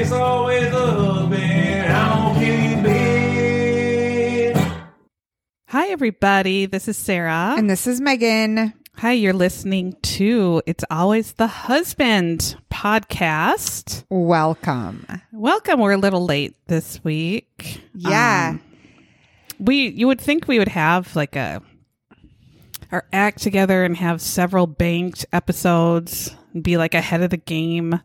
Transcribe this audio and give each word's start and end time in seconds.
it's 0.00 0.12
always 0.12 0.70
the 0.70 0.86
husband. 0.86 1.92
I 1.92 2.32
don't 2.32 2.34
kill 2.42 2.58
you, 2.58 2.82
babe. 2.82 4.56
Hi, 5.66 5.88
everybody. 5.88 6.64
This 6.64 6.88
is 6.88 6.96
Sarah. 6.96 7.54
And 7.58 7.68
this 7.68 7.86
is 7.86 8.00
Megan. 8.00 8.72
Hi, 8.96 9.12
you're 9.12 9.34
listening 9.34 9.94
to 10.00 10.62
It's 10.64 10.84
Always 10.90 11.34
the 11.34 11.48
Husband 11.48 12.56
podcast. 12.72 14.06
Welcome. 14.08 15.06
Welcome. 15.32 15.80
We're 15.80 15.92
a 15.92 15.98
little 15.98 16.24
late 16.24 16.56
this 16.66 17.04
week. 17.04 17.82
Yeah. 17.94 18.52
Um, 18.54 18.62
we 19.58 19.88
you 19.88 20.06
would 20.06 20.20
think 20.20 20.48
we 20.48 20.58
would 20.58 20.68
have 20.68 21.14
like 21.14 21.36
a 21.36 21.60
our 22.90 23.04
act 23.12 23.42
together 23.42 23.84
and 23.84 23.98
have 23.98 24.22
several 24.22 24.66
banked 24.66 25.26
episodes 25.30 26.34
and 26.54 26.62
be 26.62 26.78
like 26.78 26.94
ahead 26.94 27.20
of 27.20 27.28
the 27.28 27.36
game. 27.36 28.00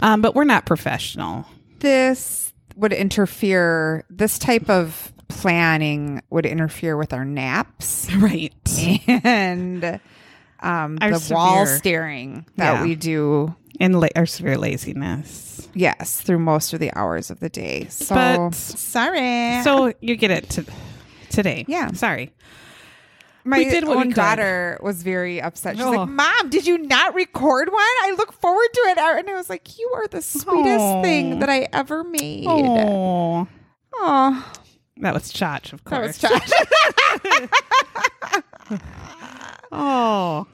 Um, 0.00 0.20
but 0.22 0.34
we're 0.34 0.44
not 0.44 0.64
professional. 0.66 1.44
This 1.80 2.52
would 2.76 2.92
interfere, 2.92 4.04
this 4.10 4.38
type 4.38 4.70
of 4.70 5.12
planning 5.28 6.22
would 6.30 6.46
interfere 6.46 6.96
with 6.96 7.12
our 7.12 7.24
naps. 7.24 8.08
Right. 8.16 8.52
and 9.24 10.00
um, 10.60 10.98
Our 11.00 11.18
the 11.18 11.34
wall 11.34 11.66
severe- 11.66 11.78
staring 11.78 12.46
that 12.56 12.74
Yeah. 12.74 12.82
we 12.82 12.94
do, 12.94 13.54
And 13.80 14.00
la- 14.00 14.08
our 14.16 14.26
severe 14.26 14.56
laziness. 14.58 15.68
yes, 15.74 16.20
through 16.20 16.38
most 16.40 16.72
of 16.72 16.80
the 16.80 16.92
hours 16.96 17.30
of 17.30 17.40
the 17.40 17.48
day. 17.48 17.86
So 17.90 18.14
But- 18.14 18.54
sorry. 18.54 19.62
So 19.62 19.92
you 20.00 20.16
get 20.16 20.30
it 20.30 20.48
to, 20.50 20.64
today. 21.30 21.64
Yeah. 21.68 21.92
Sorry. 21.92 22.32
My 23.48 23.58
we 23.58 23.64
did 23.64 23.84
what 23.86 23.96
we 23.96 24.02
own 24.02 24.08
could. 24.10 24.16
daughter 24.16 24.78
was 24.82 25.02
very 25.02 25.40
upset. 25.40 25.76
She's 25.76 25.84
Oh. 25.84 25.90
like, 25.90 26.08
"Mom, 26.08 26.50
did 26.50 26.66
you 26.66 26.78
not 26.78 27.14
record 27.14 27.68
one? 27.70 27.80
I 28.02 28.14
look 28.18 28.32
forward 28.32 28.68
to 28.74 28.80
it." 28.90 28.98
And 28.98 29.28
I 29.30 29.34
was 29.34 29.48
like, 29.50 29.78
"You 29.78 29.90
are 29.94 30.06
the 30.06 30.22
sweetest 30.22 30.80
Oh. 30.80 31.02
thing 31.02 31.38
that 31.40 31.48
I 31.48 31.68
ever 31.72 32.04
made." 32.04 32.44
Oh, 32.46 33.48
Oh, 33.94 34.52
that 34.98 35.14
was 35.14 35.32
Chach, 35.32 35.72
of 35.72 35.82
that 35.84 35.90
course. 35.90 36.22
was 36.22 36.28
Josh. 38.70 38.80
Oh, 39.70 40.46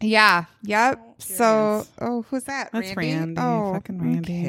yeah. 0.00 0.44
Yep. 0.62 1.00
So, 1.18 1.84
oh, 2.00 2.22
who's 2.30 2.44
that? 2.44 2.70
That's 2.72 2.94
Randy. 2.94 3.34
Randy, 3.34 3.40
Oh, 3.40 3.72
fucking 3.74 4.00
Randy. 4.00 4.40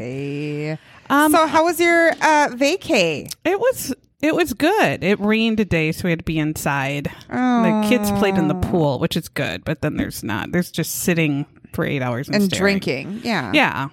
Okay. 0.72 0.78
um, 1.10 1.32
so, 1.32 1.48
how 1.48 1.64
was 1.66 1.80
your 1.80 2.10
uh, 2.12 2.50
vacay? 2.50 3.34
it 3.44 3.60
was 3.60 3.94
it 4.22 4.36
was 4.36 4.54
good. 4.54 5.04
It 5.04 5.20
rained 5.20 5.58
today, 5.58 5.92
so 5.92 6.04
we 6.06 6.10
had 6.12 6.20
to 6.20 6.26
be 6.26 6.40
inside. 6.40 7.10
Oh. 7.30 7.82
The 7.82 7.88
kids 7.90 8.12
played 8.12 8.38
in 8.38 8.48
the 8.48 8.56
pool, 8.56 9.00
which 9.00 9.16
is 9.18 9.30
good, 9.30 9.64
but 9.64 9.82
then 9.82 9.96
there's 9.98 10.24
not. 10.24 10.52
There's 10.52 10.72
just 10.72 10.98
sitting 10.98 11.46
for 11.74 11.86
eight 11.86 12.02
hours 12.02 12.28
and, 12.28 12.38
and 12.44 12.50
drinking. 12.52 13.22
Yeah. 13.24 13.52
Yeah, 13.54 13.90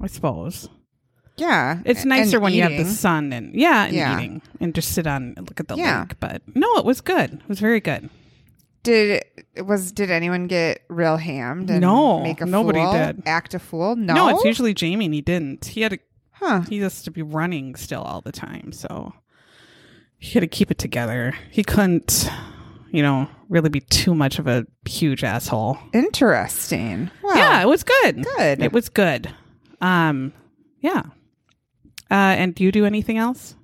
I 0.00 0.06
suppose 0.08 0.68
Yeah. 1.36 1.80
it's 1.84 2.00
And 2.02 2.08
nicer 2.10 2.40
when 2.40 2.52
you 2.52 2.62
have 2.62 2.76
the 2.76 2.84
sun 2.84 3.32
and 3.32 3.54
yeah, 3.54 3.84
and 3.86 3.94
Yeah. 3.94 4.18
eating 4.18 4.42
and 4.60 4.74
just 4.74 4.92
sit 4.92 5.06
on 5.06 5.34
and 5.36 5.48
look 5.48 5.60
at 5.60 5.68
the 5.68 5.76
Yeah. 5.76 6.00
lake. 6.00 6.18
But 6.20 6.42
no, 6.54 6.76
it 6.76 6.84
was 6.84 7.00
good. 7.00 7.34
It 7.34 7.48
was 7.48 7.60
very 7.60 7.80
good. 7.80 8.10
Did 8.82 9.22
was 9.64 9.92
did 9.92 10.10
anyone 10.10 10.48
get 10.48 10.82
real 10.88 11.16
hammed? 11.16 11.70
And 11.70 11.80
No, 11.80 12.20
make 12.20 12.40
a 12.40 12.46
nobody 12.46 12.80
fool? 12.80 12.92
did. 12.92 13.22
Act 13.26 13.54
a 13.54 13.60
fool? 13.60 13.94
No, 13.94 14.14
No, 14.14 14.28
it's 14.30 14.44
usually 14.44 14.74
Jamie, 14.74 15.04
and 15.04 15.14
he 15.14 15.20
didn't. 15.20 15.66
He 15.66 15.82
had 15.82 15.92
a 15.92 15.98
huh? 16.32 16.62
he 16.68 16.78
has 16.80 17.02
to 17.04 17.12
be 17.12 17.22
running 17.22 17.76
still 17.76 18.02
all 18.02 18.20
the 18.20 18.32
time, 18.32 18.72
so 18.72 19.12
he 20.22 20.34
had 20.34 20.42
to 20.42 20.46
keep 20.46 20.70
it 20.70 20.78
together. 20.78 21.34
He 21.50 21.64
couldn't, 21.64 22.30
you 22.92 23.02
know, 23.02 23.28
really 23.48 23.68
be 23.68 23.80
too 23.80 24.14
much 24.14 24.38
of 24.38 24.46
a 24.46 24.64
huge 24.88 25.24
asshole. 25.24 25.76
Interesting. 25.92 27.10
Well, 27.24 27.36
yeah, 27.36 27.60
it 27.60 27.66
was 27.66 27.82
good. 27.82 28.24
good. 28.36 28.62
It 28.62 28.72
was 28.72 28.88
good. 28.88 29.34
Um, 29.80 30.32
yeah. 30.78 31.02
Uh, 32.08 32.38
and 32.38 32.54
do 32.54 32.62
you 32.62 32.70
do 32.70 32.86
anything 32.86 33.18
else? 33.18 33.56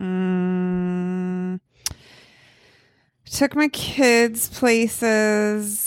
Mm, 0.00 1.60
took 3.30 3.54
my 3.54 3.68
kids 3.68 4.48
places, 4.48 5.78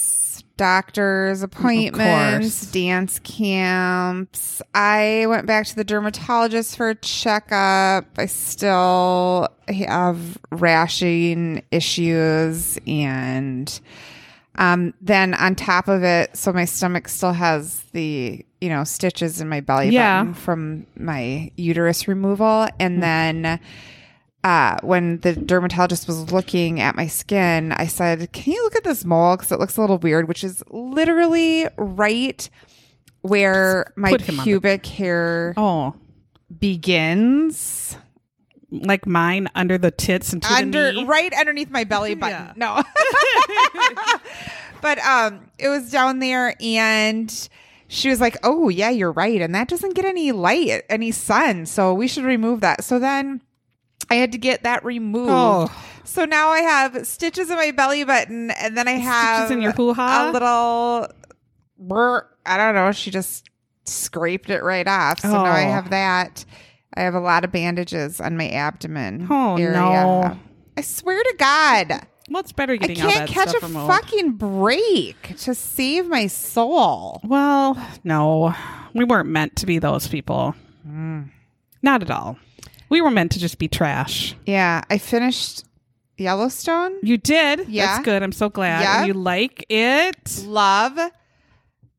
doctors, 0.62 1.42
appointments, 1.42 2.72
dance 2.72 3.18
camps. 3.20 4.62
I 4.76 5.26
went 5.28 5.48
back 5.48 5.66
to 5.66 5.76
the 5.76 5.84
dermatologist 5.84 6.78
for 6.78 6.90
a 6.90 6.96
checkup. 6.96 8.06
I 8.18 8.28
still 8.28 9.48
have 9.68 10.38
rashing 10.52 11.64
issues 11.72 12.78
and 12.86 13.80
um, 14.56 14.94
then 15.02 15.34
on 15.34 15.56
top 15.56 15.88
of 15.88 16.04
it, 16.04 16.38
so 16.38 16.54
my 16.54 16.66
stomach 16.66 17.08
still 17.08 17.34
has 17.34 17.82
the 17.94 18.46
you 18.60 18.70
know 18.70 18.84
stitches 18.84 19.42
in 19.42 19.50
my 19.50 19.62
belly 19.62 19.90
Yeah. 19.90 20.20
button 20.22 20.34
from 20.36 20.86
my 20.96 21.50
uterus 21.56 22.08
removal, 22.08 22.68
and 22.80 23.02
then 23.02 23.60
uh, 24.44 24.78
when 24.82 25.20
the 25.20 25.36
dermatologist 25.36 26.08
was 26.08 26.32
looking 26.32 26.80
at 26.80 26.96
my 26.96 27.08
skin, 27.08 27.72
I 27.74 27.88
said, 27.88 28.32
"Can 28.34 28.54
you 28.54 28.64
look 28.64 28.76
at 28.76 28.84
this 28.84 29.06
mole 29.06 29.38
because 29.38 29.52
it 29.52 29.60
looks 29.60 29.78
a 29.78 29.82
little 29.82 29.98
weird?" 30.00 30.28
Which 30.28 30.44
is 30.44 30.64
literally 30.70 31.68
right 31.78 32.50
where 33.22 33.94
my 33.96 34.18
pubic 34.18 34.86
hair 34.88 35.54
Oh, 35.58 35.94
begins. 36.60 37.98
like 38.72 39.06
mine 39.06 39.48
under 39.54 39.78
the 39.78 39.92
tits 39.92 40.32
and 40.34 40.44
under 40.46 40.94
right 41.06 41.34
underneath 41.34 41.70
my 41.70 41.84
belly 41.84 42.16
button. 42.16 42.48
Yeah. 42.48 42.54
No. 42.56 42.84
but 44.82 44.98
um 45.00 45.50
it 45.60 45.68
was 45.70 45.92
down 45.92 46.20
there 46.20 46.56
and 46.62 47.50
she 47.88 48.08
was 48.10 48.22
like, 48.22 48.38
"Oh, 48.42 48.70
yeah, 48.70 48.90
you're 48.90 49.12
right. 49.12 49.42
And 49.42 49.54
that 49.54 49.68
doesn't 49.68 49.96
get 49.96 50.06
any 50.06 50.32
light, 50.32 50.84
any 50.90 51.12
sun. 51.12 51.66
So 51.66 51.94
we 51.94 52.08
should 52.08 52.24
remove 52.24 52.62
that." 52.62 52.84
So 52.86 52.98
then 53.00 53.42
I 54.12 54.16
had 54.16 54.32
to 54.34 54.38
get 54.38 54.64
that 54.64 54.84
removed. 54.84 55.30
Oh. 55.32 55.86
So 56.04 56.26
now 56.26 56.50
I 56.50 56.60
have 56.60 57.08
stitches 57.08 57.50
in 57.50 57.56
my 57.56 57.72
belly 57.72 58.04
button 58.04 58.52
and 58.52 58.78
then 58.78 58.88
I 58.88 58.94
have 58.94 59.38
stitches 59.46 59.52
in 59.52 59.62
your 59.62 59.72
hoo-ha? 59.72 60.30
a 60.30 60.32
little 60.34 61.08
brr, 61.78 62.28
I 62.46 62.58
don't 62.58 62.76
know, 62.76 62.92
she 62.92 63.12
just 63.12 63.50
scraped 63.86 64.50
it 64.50 64.62
right 64.64 64.88
off. 64.88 65.20
So 65.22 65.30
now 65.30 65.46
I 65.46 65.66
Oh. 65.66 65.72
have 65.72 65.90
that. 65.92 66.44
I 66.96 67.02
have 67.04 67.14
a 67.14 67.20
lot 67.22 67.46
of 67.46 67.52
bandages 67.54 68.20
on 68.20 68.36
my 68.36 68.50
abdomen. 68.50 69.28
Oh, 69.30 69.56
area. 69.56 69.72
no. 69.78 70.38
I 70.78 70.82
swear 70.82 71.22
to 71.24 71.36
God, 71.40 72.02
Well, 72.30 72.42
it's 72.42 72.52
better 72.52 72.74
I 72.74 72.78
getting 72.78 73.02
all 73.02 73.10
can't 73.12 73.30
catch 73.30 73.54
a 73.54 73.60
fucking 73.62 74.34
break 74.34 75.36
to 75.38 75.56
save 75.56 76.08
my 76.08 76.28
soul. 76.28 77.22
Well, 77.24 77.78
no, 78.04 78.54
we 78.94 79.06
weren't 79.06 79.30
meant 79.30 79.56
to 79.58 79.66
be 79.66 79.80
those 79.80 80.08
people. 80.08 80.56
Mm. 80.88 81.30
Not 81.82 82.02
at 82.04 82.12
all. 82.12 82.38
We 82.92 83.02
were 83.02 83.10
meant 83.10 83.32
to 83.32 83.40
just 83.40 83.58
be 83.58 83.68
trash. 83.68 84.36
Yeah, 84.46 84.82
I 84.90 85.00
finished 85.00 85.64
Yellowstone. 86.18 86.94
You 87.02 87.18
did. 87.18 87.68
Yeah. 87.70 87.88
That's 87.88 88.06
good. 88.06 88.22
I'm 88.22 88.32
so 88.34 88.50
glad. 88.50 88.82
Yeah. 88.82 89.06
You 89.06 89.14
like 89.14 89.66
it. 89.70 90.44
Love, 90.46 91.00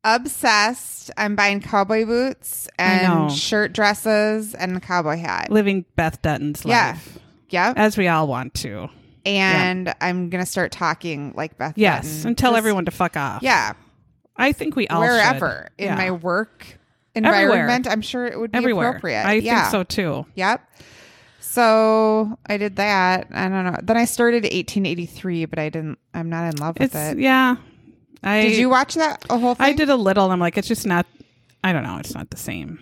obsessed. 0.03 1.11
I'm 1.17 1.35
buying 1.35 1.61
cowboy 1.61 2.05
boots 2.05 2.67
and 2.77 3.31
shirt 3.31 3.73
dresses 3.73 4.53
and 4.53 4.77
a 4.77 4.79
cowboy 4.79 5.17
hat. 5.17 5.49
Living 5.49 5.85
Beth 5.95 6.21
Dutton's 6.21 6.63
Yeah. 6.65 6.91
life. 6.91 7.17
Yep. 7.49 7.77
As 7.77 7.97
we 7.97 8.07
all 8.07 8.27
want 8.27 8.53
to. 8.55 8.89
and 9.25 9.93
I'm 10.01 10.29
gonna 10.29 10.45
start 10.45 10.73
talking 10.73 11.31
like 11.35 11.57
Beth. 11.57 11.73
Yes. 11.77 12.05
Dutton. 12.17 12.27
And 12.27 12.37
tell 12.37 12.51
Just- 12.51 12.57
everyone 12.57 12.83
to 12.85 12.91
fuck 12.91 13.15
off. 13.15 13.41
Yeah, 13.41 13.71
I 14.35 14.51
think 14.51 14.75
we 14.75 14.85
all 14.89 14.99
wherever 14.99 15.69
should. 15.77 15.83
in 15.85 15.89
Yeah. 15.91 15.95
my 15.95 16.11
work 16.11 16.77
Everywhere. 17.15 17.41
environment, 17.43 17.87
I'm 17.87 18.01
sure 18.01 18.25
it 18.25 18.39
would 18.39 18.51
be 18.51 18.57
Everywhere. 18.57 18.89
appropriate. 18.89 19.23
I 19.25 19.33
yeah. 19.33 19.61
think 19.69 19.71
so 19.71 19.83
too. 19.83 20.25
Yep. 20.35 20.67
So 21.39 22.37
I 22.47 22.57
did 22.57 22.77
that. 22.77 23.27
I 23.31 23.49
don't 23.49 23.65
know. 23.65 23.77
Then 23.83 23.97
I 23.97 24.05
started 24.05 24.43
1883, 24.43 25.45
but 25.45 25.59
I 25.59 25.69
didn't. 25.69 25.99
I'm 26.13 26.29
not 26.29 26.51
in 26.51 26.59
love 26.59 26.75
with 26.79 26.95
It's 26.95 26.95
it. 26.95 27.19
yeah. 27.19 27.57
I 28.23 28.41
Did 28.43 28.57
you 28.57 28.69
watch 28.69 28.95
that 28.95 29.25
a 29.29 29.37
whole 29.37 29.53
thing? 29.53 29.65
I 29.65 29.73
did 29.73 29.89
a 29.89 29.95
little 29.95 30.23
and 30.23 30.33
I'm 30.33 30.39
like, 30.39 30.57
it's 30.57 30.67
just 30.67 30.87
not 30.87 31.05
I 31.63 31.71
don't 31.73 31.83
know, 31.83 31.97
it's 31.97 32.15
not 32.15 32.29
the 32.31 32.37
same. 32.37 32.79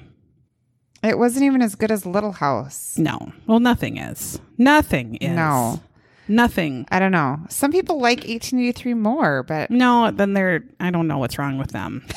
It 1.03 1.17
wasn't 1.17 1.45
even 1.45 1.61
as 1.63 1.73
good 1.75 1.89
as 1.91 2.05
Little 2.05 2.31
House. 2.31 2.95
No. 2.97 3.33
Well 3.47 3.59
nothing 3.59 3.97
is. 3.97 4.39
Nothing 4.57 5.15
is. 5.15 5.31
No. 5.35 5.81
Nothing. 6.27 6.85
I 6.91 6.99
don't 6.99 7.11
know. 7.11 7.39
Some 7.49 7.71
people 7.71 7.99
like 7.99 8.19
1883 8.19 8.93
more, 8.93 9.43
but 9.43 9.69
No, 9.71 10.11
then 10.11 10.33
they're 10.33 10.63
I 10.79 10.91
don't 10.91 11.07
know 11.07 11.17
what's 11.17 11.37
wrong 11.39 11.57
with 11.57 11.71
them. 11.71 12.05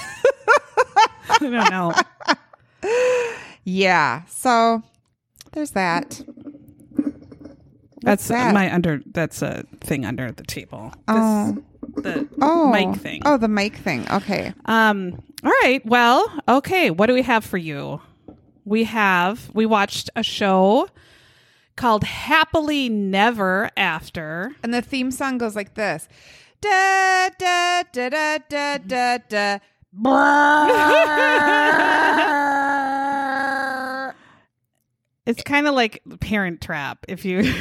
I 1.30 1.38
don't 1.38 1.70
know. 1.70 1.92
Yeah. 3.64 4.22
So 4.26 4.82
there's 5.52 5.70
that. 5.72 6.20
That's 8.02 8.28
that? 8.28 8.52
my 8.52 8.72
under. 8.72 9.00
That's 9.06 9.40
a 9.42 9.64
thing 9.80 10.04
under 10.04 10.30
the 10.30 10.42
table. 10.44 10.92
This, 11.08 11.16
Oh. 11.16 11.56
the 11.96 12.28
Oh. 12.42 12.70
mic 12.70 13.00
thing. 13.00 13.22
Oh, 13.24 13.38
the 13.38 13.48
mic 13.48 13.76
thing. 13.76 14.06
Okay. 14.10 14.52
Um. 14.66 15.22
All 15.42 15.52
right. 15.62 15.80
Well. 15.86 16.30
Okay. 16.48 16.90
What 16.90 17.06
do 17.06 17.14
we 17.14 17.22
have 17.22 17.44
for 17.44 17.56
you? 17.58 18.00
We 18.66 18.84
have. 18.84 19.50
We 19.54 19.64
watched 19.66 20.10
a 20.16 20.22
show 20.22 20.88
called 21.76 22.04
Happily 22.04 22.88
Never 22.90 23.70
After. 23.76 24.54
And 24.62 24.74
the 24.74 24.82
theme 24.82 25.10
song 25.10 25.38
goes 25.38 25.56
like 25.56 25.74
this. 25.74 26.06
Da 26.60 27.30
da 27.38 27.82
da 27.92 28.08
da 28.10 28.38
da 28.48 28.78
da 28.78 29.18
da. 29.28 29.58
It's 35.26 35.42
kind 35.42 35.66
of 35.66 35.74
like 35.74 36.02
Parent 36.20 36.60
Trap, 36.60 37.06
if 37.08 37.24
you 37.24 37.40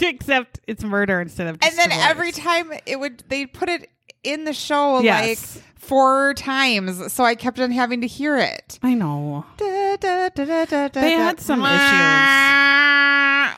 except 0.00 0.60
it's 0.66 0.82
murder 0.82 1.20
instead 1.20 1.46
of. 1.48 1.58
and 1.62 1.76
then 1.76 1.90
divorce. 1.90 2.06
every 2.08 2.32
time 2.32 2.72
it 2.86 2.98
would 2.98 3.22
they 3.28 3.44
put 3.44 3.68
it 3.68 3.90
in 4.24 4.44
the 4.44 4.54
show 4.54 5.00
Yes. 5.00 5.56
like 5.56 5.64
four 5.78 6.32
times, 6.34 7.12
so 7.12 7.22
I 7.22 7.34
kept 7.34 7.60
on 7.60 7.70
having 7.70 8.00
to 8.00 8.06
hear 8.06 8.38
it. 8.38 8.78
I 8.82 8.94
know. 8.94 9.44
Da, 9.58 9.96
da, 9.96 10.30
da, 10.30 10.44
da, 10.46 10.64
da, 10.64 10.88
They 10.88 11.10
da. 11.16 11.18
had 11.18 11.38
some 11.40 11.60
issues, 11.60 11.70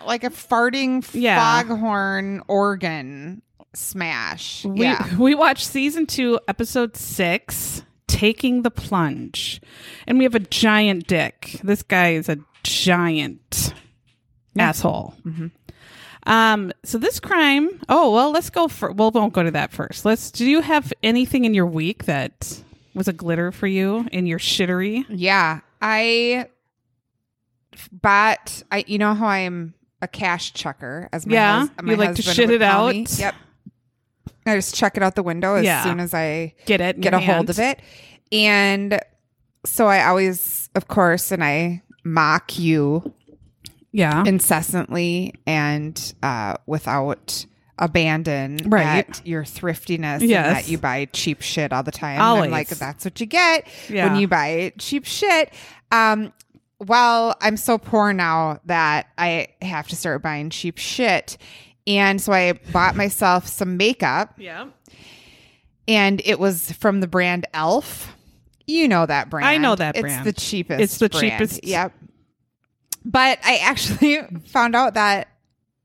Like 0.06 0.24
a 0.24 0.30
farting 0.30 1.08
Yeah. 1.14 1.62
foghorn 1.62 2.42
organ 2.48 3.42
smash. 3.72 4.64
We 4.64 4.80
yeah. 4.82 5.16
we 5.16 5.36
watched 5.36 5.66
season 5.68 6.06
two, 6.06 6.40
episode 6.48 6.96
six, 6.96 7.84
taking 8.18 8.62
the 8.62 8.70
plunge, 8.70 9.60
and 10.06 10.18
we 10.18 10.24
have 10.24 10.34
a 10.34 10.40
giant 10.40 11.06
dick. 11.06 11.60
This 11.62 11.82
guy 11.82 12.12
is 12.14 12.28
a 12.28 12.38
giant 12.62 13.72
asshole. 14.58 15.14
Mhm. 15.26 15.50
Um. 16.26 16.72
So 16.84 16.98
this 16.98 17.20
crime. 17.20 17.80
Oh 17.88 18.12
well, 18.12 18.30
let's 18.32 18.50
go 18.50 18.68
for. 18.68 18.92
Well, 18.92 19.10
we 19.10 19.20
won't 19.20 19.32
go 19.32 19.42
to 19.42 19.50
that 19.52 19.72
first. 19.72 20.04
Let's. 20.04 20.30
Do 20.30 20.44
you 20.44 20.60
have 20.62 20.92
anything 21.02 21.44
in 21.44 21.54
your 21.54 21.66
week 21.66 22.04
that 22.04 22.60
was 22.94 23.08
a 23.08 23.12
glitter 23.12 23.52
for 23.52 23.66
you 23.66 24.06
in 24.12 24.26
your 24.26 24.38
shittery? 24.38 25.04
Yeah. 25.08 25.60
I 25.80 26.48
bought 27.92 28.62
I 28.72 28.84
you 28.86 28.98
know 28.98 29.14
how 29.14 29.26
I'm 29.28 29.74
a 30.02 30.08
cash 30.08 30.52
chucker 30.52 31.08
as 31.12 31.26
my 31.26 31.34
Yeah, 31.34 31.58
hus- 31.60 31.70
my 31.82 31.92
you 31.92 31.96
like 31.96 32.14
to 32.16 32.22
shit 32.22 32.50
it 32.50 32.62
out? 32.62 32.94
me. 32.94 33.06
Yep. 33.18 33.34
I 34.48 34.56
just 34.56 34.74
chuck 34.74 34.96
it 34.96 35.02
out 35.02 35.14
the 35.14 35.22
window 35.22 35.54
as 35.56 35.64
Yeah. 35.64 35.82
soon 35.84 36.00
as 36.00 36.14
I 36.14 36.54
Get 36.66 36.80
it? 36.80 37.00
get 37.00 37.14
a 37.14 37.20
hold 37.20 37.50
of 37.50 37.58
it. 37.58 37.80
And 38.32 39.00
so 39.64 39.86
I 39.86 40.04
always, 40.06 40.68
of 40.74 40.88
course, 40.88 41.30
and 41.32 41.42
I 41.44 41.82
mock 42.04 42.58
you 42.58 43.12
Yeah. 43.92 44.22
incessantly 44.26 45.34
and 45.46 46.14
uh, 46.22 46.54
without 46.66 47.44
abandon 47.78 48.58
Right. 48.66 49.08
at 49.08 49.20
your 49.26 49.44
thriftiness 49.44 50.22
Yes. 50.22 50.46
and 50.46 50.56
that 50.56 50.68
you 50.68 50.78
buy 50.78 51.06
cheap 51.12 51.42
shit 51.42 51.72
all 51.72 51.82
the 51.82 51.92
time. 51.92 52.20
And 52.20 52.44
I'm 52.44 52.50
like, 52.50 52.68
that's 52.68 53.04
what 53.04 53.20
you 53.20 53.26
get 53.26 53.66
Yeah. 53.88 54.06
when 54.10 54.20
you 54.20 54.26
buy 54.28 54.72
cheap 54.78 55.04
shit. 55.04 55.52
Um, 55.92 56.32
well, 56.80 57.36
I'm 57.40 57.56
so 57.56 57.78
poor 57.78 58.12
now 58.12 58.60
that 58.66 59.06
I 59.16 59.48
have 59.62 59.88
to 59.88 59.96
start 59.96 60.22
buying 60.22 60.50
cheap 60.50 60.78
shit. 60.78 61.36
And 61.88 62.20
so 62.20 62.32
I 62.32 62.52
bought 62.72 62.94
myself 62.96 63.46
some 63.48 63.76
makeup 63.78 64.34
yeah. 64.36 64.68
and 65.88 66.20
it 66.24 66.38
was 66.38 66.70
from 66.72 67.00
the 67.00 67.06
brand 67.08 67.46
Elf. 67.54 68.14
You 68.66 68.86
know 68.88 69.06
that 69.06 69.30
brand. 69.30 69.46
I 69.48 69.56
know 69.56 69.74
that 69.74 69.96
it's 69.96 70.02
brand. 70.02 70.26
It's 70.26 70.36
the 70.36 70.46
cheapest. 70.46 70.80
It's 70.80 70.98
the 70.98 71.08
brand. 71.08 71.32
cheapest. 71.32 71.64
Yep. 71.64 71.92
But 73.04 73.38
I 73.42 73.56
actually 73.62 74.18
found 74.46 74.76
out 74.76 74.94
that 74.94 75.28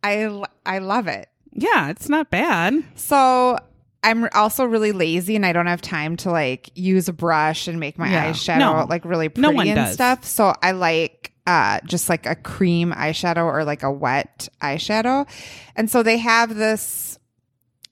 I 0.03 0.43
I 0.65 0.79
love 0.79 1.07
it. 1.07 1.29
Yeah. 1.53 1.89
It's 1.89 2.09
not 2.09 2.29
bad. 2.29 2.83
So 2.95 3.57
I'm 4.03 4.27
also 4.33 4.65
really 4.65 4.91
lazy 4.91 5.37
and 5.37 5.45
I 5.45 5.53
don't 5.53 5.67
have 5.67 5.81
time 5.81 6.17
to 6.17 6.31
like 6.31 6.69
use 6.75 7.07
a 7.07 7.13
brush 7.13 7.69
and 7.69 7.79
make 7.79 7.97
my 7.97 8.11
Yeah. 8.11 8.31
eyeshadow 8.31 8.57
No. 8.59 8.85
like 8.89 9.05
really 9.05 9.29
pretty 9.29 9.53
No 9.53 9.57
and 9.61 9.75
does. 9.75 9.93
stuff. 9.93 10.25
So 10.25 10.53
I 10.61 10.71
like 10.71 11.32
uh 11.45 11.79
just 11.85 12.07
like 12.09 12.25
a 12.25 12.35
cream 12.35 12.91
eyeshadow 12.93 13.45
or 13.45 13.63
like 13.65 13.83
a 13.83 13.91
wet 13.91 14.47
eyeshadow. 14.61 15.27
And 15.75 15.89
so 15.89 16.01
they 16.03 16.17
have 16.17 16.55
this 16.55 17.19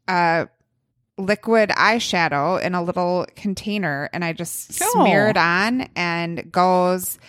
uh 0.07 0.45
liquid 1.17 1.69
eyeshadow 1.71 2.61
in 2.61 2.73
a 2.73 2.81
little 2.81 3.27
container 3.35 4.09
and 4.13 4.23
I 4.25 4.33
just 4.33 4.73
smear 4.73 5.27
Oh. 5.27 5.29
it 5.31 5.37
on 5.37 5.89
and 5.95 6.51
goes 6.51 7.19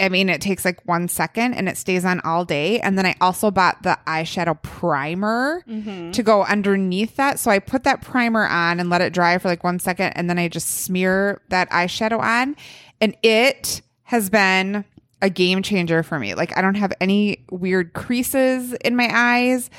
I 0.00 0.08
mean, 0.08 0.28
it 0.30 0.40
takes 0.40 0.64
like 0.64 0.80
one 0.84 1.06
second 1.06 1.54
and 1.54 1.68
it 1.68 1.76
stays 1.76 2.04
on 2.04 2.18
all 2.24 2.44
day. 2.44 2.80
And 2.80 2.98
then 2.98 3.06
I 3.06 3.14
also 3.20 3.52
bought 3.52 3.84
the 3.84 3.96
eyeshadow 4.04 4.60
primer 4.62 5.62
Mm-hmm. 5.68 6.10
to 6.12 6.22
go 6.24 6.42
underneath 6.42 7.14
that. 7.16 7.38
So 7.38 7.52
I 7.52 7.60
put 7.60 7.84
that 7.84 8.02
primer 8.02 8.44
on 8.44 8.80
and 8.80 8.90
let 8.90 9.00
it 9.00 9.12
dry 9.12 9.38
for 9.38 9.46
like 9.46 9.62
one 9.62 9.78
second. 9.78 10.14
And 10.14 10.28
then 10.28 10.40
I 10.40 10.48
just 10.48 10.68
smear 10.68 11.40
that 11.50 11.70
eyeshadow 11.70 12.18
on. 12.18 12.56
And 13.00 13.16
it 13.22 13.80
has 14.12 14.28
been 14.28 14.84
a 15.22 15.30
game 15.30 15.62
changer 15.62 16.02
for 16.02 16.18
me. 16.18 16.34
Like, 16.34 16.54
I 16.56 16.60
don't 16.60 16.74
have 16.74 16.92
any 17.00 17.44
weird 17.50 17.94
creases 17.94 18.74
in 18.74 18.94
my 18.94 19.08
eyes 19.10 19.70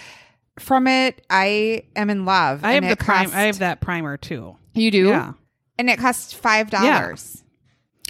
from 0.60 0.88
it. 0.88 1.24
I 1.30 1.84
am 1.96 2.10
in 2.10 2.26
love. 2.26 2.66
I 2.66 2.74
have 2.74 2.88
the 2.90 2.96
prime. 2.98 3.26
cost- 3.26 3.36
I 3.36 3.42
have 3.44 3.60
that 3.60 3.80
primer 3.80 4.18
too. 4.18 4.56
You 4.74 4.90
do? 4.90 5.06
Yeah. 5.08 5.34
And 5.78 5.88
it 5.90 6.00
costs 6.00 6.34
$5. 6.34 7.42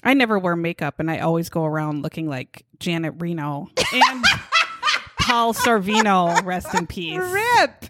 I 0.04 0.14
never 0.14 0.40
wear 0.40 0.56
makeup, 0.56 0.96
and 1.00 1.12
I 1.12 1.20
always 1.20 1.50
go 1.50 1.66
around 1.66 2.04
looking 2.04 2.28
like 2.30 2.66
Janet 2.80 3.16
Reno 3.18 3.70
and 3.94 4.26
Paul 5.20 5.54
Sorvino. 5.54 6.44
Rest 6.46 6.74
in 6.76 6.88
peace. 6.88 7.20
Rip. 7.22 7.86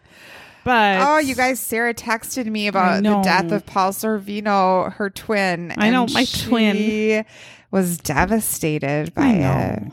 But 0.63 1.01
Oh, 1.07 1.17
you 1.17 1.35
guys, 1.35 1.59
Sarah 1.59 1.93
texted 1.93 2.45
me 2.45 2.67
about 2.67 3.03
the 3.03 3.21
death 3.23 3.51
of 3.51 3.65
Paul 3.65 3.91
Sorvino, 3.91 4.93
her 4.93 5.09
twin. 5.09 5.73
I 5.77 5.89
know, 5.89 6.07
my 6.13 6.25
twin. 6.25 7.25
Was 7.73 7.97
devastated 7.97 9.13
by 9.15 9.23
I 9.23 9.31
it. 9.31 9.91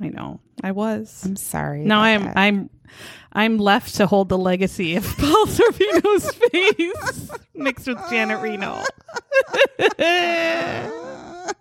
I 0.00 0.08
know. 0.08 0.40
I 0.62 0.72
was. 0.72 1.22
I'm 1.24 1.36
sorry. 1.36 1.84
Now 1.84 2.00
I'm. 2.00 2.24
that. 2.24 2.36
I'm. 2.36 2.70
I'm 3.32 3.58
left 3.58 3.96
to 3.96 4.06
hold 4.06 4.28
the 4.28 4.38
legacy 4.38 4.96
of 4.96 5.04
Paul 5.18 5.46
Sorvino's 5.46 6.32
face 6.32 7.30
mixed 7.54 7.86
with 7.86 7.98
Janet 8.10 8.40
Reno. 8.40 8.82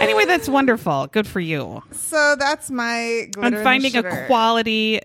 anyway, 0.00 0.24
that's 0.24 0.48
wonderful. 0.48 1.06
Good 1.08 1.26
for 1.26 1.40
you. 1.40 1.82
so 1.92 2.36
that's 2.38 2.70
my 2.70 3.28
and 3.40 3.56
finding 3.58 3.96
a 3.96 4.26
quality, 4.26 5.00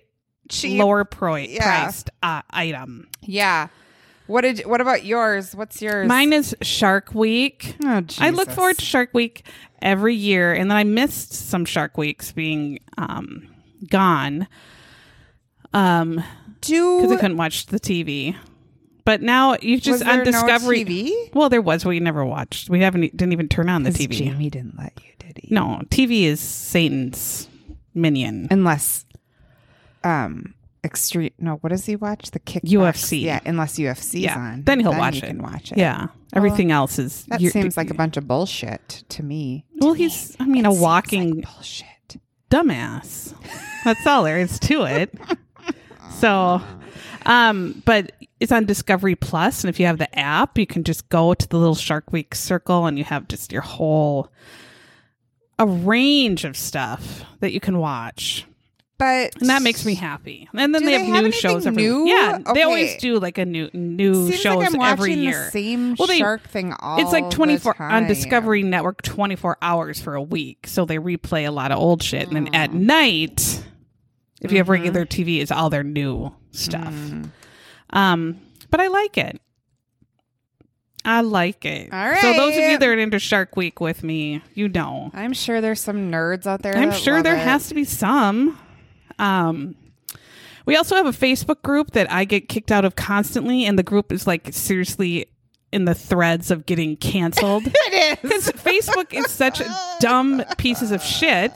Cheap. 0.50 0.80
lower 0.80 1.06
pro- 1.06 1.36
Yeah. 1.36 1.82
priced 1.84 2.10
uh, 2.24 2.42
item. 2.50 3.08
Yeah. 3.22 3.68
What 4.32 4.42
did? 4.42 4.66
What 4.66 4.82
about 4.82 5.04
yours? 5.06 5.56
What's 5.56 5.82
yours? 5.82 6.08
Mine 6.08 6.32
is 6.34 6.56
Shark 6.62 7.14
Week. 7.14 7.76
Oh, 7.84 8.04
I 8.20 8.30
look 8.30 8.50
forward 8.50 8.78
to 8.78 8.86
Shark 8.86 9.14
Week 9.14 9.46
every 9.82 10.16
year, 10.16 10.54
and 10.54 10.72
then 10.72 10.78
I 10.78 10.84
missed 10.84 11.34
some 11.34 11.66
Shark 11.66 11.98
Weeks 11.98 12.32
being 12.32 12.80
um, 12.98 13.48
gone 13.90 14.48
um, 15.74 16.24
do 16.62 17.02
because 17.02 17.12
I 17.12 17.20
couldn't 17.20 17.38
watch 17.38 17.66
the 17.68 17.80
TV. 17.80 18.36
But 19.04 19.22
now 19.22 19.58
you 19.62 19.74
was 19.74 19.82
just 19.82 20.06
there 20.06 20.20
on 20.20 20.24
Discovery. 20.24 20.84
no 20.84 20.92
TV? 20.92 21.34
Well, 21.34 21.50
there 21.50 21.62
was. 21.62 21.86
We 21.86 22.00
never 22.00 22.26
watched. 22.26 22.70
We 22.70 22.82
haven't 22.82 23.02
didn't 23.02 23.34
even 23.34 23.50
turn 23.50 23.68
on 23.68 23.84
the 23.84 23.90
TV. 23.90 24.12
Jamie 24.12 24.50
didn't 24.50 24.78
let 24.78 24.94
you, 25.04 25.12
did 25.20 25.40
he? 25.40 25.54
No, 25.54 25.82
TV 25.90 26.24
is 26.24 26.40
Satan's 26.40 27.50
minion. 27.94 28.48
unless 28.50 29.06
um 30.04 30.54
extreme. 30.84 31.32
No, 31.38 31.56
what 31.56 31.70
does 31.70 31.86
he 31.86 31.96
watch? 31.96 32.32
The 32.32 32.40
kick 32.40 32.64
UFC. 32.64 33.22
Yeah, 33.22 33.40
unless 33.46 33.78
UFC's 33.78 34.16
yeah, 34.16 34.38
on, 34.38 34.64
then 34.64 34.80
he'll 34.80 34.98
watch 34.98 35.16
you 35.16 35.24
it. 35.24 35.28
Can 35.28 35.42
watch 35.42 35.72
it. 35.72 35.78
Yeah, 35.78 36.08
everything 36.34 36.72
else 36.72 37.00
is. 37.00 37.26
That 37.26 37.42
seems 37.42 37.78
like 37.78 37.90
a 37.90 37.94
bunch 37.94 38.18
of 38.18 38.28
bullshit 38.28 39.04
to 39.10 39.24
me. 39.24 39.66
Well, 39.76 39.94
he's. 39.94 40.36
I 40.40 40.46
mean, 40.46 40.66
a 40.66 40.74
walking 40.74 41.36
like 41.36 41.46
bullshit. 41.54 42.18
dumbass. 42.50 43.34
That's 43.84 44.06
all 44.06 44.24
there 44.24 44.38
is 44.38 44.60
to 44.60 44.84
it. 44.84 45.14
So, 46.20 46.62
um, 47.26 47.82
but 47.86 48.12
it's 48.40 48.52
on 48.52 48.66
Discovery 48.66 49.16
Plus, 49.16 49.64
and 49.64 49.70
if 49.70 49.80
you 49.80 49.88
have 49.88 49.98
the 49.98 50.18
app, 50.18 50.58
you 50.58 50.68
can 50.68 50.84
just 50.84 51.10
go 51.10 51.34
to 51.34 51.48
the 51.48 51.58
little 51.58 51.76
Shark 51.76 52.12
Week 52.12 52.36
circle, 52.36 52.86
and 52.86 52.98
you 52.98 53.04
have 53.04 53.28
just 53.28 53.52
your 53.52 53.64
whole 53.64 54.32
a 55.58 55.66
range 55.66 56.44
of 56.44 56.58
stuff 56.58 57.24
that 57.40 57.54
you 57.54 57.60
can 57.60 57.78
watch, 57.78 58.46
But 59.02 59.36
and 59.42 59.50
that 59.50 59.64
makes 59.64 59.84
me 59.84 59.96
happy. 59.96 60.48
And 60.54 60.76
then 60.76 60.86
they, 60.86 60.98
they 60.98 61.06
have 61.06 61.24
new 61.24 61.32
shows 61.32 61.66
every 61.66 61.82
new? 61.82 62.08
yeah. 62.08 62.38
They 62.54 62.62
always 62.62 62.98
do 62.98 63.18
like 63.20 63.40
a 63.40 63.46
new 63.46 63.68
new 63.74 64.28
Seems 64.30 64.40
shows 64.40 64.74
like 64.76 64.92
every 64.92 65.16
the 65.16 65.22
year. 65.22 65.50
same 65.50 65.96
Well, 65.98 66.08
they- 66.08 66.20
shark 66.20 66.48
thing 66.48 66.76
all. 66.80 67.00
It's 67.02 67.12
like 67.12 67.32
24 67.32 67.82
on. 67.82 68.06
Discovery 68.08 68.62
Network 68.62 69.02
24 69.02 69.58
hours 69.60 70.00
for 70.00 70.14
a 70.14 70.22
week. 70.22 70.68
So 70.68 70.86
they 70.86 70.98
replay 70.98 71.48
a 71.48 71.52
lot 71.52 71.72
of 71.72 71.80
old 71.80 72.04
shit. 72.04 72.28
And 72.28 72.36
then 72.36 72.54
at 72.54 72.74
night, 72.74 73.64
if 74.40 74.52
you 74.52 74.60
have 74.60 74.68
Mhm. 74.68 74.70
regular 74.70 75.06
TV, 75.08 75.42
it's 75.42 75.52
all 75.52 75.72
their 75.72 75.84
new 75.84 76.32
stuff. 76.52 76.94
Mm. 76.94 77.32
Um, 77.90 78.40
but 78.70 78.80
I 78.82 78.88
like 78.88 79.18
it. 79.18 79.42
I 81.04 81.22
like 81.22 81.66
it. 81.66 81.92
All 81.92 82.16
So 82.18 82.34
those 82.34 82.56
of 82.56 82.62
you 82.64 82.78
that 82.78 82.88
are 82.88 82.94
into 82.94 83.18
Shark 83.18 83.56
Week 83.58 83.82
with 83.82 84.04
me, 84.04 84.44
you 84.54 84.70
know. 84.70 85.10
I'm 85.16 85.34
sure 85.34 85.60
there's 85.60 85.82
some 85.82 86.12
nerds 86.12 86.46
out 86.46 86.62
there. 86.62 86.76
I'm 86.78 86.92
sure 86.92 87.24
there 87.24 87.36
it. 87.36 87.40
has 87.40 87.68
to 87.70 87.74
be 87.74 87.84
some. 87.84 88.60
Um, 89.20 89.76
we 90.66 90.76
also 90.76 90.96
have 90.96 91.06
a 91.06 91.12
Facebook 91.12 91.62
group 91.64 91.92
that 91.92 92.12
I 92.12 92.24
get 92.26 92.48
kicked 92.48 92.72
out 92.72 92.86
of 92.86 92.96
constantly, 92.96 93.66
and 93.66 93.78
the 93.78 93.84
group 93.84 94.12
is 94.12 94.28
like 94.28 94.50
seriously 94.54 95.28
in 95.72 95.86
the 95.86 95.96
threads 95.96 96.52
of 96.52 96.66
getting 96.66 96.98
canceled 96.98 97.64
It 97.68 97.94
is. 97.94 98.18
because 98.22 98.48
Facebook 98.62 99.14
is 99.14 99.32
such 99.32 99.62
dumb 100.00 100.44
pieces 100.58 100.92
of 100.92 101.02
shit, 101.02 101.52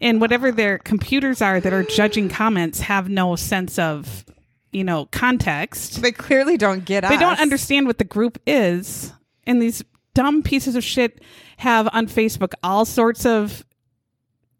and 0.00 0.20
whatever 0.20 0.50
their 0.50 0.78
computers 0.78 1.42
are 1.42 1.60
that 1.60 1.72
are 1.72 1.82
judging 1.82 2.28
comments 2.28 2.80
have 2.80 3.08
no 3.08 3.36
sense 3.36 3.78
of, 3.78 4.24
you 4.72 4.84
know, 4.84 5.06
context. 5.06 6.00
They 6.02 6.12
clearly 6.12 6.56
don't 6.56 6.84
get 6.84 7.04
us. 7.04 7.10
They 7.10 7.16
don't 7.18 7.40
understand 7.40 7.86
what 7.86 7.98
the 7.98 8.04
group 8.04 8.38
is. 8.46 9.12
And 9.46 9.60
these 9.60 9.82
dumb 10.14 10.42
pieces 10.42 10.74
of 10.74 10.84
shit 10.84 11.22
have 11.58 11.88
on 11.92 12.06
Facebook 12.06 12.52
all 12.62 12.84
sorts 12.84 13.24
of 13.26 13.64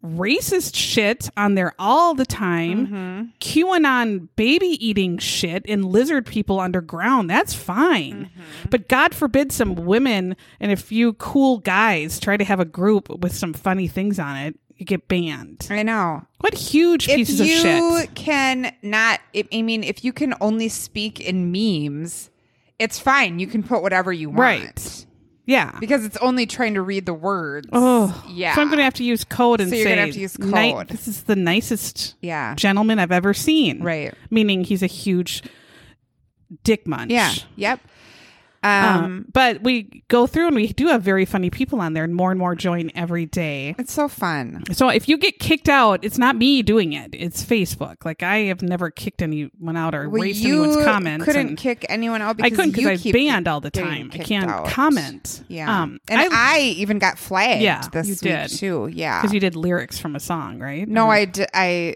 racist 0.03 0.75
shit 0.75 1.29
on 1.37 1.55
there 1.55 1.73
all 1.77 2.13
the 2.13 2.25
time. 2.25 2.87
Mm-hmm. 2.87 3.21
QAnon 3.39 4.27
baby 4.35 4.77
eating 4.85 5.17
shit 5.17 5.65
and 5.67 5.85
lizard 5.85 6.25
people 6.25 6.59
underground. 6.59 7.29
That's 7.29 7.53
fine. 7.53 8.25
Mm-hmm. 8.25 8.69
But 8.69 8.87
God 8.87 9.13
forbid 9.13 9.51
some 9.51 9.75
women 9.75 10.35
and 10.59 10.71
a 10.71 10.75
few 10.75 11.13
cool 11.13 11.59
guys 11.59 12.19
try 12.19 12.37
to 12.37 12.43
have 12.43 12.59
a 12.59 12.65
group 12.65 13.09
with 13.21 13.35
some 13.35 13.53
funny 13.53 13.87
things 13.87 14.19
on 14.19 14.35
it. 14.37 14.57
You 14.75 14.85
get 14.85 15.07
banned. 15.07 15.67
I 15.69 15.83
know. 15.83 16.25
What 16.39 16.55
huge 16.55 17.07
If 17.07 17.17
pieces 17.17 17.39
of 17.39 17.45
you 17.45 17.99
shit. 17.99 18.15
can 18.15 18.73
not, 18.81 19.19
I 19.53 19.61
mean, 19.61 19.83
if 19.83 20.03
you 20.03 20.11
can 20.11 20.33
only 20.41 20.69
speak 20.69 21.19
in 21.19 21.51
memes, 21.51 22.31
it's 22.79 22.97
fine. 22.97 23.37
You 23.37 23.45
can 23.45 23.61
put 23.61 23.83
whatever 23.83 24.11
you 24.11 24.29
want. 24.29 24.39
Right. 24.39 25.05
Yeah. 25.51 25.77
Because 25.79 26.05
it's 26.05 26.17
only 26.17 26.45
trying 26.45 26.75
to 26.75 26.81
read 26.81 27.05
the 27.05 27.13
words. 27.13 27.67
Oh, 27.73 28.23
yeah. 28.29 28.55
So 28.55 28.61
I'm 28.61 28.67
going 28.67 28.77
to 28.77 28.83
have 28.83 28.93
to 28.95 29.03
use 29.03 29.23
code 29.23 29.59
and 29.59 29.69
So 29.69 29.75
say, 29.75 29.79
you're 29.81 29.89
gonna 29.89 30.01
have 30.05 30.13
to 30.13 30.19
use 30.19 30.39
"Ni- 30.39 30.71
code." 30.73 30.87
this 30.87 31.07
is 31.07 31.23
the 31.23 31.35
nicest 31.35 32.15
Yeah. 32.21 32.55
gentleman 32.55 32.99
I've 32.99 33.11
ever 33.11 33.33
seen. 33.33 33.83
Right. 33.83 34.13
Meaning 34.29 34.63
he's 34.63 34.81
a 34.83 34.87
huge 34.87 35.43
dick 36.63 36.87
munch. 36.87 37.11
Yeah. 37.11 37.33
Yep. 37.55 37.79
Um, 38.63 38.71
Um, 39.03 39.25
but 39.33 39.63
we 39.63 40.03
go 40.07 40.27
through 40.27 40.47
and 40.47 40.55
we 40.55 40.67
do 40.67 40.87
have 40.87 41.01
very 41.01 41.25
funny 41.25 41.49
people 41.49 41.81
on 41.81 41.93
there, 41.93 42.03
and 42.03 42.13
more 42.13 42.29
and 42.29 42.39
more 42.39 42.53
join 42.55 42.91
every 42.93 43.25
day. 43.25 43.73
it's 43.79 43.91
so 43.91 44.07
fun. 44.07 44.63
So 44.71 44.89
if 44.89 45.09
you 45.09 45.17
get 45.17 45.39
kicked 45.39 45.67
out, 45.67 46.03
it's 46.03 46.17
not 46.19 46.35
me 46.35 46.61
doing 46.61 46.93
it; 46.93 47.09
it's 47.13 47.43
Facebook. 47.43 48.05
Like 48.05 48.21
I 48.21 48.37
have 48.45 48.61
never 48.61 48.91
kicked 48.91 49.21
anyone 49.23 49.75
out 49.77 49.95
or 49.95 50.07
Well, 50.09 50.21
erased 50.21 50.45
anyone's 50.45 50.83
comments. 50.85 51.25
couldn't 51.25 51.55
kick 51.55 51.85
anyone 51.89 52.21
out 52.21 52.37
Because 52.37 52.51
I 52.51 52.55
couldn't 52.55 52.75
because 52.75 53.05
I 53.07 53.11
banned 53.11 53.47
all 53.47 53.61
the 53.61 53.71
time. 53.71 54.11
I 54.13 54.17
can't 54.19 54.49
out. 54.51 54.67
comment. 54.67 55.43
Yeah. 55.47 55.81
um, 55.81 55.99
and 56.07 56.21
I, 56.31 56.59
even 56.77 56.99
got 56.99 57.17
flagged 57.17 57.61
Yeah, 57.63 57.81
this 57.91 58.07
you 58.07 58.13
week 58.13 58.19
did. 58.21 58.47
too. 58.49 58.89
Yeah. 58.93 59.21
because 59.21 59.33
you 59.33 59.39
did 59.39 59.55
lyrics 59.55 59.97
from 59.97 60.15
a 60.15 60.19
song, 60.19 60.59
right? 60.59 60.87
No, 60.87 61.05
Or- 61.07 61.13
I 61.13 61.25
d- 61.25 61.45
I 61.53 61.95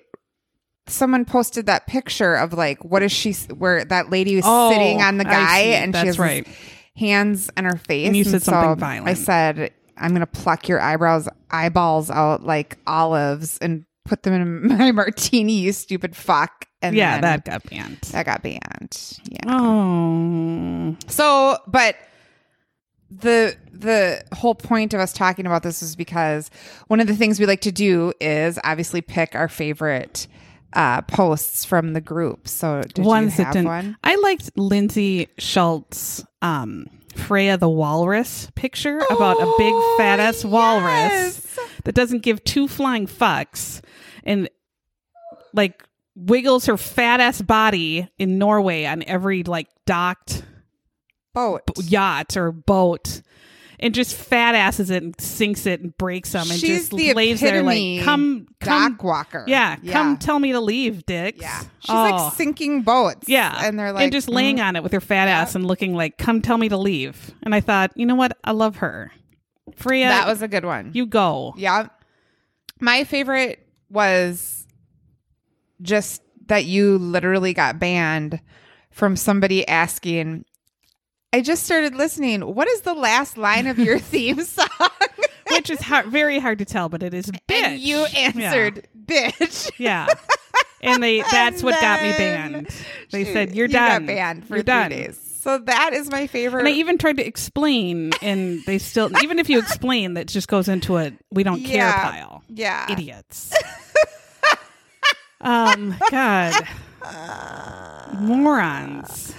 someone 0.87 1.25
posted 1.25 1.65
that 1.65 1.87
picture 1.87 2.35
of 2.35 2.53
like 2.53 2.83
what 2.85 3.01
is 3.03 3.11
she 3.11 3.33
where 3.57 3.83
that 3.85 4.09
lady 4.09 4.35
was 4.35 4.45
Oh, 4.47 4.71
sitting 4.71 5.01
on 5.01 5.17
the 5.17 5.23
guy 5.23 5.59
and 5.59 5.95
she 5.95 6.05
has 6.05 6.19
right. 6.19 6.47
hands 6.95 7.49
in 7.57 7.65
her 7.65 7.77
face. 7.77 8.07
And 8.07 8.15
you 8.15 8.23
said 8.23 8.41
something 8.43 8.71
so 8.73 8.75
violent. 8.75 9.07
I 9.09 9.13
said 9.13 9.71
I'm 9.97 10.11
gonna 10.13 10.27
pluck 10.27 10.67
your 10.67 10.79
eyebrows 10.81 11.27
eyeballs 11.51 12.09
out 12.11 12.43
like 12.43 12.77
olives 12.85 13.57
and 13.59 13.85
put 14.05 14.23
them 14.23 14.33
in 14.33 14.67
my 14.77 14.91
martini, 14.91 15.53
you 15.53 15.71
stupid 15.73 16.15
fuck. 16.15 16.67
And 16.81 16.95
yeah, 16.95 17.19
that 17.21 17.45
got 17.45 17.63
banned. 17.67 17.97
that 18.11 18.27
got 18.27 18.43
banned. 18.43 19.17
Yeah. 19.27 19.39
Oh, 19.47 20.95
So, 21.07 21.57
but 21.65 21.95
the 23.09 23.55
the 23.71 24.23
whole 24.33 24.55
point 24.55 24.93
of 24.93 24.99
us 24.99 25.13
talking 25.13 25.45
about 25.45 25.63
this 25.63 25.81
is 25.81 25.95
because 25.95 26.49
one 26.87 26.99
of 26.99 27.07
the 27.07 27.15
things 27.15 27.39
we 27.39 27.45
like 27.45 27.61
to 27.61 27.71
do 27.71 28.13
is 28.19 28.59
obviously 28.63 29.01
pick 29.01 29.33
our 29.35 29.47
favorite 29.47 30.27
uh, 30.75 31.01
posts 31.01 31.65
from 31.65 31.93
the 31.93 32.01
group. 32.01 32.47
So, 32.47 32.81
did 32.81 33.05
ones 33.05 33.39
you 33.39 33.45
have 33.45 33.65
one? 33.65 33.97
I 34.03 34.15
liked 34.15 34.51
Lindsay 34.55 35.29
Schultz, 35.37 36.23
um, 36.41 36.87
Freya 37.15 37.57
the 37.57 37.69
walrus 37.69 38.49
picture 38.55 38.99
about 39.09 39.41
a 39.41 39.53
big 39.57 39.73
fat 39.97 40.19
ass 40.19 40.43
walrus 40.43 40.85
yes! 40.85 41.59
that 41.85 41.95
doesn't 41.95 42.23
give 42.23 42.43
two 42.43 42.67
flying 42.67 43.07
fucks 43.07 43.81
and 44.25 44.49
like 45.53 45.83
wiggles 46.15 46.65
her 46.65 46.77
fat 46.77 47.19
ass 47.21 47.41
body 47.41 48.09
in 48.17 48.37
Norway 48.37 48.85
on 48.85 49.03
every 49.03 49.43
like 49.43 49.67
docked 49.85 50.43
Boat. 51.33 51.63
yacht 51.83 52.37
or 52.37 52.51
boat. 52.51 53.21
And 53.79 53.93
just 53.93 54.15
fat 54.15 54.55
asses 54.55 54.89
it 54.89 55.03
and 55.03 55.19
sinks 55.19 55.65
it 55.65 55.81
and 55.81 55.95
breaks 55.97 56.31
them 56.31 56.49
and 56.49 56.59
She's 56.59 56.89
just 56.89 56.91
the 56.91 57.13
lays 57.13 57.41
there 57.41 57.61
like 57.63 58.01
come 58.03 58.47
come 58.59 58.93
Dock 58.93 59.03
walker. 59.03 59.43
yeah, 59.47 59.75
yeah. 59.81 59.91
come 59.93 60.17
tell 60.17 60.39
me 60.39 60.51
to 60.53 60.59
leave, 60.61 61.05
dicks. 61.05 61.41
Yeah. 61.41 61.59
She's 61.59 61.89
Oh. 61.89 61.95
like 62.09 62.33
sinking 62.33 62.83
boats. 62.83 63.27
Yeah. 63.27 63.53
And 63.61 63.77
they're 63.77 63.91
like, 63.91 64.03
and 64.03 64.11
just 64.11 64.29
laying 64.29 64.57
mm, 64.57 64.63
on 64.65 64.75
it 64.75 64.83
with 64.83 64.91
her 64.93 65.01
fat 65.01 65.25
Yeah. 65.25 65.39
ass 65.41 65.55
and 65.55 65.65
looking 65.65 65.93
like, 65.93 66.17
come 66.17 66.41
tell 66.41 66.57
me 66.57 66.69
to 66.69 66.77
leave. 66.77 67.31
And 67.43 67.53
I 67.53 67.59
thought, 67.61 67.91
you 67.95 68.05
know 68.05 68.15
what? 68.15 68.37
I 68.43 68.51
love 68.51 68.77
her. 68.77 69.11
Freya, 69.75 70.07
that 70.07 70.27
was 70.27 70.41
a 70.41 70.47
good 70.47 70.63
one. 70.65 70.91
you 70.93 71.05
go. 71.05 71.53
Yeah. 71.57 71.87
My 72.79 73.03
favorite 73.03 73.59
was 73.89 74.65
just 75.81 76.21
that 76.47 76.65
you 76.65 76.97
literally 76.97 77.53
got 77.53 77.79
banned 77.79 78.39
from 78.91 79.15
somebody 79.15 79.67
asking, 79.67 80.45
I 81.35 81.41
just 81.41 81.63
started 81.63 81.95
listening. 81.95 82.41
What 82.41 82.69
is 82.69 82.81
the 82.81 82.93
last 82.93 83.37
line 83.37 83.67
of 83.67 83.77
your 83.77 83.99
theme 84.13 84.41
song? 84.41 84.67
Which 85.51 85.69
is 85.69 85.81
hard, 85.81 86.05
very 86.05 86.39
hard 86.39 86.59
to 86.59 86.65
tell, 86.65 86.87
but 86.87 87.03
it 87.03 87.13
is 87.13 87.25
bitch. 87.49 87.61
And 87.63 87.79
you 87.79 88.05
answered, 88.05 88.87
bitch. 89.05 89.69
Yeah. 89.77 90.07
yeah. 90.07 90.13
And 90.81 91.03
they 91.03 91.21
that's 91.31 91.57
And 91.57 91.63
what 91.63 91.81
got 91.81 92.01
me 92.01 92.11
banned. 92.13 92.67
They 93.11 93.25
She- 93.25 93.33
said, 93.33 93.53
You're 93.53 93.67
you 93.67 93.73
done. 93.73 94.05
Got 94.05 94.07
banned 94.07 94.47
for 94.47 94.55
You're 94.55 94.63
done. 94.63 94.91
days. 94.91 95.19
So 95.41 95.57
that 95.57 95.91
is 95.93 96.09
my 96.09 96.25
favorite. 96.27 96.61
And 96.61 96.69
I 96.69 96.71
even 96.71 96.97
tried 96.97 97.17
to 97.17 97.27
explain, 97.27 98.13
and 98.21 98.61
they 98.65 98.77
still, 98.77 99.11
even 99.21 99.37
if 99.37 99.49
you 99.49 99.59
explain, 99.59 100.13
that 100.13 100.27
just 100.27 100.47
goes 100.47 100.69
into 100.69 100.97
a 100.97 101.11
we 101.31 101.43
don't 101.43 101.63
care 101.65 101.91
pile. 101.91 102.43
yeah. 102.47 102.89
Idiots. 102.89 103.53
um, 105.41 105.95
God. 106.09 106.53
Morons. 108.21 109.33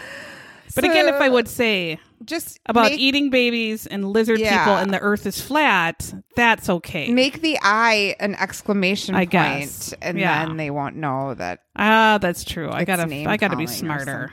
But 0.76 0.84
again, 0.84 1.08
if 1.08 1.20
I 1.20 1.28
would 1.28 1.48
say 1.48 1.98
just 2.24 2.60
about 2.66 2.90
make, 2.92 3.00
eating 3.00 3.30
babies 3.30 3.86
and 3.86 4.08
lizard 4.12 4.38
Yeah. 4.38 4.58
people 4.58 4.76
and 4.76 4.92
the 4.92 5.00
earth 5.00 5.26
is 5.26 5.40
flat, 5.40 6.14
that's 6.36 6.68
okay. 6.68 7.10
make 7.10 7.40
the 7.40 7.58
I 7.62 8.14
an 8.20 8.34
exclamation 8.36 9.14
I 9.14 9.20
point, 9.24 9.30
guess. 9.32 9.94
and 10.00 10.18
Yeah. 10.18 10.46
then 10.46 10.56
they 10.56 10.70
won't 10.70 10.96
know 10.96 11.34
that 11.34 11.60
Ah, 11.74 12.18
that's 12.20 12.44
true. 12.44 12.70
I 12.70 12.84
gotta, 12.84 13.02
I 13.28 13.36
gotta 13.36 13.56
be 13.56 13.66
smarter. 13.66 14.30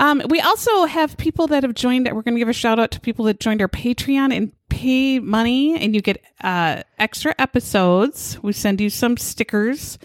Um, 0.00 0.22
we 0.28 0.40
also 0.40 0.84
have 0.84 1.16
people 1.16 1.48
that 1.48 1.62
have 1.64 1.74
joined. 1.74 2.04
We're 2.06 2.22
going 2.22 2.34
to 2.34 2.38
give 2.38 2.48
a 2.48 2.52
shout 2.52 2.78
out 2.78 2.92
to 2.92 3.00
people 3.00 3.24
that 3.24 3.40
joined 3.40 3.60
our 3.60 3.68
Patreon 3.68 4.32
and 4.36 4.52
pay 4.68 5.18
money, 5.18 5.76
and 5.76 5.92
you 5.94 6.00
get 6.00 6.22
uh, 6.40 6.82
extra 7.00 7.34
episodes. 7.38 8.38
We 8.42 8.52
send 8.52 8.80
you 8.80 8.90
some 8.90 9.16
stickers, 9.16 9.98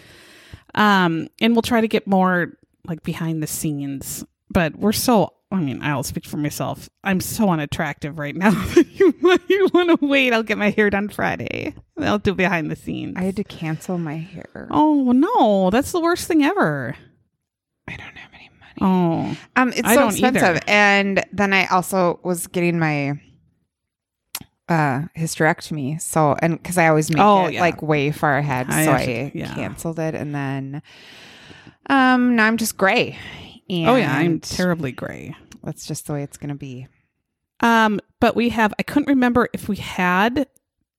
um, 0.74 1.28
and 1.40 1.54
we'll 1.54 1.62
try 1.62 1.80
to 1.80 1.86
get 1.86 2.06
more 2.08 2.58
like 2.86 3.04
behind 3.04 3.40
the 3.42 3.46
scenes. 3.46 4.24
But 4.54 4.76
we're 4.76 4.92
so. 4.92 5.34
I 5.52 5.56
mean, 5.60 5.82
I'll 5.82 6.02
speak 6.02 6.24
for 6.24 6.36
myself. 6.38 6.88
I'm 7.04 7.20
so 7.20 7.48
unattractive 7.50 8.18
right 8.18 8.34
now. 8.34 8.50
you 8.76 9.14
you 9.48 9.68
want 9.72 10.00
to 10.00 10.04
wait? 10.04 10.32
I'll 10.32 10.42
get 10.42 10.58
my 10.58 10.70
hair 10.70 10.88
done 10.90 11.08
Friday. 11.10 11.74
I'll 12.00 12.18
do 12.18 12.34
behind 12.34 12.70
the 12.72 12.76
scenes. 12.76 13.14
I 13.16 13.22
had 13.24 13.36
to 13.36 13.44
cancel 13.44 13.98
my 13.98 14.16
hair. 14.16 14.66
oh 14.70 15.12
no, 15.12 15.70
that's 15.70 15.92
the 15.92 16.00
worst 16.00 16.26
thing 16.26 16.42
ever. 16.42 16.96
I 17.86 17.96
don't 17.96 18.16
have 18.16 18.30
any 18.34 18.50
money. 18.80 19.36
Oh, 19.36 19.60
Um, 19.60 19.68
it's 19.76 19.82
I 19.86 19.94
so 19.94 20.08
expensive. 20.08 20.42
either. 20.42 20.60
And 20.66 21.22
then 21.32 21.52
I 21.52 21.66
also 21.66 22.18
was 22.24 22.46
getting 22.48 22.78
my 22.80 23.20
uh 24.68 25.02
hysterectomy. 25.16 26.00
So 26.00 26.34
and 26.40 26.60
because 26.60 26.78
I 26.78 26.88
always 26.88 27.10
make 27.10 27.20
Oh, 27.22 27.46
it 27.46 27.54
yeah. 27.54 27.60
like 27.60 27.80
way 27.82 28.10
far 28.10 28.38
ahead, 28.38 28.66
I 28.70 28.84
so 28.86 28.92
have 28.92 29.00
I 29.08 29.30
yeah. 29.34 29.54
canceled 29.54 29.98
it, 30.00 30.14
and 30.16 30.34
then 30.34 30.82
um 31.90 32.34
now 32.34 32.46
I'm 32.46 32.56
just 32.56 32.76
gray. 32.76 33.18
And 33.68 33.88
oh 33.88 33.96
yeah, 33.96 34.14
I'm 34.16 34.40
terribly 34.40 34.92
gray. 34.92 35.34
That's 35.62 35.86
just 35.86 36.06
the 36.06 36.12
way 36.14 36.22
it's 36.22 36.36
gonna 36.36 36.54
be. 36.54 36.86
Um, 37.60 38.00
but 38.20 38.36
we 38.36 38.50
have, 38.50 38.74
I 38.78 38.82
couldn't 38.82 39.08
remember 39.08 39.48
if 39.54 39.68
we 39.68 39.76
had 39.76 40.48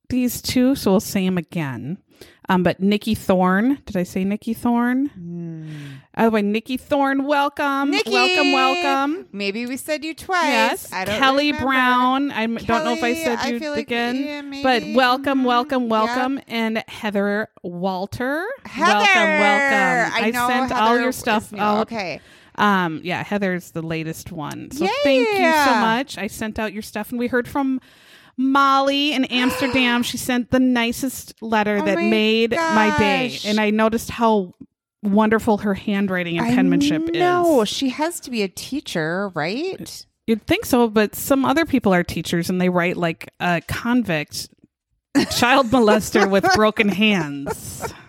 these 0.10 0.42
two, 0.42 0.74
so 0.76 0.92
we'll 0.92 1.00
say 1.00 1.26
them 1.26 1.38
again. 1.38 2.00
Um, 2.48 2.64
but 2.64 2.80
Nikki 2.80 3.14
Thorne, 3.14 3.80
did 3.86 3.98
I 3.98 4.04
say 4.04 4.24
Nikki 4.24 4.54
Thorne? 4.54 6.02
Oh, 6.18 6.30
by 6.32 6.42
Nikki 6.42 6.78
Thorne, 6.78 7.26
welcome. 7.26 7.90
Nikki! 7.92 8.12
Welcome, 8.12 8.52
welcome. 8.54 9.28
Maybe 9.32 9.66
we 9.66 9.78
said 9.78 10.06
you 10.06 10.14
twice. 10.14 10.46
Yes, 10.46 10.94
I 10.94 11.06
don't 11.06 11.18
Kelly 11.20 11.48
remember. 11.52 11.68
Brown. 11.68 12.32
I 12.32 12.46
don't 12.46 12.68
know 12.86 12.94
if 12.94 13.04
I 13.04 13.16
said 13.16 13.40
I 13.40 13.50
you 13.50 13.60
feel 13.60 13.72
like, 13.72 13.80
again, 13.88 14.16
yeah, 14.54 14.62
but 14.64 14.84
welcome, 14.94 15.42
Mhm. 15.42 15.46
welcome, 15.46 15.82
Yep. 15.84 15.90
welcome, 15.92 16.40
and 16.48 16.84
Heather 16.88 17.50
Walter. 17.64 18.46
Heather, 18.64 18.92
welcome, 18.94 19.40
welcome. 19.40 20.14
I, 20.24 20.32
know 20.32 20.48
sent 20.48 20.72
Heather 20.72 20.82
all 20.82 21.00
your 21.00 21.12
stuff 21.12 21.52
out 21.54 21.82
Okay. 21.92 22.22
Um, 22.58 23.02
yeah, 23.04 23.24
Heather's 23.24 23.72
the 23.72 23.82
latest 23.82 24.32
one. 24.32 24.72
So 24.72 24.88
thank 25.04 25.28
you 25.28 25.52
so 25.52 25.76
much. 25.76 26.18
I 26.18 26.28
sent 26.28 26.60
out 26.60 26.74
your 26.74 26.82
stuff, 26.82 27.10
and 27.10 27.20
we 27.20 27.28
heard 27.28 27.48
from 27.48 27.82
Molly 28.38 29.14
in 29.14 29.26
Amsterdam. 29.26 30.04
she 30.04 30.18
sent 30.18 30.52
the 30.52 30.60
nicest 30.60 31.42
letter 31.42 31.78
Oh 31.78 31.86
that 31.86 31.96
my 31.96 32.10
made 32.10 32.52
my 32.52 32.96
day, 32.98 33.38
and 33.46 33.60
I 33.60 33.70
noticed 33.70 34.10
how 34.10 34.56
wonderful 35.04 35.60
her 35.60 35.74
handwriting 35.74 36.38
and 36.38 36.48
penmanship 36.56 37.10
is. 37.10 37.20
No, 37.20 37.62
is. 37.62 37.70
she 37.70 37.90
has 37.90 38.20
to 38.22 38.32
be 38.32 38.42
a 38.42 38.48
teacher, 38.48 39.30
right? 39.30 40.06
You'd 40.28 40.48
think 40.48 40.66
so, 40.66 40.88
but 40.88 41.14
some 41.16 41.46
other 41.46 41.66
people 41.66 41.94
are 41.94 42.04
teachers, 42.04 42.50
and 42.50 42.60
they 42.60 42.70
write 42.70 42.98
like 42.98 43.32
a 43.40 43.62
convict. 43.68 44.50
Child 45.32 45.68
molester 45.68 46.30
with 46.30 46.46
broken 46.56 46.90
hands. 46.90 47.94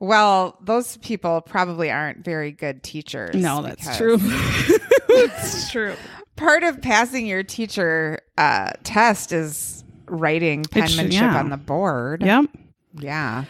Well, 0.00 0.56
those 0.62 0.96
people 0.98 1.42
probably 1.42 1.90
aren't 1.90 2.24
very 2.24 2.52
good 2.52 2.82
teachers. 2.82 3.34
No, 3.34 3.60
that's 3.62 3.98
true. 3.98 4.16
it's 4.20 5.70
true. 5.70 5.94
Part 6.36 6.62
of 6.62 6.80
passing 6.80 7.26
your 7.26 7.42
teacher 7.42 8.20
uh, 8.38 8.70
test 8.82 9.30
is 9.30 9.84
writing 10.06 10.64
penmanship 10.64 11.20
yeah. 11.20 11.38
on 11.38 11.50
the 11.50 11.58
board. 11.58 12.22
Yep. 12.22 12.46
Yeah. 12.94 13.44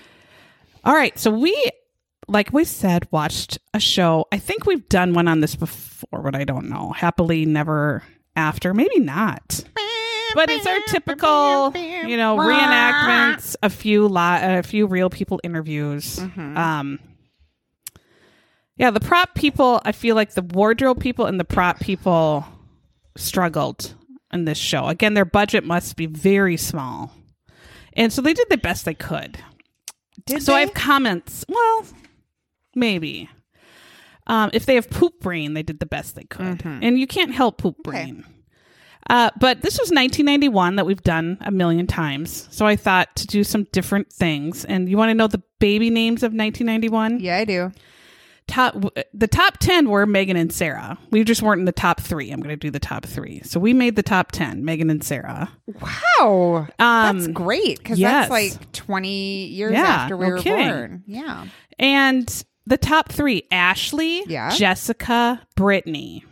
All 0.85 0.95
right. 0.95 1.17
So 1.17 1.31
we, 1.31 1.71
like 2.27 2.53
we 2.53 2.65
said, 2.65 3.07
watched 3.13 3.59
a 3.73 3.79
show. 3.79 4.27
I 4.33 4.39
think 4.39 4.67
we've 4.67 4.89
done 4.89 5.15
one 5.15 5.29
on 5.29 5.41
this 5.41 5.55
before, 5.55 6.21
but 6.21 6.35
I 6.35 6.43
don't 6.43 6.69
know. 6.69 6.91
Happily 6.91 7.47
Never 7.47 8.03
After. 8.35 8.75
Maybe 8.75 8.99
not. 8.99 9.65
But 10.35 10.51
it's 10.51 10.67
our 10.67 10.79
typical, 10.89 11.73
you 11.77 12.17
know, 12.17 12.37
reenactments, 12.37 13.57
a 13.63 13.71
few 13.71 14.07
li- 14.09 14.19
a 14.43 14.63
few 14.63 14.87
real 14.87 15.11
people 15.11 15.41
interviews. 15.45 16.19
Um 16.19 16.99
Yeah, 18.77 18.91
the 18.91 19.01
prop 19.01 19.35
people, 19.35 19.81
I 19.85 19.93
feel 19.93 20.15
like 20.15 20.35
the 20.35 20.43
wardrobe 20.43 21.01
people 21.01 21.27
and 21.27 21.39
the 21.39 21.45
prop 21.45 21.81
people 21.81 22.47
struggled 23.17 23.95
in 24.33 24.45
this 24.45 24.59
show. 24.59 24.87
Again, 24.87 25.15
their 25.15 25.25
budget 25.25 25.65
must 25.65 25.97
be 25.97 26.07
very 26.07 26.57
small. 26.57 27.13
And 27.95 28.13
so 28.13 28.23
they 28.23 28.33
did 28.33 28.47
the 28.49 28.57
best 28.57 28.85
they 28.85 28.95
could. 28.95 29.39
Did 30.27 30.43
So 30.43 30.55
I 30.55 30.61
have 30.61 30.75
comments. 30.75 31.45
Well, 31.49 31.85
maybe. 32.75 33.29
Um, 34.27 34.51
if 34.53 34.65
they 34.65 34.77
have 34.77 34.89
poop 34.89 35.19
brain, 35.21 35.55
they 35.55 35.63
did 35.65 35.81
the 35.81 35.87
best 35.87 36.15
they 36.15 36.23
could, 36.25 36.61
and 36.65 36.99
you 37.01 37.07
can't 37.09 37.35
help 37.35 37.59
poop 37.59 37.77
brain. 37.83 38.25
Uh, 39.09 39.31
but 39.41 39.63
this 39.63 39.75
was 39.75 39.89
1991 39.91 40.77
that 40.77 40.87
we've 40.87 41.03
done 41.03 41.39
a 41.41 41.51
million 41.51 41.87
times, 41.87 42.47
so 42.51 42.67
I 42.67 42.77
thought 42.77 43.15
to 43.17 43.27
do 43.27 43.43
some 43.43 43.65
different 43.73 44.13
things. 44.13 44.65
And 44.65 44.89
you 44.89 44.97
want 44.97 45.11
to 45.11 45.15
know 45.15 45.27
the 45.27 45.43
baby 45.59 45.91
names 45.91 46.23
of 46.23 46.33
1991? 46.33 47.21
Yeah, 47.21 47.37
I 47.39 47.45
do. 47.45 47.73
Top 48.47 48.75
the 49.15 49.29
top 49.29 49.59
10 49.59 49.89
were 49.89 50.07
Megan 50.07 50.37
and 50.37 50.53
Sarah. 50.53 50.99
We 51.11 51.23
just 51.23 51.41
weren't 51.41 51.61
in 51.61 51.67
the 51.67 51.73
top 51.73 52.01
three. 52.01 52.33
I'm 52.33 52.41
going 52.41 52.51
to 52.51 52.57
do 52.57 52.71
the 52.71 52.81
top 52.81 53.07
three. 53.07 53.43
So 53.45 53.61
we 53.61 53.73
made 53.73 53.95
the 53.95 54.03
top 54.03 54.33
10, 54.33 54.65
Megan 54.65 54.91
and 54.91 55.05
Sarah. 55.05 55.49
Wow. 55.67 56.67
Um, 56.81 57.19
that's 57.19 57.29
great 57.29 57.79
because 57.79 57.99
yes. 57.99 58.29
that's 58.29 58.31
like 58.31 58.73
20 58.73 59.45
years 59.47 59.73
Yeah, 59.73 59.83
after 59.83 60.17
we 60.17 60.27
no 60.27 60.33
were 60.33 60.39
kidding. 60.39 60.69
born. 60.69 61.05
Yeah. 61.07 61.47
And 61.79 62.45
the 62.67 62.77
top 62.77 63.11
three 63.13 63.45
Ashley, 63.53 64.25
Yeah. 64.27 64.51
Jessica, 64.51 65.41
Brittany. 65.55 66.25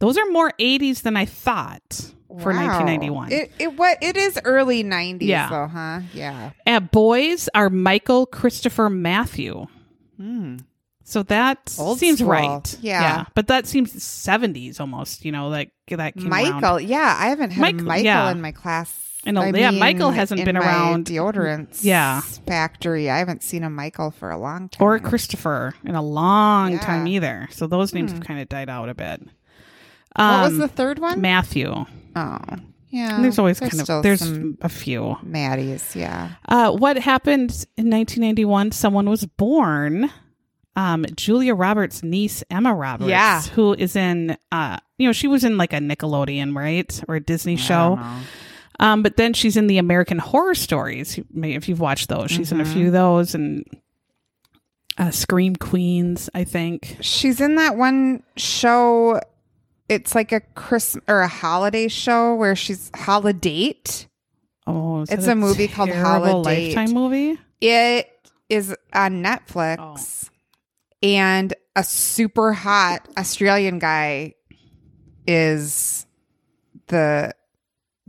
Those 0.00 0.18
are 0.18 0.26
more 0.30 0.52
80s 0.58 1.02
than 1.02 1.16
I 1.16 1.24
thought 1.26 2.12
for 2.40 2.52
Wow. 2.52 2.66
1991. 2.80 3.32
It, 3.32 3.52
it 3.58 3.76
what 3.78 3.98
it 4.02 4.16
is 4.16 4.38
early 4.44 4.82
90s 4.82 5.22
Yeah. 5.22 5.48
though, 5.48 5.66
huh? 5.68 6.00
Yeah. 6.12 6.50
At 6.66 6.90
boys 6.90 7.48
are 7.54 7.70
Michael, 7.70 8.26
Christopher, 8.26 8.90
Matthew. 8.90 9.66
Hmm. 10.16 10.56
So 11.04 11.22
that 11.24 11.74
Old 11.78 11.98
seems 11.98 12.18
school. 12.20 12.30
right. 12.30 12.78
Yeah. 12.80 13.00
yeah. 13.02 13.24
But 13.34 13.48
that 13.48 13.66
seems 13.66 13.92
70s 13.94 14.80
almost, 14.80 15.24
you 15.24 15.32
know, 15.32 15.48
like 15.48 15.72
that 15.88 16.14
came 16.14 16.28
Michael, 16.28 16.76
around. 16.76 16.84
yeah, 16.88 17.16
I 17.18 17.28
haven't 17.30 17.50
had 17.50 17.60
Michael- 17.60 17.84
Michael, 17.86 18.04
yeah. 18.04 18.30
in 18.30 18.40
my 18.40 18.52
class. 18.52 18.96
I 19.26 19.32
know, 19.32 19.42
I 19.42 19.46
yeah, 19.50 19.70
mean, 19.70 19.80
Michael 19.80 20.12
hasn't 20.12 20.42
been 20.46 20.56
around. 20.56 21.04
Deodorants, 21.06 21.84
Yeah. 21.84 22.20
factory. 22.46 23.10
I 23.10 23.18
haven't 23.18 23.42
seen 23.42 23.64
a 23.64 23.68
Michael 23.70 24.12
for 24.12 24.30
a 24.30 24.38
long 24.38 24.68
time. 24.70 24.82
Or 24.86 24.98
Christopher 24.98 25.74
in 25.84 25.94
a 25.94 26.00
long 26.02 26.78
time 26.78 27.06
either. 27.06 27.48
So 27.50 27.66
those 27.66 27.92
names 27.92 28.12
have 28.12 28.22
kind 28.22 28.40
of 28.40 28.48
died 28.48 28.70
out 28.70 28.88
a 28.88 28.94
bit. 28.94 29.20
What 30.16 30.42
was 30.44 30.52
Um, 30.52 30.58
the 30.58 30.68
third 30.68 30.98
one? 30.98 31.20
Matthew. 31.20 31.72
oh, 31.72 32.38
yeah. 32.88 33.14
And 33.14 33.24
there's 33.24 33.38
always 33.38 33.60
kind 33.60 33.72
still 33.78 33.98
of 33.98 34.02
there's 34.02 34.22
a 34.60 34.68
few. 34.68 35.16
Maddies. 35.24 35.94
Yeah. 35.94 36.30
Uh, 36.48 36.72
what 36.72 36.96
happened 36.98 37.50
in 37.76 37.88
1991? 37.90 38.72
Someone 38.72 39.08
was 39.08 39.24
born. 39.24 40.10
Um, 40.76 41.04
Julia 41.16 41.54
Roberts' 41.54 42.02
niece 42.02 42.42
Emma 42.50 42.74
Roberts, 42.74 43.08
Yeah. 43.10 43.42
who 43.42 43.74
is 43.74 43.94
in, 43.96 44.36
uh, 44.50 44.78
you 44.98 45.06
know, 45.06 45.12
she 45.12 45.28
was 45.28 45.44
in 45.44 45.56
like 45.58 45.72
a 45.72 45.76
Nickelodeon, 45.78 46.56
right, 46.56 47.00
or 47.08 47.16
a 47.16 47.20
Disney 47.20 47.52
I 47.54 47.56
show. 47.56 47.98
Um, 48.78 49.02
but 49.02 49.16
then 49.16 49.34
she's 49.34 49.56
in 49.56 49.66
the 49.66 49.78
American 49.78 50.18
Horror 50.18 50.54
Stories. 50.54 51.18
If 51.36 51.68
you've 51.68 51.80
watched 51.80 52.08
those, 52.08 52.30
she's 52.30 52.50
in 52.50 52.60
a 52.60 52.64
Mm-hmm. 52.64 52.72
few 52.72 52.86
of 52.86 52.92
those, 52.92 53.34
and 53.34 53.64
uh, 54.98 55.10
Scream 55.10 55.54
Queens, 55.56 56.30
I 56.34 56.44
think. 56.44 56.96
She's 57.00 57.40
in 57.40 57.56
that 57.56 57.76
one 57.76 58.22
show. 58.36 59.20
It's 59.90 60.14
like 60.14 60.30
a 60.30 60.38
Christmas 60.38 61.02
or 61.08 61.20
a 61.20 61.26
holiday 61.26 61.88
show 61.88 62.36
where 62.36 62.54
she's 62.54 62.92
holiday. 62.94 63.74
Oh, 64.64 65.00
It's 65.02 65.10
that 65.10 65.28
a 65.28 65.34
movie 65.34 65.66
called 65.66 65.90
Holiday. 65.90 66.66
Lifetime 66.66 66.94
movie. 66.94 67.40
It 67.60 68.08
is 68.48 68.72
on 68.94 69.20
Netflix, 69.20 70.30
oh. 70.30 70.34
and 71.02 71.52
a 71.74 71.82
super 71.82 72.52
hot 72.52 73.08
Australian 73.18 73.80
guy 73.80 74.34
is 75.26 76.06
the 76.86 77.34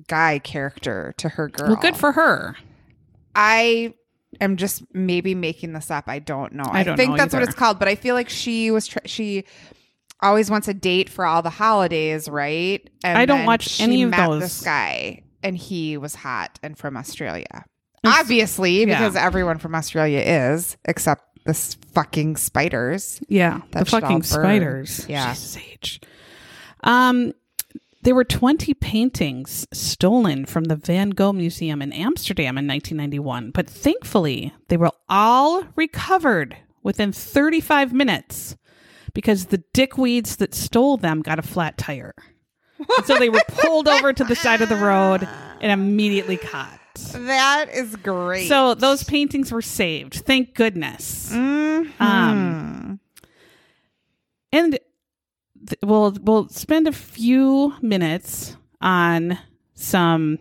guy 0.07 0.37
character 0.37 1.15
to 1.17 1.29
her 1.29 1.47
girl. 1.49 1.69
Well, 1.69 1.77
good 1.77 1.97
for 1.97 2.11
her. 2.11 2.57
I 3.33 3.95
am 4.39 4.55
just 4.57 4.83
maybe 4.93 5.33
making 5.33 5.73
this 5.73 5.89
up. 5.89 6.03
I 6.05 6.19
don't 6.19 6.53
know. 6.53 6.65
I 6.67 6.83
don't 6.83 6.95
think 6.95 7.09
know 7.09 7.17
that's 7.17 7.33
what 7.33 7.41
it's 7.41 7.55
called, 7.55 7.79
but 7.79 7.87
I 7.87 7.95
feel 7.95 8.13
like 8.13 8.29
she 8.29 8.69
was 8.69 8.85
tr- 8.85 8.99
she 9.05 9.45
always 10.21 10.49
wants 10.51 10.67
a 10.67 10.73
date 10.73 11.09
for 11.09 11.25
all 11.25 11.41
the 11.41 11.49
holidays, 11.49 12.29
right? 12.29 12.87
And 13.03 13.17
I 13.17 13.25
don't 13.25 13.45
watch 13.45 13.79
any 13.81 14.03
of 14.03 14.11
met 14.11 14.27
those. 14.27 14.41
This 14.41 14.61
guy, 14.63 15.23
and 15.43 15.57
he 15.57 15.97
was 15.97 16.15
hot 16.15 16.59
and 16.63 16.77
from 16.77 16.95
Australia, 16.97 17.45
It's- 18.03 18.19
obviously, 18.19 18.79
yeah. 18.79 18.85
because 18.85 19.15
everyone 19.15 19.57
from 19.57 19.75
Australia 19.75 20.19
is, 20.19 20.77
except 20.85 21.23
this 21.45 21.73
fucking 21.93 22.37
spiders. 22.37 23.19
Yeah, 23.27 23.61
That 23.71 23.85
the 23.85 23.91
fucking 23.91 24.23
spiders. 24.23 25.05
Yeah. 25.09 25.33
Jesus 25.33 25.99
Um, 26.83 27.33
there 28.03 28.15
were 28.15 28.23
20 28.23 28.73
paintings 28.75 29.67
stolen 29.71 30.45
from 30.45 30.65
the 30.65 30.75
Van 30.75 31.11
Gogh 31.11 31.33
Museum 31.33 31.81
in 31.81 31.93
Amsterdam 31.93 32.57
in 32.57 32.67
1991, 32.67 33.51
but 33.51 33.69
thankfully 33.69 34.53
they 34.69 34.77
were 34.77 34.91
all 35.07 35.63
recovered 35.75 36.57
within 36.83 37.11
35 37.11 37.93
minutes 37.93 38.55
because 39.13 39.45
the 39.47 39.63
dickweeds 39.73 40.37
that 40.37 40.53
stole 40.53 40.97
them 40.97 41.21
got 41.21 41.39
a 41.39 41.43
flat 41.43 41.77
tire. 41.77 42.13
And 42.97 43.05
so 43.05 43.17
they 43.19 43.29
were 43.29 43.41
pulled 43.47 43.87
over 43.87 44.11
to 44.13 44.23
the 44.23 44.35
side 44.35 44.61
of 44.61 44.69
the 44.69 44.75
road 44.75 45.27
and 45.61 45.71
immediately 45.71 46.37
caught. 46.37 46.79
That 47.13 47.67
is 47.71 47.95
great. 47.97 48.47
So 48.49 48.73
those 48.73 49.03
paintings 49.03 49.51
were 49.51 49.61
saved. 49.61 50.15
Thank 50.25 50.55
goodness. 50.55 51.31
Mhm. 51.31 51.91
Um, 52.01 52.99
and 54.51 54.71
th- 55.67 55.79
we'll 55.83 56.15
we'll 56.21 56.49
spend 56.49 56.87
a 56.87 56.91
few 56.91 57.73
minutes 57.81 58.57
on 58.81 59.37
some 59.73 60.39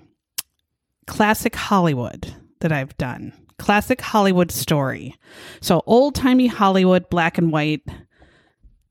classic 1.06 1.54
Hollywood 1.54 2.34
that 2.60 2.72
I've 2.72 2.96
done. 2.96 3.32
Classic 3.58 4.00
Hollywood 4.00 4.50
story. 4.50 5.14
So 5.60 5.82
old 5.86 6.14
timey 6.14 6.46
Hollywood, 6.46 7.08
black 7.10 7.36
and 7.38 7.52
white 7.52 7.82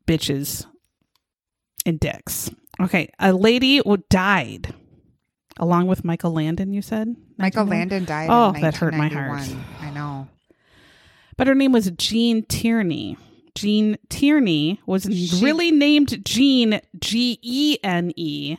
bitches 0.09 0.65
and 1.85 1.99
dicks. 1.99 2.49
Okay, 2.81 3.11
a 3.19 3.33
lady 3.33 3.81
died 4.09 4.73
along 5.57 5.87
with 5.87 6.03
Michael 6.05 6.31
Landon. 6.31 6.73
You 6.73 6.81
said 6.81 7.15
Michael 7.37 7.65
Landon 7.65 8.05
died. 8.05 8.27
Oh, 8.31 8.53
that 8.59 8.77
hurt 8.77 8.93
my 8.93 9.07
heart. 9.09 9.41
I 9.81 9.91
know. 9.91 10.27
but 11.37 11.47
her 11.47 11.55
name 11.55 11.71
was 11.71 11.91
Gene 11.91 12.43
Tierney. 12.43 13.17
Gene 13.55 13.97
Tierney 14.09 14.79
was 14.85 15.03
She- 15.03 15.43
really 15.43 15.71
named 15.71 16.23
Gene 16.25 16.79
G 16.99 17.39
E 17.41 17.77
N 17.83 18.11
E. 18.15 18.57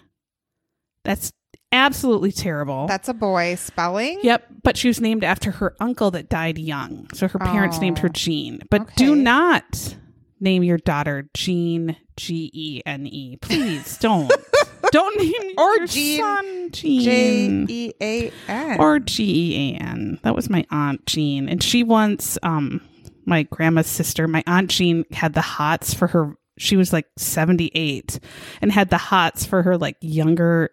That's 1.04 1.32
absolutely 1.72 2.32
terrible. 2.32 2.86
That's 2.86 3.08
a 3.08 3.14
boy 3.14 3.54
spelling. 3.54 4.18
yep, 4.22 4.46
but 4.62 4.76
she 4.76 4.88
was 4.88 5.00
named 5.00 5.24
after 5.24 5.52
her 5.52 5.74
uncle 5.80 6.10
that 6.10 6.28
died 6.28 6.58
young. 6.58 7.08
So 7.14 7.28
her 7.28 7.38
parents 7.38 7.78
Oh. 7.78 7.80
named 7.80 7.98
her 8.00 8.08
oh, 8.08 8.12
Gene. 8.12 8.60
But 8.70 8.94
do 8.96 9.14
not 9.16 9.96
name 10.40 10.62
your 10.62 10.78
daughter 10.78 11.28
Gene 11.34 11.96
G 12.16 12.50
E 12.52 12.82
N 12.86 13.06
E. 13.06 13.36
Please 13.36 13.96
don't. 13.98 14.30
don't 14.92 15.18
name 15.18 15.54
Or 15.58 15.76
your 15.76 15.86
Jean, 15.86 16.18
son 16.20 16.70
J 16.72 16.98
Jean 17.00 17.66
E 17.68 17.92
A 18.00 18.32
N. 18.48 18.80
or 18.80 18.98
G 18.98 19.24
E 19.24 19.76
A 19.76 19.82
N. 19.82 20.18
That 20.22 20.34
was 20.34 20.48
my 20.50 20.64
aunt 20.70 21.04
Jean, 21.06 21.48
and 21.48 21.62
she 21.62 21.82
once, 21.82 22.38
um, 22.42 22.80
my 23.26 23.42
grandma's 23.44 23.86
sister, 23.86 24.26
my 24.26 24.42
aunt 24.46 24.70
Jean 24.70 25.04
had 25.12 25.34
the 25.34 25.40
hots 25.42 25.94
for 25.94 26.08
her. 26.08 26.34
She 26.58 26.76
was 26.76 26.92
like 26.92 27.06
78 27.16 28.18
and 28.60 28.70
had 28.72 28.90
the 28.90 28.98
hots 28.98 29.46
for 29.46 29.62
her 29.62 29.78
like 29.78 29.96
younger 30.02 30.70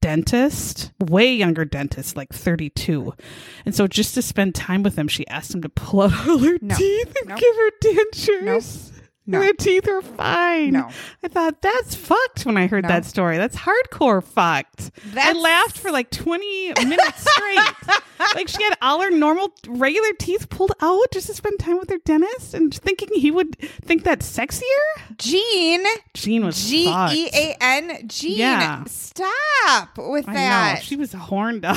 dentist, 0.00 0.92
way 1.00 1.34
younger 1.34 1.64
dentist, 1.64 2.16
like 2.16 2.32
32. 2.32 3.12
And 3.66 3.74
so 3.74 3.86
just 3.86 4.14
to 4.14 4.22
spend 4.22 4.54
time 4.54 4.82
with 4.82 4.96
him, 4.96 5.08
she 5.08 5.26
asked 5.28 5.54
him 5.54 5.60
to 5.62 5.68
pull 5.68 6.02
out 6.02 6.12
all 6.28 6.38
her 6.38 6.56
No. 6.62 6.74
teeth 6.76 7.14
and 7.20 7.28
Nope. 7.30 7.38
give 7.40 7.56
her 7.56 7.70
dentures. 7.82 8.92
No. 9.38 9.52
Teeth 9.52 9.86
are 9.86 10.00
fine. 10.02 10.72
No. 10.72 10.88
I 11.22 11.28
thought 11.28 11.60
that's 11.60 11.94
fucked 11.94 12.46
when 12.46 12.56
I 12.56 12.66
heard 12.66 12.84
No. 12.84 12.88
that 12.88 13.04
story. 13.04 13.36
That's 13.36 13.56
hardcore 13.56 14.22
fucked. 14.24 14.90
I 15.16 15.32
laughed 15.32 15.76
for 15.78 15.90
like 15.90 16.10
20 16.10 16.72
minutes 16.84 17.30
straight. 17.30 17.74
like 18.34 18.48
she 18.48 18.62
had 18.62 18.76
all 18.80 19.02
her 19.02 19.10
normal 19.10 19.52
regular 19.68 20.12
teeth 20.18 20.48
pulled 20.48 20.72
out 20.80 21.10
just 21.12 21.26
to 21.26 21.34
spend 21.34 21.58
time 21.60 21.78
with 21.78 21.90
her 21.90 21.98
dentist 22.04 22.54
and 22.54 22.74
thinking 22.74 23.08
he 23.14 23.30
would 23.30 23.56
think 23.58 24.04
that 24.04 24.20
sexier. 24.20 24.62
Jean, 25.18 25.84
Jean 26.14 26.44
was 26.46 26.66
G. 26.68 26.88
E 26.88 27.28
A 27.34 27.56
N, 27.60 28.08
Jean. 28.08 28.38
Yeah. 28.38 28.84
Stop 28.84 29.98
with 29.98 30.26
I 30.28 30.32
that. 30.34 30.74
know. 30.76 30.80
She 30.80 30.96
was 30.96 31.12
a 31.12 31.18
horn 31.18 31.60
dog. 31.60 31.76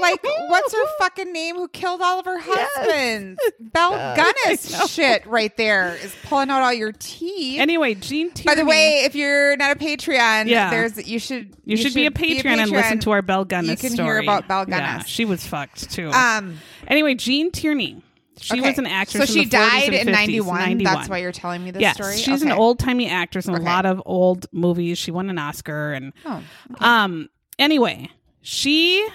Like, 0.00 0.22
what's 0.24 0.72
her 0.72 0.86
fucking 0.98 1.32
name 1.32 1.56
who 1.56 1.68
killed 1.68 2.00
all 2.02 2.20
of 2.20 2.24
her 2.26 2.38
Yes. 2.38 2.70
husbands? 2.74 3.40
Belle 3.60 3.92
I 3.94 4.16
know. 4.16 4.22
Gunness 4.46 4.88
shit 4.94 5.24
right 5.26 5.54
there 5.56 5.96
is 6.04 6.14
pulling 6.24 6.50
out 6.50 6.62
all 6.62 6.72
your 6.72 6.92
teeth. 6.92 7.60
Anyway, 7.60 7.94
Gene 7.94 8.30
Tierney. 8.32 8.46
By 8.46 8.54
the 8.60 8.66
way, 8.66 9.02
if 9.04 9.14
you're 9.14 9.56
not 9.56 9.72
a 9.72 9.78
Patreon, 9.78 10.46
Yeah. 10.46 10.70
there's 10.70 11.08
you 11.08 11.18
should 11.18 11.54
you, 11.64 11.76
should, 11.76 11.94
be 11.94 12.06
a 12.06 12.10
Patreon 12.10 12.58
and 12.58 12.70
listen 12.70 12.98
to 13.00 13.10
our 13.12 13.22
Belle 13.22 13.44
Gunness 13.44 13.68
You 13.68 13.76
can 13.76 13.90
story. 13.90 14.06
hear 14.08 14.18
about 14.18 14.48
Bell 14.48 14.66
Belle 14.66 14.78
Yeah, 14.78 15.02
she 15.04 15.24
was 15.24 15.46
fucked 15.46 15.90
too. 15.90 16.10
Um, 16.10 16.58
anyway, 16.88 17.14
Gene 17.14 17.50
Tierney. 17.50 18.02
She 18.42 18.58
okay. 18.58 18.70
was 18.70 18.78
an 18.78 18.86
actress. 18.86 19.28
So 19.28 19.34
in 19.34 19.44
she 19.44 19.44
the 19.50 19.56
40s 19.56 19.70
died 19.70 19.92
in 19.94 20.08
50s, 20.08 20.12
91. 20.12 20.58
91. 20.60 20.94
That's 20.94 21.08
why 21.10 21.18
you're 21.18 21.30
telling 21.32 21.62
me 21.62 21.72
this 21.72 21.82
yes, 21.82 21.94
story. 21.96 22.16
she's 22.16 22.42
an 22.42 22.50
old 22.52 22.78
timey 22.78 23.06
actress 23.06 23.46
in 23.46 23.54
Okay. 23.54 23.62
a 23.62 23.66
lot 23.66 23.84
of 23.84 24.02
old 24.06 24.46
movies. 24.50 24.96
She 24.96 25.10
won 25.10 25.28
an 25.28 25.38
Oscar 25.38 25.92
and 25.92 26.12
Oh, 26.24 26.42
um 26.78 27.28
anyway, 27.58 28.08
she 28.40 29.06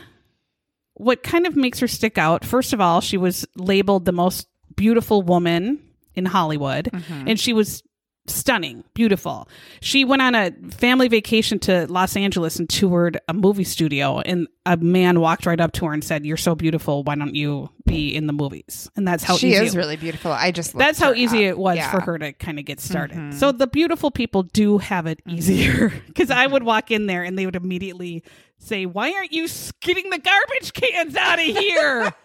what 0.93 1.23
kind 1.23 1.45
of 1.47 1.55
makes 1.55 1.79
her 1.79 1.87
stick 1.87 2.17
out, 2.17 2.45
first 2.45 2.71
of 2.71 2.79
all, 2.79 3.01
she 3.01 3.17
was 3.17 3.45
labeled 3.55 4.05
the 4.05 4.11
most 4.13 4.47
beautiful 4.75 5.21
woman 5.23 5.79
in 6.15 6.25
Hollywood 6.25 6.89
Mm-hmm. 6.91 7.27
and 7.27 7.39
she 7.39 7.53
was 7.53 7.83
stunning, 8.27 8.83
beautiful. 8.95 9.47
She 9.81 10.03
went 10.03 10.19
on 10.23 10.33
a 10.33 10.51
family 10.71 11.07
vacation 11.07 11.59
to 11.59 11.85
Los 11.91 12.15
Angeles 12.17 12.57
and 12.57 12.67
toured 12.67 13.19
a 13.27 13.33
movie 13.35 13.63
studio 13.63 14.19
and 14.19 14.47
a 14.65 14.77
man 14.77 15.19
walked 15.19 15.45
right 15.45 15.59
up 15.59 15.73
to 15.73 15.85
her 15.85 15.93
and 15.93 16.03
said, 16.03 16.25
"You're 16.25 16.35
so 16.35 16.55
beautiful, 16.55 17.03
why 17.03 17.13
don't 17.13 17.35
you 17.35 17.69
be 17.85 18.15
in 18.15 18.25
the 18.25 18.33
movies?" 18.33 18.89
And 18.95 19.07
that's 19.07 19.23
how 19.23 19.37
she 19.37 19.49
easy 19.51 19.65
is 19.65 19.75
it- 19.75 19.77
really 19.77 19.95
beautiful. 19.95 20.31
I 20.31 20.49
just 20.49 20.75
that's 20.75 20.97
how 20.97 21.13
easy 21.13 21.45
up. 21.45 21.51
it 21.51 21.57
was 21.59 21.77
Yeah. 21.77 21.91
for 21.91 22.01
her 22.01 22.17
to 22.17 22.33
kind 22.33 22.57
of 22.57 22.65
get 22.65 22.79
started. 22.79 23.15
Mhm. 23.15 23.33
So 23.35 23.51
the 23.51 23.67
beautiful 23.67 24.09
people 24.09 24.41
do 24.41 24.79
have 24.79 25.05
it 25.05 25.19
Mm-hmm. 25.23 25.37
easier 25.37 25.93
because 26.07 26.31
I 26.31 26.47
would 26.47 26.63
walk 26.63 26.89
in 26.89 27.05
there 27.05 27.21
and 27.21 27.37
they 27.37 27.45
would 27.45 27.55
immediately 27.55 28.23
say, 28.57 28.87
"Why 28.87 29.11
aren't 29.13 29.33
you 29.33 29.47
getting 29.81 30.09
the 30.09 30.17
garbage 30.17 30.73
cans 30.73 31.15
out 31.15 31.37
of 31.37 31.45
here? 31.45 32.11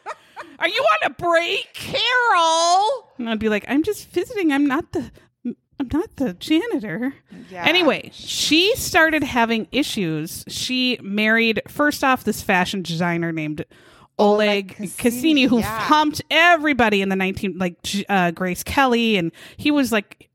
Are 0.59 0.69
you 0.69 0.85
on 1.03 1.11
a 1.11 1.15
break?" 1.15 1.69
Carol. 1.75 3.13
And 3.19 3.29
I'd 3.29 3.39
be 3.39 3.49
like, 3.49 3.65
"I'm 3.69 3.83
just 3.83 4.09
visiting. 4.09 4.53
I'm 4.53 4.67
not 4.67 4.93
the." 4.93 5.11
I'm 5.81 5.89
not 5.95 6.17
the 6.17 6.35
janitor. 6.35 7.15
Yeah. 7.49 7.65
Anyway, 7.65 8.11
she 8.13 8.77
started 8.77 9.23
having 9.23 9.67
issues. 9.73 10.45
She 10.47 10.99
married 11.01 11.63
first 11.69 12.05
off 12.05 12.25
this 12.25 12.43
fashion 12.43 12.83
designer 12.83 13.33
named 13.33 13.65
Oleg 14.21 14.77
Oleg 14.77 14.77
Cassini, 14.77 14.91
Cassini, 14.99 15.43
who 15.45 15.61
yeah. 15.61 15.81
humped 15.81 16.21
everybody 16.31 17.01
in 17.01 17.09
the 17.09 17.17
19 17.17 17.57
like 17.57 17.79
uh, 18.11 18.31
Grace 18.33 18.63
Kelly 18.63 19.17
and 19.17 19.33
he 19.57 19.71
was 19.71 19.91
like 19.91 20.30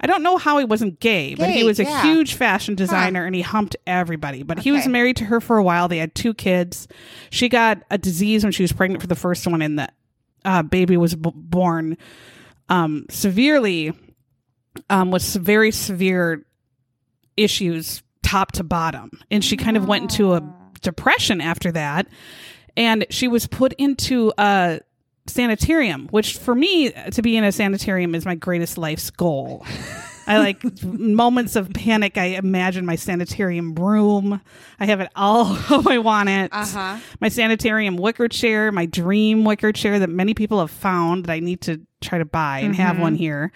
I 0.00 0.06
don't 0.06 0.22
know 0.22 0.36
how 0.36 0.58
he 0.58 0.64
wasn't 0.64 1.00
gay, 1.00 1.34
but 1.34 1.50
he 1.50 1.64
was 1.64 1.80
a 1.80 1.84
yeah. 1.84 2.02
huge 2.02 2.34
fashion 2.34 2.74
designer 2.74 3.24
and 3.24 3.34
he 3.34 3.42
humped 3.42 3.76
everybody. 3.86 4.42
But 4.42 4.60
he 4.60 4.70
was 4.70 4.86
married 4.86 5.16
to 5.16 5.24
her 5.24 5.40
for 5.40 5.56
a 5.56 5.62
while. 5.62 5.88
They 5.88 5.98
had 5.98 6.14
two 6.14 6.34
kids. 6.34 6.86
She 7.30 7.48
got 7.48 7.82
a 7.90 7.98
disease 7.98 8.44
when 8.44 8.52
she 8.52 8.62
was 8.62 8.72
pregnant 8.72 9.02
for 9.02 9.08
the 9.08 9.16
first 9.16 9.46
one 9.46 9.60
and 9.60 9.78
the 9.78 9.88
uh, 10.44 10.62
baby 10.62 10.96
was 10.96 11.16
b- 11.16 11.32
born 11.34 11.98
um, 12.68 13.06
severely 13.10 13.92
um, 14.88 15.10
with 15.10 15.24
very 15.24 15.72
severe 15.72 16.44
issues 17.36 18.02
top 18.22 18.52
to 18.52 18.64
bottom. 18.64 19.10
And 19.30 19.44
she 19.44 19.56
kind 19.56 19.76
of 19.76 19.88
went 19.88 20.02
into 20.02 20.34
a 20.34 20.54
depression 20.80 21.40
after 21.40 21.72
that. 21.72 22.06
And 22.76 23.06
she 23.10 23.26
was 23.26 23.46
put 23.46 23.72
into 23.74 24.32
a 24.38 24.80
sanitarium, 25.28 26.08
which 26.10 26.38
for 26.38 26.54
me 26.54 26.90
to 27.12 27.22
be 27.22 27.36
in 27.36 27.44
a 27.44 27.52
sanitarium 27.52 28.14
is 28.14 28.24
my 28.24 28.34
greatest 28.34 28.78
life's 28.78 29.10
goal. 29.10 29.64
I 30.26 30.38
like 30.38 30.62
moments 30.84 31.56
of 31.56 31.72
panic. 31.72 32.18
I 32.18 32.24
imagine 32.36 32.84
my 32.84 32.96
sanitarium 32.96 33.74
room. 33.74 34.40
I 34.78 34.86
have 34.86 35.00
it 35.00 35.10
all 35.16 35.44
how 35.54 35.82
I 35.86 35.98
want 35.98 36.28
it. 36.28 36.50
Uh 36.52 36.66
huh. 36.66 36.98
My 37.20 37.28
sanitarium 37.28 37.96
wicker 37.96 38.28
chair, 38.28 38.70
my 38.70 38.84
dream 38.86 39.44
wicker 39.44 39.72
chair 39.72 39.98
that 40.00 40.10
many 40.10 40.34
people 40.34 40.60
have 40.60 40.70
found 40.70 41.24
that 41.24 41.32
I 41.32 41.40
need 41.40 41.62
to 41.62 41.80
try 42.00 42.18
to 42.18 42.24
buy 42.26 42.58
and 42.60 42.76
have 42.76 42.98
one 43.00 43.14
here. 43.14 43.52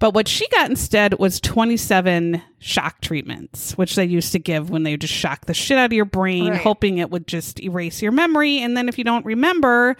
But 0.00 0.12
what 0.12 0.26
she 0.26 0.46
got 0.48 0.68
instead 0.68 1.18
was 1.20 1.40
27 1.40 2.42
shock 2.58 3.00
treatments, 3.00 3.78
which 3.78 3.94
they 3.94 4.04
used 4.04 4.32
to 4.32 4.40
give 4.40 4.68
when 4.68 4.82
they 4.82 4.96
just 4.96 5.14
shock 5.14 5.46
the 5.46 5.54
shit 5.54 5.78
out 5.78 5.86
of 5.86 5.92
your 5.92 6.04
brain, 6.04 6.50
Right. 6.50 6.60
hoping 6.60 6.98
it 6.98 7.10
would 7.10 7.28
just 7.28 7.60
erase 7.60 8.02
your 8.02 8.10
memory. 8.12 8.58
And 8.58 8.76
then 8.76 8.88
if 8.88 8.98
you 8.98 9.04
don't 9.04 9.24
remember, 9.24 9.96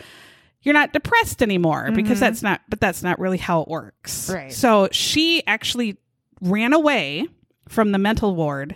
you're 0.64 0.74
not 0.74 0.92
depressed 0.92 1.42
anymore 1.42 1.90
because 1.92 2.18
that's 2.18 2.42
not, 2.42 2.60
but 2.68 2.80
that's 2.80 3.02
not 3.02 3.18
really 3.20 3.38
how 3.38 3.60
it 3.62 3.68
works. 3.68 4.28
Right. 4.30 4.52
So 4.52 4.88
she 4.90 5.46
actually 5.46 5.98
ran 6.40 6.72
away 6.72 7.28
from 7.68 7.92
the 7.92 7.98
mental 7.98 8.34
ward, 8.34 8.74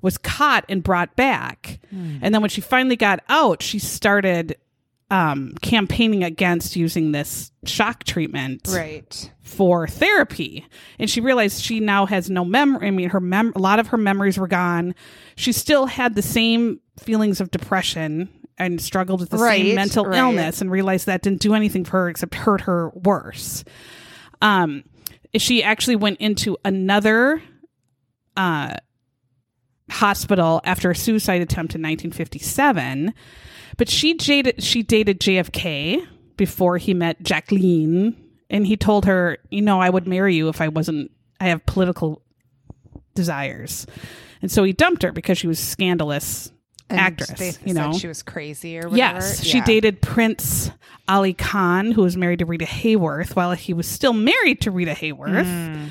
was 0.00 0.16
caught 0.18 0.64
and 0.68 0.82
brought 0.82 1.16
back. 1.16 1.80
And 1.90 2.32
then 2.34 2.40
when 2.40 2.50
she 2.50 2.60
finally 2.60 2.96
got 2.96 3.20
out, 3.28 3.62
she 3.62 3.78
started 3.78 4.56
um, 5.10 5.54
campaigning 5.62 6.22
against 6.22 6.76
using 6.76 7.12
this 7.12 7.50
shock 7.64 8.04
treatment 8.04 8.68
Right. 8.70 9.32
for 9.40 9.86
therapy 9.88 10.66
and 10.98 11.08
she 11.08 11.22
realized 11.22 11.62
she 11.64 11.80
now 11.80 12.04
has 12.04 12.28
no 12.28 12.44
memory 12.44 12.86
i 12.88 12.90
mean 12.90 13.08
her 13.08 13.18
mem- 13.20 13.54
a 13.56 13.58
lot 13.58 13.78
of 13.78 13.86
her 13.86 13.96
memories 13.96 14.38
were 14.38 14.46
gone 14.46 14.94
she 15.34 15.50
still 15.52 15.86
had 15.86 16.14
the 16.14 16.20
same 16.20 16.78
feelings 16.98 17.40
of 17.40 17.50
depression 17.50 18.28
and 18.58 18.80
struggled 18.80 19.20
with 19.20 19.30
the 19.30 19.36
Right, 19.38 19.64
same 19.64 19.74
mental 19.74 20.04
right. 20.04 20.18
illness 20.18 20.60
and 20.60 20.70
realized 20.70 21.06
that 21.06 21.22
didn't 21.22 21.40
do 21.40 21.54
anything 21.54 21.84
for 21.84 22.02
her 22.02 22.08
except 22.08 22.34
hurt 22.34 22.62
her 22.62 22.90
worse 22.90 23.64
um 24.42 24.84
she 25.36 25.62
actually 25.62 25.96
went 25.96 26.18
into 26.20 26.56
another 26.64 27.42
uh 28.36 28.74
hospital 29.90 30.60
after 30.64 30.90
a 30.90 30.94
suicide 30.96 31.40
attempt 31.40 31.74
in 31.74 31.80
1957 31.80 33.14
but 33.76 33.88
she 33.88 34.14
dated 34.14 34.62
she 34.62 34.82
dated 34.82 35.20
JFK 35.20 36.04
before 36.36 36.78
he 36.78 36.94
met 36.94 37.22
Jacqueline 37.22 38.16
and 38.50 38.66
he 38.66 38.76
told 38.76 39.04
her, 39.04 39.36
"You 39.50 39.60
know, 39.62 39.80
I 39.80 39.90
would 39.90 40.08
marry 40.08 40.34
you 40.34 40.48
if 40.48 40.60
I 40.60 40.68
wasn't 40.68 41.10
I 41.40 41.48
have 41.48 41.64
political 41.66 42.22
desires." 43.14 43.86
And 44.40 44.50
so 44.50 44.64
he 44.64 44.72
dumped 44.72 45.02
her 45.02 45.12
because 45.12 45.38
she 45.38 45.46
was 45.46 45.58
scandalous 45.58 46.50
And 46.90 46.98
actress, 46.98 47.58
you 47.64 47.74
know. 47.74 47.92
she 47.92 48.08
was 48.08 48.22
crazy 48.22 48.78
or 48.78 48.88
whatever. 48.88 48.96
Yes, 48.96 49.42
she 49.44 49.58
Yeah. 49.58 49.64
dated 49.64 50.00
Prince 50.00 50.70
Aly 51.08 51.34
Khan, 51.34 51.92
who 51.92 52.02
was 52.02 52.16
married 52.16 52.38
to 52.38 52.46
Rita 52.46 52.64
Hayworth, 52.64 53.36
while 53.36 53.52
he 53.52 53.74
was 53.74 53.86
still 53.86 54.12
married 54.14 54.60
to 54.62 54.70
Rita 54.70 54.92
Hayworth. 54.92 55.44
Mm. 55.44 55.90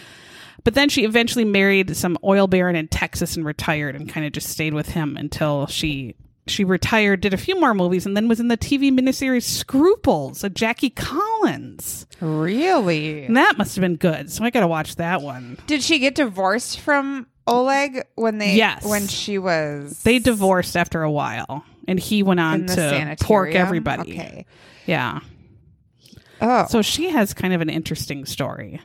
But 0.63 0.73
then 0.73 0.89
she 0.89 1.03
eventually 1.05 1.45
married 1.45 1.95
some 1.95 2.17
oil 2.23 2.47
baron 2.47 2.75
in 2.75 2.87
Texas 2.87 3.37
and 3.37 3.45
retired, 3.45 3.95
and 3.95 4.09
kind 4.09 4.25
of 4.25 4.31
just 4.33 4.49
stayed 4.49 4.73
with 4.73 4.89
him 4.89 5.15
until 5.17 5.67
she 5.67 6.15
she 6.49 6.63
retired, 6.63 7.19
did 7.21 7.33
a 7.33 7.37
few 7.37 7.59
more 7.59 7.73
movies, 7.73 8.05
and 8.05 8.15
then 8.15 8.27
was 8.29 8.39
in 8.39 8.47
the 8.47 8.55
TV 8.57 8.89
miniseries 8.89 9.43
Scruples, 9.43 10.43
a 10.45 10.49
Jackie 10.49 10.89
Collins. 10.89 12.07
Really? 12.21 13.25
And 13.25 13.35
that 13.35 13.57
must 13.57 13.75
have 13.75 13.81
been 13.81 13.97
good. 13.97 14.31
So 14.31 14.43
I 14.45 14.49
got 14.49 14.61
to 14.61 14.67
watch 14.67 14.95
that 14.95 15.21
one. 15.21 15.57
Did 15.67 15.83
she 15.83 15.99
get 15.99 16.15
divorced 16.15 16.79
from 16.79 17.27
Oleg 17.47 18.03
when 18.15 18.37
they? 18.37 18.55
Yes. 18.55 18.85
When 18.85 19.07
she 19.07 19.37
was. 19.37 20.03
They 20.03 20.19
divorced 20.19 20.75
after 20.75 21.01
a 21.03 21.11
while, 21.11 21.63
and 21.87 21.99
he 21.99 22.23
went 22.23 22.39
on 22.39 22.67
to 22.67 23.15
pork 23.21 23.55
everybody. 23.55 24.13
Okay. 24.13 24.45
Yeah. 24.85 25.19
Oh. 26.41 26.67
So 26.67 26.81
she 26.81 27.09
has 27.09 27.33
kind 27.33 27.53
of 27.53 27.61
an 27.61 27.69
interesting 27.69 28.25
story. 28.25 28.81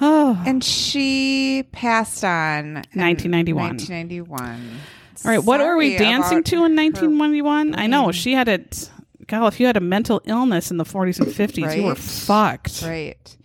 Oh, 0.00 0.40
and 0.46 0.62
she 0.62 1.64
passed 1.72 2.24
on 2.24 2.74
1991. 2.94 3.64
1991. 3.78 4.80
all 5.24 5.30
right. 5.30 5.42
What 5.42 5.60
were 5.60 5.76
we 5.76 5.96
dancing 5.96 6.44
to 6.44 6.56
in 6.64 6.76
1991? 6.76 7.74
I 7.74 7.86
know 7.86 8.12
she 8.12 8.34
had 8.34 8.48
it. 8.48 8.90
God, 9.26 9.52
if 9.52 9.60
you 9.60 9.66
had 9.66 9.76
a 9.76 9.80
mental 9.80 10.22
illness 10.24 10.70
in 10.70 10.78
the 10.78 10.84
40s 10.84 11.20
and 11.20 11.28
50s, 11.28 11.76
you 11.76 11.82
were 11.84 11.94
fucked. 11.94 12.82
Right. 12.82 13.36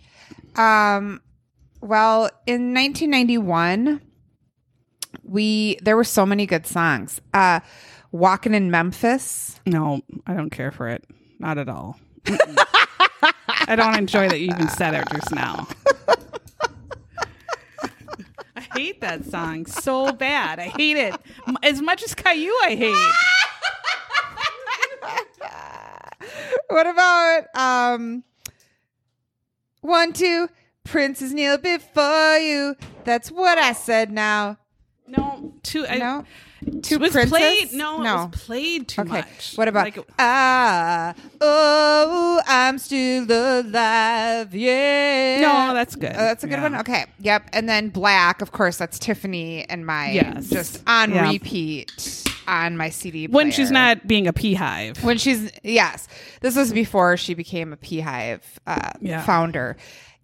Um 0.56 1.20
well, 1.84 2.30
in 2.46 2.74
1991 2.74 4.00
we 5.22 5.78
there 5.82 5.96
were 5.96 6.04
so 6.04 6.26
many 6.26 6.46
good 6.46 6.66
songs. 6.66 7.20
Uh 7.32 7.60
Walking 8.10 8.54
in 8.54 8.70
Memphis. 8.70 9.60
No, 9.66 10.00
I 10.24 10.34
don't 10.34 10.50
care 10.50 10.70
for 10.70 10.88
it. 10.88 11.04
Not 11.40 11.58
at 11.58 11.68
all. 11.68 11.98
I 12.28 13.74
don't 13.74 13.96
enjoy 13.98 14.28
that 14.28 14.38
you 14.38 14.50
even 14.54 14.68
said 14.68 14.94
it 14.94 15.04
just 15.12 15.34
now. 15.34 15.66
I 18.54 18.60
hate 18.76 19.00
that 19.00 19.24
song 19.24 19.66
so 19.66 20.12
bad. 20.12 20.60
I 20.60 20.68
hate 20.68 20.96
it 20.96 21.16
as 21.64 21.82
much 21.82 22.04
as 22.04 22.14
Caillou. 22.14 22.52
I 22.62 22.76
hate. 22.76 22.94
What 26.68 26.86
about 26.86 27.44
um 27.54 28.24
one, 29.80 30.12
two, 30.12 30.48
Princess 30.84 31.32
kneel 31.32 31.58
before 31.58 32.36
you. 32.38 32.76
That's 33.04 33.30
what 33.30 33.58
I 33.58 33.72
said 33.72 34.10
now. 34.12 34.58
No, 35.06 35.52
too. 35.62 35.86
I, 35.86 35.98
No? 35.98 36.24
It 36.66 36.98
was 36.98 37.12
Princess? 37.12 37.28
played. 37.28 37.72
No, 37.74 38.00
it 38.00 38.04
No. 38.04 38.16
was 38.32 38.40
played 38.40 38.88
too 38.88 39.02
Okay. 39.02 39.10
much. 39.10 39.52
What 39.56 39.68
about 39.68 39.84
Like, 39.84 39.98
ah 40.18 41.12
oh 41.42 42.40
I'm 42.46 42.78
still 42.78 43.24
alive, 43.30 44.54
yeah. 44.54 45.40
no, 45.42 45.74
that's 45.74 45.94
good. 45.94 46.12
Oh, 46.14 46.18
that's 46.18 46.42
a 46.42 46.46
good 46.46 46.54
Yeah. 46.56 46.62
one. 46.62 46.74
Okay. 46.76 47.04
Yep. 47.20 47.50
And 47.52 47.68
then 47.68 47.90
black, 47.90 48.40
of 48.40 48.52
course, 48.52 48.78
that's 48.78 48.98
Tiffany 48.98 49.68
and 49.68 49.84
my 49.84 50.12
Yes. 50.12 50.48
just 50.48 50.82
on 50.86 51.12
Yeah. 51.12 51.30
repeat 51.30 52.24
on 52.48 52.78
my 52.78 52.88
CD 52.88 53.26
when 53.26 53.50
she's 53.50 53.70
not 53.70 54.06
being 54.06 54.26
a 54.26 54.32
beehive. 54.32 55.04
when 55.04 55.18
she's 55.18 55.50
yes. 55.62 56.08
This 56.40 56.56
was 56.56 56.72
before 56.72 57.18
she 57.18 57.34
became 57.34 57.74
a 57.74 57.76
Beehive 57.76 58.58
uh, 58.66 58.92
Yeah. 59.02 59.22
founder. 59.22 59.76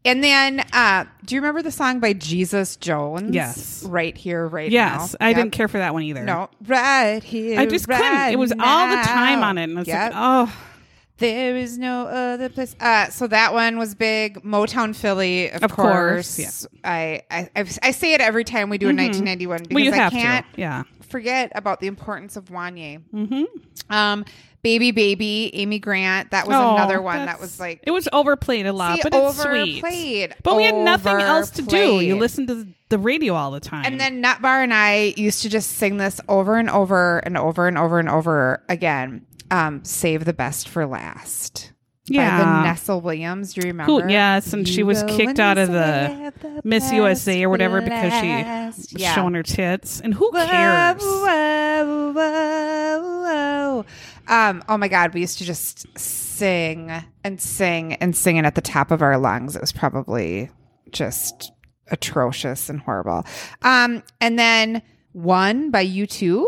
And 0.04 0.24
then, 0.24 0.64
uh, 0.72 1.04
do 1.26 1.34
you 1.34 1.40
remember 1.42 1.60
the 1.62 1.70
song 1.70 2.00
by 2.00 2.14
Jesus 2.14 2.76
Jones? 2.76 3.34
Yes. 3.34 3.82
Right 3.86 4.16
here, 4.16 4.46
right 4.48 4.70
now. 4.70 4.74
yes, 5.02 5.14
I 5.20 5.28
Yep. 5.28 5.36
didn't 5.36 5.52
care 5.52 5.68
for 5.68 5.76
that 5.78 5.92
one 5.92 6.02
either. 6.04 6.22
No, 6.22 6.48
right 6.66 7.22
here. 7.22 7.60
I 7.60 7.66
just 7.66 7.86
couldn't. 7.86 8.32
It 8.32 8.38
was 8.38 8.52
all 8.58 8.88
the 8.88 9.02
time 9.02 9.42
on 9.42 9.58
it, 9.58 9.64
and 9.64 9.78
it's 9.78 9.88
Yep. 9.88 10.12
like, 10.12 10.20
oh, 10.22 10.52
There 11.18 11.54
is 11.54 11.76
no 11.76 12.06
other 12.06 12.48
place. 12.48 12.74
Uh, 12.80 13.10
so 13.10 13.26
that 13.26 13.52
one 13.52 13.76
was 13.76 13.94
big. 13.94 14.42
Motown 14.42 14.96
Philly, 14.96 15.50
of, 15.50 15.62
Of 15.62 15.72
course, 15.72 16.38
yeah. 16.38 16.48
I, 16.82 17.20
I 17.30 17.50
I 17.54 17.64
I 17.82 17.90
say 17.90 18.14
it 18.14 18.22
every 18.22 18.42
time 18.42 18.70
we 18.70 18.78
do 18.78 18.86
a 18.88 18.92
1991 18.94 19.64
because 19.68 19.92
well, 19.92 20.00
I 20.06 20.08
can't 20.08 20.46
to. 20.54 20.60
Yeah. 20.62 20.82
forget 21.10 21.52
about 21.54 21.80
the 21.80 21.88
importance 21.88 22.36
of 22.36 22.46
Wanya. 22.46 23.02
Mm-hmm. 23.12 23.44
Um, 23.92 24.24
Baby 24.62 24.90
Baby, 24.90 25.50
Amy 25.54 25.78
Grant. 25.78 26.30
That 26.32 26.46
was 26.46 26.56
Oh, 26.56 26.74
another 26.74 27.00
one 27.00 27.24
that 27.26 27.40
was 27.40 27.58
like 27.58 27.80
it 27.82 27.90
was 27.90 28.08
overplayed 28.12 28.66
a 28.66 28.72
lot, 28.72 28.96
See, 28.96 29.00
but 29.02 29.14
it's 29.14 29.40
sweet. 29.40 29.78
overplayed. 29.84 30.34
But 30.42 30.56
we 30.56 30.64
had 30.64 30.74
nothing 30.74 31.20
else 31.20 31.50
to 31.52 31.62
do. 31.62 31.76
You 31.76 31.82
Overplayed. 32.14 32.20
listened 32.20 32.48
to 32.48 32.66
the 32.90 32.98
radio 32.98 33.34
all 33.34 33.50
the 33.52 33.60
time. 33.60 33.84
And 33.86 33.98
then 34.00 34.22
Nutbar 34.22 34.62
and 34.62 34.74
I 34.74 35.14
used 35.16 35.42
to 35.42 35.48
just 35.48 35.70
sing 35.72 35.96
this 35.96 36.20
over 36.28 36.56
and 36.56 36.68
over 36.68 37.18
and 37.20 37.36
over 37.38 37.68
and 37.68 37.78
over 37.78 37.98
and 37.98 38.08
over 38.08 38.62
again. 38.68 39.24
Um, 39.50 39.82
Save 39.84 40.24
the 40.26 40.32
best 40.32 40.68
for 40.68 40.86
last. 40.86 41.72
By 42.08 42.14
yeah, 42.16 42.62
Vanessa 42.62 42.98
Williams. 42.98 43.54
Do 43.54 43.60
you 43.60 43.68
remember? 43.68 44.02
Who- 44.02 44.08
yes, 44.10 44.52
and 44.52 44.66
she 44.68 44.82
was 44.82 45.04
kicked 45.04 45.38
out 45.38 45.58
of 45.58 45.68
the 45.68 46.32
the 46.40 46.60
Miss 46.64 46.90
USA 46.92 47.44
or 47.44 47.48
whatever 47.50 47.78
for 47.80 47.84
because 47.84 48.12
she 48.20 48.28
last. 48.28 48.92
was 48.92 49.02
Yeah. 49.02 49.14
showing 49.14 49.34
her 49.34 49.44
tits. 49.44 50.00
And 50.00 50.12
who 50.14 50.28
Whoa, 50.32 50.44
cares? 50.44 51.00
whoa, 51.02 52.12
whoa, 52.12 53.02
whoa. 53.22 53.84
Um, 54.30 54.62
oh 54.68 54.78
my 54.78 54.88
God, 54.88 55.12
we 55.12 55.20
used 55.20 55.38
to 55.38 55.44
just 55.44 55.86
sing 55.98 56.90
and 57.24 57.40
sing 57.40 57.94
and 57.94 58.16
sing 58.16 58.36
it 58.36 58.44
at 58.46 58.54
the 58.54 58.60
top 58.62 58.90
of 58.90 59.02
our 59.02 59.18
lungs. 59.18 59.56
It 59.56 59.60
was 59.60 59.72
probably 59.72 60.48
just 60.92 61.52
atrocious 61.90 62.68
and 62.70 62.80
horrible. 62.80 63.26
Um, 63.62 64.02
and 64.20 64.38
then 64.38 64.82
one 65.12 65.70
by 65.70 65.84
U2. 65.84 66.44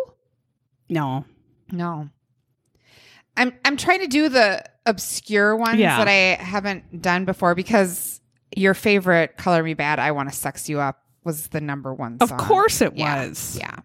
No. 0.89 1.25
No. 1.71 2.09
I'm 3.37 3.53
I'm 3.65 3.77
trying 3.77 4.01
to 4.01 4.07
do 4.07 4.29
the 4.29 4.63
obscure 4.87 5.57
ones 5.57 5.79
Yeah. 5.79 5.99
that 5.99 6.09
I 6.09 6.43
haven't 6.43 7.01
done 7.03 7.25
before 7.25 7.55
because 7.55 8.21
your 8.55 8.75
favorite 8.75 9.37
Color 9.39 9.63
Me 9.63 9.75
Badd, 9.75 9.99
I 9.99 10.13
Want 10.13 10.29
to 10.29 10.35
Sex 10.35 10.69
You 10.69 10.81
Up 10.81 11.03
was 11.25 11.49
the 11.49 11.61
number 11.61 11.95
one 11.95 12.19
Of 12.21 12.37
course 12.37 12.81
it 12.83 12.95
Yeah. 12.97 13.27
was. 13.27 13.57
Yeah. 13.59 13.77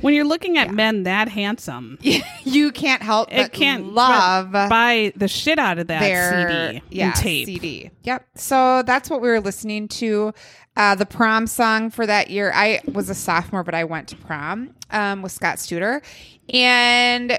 When 0.00 0.14
you're 0.14 0.24
looking 0.24 0.58
at 0.58 0.72
men 0.72 1.04
that 1.04 1.28
handsome, 1.28 1.98
you 2.44 2.72
can't 2.72 3.02
help 3.02 3.30
but 3.30 3.38
it 3.38 3.52
can't 3.52 3.92
love 3.92 4.52
buy 4.52 5.12
the 5.16 5.28
shit 5.28 5.58
out 5.58 5.78
of 5.78 5.88
that 5.88 6.00
their 6.00 6.48
CD 6.70 6.82
yeah, 6.90 7.06
and 7.06 7.14
tape. 7.14 7.46
CD. 7.46 7.90
Yep. 8.02 8.26
So 8.36 8.82
that's 8.82 9.10
what 9.10 9.20
we 9.20 9.28
were 9.28 9.40
listening 9.40 9.88
to. 9.88 10.32
Uh, 10.76 10.94
the 10.94 11.04
prom 11.04 11.46
song 11.46 11.90
for 11.90 12.06
that 12.06 12.30
year. 12.30 12.52
I 12.54 12.80
was 12.90 13.10
a 13.10 13.14
sophomore, 13.14 13.64
but 13.64 13.74
I 13.74 13.84
went 13.84 14.08
to 14.08 14.16
prom 14.16 14.74
um, 14.90 15.20
with 15.20 15.32
Scott 15.32 15.56
Studer, 15.56 16.00
and 16.52 17.38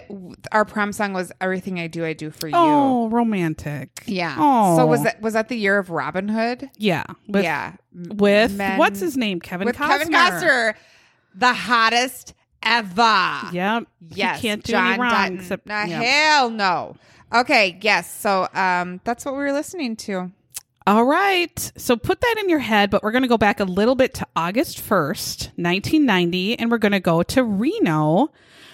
our 0.51 0.65
prom 0.65 0.91
song 0.91 1.13
was 1.13 1.31
"Everything 1.39 1.79
I 1.79 1.87
Do, 1.87 2.05
I 2.05 2.13
Do 2.13 2.29
for 2.29 2.47
You." 2.47 2.53
Oh, 2.55 3.09
romantic. 3.09 4.03
Yeah. 4.05 4.35
Oh. 4.37 4.77
So 4.77 4.85
was 4.85 5.03
that 5.03 5.21
was 5.21 5.33
that 5.33 5.47
the 5.47 5.55
year 5.55 5.79
of 5.79 5.89
Robin 5.89 6.27
Hood? 6.27 6.69
Yeah. 6.77 7.05
With, 7.27 7.43
yeah. 7.43 7.75
With 7.93 8.53
men- 8.53 8.77
what's 8.77 8.99
his 8.99 9.15
name? 9.15 9.39
Kevin 9.39 9.65
with 9.65 9.77
Costner. 9.77 9.87
Kevin 9.87 10.13
Costner, 10.13 10.73
the 11.33 11.53
hottest 11.53 12.33
ever. 12.63 13.49
Yep. 13.51 13.87
Yes. 14.09 14.41
He 14.41 14.47
can't 14.47 14.63
do 14.63 14.71
John 14.73 14.87
any 14.93 15.01
wrong 15.01 15.11
Dutton. 15.11 15.39
except 15.39 15.65
Nah, 15.67 15.83
yep. 15.85 16.03
hell 16.03 16.49
no. 16.49 16.95
Okay. 17.33 17.77
Yes. 17.81 18.13
So 18.13 18.47
um, 18.53 18.99
that's 19.03 19.25
what 19.25 19.33
we 19.35 19.39
were 19.41 19.53
listening 19.53 19.95
to. 19.97 20.31
All 20.87 21.05
right. 21.05 21.71
So 21.77 21.95
put 21.95 22.21
that 22.21 22.35
in 22.39 22.49
your 22.49 22.59
head, 22.59 22.89
but 22.89 23.03
we're 23.03 23.11
going 23.11 23.21
to 23.21 23.27
go 23.27 23.37
back 23.37 23.59
a 23.59 23.63
little 23.65 23.95
bit 23.95 24.13
to 24.15 24.27
August 24.35 24.79
1st, 24.79 25.45
1990, 25.57 26.57
and 26.59 26.71
we're 26.71 26.79
going 26.79 26.91
to 26.91 26.99
go 26.99 27.21
to 27.23 27.43
Reno, 27.43 28.31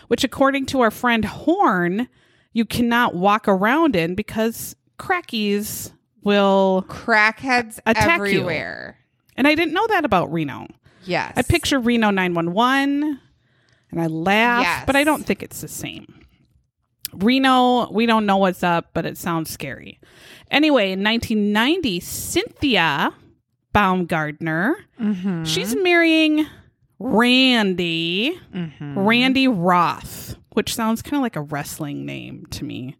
which, 0.08 0.24
according 0.24 0.68
to 0.68 0.80
our 0.82 0.90
friend 0.92 1.26
Horn, 1.26 2.08
you 2.54 2.64
cannot 2.66 3.14
walk 3.16 3.48
around 3.48 3.96
in 3.96 4.16
because 4.16 4.76
crackies 4.98 5.92
will. 6.24 6.86
Crackheads 6.88 7.80
Attack 7.86 8.08
you. 8.20 8.26
everywhere. 8.26 8.98
And 9.36 9.48
I 9.48 9.54
didn't 9.54 9.74
know 9.74 9.86
that 9.88 10.06
about 10.06 10.32
Reno. 10.32 10.68
Yes. 11.04 11.34
I 11.36 11.42
picture 11.42 11.78
Reno 11.80 12.10
911 12.10 13.20
and 13.92 14.02
I 14.02 14.08
laugh, 14.08 14.62
Yes. 14.64 14.84
but 14.86 14.96
I 14.96 15.04
don't 15.04 15.26
think 15.26 15.42
it's 15.44 15.62
the 15.62 15.68
same. 15.68 16.06
Reno, 17.14 17.90
we 17.92 18.06
don't 18.06 18.26
know 18.26 18.38
what's 18.38 18.64
up, 18.64 18.90
but 18.94 19.06
it 19.06 19.18
sounds 19.18 19.50
scary. 19.50 20.00
Anyway, 20.52 20.92
in 20.92 21.04
1990, 21.04 22.00
Cynthia 22.02 23.14
Baumgartner, 23.74 24.76
Mm-hmm. 25.00 25.44
she's 25.46 25.76
marrying 25.76 26.46
Randy, 27.00 28.40
Mm-hmm. 28.54 29.00
Randy 29.00 29.48
Roth, 29.48 30.36
which 30.54 30.74
sounds 30.76 31.02
kind 31.02 31.16
of 31.18 31.22
like 31.22 31.36
a 31.36 31.42
wrestling 31.42 32.06
name 32.06 32.46
to 32.52 32.64
me. 32.66 32.96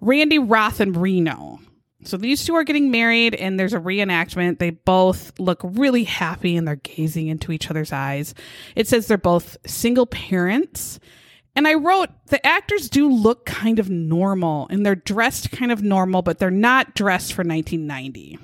Randy 0.00 0.38
Roth 0.38 0.80
and 0.80 0.96
Reno. 0.96 1.58
So 2.04 2.16
these 2.16 2.44
two 2.44 2.54
are 2.54 2.64
getting 2.64 2.90
married, 2.90 3.34
and 3.34 3.58
there's 3.58 3.72
a 3.72 3.80
reenactment. 3.80 4.58
They 4.58 4.70
both 4.70 5.32
look 5.38 5.60
really 5.62 6.04
happy 6.04 6.56
and 6.56 6.68
they're 6.68 6.76
gazing 6.76 7.28
into 7.28 7.50
each 7.50 7.70
other's 7.70 7.92
eyes. 7.92 8.34
It 8.76 8.86
says 8.88 9.06
they're 9.06 9.18
both 9.18 9.56
single 9.66 10.06
parents. 10.06 11.00
And 11.56 11.68
I 11.68 11.74
wrote 11.74 12.10
the 12.26 12.44
actors 12.44 12.88
do 12.88 13.08
look 13.10 13.46
kind 13.46 13.78
of 13.78 13.88
normal 13.88 14.66
and 14.70 14.84
they're 14.84 14.96
dressed 14.96 15.52
kind 15.52 15.70
of 15.70 15.82
normal, 15.82 16.20
but 16.20 16.38
they're 16.38 16.50
not 16.50 16.94
dressed 16.94 17.32
for 17.32 17.42
1990. 17.42 18.38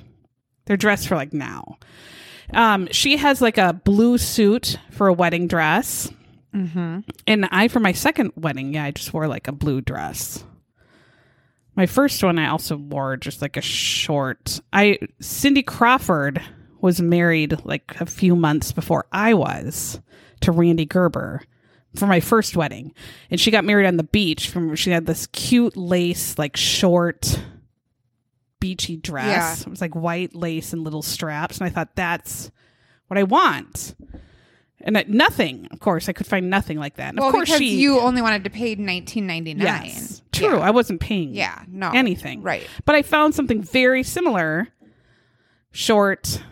They're 0.66 0.76
dressed 0.76 1.08
for 1.08 1.16
like 1.16 1.32
now. 1.32 1.78
Um, 2.52 2.88
she 2.92 3.16
has 3.16 3.40
like 3.40 3.58
a 3.58 3.72
blue 3.72 4.16
suit 4.16 4.78
for 4.90 5.08
a 5.08 5.12
wedding 5.12 5.48
dress. 5.48 6.10
Mm-hmm. 6.54 7.00
And 7.26 7.48
I, 7.50 7.68
for 7.68 7.80
my 7.80 7.92
second 7.92 8.32
wedding, 8.36 8.74
yeah, 8.74 8.84
I 8.84 8.90
just 8.92 9.12
wore 9.12 9.26
like 9.26 9.48
a 9.48 9.52
blue 9.52 9.80
dress. 9.80 10.44
My 11.76 11.86
first 11.86 12.22
one, 12.22 12.38
I 12.38 12.48
also 12.48 12.76
wore 12.76 13.16
just 13.16 13.40
like 13.42 13.56
a 13.56 13.62
short. 13.62 14.60
I 14.72 14.98
Cindy 15.20 15.62
Crawford 15.62 16.42
was 16.80 17.00
married 17.00 17.64
like 17.64 18.00
a 18.00 18.06
few 18.06 18.34
months 18.34 18.72
before 18.72 19.06
I 19.12 19.34
was 19.34 20.00
to 20.40 20.52
Rande 20.52 20.88
Gerber 20.88 21.42
for 21.94 22.06
my 22.06 22.20
first 22.20 22.56
wedding, 22.56 22.94
and 23.30 23.40
she 23.40 23.50
got 23.50 23.64
married 23.64 23.86
on 23.86 23.96
the 23.96 24.02
beach. 24.04 24.48
From 24.48 24.74
she 24.76 24.90
had 24.90 25.06
this 25.06 25.26
cute 25.28 25.76
lace, 25.76 26.38
like 26.38 26.56
short, 26.56 27.42
beachy 28.58 28.96
dress. 28.96 29.60
Yeah. 29.60 29.66
It 29.66 29.70
was 29.70 29.80
like 29.80 29.94
white 29.94 30.34
lace 30.34 30.72
and 30.72 30.84
little 30.84 31.02
straps, 31.02 31.58
and 31.58 31.66
I 31.66 31.70
thought 31.70 31.94
that's 31.94 32.50
what 33.08 33.18
I 33.18 33.24
want. 33.24 33.94
And 34.82 34.96
I, 34.96 35.04
nothing, 35.08 35.68
of 35.70 35.80
course, 35.80 36.08
I 36.08 36.12
could 36.12 36.26
find 36.26 36.48
nothing 36.48 36.78
like 36.78 36.96
that. 36.96 37.10
And 37.10 37.18
Well, 37.18 37.28
of 37.28 37.32
course, 37.34 37.48
because 37.50 37.58
she 37.58 37.76
you 37.80 38.00
only 38.00 38.22
wanted 38.22 38.44
to 38.44 38.50
pay 38.50 38.74
nineteen 38.76 39.26
ninety 39.26 39.52
nine. 39.54 39.84
Yes, 39.86 40.22
true. 40.32 40.58
I 40.58 40.70
wasn't 40.70 41.00
paying 41.00 41.34
Yeah. 41.34 41.62
No. 41.68 41.90
anything. 41.90 42.42
Right. 42.42 42.66
But 42.86 42.94
I 42.94 43.02
found 43.02 43.34
something 43.34 43.62
very 43.62 44.02
similar, 44.02 44.68
short, 45.70 46.42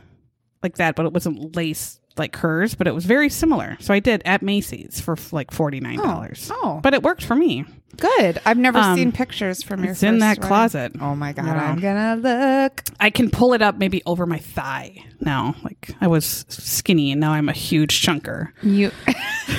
like 0.62 0.77
that, 0.77 0.95
but 0.97 1.07
it 1.07 1.12
wasn't 1.12 1.57
lace 1.57 2.01
like 2.17 2.37
hers, 2.37 2.75
but 2.75 2.87
it 2.87 2.95
was 2.95 3.05
very 3.07 3.29
similar. 3.29 3.77
So 3.81 3.95
I 3.95 4.01
did 4.01 4.23
at 4.25 4.43
Macy's 4.43 5.01
for 5.01 5.17
like 5.33 5.53
forty 5.53 5.81
nine 5.81 5.99
dollars. 5.99 6.51
Oh, 6.53 6.61
oh. 6.62 6.81
But 6.83 6.95
it 6.95 7.03
worked 7.03 7.25
for 7.25 7.35
me. 7.37 7.64
Good. 7.96 8.40
I've 8.44 8.59
never 8.59 8.79
Um, 8.79 8.96
seen 8.96 9.12
pictures 9.12 9.62
from 9.62 9.83
your. 9.83 9.92
It's 9.92 10.03
in 10.03 10.18
that 10.18 10.38
wedding. 10.38 10.42
closet. 10.44 10.92
Oh 11.01 11.14
my 11.16 11.33
god! 11.33 11.46
Yeah. 11.46 11.70
I'm 11.70 11.81
gonna 11.81 12.16
look. 12.62 12.83
I 13.01 13.11
can 13.11 13.31
pull 13.31 13.55
it 13.55 13.62
up 13.62 13.79
maybe 13.79 14.03
over 14.07 14.24
my 14.27 14.38
thigh 14.38 15.05
now. 15.20 15.55
Like 15.64 15.90
I 16.01 16.07
was 16.07 16.44
skinny 16.48 17.11
and 17.12 17.20
now 17.20 17.33
I'm 17.33 17.48
a 17.48 17.53
huge 17.53 18.01
chunker. 18.05 18.53
You. 18.62 18.90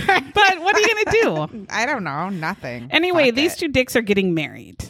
But 0.08 0.62
what 0.62 0.76
are 0.76 0.80
you 0.80 0.88
gonna 0.88 1.48
do? 1.50 1.68
I 1.70 1.86
don't 1.86 2.04
know. 2.04 2.30
Nothing. 2.30 2.90
Anyway, 2.92 3.26
Fuck 3.28 3.36
these 3.36 3.54
it. 3.54 3.60
two 3.60 3.68
dicks 3.68 3.96
are 3.96 4.02
getting 4.02 4.34
married. 4.34 4.84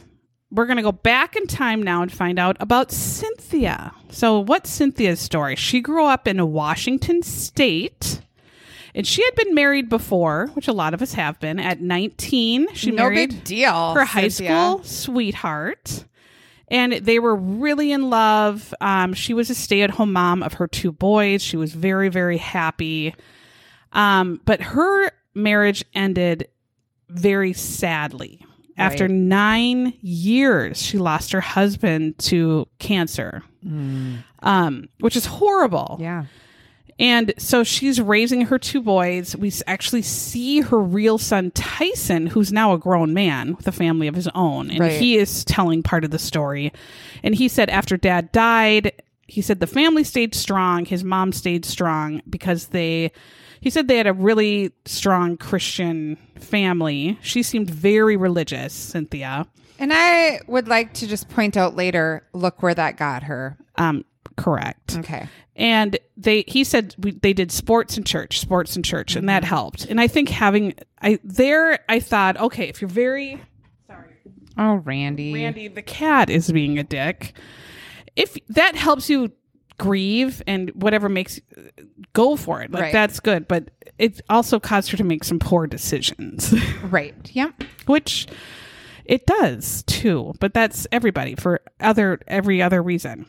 we're 0.52 0.66
going 0.66 0.78
to 0.78 0.84
go 0.84 0.92
back 0.92 1.36
in 1.36 1.46
time 1.48 1.82
now 1.84 2.02
and 2.02 2.12
find 2.12 2.38
out 2.40 2.58
about 2.60 2.92
Cynthia. 2.92 3.94
So, 4.10 4.40
what's 4.40 4.70
Cynthia's 4.70 5.20
story? 5.20 5.56
She 5.56 5.80
grew 5.82 6.06
up 6.06 6.28
in 6.28 6.52
Washington 6.52 7.22
State. 7.24 8.22
And 8.96 9.06
she 9.06 9.24
had 9.24 9.36
been 9.36 9.54
married 9.54 9.90
before, 9.90 10.48
which 10.54 10.68
a 10.68 10.74
lot 10.74 10.94
of 10.94 11.02
us 11.02 11.14
have 11.14 11.40
been. 11.40 11.60
At 11.60 11.82
19, 11.82 12.74
she 12.74 12.92
no 12.92 13.04
married 13.04 13.30
big 13.30 13.44
deal. 13.44 13.94
her 13.94 14.06
high 14.06 14.28
Cynthia. 14.30 14.50
school 14.50 14.84
sweetheart. 14.84 16.06
And 16.72 16.94
they 16.94 17.18
were 17.20 17.36
really 17.36 17.92
in 17.92 18.10
love. 18.10 18.74
Um, 18.82 19.14
she 19.14 19.34
was 19.34 19.50
a 19.50 19.56
stay 19.56 19.82
at 19.82 19.90
home 19.92 20.14
mom 20.14 20.44
of 20.44 20.54
her 20.54 20.68
two 20.68 20.92
boys. 20.92 21.42
She 21.42 21.58
was 21.58 21.74
very, 21.74 22.10
very 22.10 22.38
happy. 22.38 23.16
Um, 23.94 24.40
but 24.46 24.62
her 24.62 25.12
marriage 25.34 25.84
ended 25.96 26.48
very 27.10 27.54
sadly. 27.54 28.46
After 28.78 29.06
Right. 29.06 29.12
nine 29.14 29.94
years, 30.02 30.82
she 30.82 30.98
lost 31.00 31.32
her 31.34 31.42
husband 31.42 32.18
to 32.20 32.66
cancer, 32.80 33.44
um, 34.42 34.88
which 35.00 35.16
is 35.18 35.26
horrible. 35.26 35.98
Yeah. 36.00 36.26
And 37.00 37.34
so 37.38 37.64
she's 37.64 38.02
raising 38.02 38.42
her 38.42 38.60
two 38.60 38.82
boys. 38.82 39.36
We 39.36 39.52
actually 39.68 40.02
see 40.02 40.60
her 40.60 40.78
real 40.80 41.18
son, 41.18 41.52
Tyson, 41.52 42.28
who's 42.28 42.52
now 42.52 42.74
a 42.74 42.78
grown 42.78 43.14
man 43.14 43.56
with 43.56 43.68
a 43.68 43.72
family 43.72 44.08
of 44.08 44.16
his 44.16 44.28
own. 44.36 44.70
And 44.70 44.80
Right. 44.82 45.00
he 45.00 45.18
is 45.18 45.46
telling 45.46 45.82
part 45.82 46.04
of 46.04 46.12
the 46.12 46.20
story. 46.20 46.74
And 47.24 47.34
he 47.34 47.48
said 47.48 47.70
after 47.70 47.96
dad 47.96 48.32
died, 48.34 48.92
he 49.28 49.42
said 49.42 49.60
the 49.62 49.68
family 49.68 50.04
stayed 50.04 50.36
strong. 50.36 50.86
His 50.86 51.04
mom 51.04 51.32
stayed 51.32 51.64
strong 51.64 52.22
because 52.30 52.68
they, 52.68 53.12
he 53.62 53.70
said 53.70 53.88
they 53.88 53.98
had 53.98 54.08
a 54.08 54.14
really 54.14 54.72
strong 54.86 55.38
Christian 55.38 56.18
family. 56.38 57.18
She 57.22 57.44
seemed 57.44 57.70
very 57.70 58.18
religious, 58.18 58.74
Cynthia. 58.74 59.48
And 59.78 59.92
I 59.94 60.42
would 60.48 60.68
like 60.68 60.94
to 60.96 61.08
just 61.08 61.30
point 61.30 61.56
out 61.56 61.76
later, 61.76 62.28
look 62.34 62.62
where 62.62 62.74
that 62.74 62.98
got 62.98 63.24
her. 63.24 63.58
Um, 63.78 64.04
correct. 64.38 64.98
Okay. 65.00 65.28
and 65.56 65.98
they 66.16 66.44
he 66.48 66.64
said 66.64 66.96
we, 67.00 67.12
they 67.12 67.34
did 67.34 67.52
sports 67.52 67.98
and 67.98 68.06
church 68.06 68.40
sports 68.40 68.76
and 68.76 68.86
church 68.86 69.16
and 69.16 69.28
that 69.28 69.44
mm-hmm. 69.44 69.50
helped 69.50 69.86
and 69.86 70.00
i 70.00 70.08
think 70.08 70.30
having 70.30 70.74
i 71.02 71.20
there 71.24 71.80
i 71.90 72.00
thought 72.00 72.38
okay 72.38 72.70
if 72.70 72.82
you're 72.82 72.90
very 72.90 73.42
sorry 73.88 74.16
Oh, 74.58 74.76
Randy. 74.76 75.34
randy 75.34 75.68
the 75.68 75.82
cat 75.82 76.30
is 76.30 76.50
being 76.52 76.78
a 76.80 76.84
dick 76.84 77.34
if 78.16 78.38
that 78.50 78.76
helps 78.76 79.10
you 79.10 79.32
grieve 79.78 80.42
and 80.48 80.70
whatever 80.72 81.10
makes 81.10 81.40
go 82.14 82.36
for 82.38 82.62
it 82.62 82.72
like 82.72 82.84
Right. 82.84 82.94
that's 82.94 83.20
good 83.20 83.48
but 83.48 83.70
it 83.98 84.22
also 84.30 84.60
caused 84.60 84.92
her 84.92 84.98
to 84.98 85.04
make 85.04 85.24
some 85.26 85.40
poor 85.40 85.68
decisions 85.68 86.54
Right. 86.84 87.16
Yep. 87.34 87.64
which 87.88 88.28
it 89.06 89.26
does 89.26 89.84
too 89.84 90.34
but 90.40 90.54
that's 90.54 90.88
everybody 90.92 91.36
for 91.36 91.62
other 91.82 92.20
every 92.28 92.62
other 92.62 92.82
reason 92.84 93.26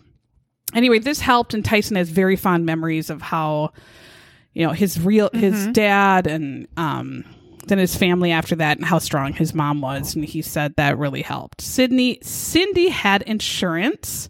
anyway 0.75 0.99
this 0.99 1.21
helped 1.21 1.55
and 1.55 1.65
tyson 1.65 1.97
has 1.97 2.09
very 2.11 2.37
fond 2.37 2.65
memories 2.67 3.11
of 3.11 3.21
how 3.23 3.73
you 4.53 4.67
know 4.67 4.73
his 4.73 5.01
real 5.01 5.31
his 5.33 5.67
dad 5.69 6.27
and 6.27 6.67
um 6.77 7.25
then 7.67 7.79
his 7.79 7.95
family 7.97 8.33
after 8.33 8.57
that 8.57 8.79
and 8.79 8.87
how 8.87 8.99
strong 8.99 9.33
his 9.33 9.55
mom 9.55 9.81
was 9.81 10.15
and 10.17 10.25
he 10.25 10.43
said 10.43 10.75
that 10.77 10.99
really 10.99 11.23
helped. 11.23 11.61
Sydney 11.61 12.19
cindy 12.23 12.89
had 12.89 13.23
insurance. 13.23 14.29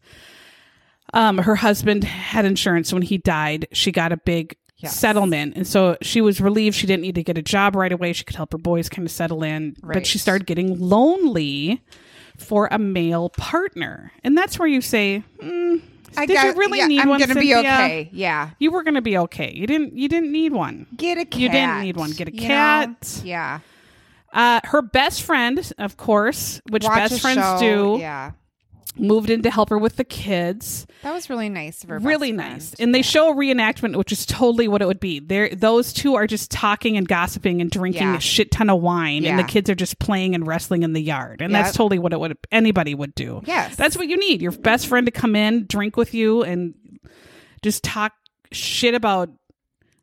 Um 1.14 1.38
her 1.38 1.56
husband 1.56 2.04
had 2.04 2.44
insurance. 2.44 2.92
When 2.92 3.02
he 3.02 3.18
died 3.18 3.66
she 3.72 3.92
got 3.92 4.12
a 4.12 4.16
big 4.16 4.56
Yes. 4.82 4.98
settlement 4.98 5.56
and 5.56 5.66
so 5.66 5.98
she 6.00 6.22
was 6.22 6.40
relieved. 6.40 6.74
She 6.74 6.86
didn't 6.86 7.02
need 7.02 7.14
to 7.16 7.22
get 7.22 7.36
a 7.36 7.42
job 7.42 7.76
right 7.76 7.92
away. 7.92 8.14
She 8.14 8.24
could 8.24 8.36
help 8.36 8.52
her 8.52 8.58
boys 8.58 8.88
kind 8.88 9.06
of 9.06 9.12
settle 9.12 9.42
in. 9.42 9.76
But 9.82 10.06
she 10.06 10.16
started 10.16 10.46
getting 10.46 10.78
lonely 10.80 11.82
for 12.38 12.66
a 12.70 12.78
male 12.78 13.28
partner. 13.28 14.10
And 14.24 14.38
that's 14.38 14.58
where 14.58 14.66
you 14.68 14.80
say 14.80 15.22
mm, 15.38 15.82
I 16.16 16.26
did 16.26 16.34
got, 16.34 16.46
you 16.46 16.52
really 16.54 16.78
yeah, 16.78 16.86
need 16.86 17.00
I'm 17.00 17.08
one 17.08 17.20
gonna 17.20 17.34
be 17.34 17.54
okay. 17.54 18.08
Yeah. 18.12 18.50
you 18.58 18.70
were 18.70 18.82
gonna 18.82 19.02
be 19.02 19.16
okay 19.18 19.52
you 19.54 19.66
didn't 19.66 19.96
you 19.96 20.08
didn't 20.08 20.32
need 20.32 20.52
one 20.52 20.86
Get 20.96 21.18
a 21.18 21.24
cat. 21.24 21.40
You 21.40 21.48
didn't 21.48 21.80
need 21.82 21.96
one. 21.96 22.10
Get 22.12 22.28
a 22.28 22.32
You 22.34 22.40
know? 22.42 22.46
cat. 22.48 23.20
Yeah. 23.24 23.60
uh 24.32 24.60
her 24.64 24.82
best 24.82 25.22
friend 25.22 25.72
of 25.78 25.96
course 25.96 26.60
which 26.70 26.84
Watch 26.84 26.94
best 27.10 27.20
friends 27.20 27.38
show. 27.40 27.58
do 27.96 28.00
Yeah. 28.00 28.32
Moved 29.00 29.30
in 29.30 29.42
to 29.42 29.50
help 29.50 29.70
her 29.70 29.78
with 29.78 29.96
the 29.96 30.04
kids 30.04 30.86
That 31.02 31.12
was 31.12 31.28
really 31.30 31.48
nice 31.48 31.82
of 31.82 31.88
her. 31.90 31.98
really 31.98 32.32
nice 32.32 32.74
and 32.74 32.94
they 32.94 33.02
show 33.02 33.32
a 33.32 33.34
reenactment 33.34 33.96
which 33.96 34.12
is 34.12 34.26
totally 34.26 34.68
what 34.68 34.82
it 34.82 34.86
would 34.86 35.00
be 35.00 35.18
there 35.20 35.48
those 35.54 35.92
two 35.92 36.14
are 36.16 36.26
just 36.26 36.50
talking 36.50 36.96
and 36.96 37.08
gossiping 37.08 37.60
and 37.60 37.70
drinking 37.70 38.02
Yeah. 38.02 38.16
a 38.16 38.20
shit 38.20 38.50
ton 38.50 38.68
of 38.70 38.80
wine 38.80 39.24
and 39.24 39.38
the 39.38 39.44
kids 39.44 39.70
are 39.70 39.74
just 39.74 39.98
playing 39.98 40.34
and 40.34 40.46
wrestling 40.46 40.82
in 40.82 40.92
the 40.92 41.02
yard 41.02 41.40
and 41.42 41.54
that's 41.54 41.72
totally 41.72 41.98
what 41.98 42.12
it 42.12 42.20
would 42.20 42.36
anybody 42.52 42.94
would 42.94 43.14
do 43.14 43.40
Yes. 43.46 43.74
that's 43.76 43.96
what 43.96 44.08
you 44.08 44.16
need 44.18 44.42
your 44.42 44.52
best 44.52 44.86
friend 44.86 45.06
to 45.06 45.10
come 45.12 45.34
in 45.34 45.66
drink 45.66 45.96
with 45.96 46.12
you 46.14 46.42
and 46.42 46.74
just 47.62 47.82
talk 47.82 48.12
shit 48.52 48.94
about 48.94 49.30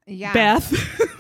yeah. 0.06 0.34
beth 0.34 0.70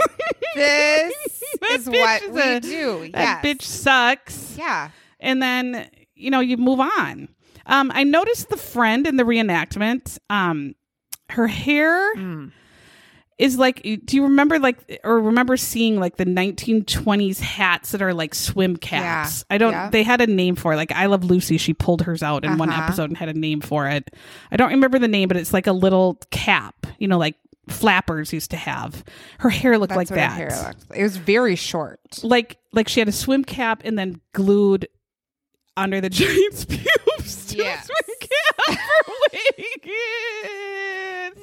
This 0.55 1.43
is 1.71 1.89
what 1.89 2.31
we 2.31 2.41
a- 2.41 2.59
do. 2.59 3.09
that 3.13 3.43
bitch 3.43 3.61
sucks 3.61 4.55
Yeah. 4.57 4.89
and 5.19 5.41
then 5.41 5.87
you 6.15 6.31
know 6.31 6.39
you 6.39 6.57
move 6.57 6.79
on 6.79 7.29
um 7.67 7.91
i 7.93 8.03
noticed 8.03 8.49
the 8.49 8.57
friend 8.57 9.05
in 9.05 9.17
the 9.17 9.23
reenactment 9.23 10.17
um 10.29 10.73
her 11.29 11.47
hair 11.47 12.15
Mm. 12.15 12.51
is 13.37 13.57
like 13.57 13.81
do 13.83 14.15
you 14.15 14.23
remember 14.23 14.57
like 14.59 14.99
or 15.03 15.19
remember 15.21 15.57
seeing 15.57 15.99
like 15.99 16.15
the 16.17 16.25
1920s 16.25 17.39
hats 17.39 17.91
that 17.91 18.01
are 18.01 18.13
like 18.13 18.33
swim 18.33 18.75
caps 18.77 19.45
Yeah, 19.49 19.55
i 19.55 19.57
don't 19.57 19.73
yeah. 19.73 19.89
they 19.89 20.03
had 20.03 20.21
a 20.21 20.27
name 20.27 20.55
for 20.55 20.73
it 20.73 20.77
like 20.77 20.91
i 20.93 21.05
love 21.05 21.23
lucy 21.23 21.57
she 21.57 21.73
pulled 21.73 22.01
hers 22.01 22.23
out 22.23 22.43
in 22.45 22.57
one 22.57 22.69
Uh-huh. 22.69 22.83
episode 22.83 23.09
and 23.09 23.17
had 23.17 23.29
a 23.29 23.33
name 23.33 23.61
for 23.61 23.87
it 23.87 24.09
i 24.51 24.57
don't 24.57 24.71
remember 24.71 24.97
the 24.99 25.07
name 25.07 25.27
but 25.27 25.37
it's 25.37 25.53
like 25.53 25.67
a 25.67 25.73
little 25.73 26.17
cap 26.31 26.87
you 26.97 27.07
know 27.07 27.17
like 27.19 27.35
flappers 27.69 28.31
used 28.31 28.49
to 28.51 28.55
have 28.57 29.03
her 29.39 29.49
hair 29.49 29.77
looked 29.77 29.89
That's 29.93 30.09
like 30.09 30.17
that 30.17 30.31
her 30.31 30.35
hair 30.37 30.49
looked 30.67 30.89
like. 30.89 30.99
It 30.99 31.03
was 31.03 31.17
very 31.17 31.57
short. 31.57 31.99
like 32.23 32.57
like 32.71 32.87
she 32.87 33.01
had 33.01 33.09
a 33.09 33.11
swim 33.11 33.43
cap 33.43 33.81
and 33.83 33.99
then 33.99 34.21
glued 34.31 34.87
under 35.75 35.99
the 35.99 36.09
giant's 36.19 36.63
pubes 36.63 36.87
to 37.35 37.57
Yes. 37.57 37.83
a 37.89 38.03
swim 38.03 38.77
for 38.77 39.13
wicked. 39.33 39.91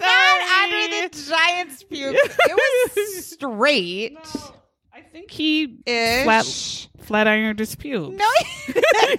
Not 0.01 0.09
Sorry. 0.09 0.43
under 0.63 1.09
the 1.09 1.25
giant's 1.29 1.83
pubes. 1.85 2.19
It 2.47 2.97
was 2.97 3.27
straight. 3.27 4.19
I 4.93 5.01
think 5.01 5.31
he 5.31 5.79
Ish. 5.87 6.25
flat 6.25 6.89
flat 7.07 7.29
ironed 7.29 7.59
his 7.59 7.75
pubes. 7.75 8.17
No, 8.17 8.27
he 8.67 8.73
did 8.73 9.19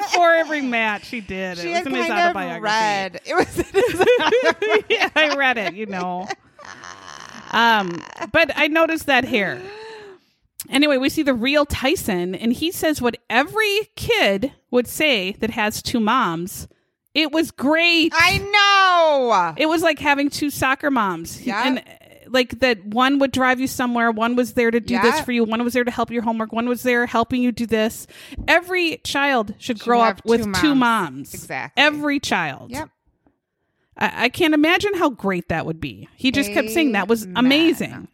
before 0.00 0.34
every 0.34 0.60
match. 0.62 1.08
He 1.08 1.20
did. 1.20 1.58
she 1.58 1.68
it 1.70 1.74
had 1.74 1.84
was 1.86 1.94
in 1.94 2.00
his 2.02 2.10
autobiography. 2.10 2.60
red. 2.62 3.20
It 3.24 3.34
was. 3.34 4.84
yeah, 4.90 5.08
I 5.14 5.34
read 5.36 5.58
it. 5.58 5.74
You 5.74 5.86
know. 5.86 6.26
Um, 7.52 8.02
but 8.32 8.50
I 8.56 8.66
noticed 8.68 9.06
that 9.06 9.24
hair. 9.24 9.60
Anyway, 10.70 10.96
we 10.96 11.08
see 11.08 11.22
the 11.22 11.34
real 11.34 11.66
Tyson, 11.66 12.34
and 12.34 12.52
he 12.52 12.70
says 12.72 13.00
what 13.02 13.16
every 13.28 13.80
kid 13.96 14.52
would 14.70 14.86
say 14.86 15.32
that 15.40 15.50
has 15.50 15.82
two 15.82 16.00
moms. 16.00 16.68
It 17.14 17.30
was 17.32 17.50
great. 17.50 18.12
I 18.16 18.38
know. 18.38 19.54
It 19.56 19.66
was 19.66 19.82
like 19.82 19.98
having 19.98 20.30
two 20.30 20.50
soccer 20.50 20.90
moms. 20.90 21.46
Yeah. 21.46 21.62
And 21.64 21.78
uh, 21.78 21.82
like 22.28 22.58
that 22.60 22.84
one 22.84 23.18
would 23.20 23.30
drive 23.30 23.60
you 23.60 23.66
somewhere, 23.68 24.10
one 24.10 24.34
was 24.34 24.54
there 24.54 24.70
to 24.70 24.80
do 24.80 25.00
this 25.00 25.20
for 25.20 25.30
you, 25.30 25.44
one 25.44 25.62
was 25.62 25.74
there 25.74 25.84
to 25.84 25.90
help 25.90 26.10
your 26.10 26.22
homework, 26.22 26.52
one 26.52 26.68
was 26.68 26.82
there 26.82 27.06
helping 27.06 27.42
you 27.42 27.52
do 27.52 27.66
this. 27.66 28.06
Every 28.48 28.96
child 29.04 29.54
should 29.58 29.78
Should 29.78 29.84
grow 29.84 30.00
up 30.00 30.24
with 30.24 30.42
two 30.42 30.52
two 30.54 30.74
moms. 30.74 31.18
moms. 31.18 31.34
Exactly. 31.34 31.80
Every 31.82 32.18
child. 32.18 32.70
Yep. 32.72 32.88
I, 33.96 34.24
I 34.24 34.28
can't 34.30 34.54
imagine 34.54 34.94
how 34.94 35.10
great 35.10 35.48
that 35.50 35.66
would 35.66 35.80
be. 35.80 36.08
He 36.16 36.32
just 36.32 36.50
kept 36.52 36.70
saying 36.70 36.92
that 36.92 37.06
was 37.06 37.24
Amen. 37.24 37.36
amazing. 37.36 38.08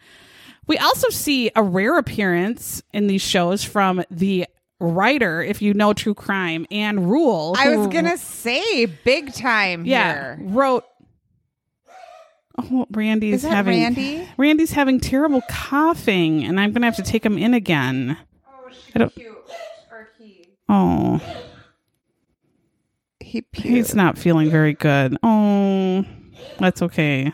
We 0.70 0.78
also 0.78 1.08
see 1.08 1.50
a 1.56 1.64
rare 1.64 1.98
appearance 1.98 2.80
in 2.92 3.08
these 3.08 3.22
shows 3.22 3.64
from 3.64 4.04
the 4.08 4.46
writer, 4.78 5.42
if 5.42 5.60
you 5.60 5.74
know 5.74 5.92
true 5.92 6.14
crime, 6.14 6.64
Ann 6.70 7.08
Rule. 7.08 7.56
I 7.58 7.76
was 7.76 7.88
gonna 7.88 8.16
say 8.16 8.86
big 8.86 9.34
time 9.34 9.84
yeah, 9.84 10.36
here. 10.36 10.38
wrote. 10.42 10.84
Oh, 12.56 12.86
Randy's 12.92 13.34
Is 13.34 13.42
that 13.42 13.50
having 13.50 13.82
Randy? 13.82 14.28
Randy's 14.36 14.70
having 14.70 15.00
terrible 15.00 15.42
coughing, 15.50 16.44
and 16.44 16.60
I'm 16.60 16.70
gonna 16.70 16.86
have 16.86 16.94
to 16.94 17.02
take 17.02 17.26
him 17.26 17.36
in 17.36 17.52
again. 17.52 18.16
Oh, 18.46 18.70
I 18.94 18.98
don't- 19.00 19.12
cute. 19.12 19.36
Or 19.90 20.10
he. 20.20 20.50
Oh, 20.68 21.20
He 23.18 23.44
he's 23.54 23.92
not 23.92 24.18
feeling 24.18 24.50
very 24.50 24.74
good. 24.74 25.16
Oh, 25.24 26.04
that's 26.60 26.80
okay. 26.80 27.32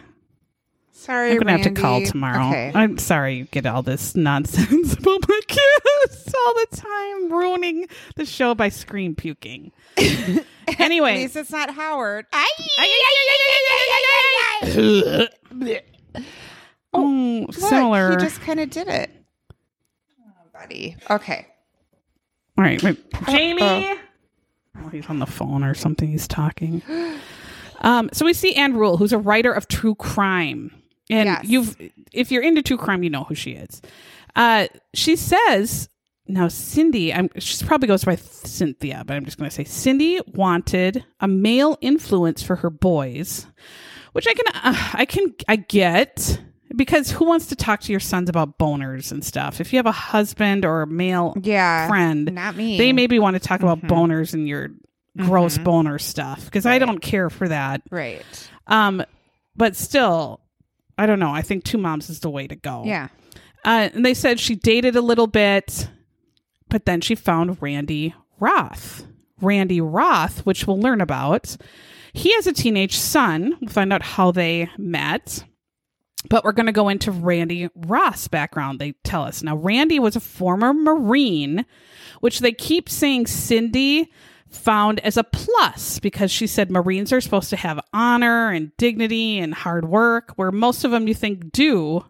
Sorry, 1.06 1.30
I'm 1.30 1.38
gonna 1.38 1.52
have 1.52 1.62
to 1.62 1.70
call 1.70 2.02
tomorrow. 2.04 2.48
Okay. 2.48 2.72
I'm 2.74 2.98
sorry 2.98 3.36
you 3.36 3.44
get 3.44 3.64
all 3.64 3.80
this 3.80 4.16
nonsense 4.16 4.94
about 4.94 5.28
my 5.28 5.40
kids 5.46 6.34
all 6.34 6.54
the 6.54 6.66
time, 6.76 7.32
ruining 7.32 7.86
the 8.16 8.26
show 8.26 8.56
by 8.56 8.70
scream 8.70 9.14
puking. 9.14 9.70
anyway, 10.78 11.12
At 11.12 11.18
least 11.18 11.36
it's 11.36 11.50
not 11.50 11.70
Howard. 11.70 12.26
oh, 16.92 17.46
similar. 17.52 18.10
He 18.10 18.16
just 18.16 18.40
kind 18.40 18.58
of 18.58 18.70
did 18.70 18.88
it. 18.88 19.10
Oh, 20.20 20.32
buddy. 20.52 20.96
Okay. 21.08 21.46
all 22.58 22.64
right, 22.64 22.82
wait. 22.82 22.98
Jamie. 23.26 23.62
Uh-oh. 23.62 23.98
Oh, 24.84 24.88
he's 24.88 25.06
on 25.06 25.20
the 25.20 25.26
phone 25.26 25.62
or 25.62 25.74
something. 25.74 26.08
He's 26.08 26.26
talking. 26.26 26.82
Um, 27.82 28.10
so 28.12 28.24
we 28.24 28.32
see 28.32 28.54
Ann 28.54 28.74
Rule, 28.74 28.96
who's 28.96 29.12
a 29.12 29.18
writer 29.18 29.52
of 29.52 29.68
true 29.68 29.94
crime, 29.94 30.70
and 31.10 31.26
Yes. 31.28 31.44
you've 31.44 31.76
if 32.12 32.30
you're 32.30 32.42
into 32.42 32.62
true 32.62 32.76
crime, 32.76 33.02
you 33.02 33.10
know 33.10 33.24
who 33.24 33.34
she 33.34 33.52
is. 33.52 33.80
Uh, 34.34 34.66
she 34.94 35.16
says 35.16 35.88
now 36.28 36.48
Cindy. 36.48 37.12
I'm 37.14 37.30
she 37.38 37.64
probably 37.64 37.88
goes 37.88 38.04
by 38.04 38.16
Cynthia, 38.16 39.04
but 39.06 39.14
I'm 39.16 39.24
just 39.24 39.38
going 39.38 39.48
to 39.48 39.54
say 39.54 39.64
Cindy 39.64 40.20
wanted 40.34 41.04
a 41.20 41.28
male 41.28 41.78
influence 41.80 42.42
for 42.42 42.56
her 42.56 42.70
boys, 42.70 43.46
which 44.12 44.26
I 44.26 44.34
can 44.34 44.46
uh, 44.54 44.90
I 44.94 45.04
can 45.04 45.34
I 45.48 45.56
get 45.56 46.40
because 46.74 47.10
who 47.12 47.24
wants 47.24 47.46
to 47.46 47.56
talk 47.56 47.80
to 47.82 47.92
your 47.92 48.00
sons 48.00 48.28
about 48.28 48.58
boners 48.58 49.12
and 49.12 49.24
stuff? 49.24 49.60
If 49.60 49.72
you 49.72 49.78
have 49.78 49.86
a 49.86 49.92
husband 49.92 50.64
or 50.64 50.82
a 50.82 50.86
male 50.86 51.34
Yeah. 51.40 51.86
friend, 51.88 52.34
Not 52.34 52.56
me. 52.56 52.76
they 52.76 52.92
maybe 52.92 53.18
want 53.18 53.34
to 53.34 53.40
talk 53.40 53.60
about 53.62 53.80
Mhm. 53.82 53.88
boners 53.88 54.34
and 54.34 54.48
your 54.48 54.70
gross 55.16 55.56
Mhm. 55.56 55.64
boner 55.64 55.98
stuff 55.98 56.44
because 56.44 56.66
I 56.66 56.78
don't 56.78 56.98
care 57.00 57.30
for 57.30 57.48
that. 57.48 57.80
Right. 57.90 58.50
Um, 58.66 59.02
but 59.56 59.76
still, 59.76 60.40
I 60.98 61.06
don't 61.06 61.18
know. 61.18 61.32
I 61.32 61.42
think 61.42 61.64
two 61.64 61.78
moms 61.78 62.08
is 62.08 62.20
the 62.20 62.30
way 62.30 62.46
to 62.46 62.56
go. 62.56 62.84
Yeah. 62.84 63.08
Uh, 63.64 63.90
and 63.92 64.04
they 64.04 64.14
said 64.14 64.40
she 64.40 64.54
dated 64.54 64.96
a 64.96 65.00
little 65.00 65.26
bit, 65.26 65.88
but 66.68 66.86
then 66.86 67.00
she 67.00 67.14
found 67.14 67.60
Randy 67.60 68.14
Roth. 68.38 69.06
Randy 69.40 69.80
Roth, 69.80 70.46
which 70.46 70.66
we'll 70.66 70.80
learn 70.80 71.00
about. 71.00 71.56
He 72.12 72.32
has 72.34 72.46
a 72.46 72.52
teenage 72.52 72.96
son. 72.96 73.56
We'll 73.60 73.70
find 73.70 73.92
out 73.92 74.02
how 74.02 74.30
they 74.30 74.70
met. 74.78 75.44
But 76.30 76.44
we're 76.44 76.52
going 76.52 76.66
to 76.66 76.72
go 76.72 76.88
into 76.88 77.10
Randy 77.10 77.68
Roth's 77.74 78.26
background. 78.28 78.78
They 78.78 78.92
tell 79.04 79.22
us. 79.22 79.42
Now, 79.42 79.56
Randy 79.56 79.98
was 79.98 80.16
a 80.16 80.20
former 80.20 80.72
Marine, 80.72 81.66
which 82.20 82.40
they 82.40 82.52
keep 82.52 82.88
saying 82.88 83.26
Cindy 83.26 84.10
found 84.50 85.00
as 85.00 85.16
a 85.16 85.24
plus 85.24 85.98
because 85.98 86.30
she 86.30 86.46
said 86.46 86.70
Marines 86.70 87.12
are 87.12 87.20
supposed 87.20 87.50
to 87.50 87.56
have 87.56 87.80
honor 87.92 88.50
and 88.50 88.72
dignity 88.76 89.38
and 89.38 89.52
hard 89.54 89.88
work, 89.88 90.32
where 90.36 90.52
most 90.52 90.84
of 90.84 90.90
them 90.90 91.08
you 91.08 91.14
think 91.14 91.52
do. 91.52 92.04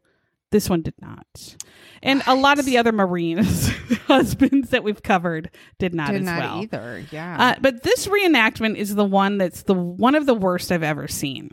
This 0.53 0.71
one 0.71 0.83
did 0.83 0.95
not. 1.01 1.57
And 2.03 2.23
a 2.27 2.35
lot 2.37 2.59
of 2.61 2.65
the 2.67 2.79
other 2.79 2.93
Marines 2.93 3.69
husbands 4.07 4.71
that 4.71 4.85
we've 4.85 5.03
covered 5.03 5.51
did 5.79 5.93
not 5.93 6.13
Did 6.13 6.21
as 6.21 6.27
not 6.27 6.39
well. 6.41 6.63
either. 6.63 7.05
Yeah. 7.11 7.37
Uh, 7.39 7.55
but 7.61 7.83
this 7.83 8.07
reenactment 8.07 8.77
is 8.77 8.95
the 8.95 9.05
one 9.05 9.39
that's 9.39 9.65
the 9.65 9.75
one 9.75 10.15
of 10.15 10.25
the 10.27 10.35
worst 10.35 10.71
I've 10.71 10.85
ever 10.85 11.09
seen. 11.09 11.51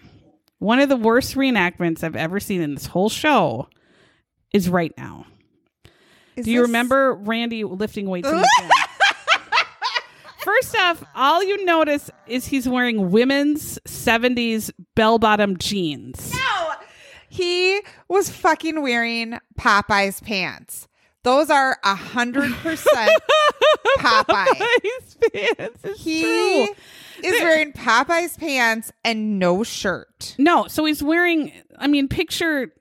One 0.59 0.79
of 0.79 0.89
the 0.89 0.95
worst 0.95 1.35
reenactments 1.35 2.03
I've 2.03 2.15
ever 2.15 2.39
seen 2.39 2.61
in 2.61 2.75
this 2.75 2.85
whole 2.85 3.09
show 3.09 3.67
is 4.53 4.69
right 4.69 4.93
now. 4.95 5.25
Is 6.35 6.45
Do 6.45 6.51
you 6.51 6.59
this- 6.61 6.67
remember 6.69 7.15
Randy 7.15 7.63
lifting 7.63 8.07
weights 8.07 8.29
in 8.29 8.37
the 8.37 8.49
gym? 8.59 8.69
First 10.43 10.75
off, 10.75 11.03
all 11.15 11.43
you 11.43 11.63
notice 11.65 12.09
is 12.27 12.45
he's 12.47 12.67
wearing 12.67 13.11
women's 13.11 13.79
70s 13.87 14.71
bell 14.95 15.19
bottom 15.19 15.57
jeans. 15.57 16.33
No. 16.33 16.71
He 17.29 17.81
was 18.07 18.29
fucking 18.29 18.81
wearing 18.81 19.39
Popeye's 19.59 20.19
pants. 20.21 20.87
Those 21.23 21.49
are 21.49 21.77
a 21.83 21.95
hundred 21.95 22.51
percent 22.55 23.11
Popeye's 23.99 25.17
pants 25.33 25.99
He 26.03 26.21
true. 26.23 26.67
is 27.23 27.41
wearing 27.41 27.71
Popeye's 27.71 28.37
pants 28.37 28.91
and 29.03 29.39
no 29.39 29.63
shirt. 29.63 30.35
No, 30.37 30.67
so 30.67 30.85
he's 30.85 31.01
wearing. 31.01 31.51
I 31.77 31.87
mean, 31.87 32.07
picture 32.07 32.73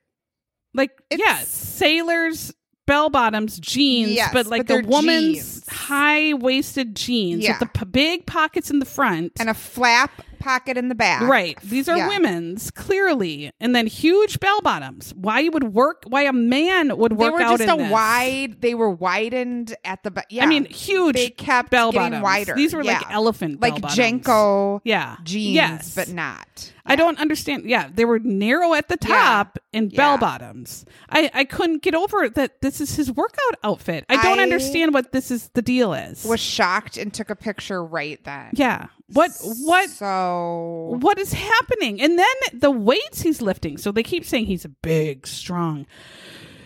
like 0.74 0.90
It's- 1.10 1.20
yeah, 1.24 1.44
sailors 1.44 2.52
bell 2.86 3.10
bottoms 3.10 3.58
jeans, 3.60 4.10
Yes, 4.12 4.32
but 4.32 4.46
like 4.46 4.66
but 4.66 4.84
a 4.84 4.88
woman's 4.88 5.34
jeans. 5.36 5.61
High 5.72 6.34
waisted 6.34 6.94
jeans 6.94 7.42
Yeah. 7.44 7.52
with 7.58 7.60
the 7.72 7.78
p- 7.78 7.84
big 7.86 8.26
pockets 8.26 8.70
in 8.70 8.78
the 8.78 8.86
front. 8.86 9.32
And 9.40 9.48
a 9.50 9.54
flap 9.54 10.22
pocket 10.38 10.76
in 10.76 10.88
the 10.88 10.94
back. 10.96 11.22
Right. 11.22 11.56
These 11.62 11.88
are 11.88 11.96
Yeah. 11.96 12.08
women's, 12.08 12.70
clearly. 12.72 13.52
And 13.60 13.76
then 13.76 13.86
huge 13.86 14.40
bell 14.40 14.60
bottoms. 14.60 15.14
Why 15.16 15.38
you 15.40 15.52
would 15.52 15.72
work, 15.72 16.02
why 16.08 16.22
a 16.22 16.32
man 16.32 16.96
would 16.96 17.12
They 17.12 17.16
work 17.16 17.34
were 17.34 17.40
out 17.42 17.50
just 17.58 17.62
in 17.62 17.70
a 17.70 17.76
this. 17.76 17.92
wide. 17.92 18.56
They 18.60 18.74
were 18.74 18.90
widened 18.90 19.76
at 19.84 20.02
the. 20.02 20.10
back. 20.10 20.26
Yeah, 20.30 20.42
I 20.42 20.46
mean, 20.46 20.64
huge 20.64 21.14
they 21.14 21.30
kept 21.30 21.70
bell 21.70 21.92
bottoms. 21.92 22.22
wider. 22.24 22.54
These 22.54 22.74
were 22.74 22.82
Yeah. 22.82 22.98
like 22.98 23.10
elephant 23.10 23.60
like. 23.60 23.74
JNCO 23.82 24.80
Yeah. 24.84 25.16
jeans, 25.22 25.54
Yes. 25.54 25.94
but 25.94 26.08
not. 26.08 26.72
I 26.84 26.96
don't 26.96 27.18
understand. 27.20 27.64
Yeah, 27.66 27.88
they 27.94 28.04
were 28.04 28.18
narrow 28.18 28.74
at 28.74 28.88
the 28.88 28.98
Yeah. 29.00 29.14
top 29.14 29.58
and 29.72 29.94
bell 29.94 30.12
Yeah. 30.14 30.16
bottoms. 30.16 30.84
I, 31.08 31.30
I 31.32 31.44
couldn't 31.44 31.82
get 31.82 31.94
over 31.94 32.28
that 32.30 32.60
this 32.60 32.80
is 32.80 32.96
his 32.96 33.12
workout 33.12 33.54
outfit. 33.62 34.04
I 34.08 34.20
don't 34.20 34.40
I 34.40 34.42
understand 34.42 34.92
what 34.92 35.12
this 35.12 35.30
is 35.30 35.50
the 35.54 35.61
deal 35.62 35.94
is. 35.94 36.24
Was 36.24 36.40
shocked 36.40 36.96
and 36.98 37.12
took 37.14 37.30
a 37.30 37.36
picture 37.36 37.82
right 37.84 38.22
then. 38.24 38.50
yeah. 38.54 38.86
What 39.14 39.30
what 39.42 39.90
So 39.90 40.96
what 41.00 41.18
is 41.18 41.32
happening? 41.32 42.00
And 42.00 42.18
then 42.18 42.34
the 42.54 42.70
weights 42.70 43.20
he's 43.22 43.42
lifting. 43.42 43.76
So 43.78 43.92
they 43.92 44.02
keep 44.02 44.24
saying 44.24 44.46
he's 44.46 44.64
a 44.64 44.70
big, 44.70 45.26
strong, 45.26 45.86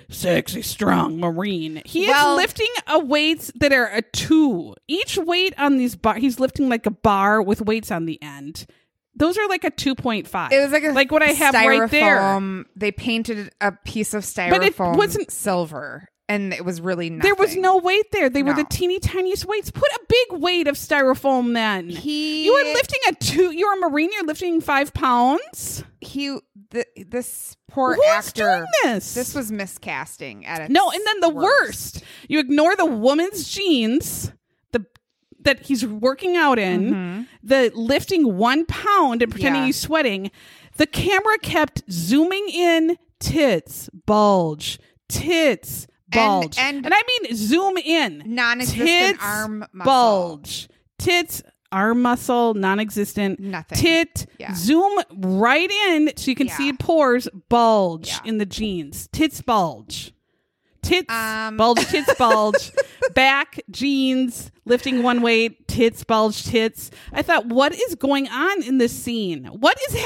sexy, 0.08 0.62
strong 0.62 1.18
Marine. 1.18 1.82
He 1.84 2.06
Well- 2.06 2.34
is 2.38 2.42
lifting 2.42 2.68
a 2.86 2.98
weights 3.00 3.50
that 3.56 3.72
are 3.72 3.86
a 3.88 4.02
two. 4.02 4.74
Each 4.86 5.18
weight 5.18 5.54
on 5.58 5.76
these 5.76 5.96
bar, 5.96 6.14
he's 6.16 6.38
lifting 6.38 6.68
like 6.68 6.86
a 6.86 6.90
bar 6.92 7.42
with 7.42 7.62
weights 7.62 7.90
on 7.90 8.06
the 8.06 8.22
end. 8.22 8.66
Those 9.18 9.38
are 9.38 9.48
like 9.48 9.64
a 9.64 9.70
two 9.70 9.94
point 9.94 10.28
five. 10.28 10.52
it 10.52 10.60
was 10.60 10.70
like 10.72 10.84
a 10.84 10.92
like 10.92 11.10
what 11.10 11.22
I 11.22 11.28
have 11.32 11.54
right 11.54 11.90
there. 11.90 12.64
They 12.76 12.92
painted 12.92 13.50
a 13.60 13.72
piece 13.72 14.12
of 14.14 14.22
styrofoam, 14.24 14.50
But 14.50 14.62
it 14.62 14.78
wasn't- 14.78 15.30
silver, 15.30 16.08
and 16.28 16.52
it 16.52 16.64
was 16.64 16.80
really 16.80 17.08
nothing. 17.10 17.22
There 17.28 17.34
was 17.34 17.56
no 17.56 17.76
weight 17.78 18.10
there. 18.12 18.28
They 18.28 18.42
were 18.42 18.52
the 18.54 18.64
teeny 18.68 18.98
tiniest 18.98 19.44
weights. 19.46 19.70
Put 19.70 19.88
a 19.90 20.00
big 20.08 20.40
weight 20.40 20.66
of 20.68 20.74
styrofoam 20.76 21.54
then. 21.54 21.88
He 21.88 22.44
you 22.46 22.52
were 22.52 22.72
lifting 22.74 23.00
a 23.08 23.14
two. 23.14 23.52
You're 23.52 23.74
a 23.74 23.88
Marine. 23.88 24.10
You're 24.12 24.24
lifting 24.24 24.60
five 24.60 24.92
pounds. 24.92 25.84
he 26.00 26.38
the, 26.70 26.84
this 26.96 27.56
poor 27.68 27.94
Who's 27.94 28.04
actor. 28.08 28.42
doing 28.58 28.66
this? 28.94 29.14
This 29.14 29.34
was 29.34 29.52
miscasting 29.52 30.44
at 30.46 30.62
its 30.62 30.70
No, 30.72 30.90
and 30.90 31.00
then 31.06 31.20
the 31.20 31.28
worst. 31.30 32.02
You 32.28 32.40
ignore 32.40 32.74
the 32.74 32.86
woman's 32.86 33.48
jeans, 33.48 34.32
the 34.72 34.84
that 35.42 35.60
he's 35.66 35.86
working 35.86 36.36
out 36.36 36.58
in, 36.58 36.90
Mm-hmm. 36.92 37.22
the 37.44 37.70
lifting 37.74 38.36
one 38.36 38.66
pound 38.66 39.22
and 39.22 39.30
pretending 39.30 39.62
Yeah. 39.62 39.66
he's 39.66 39.78
sweating. 39.80 40.32
The 40.76 40.86
camera 40.86 41.38
kept 41.38 41.84
zooming 41.90 42.48
in, 42.48 42.98
tits, 43.20 43.88
bulge, 44.06 44.78
tits, 45.08 45.86
bulge, 46.10 46.56
and- 46.58 46.86
I 46.86 47.02
mean 47.22 47.34
zoom 47.36 47.76
in, 47.78 48.22
Non-existent 48.26 48.86
tits, 48.88 49.18
arm 49.22 49.64
muscle. 49.72 49.84
bulge, 49.84 50.68
tits. 50.98 51.42
Arm 51.72 52.00
muscle, 52.00 52.54
non-existent. 52.54 53.40
Nothing. 53.40 53.76
Tit. 53.76 54.26
Yeah. 54.38 54.54
Zoom 54.54 55.00
right 55.16 55.68
in 55.88 56.12
so 56.16 56.30
you 56.30 56.36
can 56.36 56.46
Yeah. 56.46 56.56
see 56.56 56.72
pores 56.72 57.26
bulge 57.48 58.06
Yeah. 58.08 58.18
in 58.24 58.38
the 58.38 58.46
jeans. 58.46 59.08
Tits 59.12 59.42
bulge. 59.42 60.12
Tits 60.82 61.12
Um. 61.12 61.56
bulge, 61.56 61.84
tits 61.88 62.14
bulge, 62.18 62.70
back 63.14 63.58
jeans, 63.68 64.52
lifting 64.64 65.02
one 65.02 65.20
weight, 65.22 65.66
tits 65.66 66.04
bulge, 66.04 66.44
tits. 66.44 66.92
I 67.12 67.22
thought, 67.22 67.46
what 67.46 67.74
is 67.74 67.96
going 67.96 68.28
on 68.28 68.62
in 68.62 68.78
this 68.78 68.92
scene? 68.96 69.46
What 69.46 69.76
is 69.90 69.96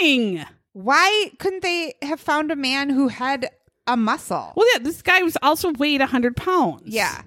happening? 0.00 0.46
Why 0.72 1.30
couldn't 1.38 1.62
they 1.62 1.92
have 2.00 2.20
found 2.20 2.50
a 2.50 2.56
man 2.56 2.88
who 2.88 3.08
had 3.08 3.50
a 3.86 3.96
muscle? 3.96 4.52
Well, 4.56 4.66
yeah, 4.74 4.82
this 4.82 5.02
guy 5.02 5.22
was 5.22 5.36
also 5.42 5.72
weighed 5.72 6.00
hundred 6.00 6.36
pounds. 6.36 6.82
yeah, 6.86 7.22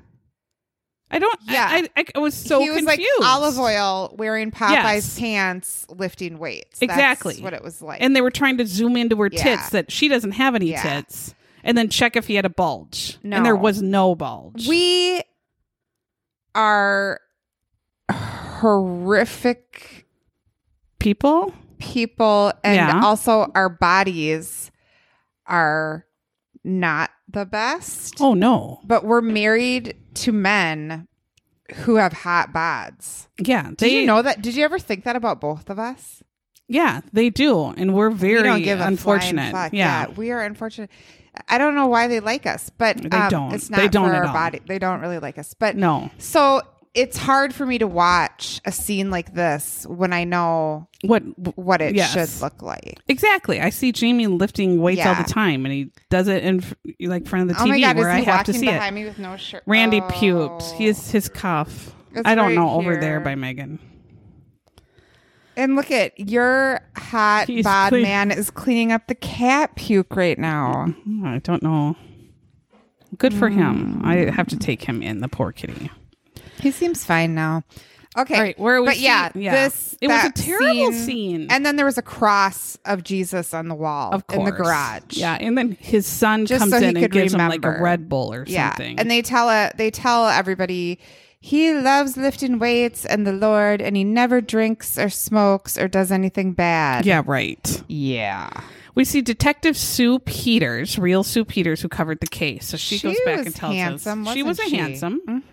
I 1.11 1.19
don't. 1.19 1.39
Yeah. 1.47 1.67
I, 1.69 1.89
I, 1.97 2.05
I 2.15 2.19
was 2.19 2.33
so 2.33 2.59
he 2.59 2.69
was 2.69 2.79
confused. 2.85 3.09
like 3.21 3.27
Olive 3.29 3.59
Oyl, 3.59 4.15
wearing 4.17 4.51
Popeye's 4.51 4.71
Yes. 4.71 5.19
pants, 5.19 5.85
lifting 5.89 6.39
weights. 6.39 6.81
Exactly. 6.81 7.33
That's 7.33 7.43
what 7.43 7.53
it 7.53 7.63
was 7.63 7.81
like. 7.81 8.01
and 8.01 8.15
they 8.15 8.21
were 8.21 8.31
trying 8.31 8.57
to 8.57 8.65
zoom 8.65 8.95
into 8.97 9.15
her 9.17 9.29
Yeah. 9.31 9.43
tits 9.43 9.69
that 9.71 9.91
she 9.91 10.07
doesn't 10.07 10.31
have 10.31 10.55
any 10.55 10.71
Yeah. 10.71 10.81
tits, 11.01 11.35
and 11.63 11.77
then 11.77 11.89
check 11.89 12.15
if 12.15 12.27
he 12.27 12.35
had 12.35 12.45
a 12.45 12.49
bulge. 12.49 13.17
No. 13.23 13.37
and 13.37 13.45
there 13.45 13.55
was 13.55 13.81
no 13.81 14.15
bulge. 14.15 14.67
we 14.67 15.21
are 16.55 17.19
horrific 18.11 20.05
people. 20.99 21.53
people, 21.77 22.51
and 22.63 22.75
Yeah. 22.77 23.01
also 23.03 23.51
our 23.53 23.69
bodies 23.69 24.71
are 25.45 26.05
not 26.65 27.11
the 27.29 27.45
best. 27.45 28.15
Oh 28.19 28.33
no. 28.33 28.79
But 28.83 29.05
we're 29.05 29.21
married 29.21 29.95
to 30.15 30.31
men 30.31 31.07
who 31.75 31.95
have 31.95 32.13
hot 32.13 32.51
bods. 32.53 33.27
Yeah, 33.39 33.71
Did 33.77 33.91
you 33.91 34.05
know 34.05 34.21
that? 34.21 34.41
Did 34.41 34.55
you 34.55 34.63
ever 34.63 34.79
think 34.79 35.03
that 35.03 35.15
about 35.15 35.41
both 35.41 35.69
of 35.69 35.79
us? 35.79 36.21
Yeah, 36.67 37.01
they 37.13 37.29
do, 37.29 37.65
and 37.77 37.93
we're 37.93 38.09
very 38.09 38.37
we 38.37 38.43
don't 38.43 38.61
give 38.63 38.79
a 38.79 38.85
unfortunate. 38.87 39.51
fuck. 39.51 39.71
Yeah. 39.73 40.07
we 40.09 40.31
are 40.31 40.41
unfortunate. 40.41 40.89
I 41.49 41.57
don't 41.57 41.75
know 41.75 41.87
why 41.87 42.07
they 42.07 42.19
like 42.21 42.45
us, 42.45 42.71
but 42.71 42.97
They 42.97 43.09
um, 43.09 43.29
don't. 43.29 43.53
It's 43.53 43.67
They 43.67 43.83
not 43.83 43.91
don't 43.91 44.09
for 44.09 44.15
at 44.15 44.21
our 44.21 44.27
all. 44.27 44.33
body. 44.33 44.61
They 44.67 44.79
don't 44.79 44.99
really 45.01 45.19
like 45.19 45.37
us. 45.37 45.53
But 45.53 45.75
no, 45.75 46.09
so 46.17 46.61
it's 46.95 47.17
hard 47.17 47.53
for 47.53 47.65
me 47.65 47.77
to 47.77 47.87
watch 47.87 48.61
a 48.65 48.71
scene 48.71 49.11
like 49.11 49.33
this 49.33 49.85
when 49.87 50.13
I 50.13 50.23
know 50.23 50.87
what 51.03 51.21
what 51.57 51.81
it 51.81 51.93
Yes. 51.95 52.13
should 52.13 52.41
look 52.41 52.61
like. 52.61 52.99
exactly? 53.07 53.59
I 53.61 53.69
see 53.69 53.91
Jamie 53.91 54.27
lifting 54.27 54.81
weights 54.81 55.05
all 55.05 55.13
the 55.15 55.23
time, 55.23 55.65
and 55.65 55.73
he 55.73 55.91
does 56.09 56.27
it 56.27 56.43
in 56.43 56.63
like 57.01 57.27
front 57.27 57.49
of 57.51 57.55
the 57.57 57.61
oh 57.63 57.67
TV 57.67 57.81
god, 57.81 57.97
where 57.97 58.09
I 58.09 58.21
have 58.21 58.45
to 58.45 58.53
see 58.53 58.65
behind 58.67 58.97
it. 58.97 58.99
me 59.01 59.05
with 59.05 59.19
no 59.19 59.37
shirt? 59.37 59.63
Randy 59.65 60.01
Oh. 60.01 60.73
He 60.77 60.87
is 60.87 61.11
his 61.11 61.29
cuff. 61.29 61.93
It's 62.13 62.25
I 62.27 62.33
don't 62.33 62.55
know 62.55 62.69
over 62.71 62.95
there 62.95 63.19
by 63.19 63.35
Megan. 63.35 63.77
And 65.57 65.75
look 65.75 65.89
at 65.91 66.19
your 66.19 66.81
hot 66.97 67.47
He's 67.47 67.63
bod 67.63 67.93
man 67.93 68.31
is 68.31 68.49
cleaning 68.51 68.91
up 68.91 69.07
the 69.07 69.15
cat 69.15 69.75
puke 69.75 70.15
right 70.15 70.37
now. 70.37 70.87
Hmm, 71.03 71.25
I 71.25 71.39
don't 71.39 71.63
know. 71.63 71.95
Good 73.17 73.33
for 73.33 73.47
him. 73.47 74.01
I 74.03 74.29
have 74.31 74.47
to 74.47 74.57
take 74.57 74.83
him 74.83 75.01
in, 75.01 75.19
the 75.21 75.29
poor 75.29 75.53
kitty. 75.53 75.89
He 76.59 76.71
seems 76.71 77.03
fine 77.05 77.35
now. 77.35 77.63
Okay, 78.17 78.35
All 78.35 78.41
right, 78.41 78.57
where 78.59 78.81
we 78.81 78.87
but 78.87 78.97
yeah, 78.97 79.29
yeah. 79.35 79.51
this 79.67 79.97
It 79.99 80.07
was 80.07 80.23
a 80.23 80.31
terrible 80.31 80.93
scene. 80.93 81.47
and 81.49 81.65
then 81.65 81.75
there 81.75 81.85
was 81.85 81.97
a 81.97 82.01
cross 82.01 82.77
of 82.85 83.03
Jesus 83.03 83.53
on 83.53 83.67
the 83.67 83.75
wall 83.75 84.13
Of 84.13 84.25
course. 84.27 84.39
in 84.39 84.45
the 84.45 84.51
garage. 84.53 85.01
Yeah, 85.17 85.33
and 85.37 85.57
then 85.57 85.75
his 85.81 86.07
son 86.07 86.45
Just 86.45 86.59
comes 86.61 86.71
so 86.71 86.77
in 86.77 86.95
and 86.95 87.11
gives 87.11 87.33
him 87.33 87.39
like 87.39 87.65
a. 87.65 87.71
Red 87.81 88.07
Bull 88.07 88.33
or 88.33 88.45
yeah, 88.47 88.69
something. 88.69 88.97
and 88.99 89.11
they 89.11 89.21
tell 89.21 89.49
uh, 89.49 89.71
they 89.75 89.91
tell 89.91 90.27
everybody 90.29 90.97
he 91.41 91.73
loves 91.73 92.15
lifting 92.15 92.57
weights 92.57 93.03
and 93.05 93.27
the 93.27 93.33
Lord, 93.33 93.81
and 93.81 93.97
he 93.97 94.05
never 94.05 94.39
drinks 94.39 94.97
or 94.97 95.09
smokes 95.09 95.77
or 95.77 95.89
does 95.89 96.09
anything 96.09 96.53
bad. 96.53 97.05
yeah, 97.05 97.21
right. 97.25 97.83
yeah. 97.89 98.49
We 98.95 99.03
see 99.03 99.21
Detective 99.21 99.75
Sue 99.75 100.19
Peters, 100.19 100.97
real 100.97 101.23
Sue 101.23 101.43
Peters, 101.43 101.81
who 101.81 101.89
covered 101.89 102.21
the 102.21 102.27
case. 102.27 102.65
So 102.67 102.77
she, 102.77 102.97
She 102.97 103.09
goes 103.09 103.17
back 103.25 103.45
and 103.45 103.53
tells 103.53 104.07
us 104.07 104.33
she 104.33 104.41
was 104.41 104.57
a 104.57 104.63
she? 104.69 104.77
handsome. 104.77 105.43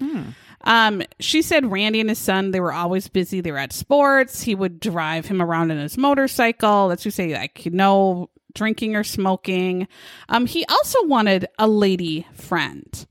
Um, 0.64 1.02
she 1.20 1.42
said 1.42 1.70
Randy 1.70 2.00
and 2.00 2.08
his 2.08 2.18
son 2.18 2.50
they 2.52 2.60
were 2.60 2.72
always 2.72 3.08
busy. 3.08 3.40
They 3.40 3.50
were 3.52 3.58
at 3.58 3.72
sports. 3.72 4.42
He 4.42 4.54
would 4.54 4.80
drive 4.80 5.26
him 5.26 5.42
around 5.42 5.70
in 5.70 5.78
his 5.78 5.98
motorcycle. 5.98 6.86
Let's 6.88 7.02
just 7.02 7.16
say 7.16 7.34
like 7.34 7.66
no 7.66 8.30
drinking 8.54 8.94
or 8.96 9.04
smoking. 9.04 9.88
Um, 10.28 10.46
he 10.46 10.64
also 10.66 11.04
wanted 11.06 11.46
a 11.58 11.66
lady 11.66 12.26
friend. 12.34 13.06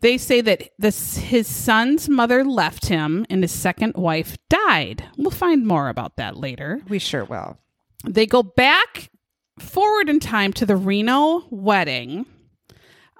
They 0.00 0.18
say 0.18 0.42
that 0.42 0.72
this 0.78 1.16
his 1.16 1.46
son's 1.46 2.06
mother 2.10 2.44
left 2.44 2.84
him 2.88 3.24
and 3.30 3.42
his 3.42 3.50
second 3.52 3.94
wife 3.94 4.36
died. 4.50 5.04
We'll 5.16 5.30
find 5.30 5.66
more 5.66 5.88
about 5.88 6.16
that 6.18 6.36
later 6.36 6.82
We 6.86 6.98
sure 6.98 7.24
will. 7.24 7.56
they 8.06 8.26
go 8.26 8.42
back 8.42 9.08
forward 9.58 10.10
in 10.10 10.20
time 10.20 10.52
to 10.54 10.66
the 10.66 10.76
Reno 10.76 11.44
wedding, 11.48 12.26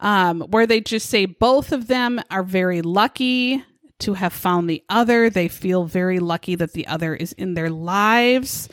um, 0.04 0.42
where 0.42 0.66
they 0.66 0.80
just 0.80 1.08
say 1.08 1.24
both 1.26 1.72
of 1.72 1.88
them 1.88 2.20
are 2.30 2.44
very 2.44 2.82
lucky 2.82 3.64
to 4.00 4.14
have 4.14 4.32
found 4.32 4.68
the 4.68 4.82
other. 4.88 5.30
They 5.30 5.48
feel 5.48 5.84
very 5.84 6.18
lucky 6.18 6.56
that 6.56 6.72
the 6.74 6.86
other 6.86 7.14
is 7.14 7.32
in 7.32 7.54
their 7.54 7.70
lives. 7.70 8.68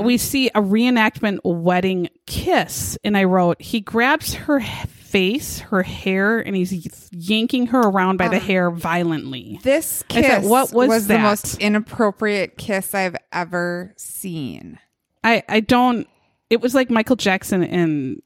We 0.00 0.18
see 0.18 0.48
a 0.48 0.60
reenactment 0.60 1.38
wedding 1.44 2.10
kiss, 2.26 2.98
and 3.02 3.16
I 3.16 3.24
wrote, 3.24 3.62
he 3.62 3.80
grabs 3.80 4.34
her 4.34 4.60
face, 4.60 5.60
her 5.60 5.82
hair, 5.82 6.38
and 6.38 6.54
he's 6.54 7.08
yanking 7.12 7.68
her 7.68 7.80
around 7.80 8.18
by 8.18 8.28
the 8.28 8.38
hair 8.38 8.70
violently. 8.70 9.58
This 9.62 10.02
kiss 10.08 10.26
thought, 10.26 10.44
what 10.44 10.72
was 10.72 11.06
the 11.06 11.18
most 11.18 11.58
inappropriate 11.58 12.58
kiss 12.58 12.94
I've 12.94 13.16
ever 13.32 13.94
seen. 13.96 14.78
I 15.24 15.44
I 15.48 15.60
don't. 15.60 16.06
It 16.50 16.60
was 16.60 16.74
like 16.74 16.90
Michael 16.90 17.16
Jackson 17.16 17.62
and 17.62 18.20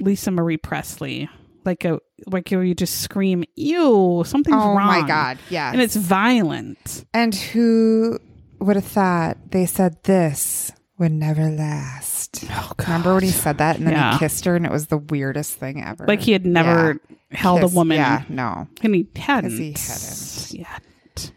Lisa 0.00 0.30
Marie 0.30 0.56
Presley, 0.56 1.28
like 1.64 1.84
a 1.84 1.98
like 2.26 2.48
where 2.50 2.64
you 2.64 2.74
just 2.74 3.00
scream, 3.00 3.44
"Ew, 3.56 4.22
something's 4.26 4.56
oh 4.56 4.74
wrong." 4.74 4.88
Oh 4.96 5.00
my 5.02 5.06
god, 5.06 5.38
yeah. 5.50 5.72
And 5.72 5.80
it's 5.80 5.96
violent. 5.96 7.04
and 7.14 7.34
who 7.34 8.18
would 8.60 8.76
have 8.76 8.84
thought 8.84 9.36
they 9.50 9.66
said 9.66 10.02
this 10.04 10.72
would 10.98 11.12
never 11.12 11.48
last? 11.50 12.44
Oh 12.50 12.72
god! 12.76 12.86
Remember 12.88 13.14
when 13.14 13.22
he 13.24 13.30
said 13.30 13.58
that 13.58 13.76
and 13.78 13.86
then 13.86 13.94
Yeah. 13.94 14.12
he 14.14 14.18
kissed 14.18 14.44
her 14.44 14.56
and 14.56 14.66
it 14.66 14.72
was 14.72 14.86
the 14.88 14.98
weirdest 14.98 15.54
thing 15.54 15.82
ever. 15.82 16.06
Like 16.06 16.20
he 16.20 16.32
had 16.32 16.44
never 16.46 17.00
held 17.30 17.60
Kiss- 17.62 17.72
a 17.72 17.74
woman, 17.74 17.96
Yeah, 17.98 18.22
no. 18.28 18.66
and 18.82 18.94
he 18.94 19.06
hadn't. 19.16 19.50
he 19.58 19.72
hadn't. 19.76 20.66
Hadn't. 20.66 21.32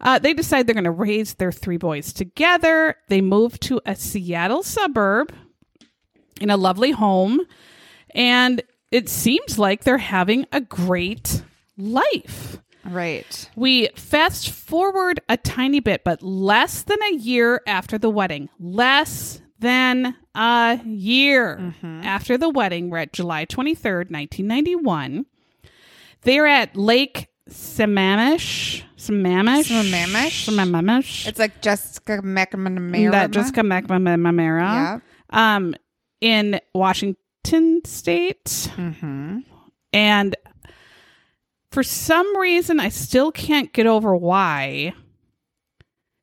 Uh, 0.00 0.18
they 0.18 0.34
decide 0.34 0.66
they're 0.66 0.74
going 0.74 0.84
to 0.84 0.90
raise 0.90 1.34
their 1.34 1.50
three 1.52 1.78
boys 1.78 2.12
together. 2.12 2.94
They 3.08 3.22
move 3.22 3.58
to 3.60 3.80
a 3.86 3.94
Seattle 3.96 4.62
suburb 4.62 5.32
in 6.42 6.50
a 6.50 6.56
lovely 6.58 6.90
home, 6.90 7.40
and 8.14 8.62
it 8.90 9.08
seems 9.08 9.58
like 9.58 9.84
they're 9.84 9.98
having 9.98 10.46
a 10.52 10.60
great 10.60 11.42
life. 11.76 12.58
Right. 12.84 13.50
We 13.56 13.88
fast 13.96 14.50
forward 14.50 15.20
a 15.28 15.36
tiny 15.36 15.80
bit, 15.80 16.04
but 16.04 16.22
less 16.22 16.82
than 16.82 16.98
a 17.02 17.14
year 17.14 17.62
after 17.66 17.98
the 17.98 18.10
wedding. 18.10 18.50
Less 18.60 19.40
than 19.58 20.14
a 20.34 20.80
year 20.84 21.74
after 21.82 22.36
the 22.36 22.50
wedding. 22.50 22.90
We're 22.90 22.98
at 22.98 23.12
July 23.12 23.46
23rd, 23.46 24.10
1991. 24.10 25.26
They're 26.22 26.46
at 26.46 26.76
Lake 26.76 27.28
Sammamish. 27.48 28.82
Sammamish? 28.96 29.70
Sammamish? 29.70 30.48
Sammamish. 30.48 31.26
It's 31.26 31.38
like 31.38 31.60
Jessica 31.62 32.20
McNamara. 32.22 33.10
That 33.10 33.30
Jessica 33.30 33.60
McNamara. 33.60 34.60
Yeah. 34.60 34.98
Um, 35.30 35.74
in 36.20 36.60
Washington 36.74 37.20
State. 37.84 38.44
Mm-hmm. 38.76 39.40
And 39.92 40.36
for 41.70 41.82
some 41.82 42.36
reason, 42.36 42.80
I 42.80 42.88
still 42.88 43.32
can't 43.32 43.72
get 43.72 43.86
over 43.86 44.14
why 44.14 44.94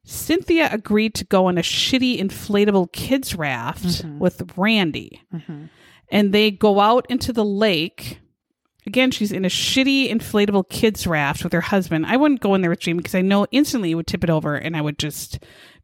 Cynthia 0.03 0.69
agreed 0.71 1.13
to 1.15 1.25
go 1.25 1.45
on 1.45 1.57
a 1.57 1.61
shitty 1.61 2.19
inflatable 2.19 2.91
kids 2.91 3.35
raft 3.35 4.03
with 4.19 4.57
Randy. 4.57 5.21
And 6.09 6.33
they 6.33 6.51
go 6.51 6.79
out 6.79 7.05
into 7.09 7.31
the 7.31 7.45
lake. 7.45 8.19
Again, 8.85 9.11
she's 9.11 9.31
in 9.31 9.45
a 9.45 9.49
shitty 9.49 10.11
inflatable 10.11 10.67
kids 10.69 11.05
raft 11.05 11.43
with 11.43 11.53
her 11.53 11.61
husband. 11.61 12.07
I 12.07 12.17
wouldn't 12.17 12.41
go 12.41 12.55
in 12.55 12.61
there 12.61 12.71
with 12.71 12.79
Jamie 12.79 12.97
because 12.97 13.15
I 13.15 13.21
know 13.21 13.45
instantly 13.51 13.91
it 13.91 13.95
would 13.95 14.07
tip 14.07 14.23
it 14.23 14.29
over 14.29 14.55
and 14.55 14.75
I 14.75 14.81
would 14.81 14.99
just 14.99 15.39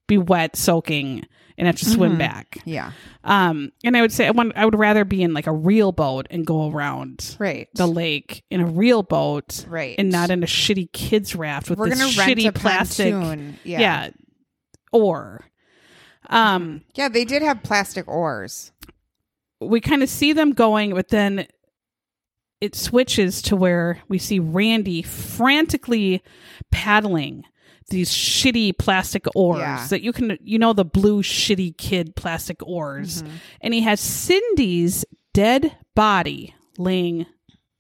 be 0.08 0.18
wet, 0.18 0.56
soaking, 0.56 1.26
and 1.58 1.66
have 1.68 1.78
to 1.78 1.86
swim 1.86 2.18
back. 2.18 2.60
Yeah. 2.66 2.92
Um, 3.24 3.72
and 3.84 3.98
I 3.98 4.02
would 4.02 4.12
say 4.12 4.28
I 4.28 4.32
want 4.32 4.54
I 4.56 4.64
would 4.66 4.78
rather 4.78 5.04
be 5.06 5.24
in 5.24 5.34
like 5.34 5.48
a 5.48 5.52
real 5.52 5.92
boat 5.92 6.28
and 6.30 6.46
go 6.46 6.70
around 6.72 7.36
Right. 7.40 7.68
the 7.74 7.88
lake 7.88 8.44
in 8.52 8.62
a 8.62 8.66
real 8.66 9.02
boat, 9.04 9.66
Right. 9.68 9.96
and 9.98 10.10
not 10.12 10.30
in 10.30 10.44
a 10.44 10.46
shitty 10.48 10.92
kids 10.94 11.36
raft 11.36 11.70
with 11.70 11.80
We're 11.80 11.90
this 11.90 12.16
shitty 12.16 12.54
plastic, 12.54 13.14
pontoon. 13.14 13.58
Yeah. 13.64 13.80
yeah, 13.80 14.10
or. 14.92 15.46
Um, 16.30 16.82
Yeah, 16.96 17.10
they 17.10 17.26
did 17.26 17.42
have 17.42 17.64
plastic 17.64 18.08
oars. 18.08 18.72
we 19.60 19.82
kind 19.82 20.04
of 20.04 20.10
see 20.10 20.34
them 20.34 20.52
going, 20.54 20.94
but 20.94 21.08
then 21.08 21.48
it 22.62 22.76
switches 22.76 23.42
to 23.44 23.56
where 23.56 24.00
we 24.08 24.18
see 24.20 24.40
Randy 24.40 25.02
frantically 25.02 26.22
paddling 26.72 27.44
these 27.90 28.12
shitty 28.12 28.78
plastic 28.78 29.26
oars 29.36 29.60
Yeah. 29.60 29.88
that 29.90 30.02
you 30.02 30.12
can, 30.12 30.38
you 30.42 30.60
know, 30.60 30.74
the 30.74 30.86
blue 30.86 31.22
shitty 31.22 31.78
kid 31.78 32.16
plastic 32.16 32.58
oars. 32.68 33.24
Mm-hmm. 33.24 33.36
And 33.62 33.74
he 33.74 33.82
has 33.82 34.00
Cindy's 34.00 35.06
dead 35.34 35.76
body 35.96 36.54
laying 36.78 37.26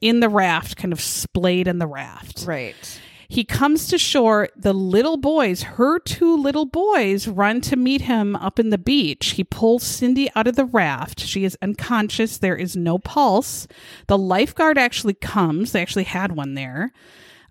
in 0.01 0.19
the 0.19 0.29
raft, 0.29 0.77
kind 0.77 0.93
of 0.93 1.01
splayed 1.01 1.67
in 1.67 1.79
the 1.79 1.87
raft. 1.87 2.45
Right. 2.47 3.01
He 3.29 3.43
comes 3.43 3.87
to 3.87 3.97
shore. 3.97 4.47
The 4.55 4.71
little 4.73 5.17
boys, 5.17 5.61
her 5.63 5.99
two 5.99 6.37
little 6.41 6.65
boys, 6.65 7.27
run 7.27 7.59
to 7.61 7.75
meet 7.75 8.01
him 8.01 8.37
up 8.37 8.57
in 8.57 8.69
the 8.69 8.77
beach. 8.77 9.31
He 9.31 9.43
pulls 9.43 9.83
Cindy 9.83 10.29
out 10.33 10.47
of 10.47 10.55
the 10.55 10.63
raft. 10.65 11.19
She 11.19 11.43
is 11.43 11.57
unconscious. 11.61 12.37
There 12.37 12.55
is 12.55 12.77
no 12.77 12.97
pulse. 12.97 13.67
The 14.07 14.17
lifeguard 14.17 14.77
actually 14.77 15.15
comes. 15.15 15.73
They 15.73 15.81
actually 15.81 16.05
had 16.05 16.31
one 16.37 16.53
there. 16.53 16.93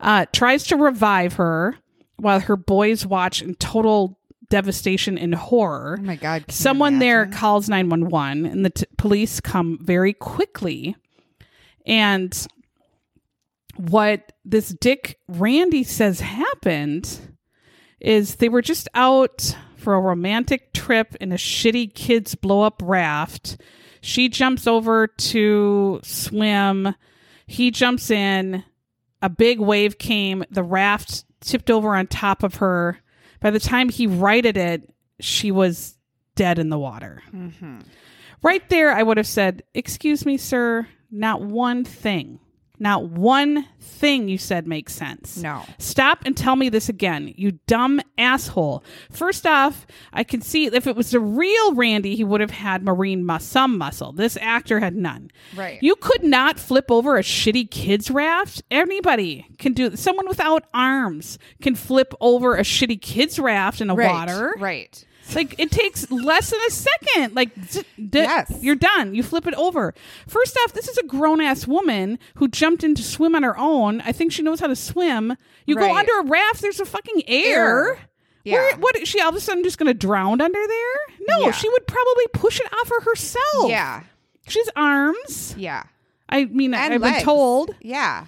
Uh, 0.01 0.25
tries 0.33 0.65
to 0.69 0.77
revive 0.77 1.35
her 1.35 1.77
while 2.17 2.41
her 2.41 2.57
boys 2.57 3.07
watch 3.07 3.43
in 3.43 3.55
total 3.57 4.19
devastation 4.49 5.19
and 5.19 5.35
horror. 5.35 5.97
Oh 5.99 6.03
my 6.03 6.17
god. 6.17 6.45
Someone 6.49 6.99
there 6.99 7.27
calls 7.27 7.69
911 7.69 8.47
and 8.47 8.65
the 8.65 8.71
t- 8.71 8.87
police 8.97 9.41
come 9.41 9.79
very 9.81 10.13
quickly. 10.13 10.97
And 11.85 12.47
what 13.77 14.33
this 14.45 14.69
Dick 14.69 15.19
Randy 15.29 15.85
says 15.85 16.21
happened 16.21 17.21
is 18.01 18.37
they 18.37 18.49
were 18.49 18.63
just 18.63 18.89
out 18.95 19.57
for 19.77 19.95
a 19.95 20.01
romantic 20.01 20.73
trip 20.73 21.15
in 21.21 21.33
a 21.33 21.37
shitty 21.37 21.95
kids 21.95 22.35
blow 22.35 22.63
up 22.63 22.81
raft. 22.85 23.61
She 24.01 24.29
jumps 24.29 24.67
over 24.67 25.07
to 25.07 26.01
swim. 26.03 26.95
He 27.47 27.71
jumps 27.71 28.11
in. 28.11 28.65
A 29.23 29.29
big 29.29 29.61
wave 29.61 29.99
came. 29.99 30.45
The 30.51 30.63
raft 30.63 31.25
tipped 31.41 31.71
over 31.71 31.95
on 31.95 32.07
top 32.07 32.43
of 32.43 32.57
her. 32.57 33.01
By 33.41 33.51
the 33.51 33.61
time 33.61 33.89
he 33.89 34.07
righted 34.07 34.57
it, 34.57 34.93
she 35.21 35.51
was 35.51 35.97
dead 36.35 36.59
in 36.59 36.69
the 36.69 36.79
water. 36.79 37.23
Mm-hmm. 37.35 37.81
Right 38.43 38.69
there, 38.69 38.93
I 38.93 39.03
would 39.03 39.17
have 39.17 39.27
said, 39.27 39.63
Excuse 39.75 40.27
me, 40.27 40.37
sir, 40.37 40.87
not 41.11 41.43
one 41.43 41.85
thing 41.85 42.41
Not 42.79 43.05
one 43.05 43.67
thing 43.81 44.29
you 44.29 44.39
said 44.39 44.67
makes 44.67 44.95
sense. 44.95 45.39
No. 45.39 45.65
Stop 45.79 46.23
and 46.27 46.37
tell 46.37 46.57
me 46.57 46.69
this 46.69 46.89
again, 46.89 47.33
you 47.37 47.53
dumb 47.67 48.01
asshole. 48.19 48.85
First 49.11 49.47
off, 49.47 49.87
I 50.13 50.25
can 50.25 50.43
see 50.43 50.67
if 50.67 50.87
it 50.87 50.97
was 50.97 51.11
the 51.11 51.21
real 51.21 51.75
Randy, 51.75 52.17
he 52.17 52.25
would 52.25 52.41
have 52.41 52.51
had 52.51 52.85
marine 52.85 53.25
mus- 53.25 53.45
some 53.45 53.79
muscle. 53.79 54.13
This 54.13 54.37
actor 54.41 54.81
had 54.81 54.95
none. 54.95 55.31
Right. 55.55 55.83
You 55.83 55.97
could 55.97 56.23
not 56.23 56.59
flip 56.59 56.91
over 56.91 57.17
a 57.17 57.23
shitty 57.23 57.71
kids 57.71 58.11
raft. 58.11 58.63
Anybody 58.71 59.47
can 59.59 59.73
do. 59.73 59.97
Someone 59.97 60.29
without 60.29 60.65
arms 60.75 61.39
can 61.63 61.75
flip 61.75 62.13
over 62.21 62.57
a 62.57 62.63
shitty 62.63 63.01
kids 63.01 63.39
raft 63.39 63.81
in 63.81 63.89
the 63.89 63.95
right. 63.95 64.11
water. 64.11 64.55
Right. 64.59 65.05
Like 65.35 65.55
it 65.59 65.71
takes 65.71 66.11
less 66.11 66.51
than 66.51 66.61
a 66.67 66.71
second. 66.71 67.35
Like 67.35 67.51
z- 67.69 67.83
d- 67.97 68.19
Yes. 68.21 68.59
you're 68.61 68.77
done. 68.77 69.15
You 69.15 69.23
flip 69.23 69.47
it 69.47 69.55
over. 69.55 69.93
First 70.29 70.57
off, 70.65 70.73
this 70.73 70.89
is 70.89 70.97
a 70.99 71.03
grown 71.05 71.41
ass 71.41 71.67
woman 71.67 72.19
who 72.37 72.49
jumped 72.49 72.85
in 72.85 72.95
to 72.95 73.03
swim 73.03 73.35
on 73.35 73.43
her 73.43 73.59
own. 73.59 74.01
I 74.03 74.13
think 74.13 74.33
she 74.33 74.43
knows 74.43 74.61
how 74.61 74.67
to 74.69 74.77
swim. 74.77 75.37
You 75.67 75.75
go 75.75 75.95
under 75.97 76.21
a 76.21 76.25
raft. 76.25 76.61
There's 76.63 76.81
a 76.81 76.85
fucking 76.87 77.23
air. 77.27 77.95
Air. 77.95 77.99
Yeah. 78.45 78.55
Where, 78.55 78.77
what 78.77 78.97
is 78.97 79.09
she 79.09 79.21
all 79.21 79.31
of 79.31 79.35
a 79.35 79.41
sudden 79.41 79.65
just 79.65 79.77
going 79.79 79.89
to 79.89 79.95
drown 79.95 80.41
under 80.41 80.61
there? 80.67 81.17
No, 81.29 81.47
Yeah. 81.47 81.51
she 81.51 81.69
would 81.69 81.87
probably 81.89 82.27
push 82.33 82.61
it 82.61 82.73
off 82.73 82.93
of 82.99 83.05
herself. 83.05 83.69
Yeah. 83.69 84.03
she's 84.47 84.69
arms. 84.77 85.57
Yeah. 85.59 85.83
I 86.29 86.45
mean, 86.45 86.73
And 86.73 86.95
I've 86.95 87.01
been 87.01 87.23
told. 87.25 87.75
Yeah. 87.81 88.27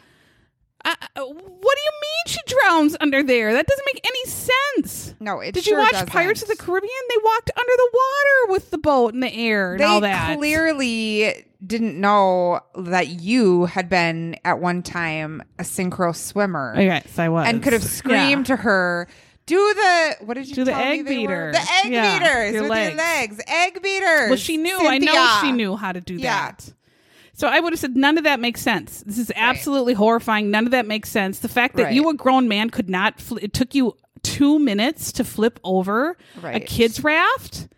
Uh, 0.85 0.95
what 1.17 1.23
do 1.23 1.25
you 1.25 1.93
mean 2.01 2.25
she 2.27 2.39
drowns 2.47 2.97
under 3.01 3.23
there? 3.23 3.53
That 3.53 3.67
doesn't 3.67 3.87
make 3.93 4.07
any 4.07 4.25
sense. 4.31 5.15
No, 5.21 5.41
it 5.41 5.53
Did 5.53 5.65
sure 5.65 5.75
you 5.79 5.83
watch 5.83 5.93
doesn't. 5.93 6.09
Pirates 6.11 6.43
of 6.43 6.49
the 6.49 6.57
Caribbean? 6.57 6.91
They 7.11 7.17
walked 7.25 7.51
under 7.59 7.73
the 7.77 7.91
water 7.93 8.53
with 8.53 8.71
the 8.71 8.79
boat 8.79 9.13
in 9.15 9.21
the 9.21 9.33
air 9.33 9.73
and 9.73 9.81
They 9.81 9.85
all 9.85 10.01
that. 10.03 10.37
clearly 10.39 11.45
didn't 11.67 12.01
know 12.01 12.61
that 12.77 13.09
you 13.09 13.65
had 13.67 13.89
been 13.89 14.37
at 14.45 14.61
one 14.61 14.83
time 14.83 15.43
a 15.59 15.63
synchro 15.65 16.15
swimmer 16.15 16.75
Yes, 16.79 17.19
I 17.19 17.29
was. 17.29 17.49
and 17.49 17.61
could 17.63 17.73
have 17.73 17.83
screamed 17.83 18.47
to 18.47 18.55
her, 18.57 19.09
"Do 19.47 19.57
the 19.75 20.17
what 20.25 20.35
did 20.35 20.49
you 20.49 20.55
Do 20.55 20.65
the 20.65 20.75
egg 20.77 21.05
beater. 21.07 21.51
The 21.53 21.59
egg 21.85 21.93
Yeah, 21.93 22.19
beaters 22.21 22.53
your 22.55 22.63
with 22.63 22.71
legs. 22.71 22.89
your 22.91 22.99
legs, 22.99 23.41
egg 23.49 23.83
beaters." 23.83 24.29
Well, 24.29 24.37
she 24.37 24.57
knew. 24.57 24.79
I 24.79 24.99
know 24.99 25.39
she 25.43 25.51
knew 25.51 25.75
how 25.77 25.91
to 25.91 26.01
do 26.01 26.15
Yeah. 26.15 26.53
that. 26.53 26.73
So 27.39 27.47
I 27.47 27.61
would 27.61 27.73
have 27.73 27.79
said 27.79 27.95
none 27.97 28.19
of 28.19 28.25
that 28.25 28.41
makes 28.41 28.61
sense. 28.61 29.05
This 29.07 29.17
is 29.17 29.31
absolutely 29.37 29.95
horrifying. 29.95 30.51
None 30.51 30.65
of 30.67 30.73
that 30.73 30.87
makes 30.87 31.09
sense. 31.09 31.39
The 31.39 31.49
fact 31.49 31.77
that 31.77 31.85
Right. 31.85 31.95
you, 31.95 32.09
a 32.11 32.15
grown 32.15 32.49
man, 32.49 32.69
could 32.69 32.91
not. 32.91 33.21
Fl- 33.21 33.37
it 33.41 33.53
took 33.53 33.77
you 33.77 33.97
two 34.25 34.59
minutes 34.59 35.13
to 35.13 35.23
flip 35.23 35.61
over 35.63 36.17
a 36.43 36.59
kid's 36.59 37.05
raft, 37.05 37.69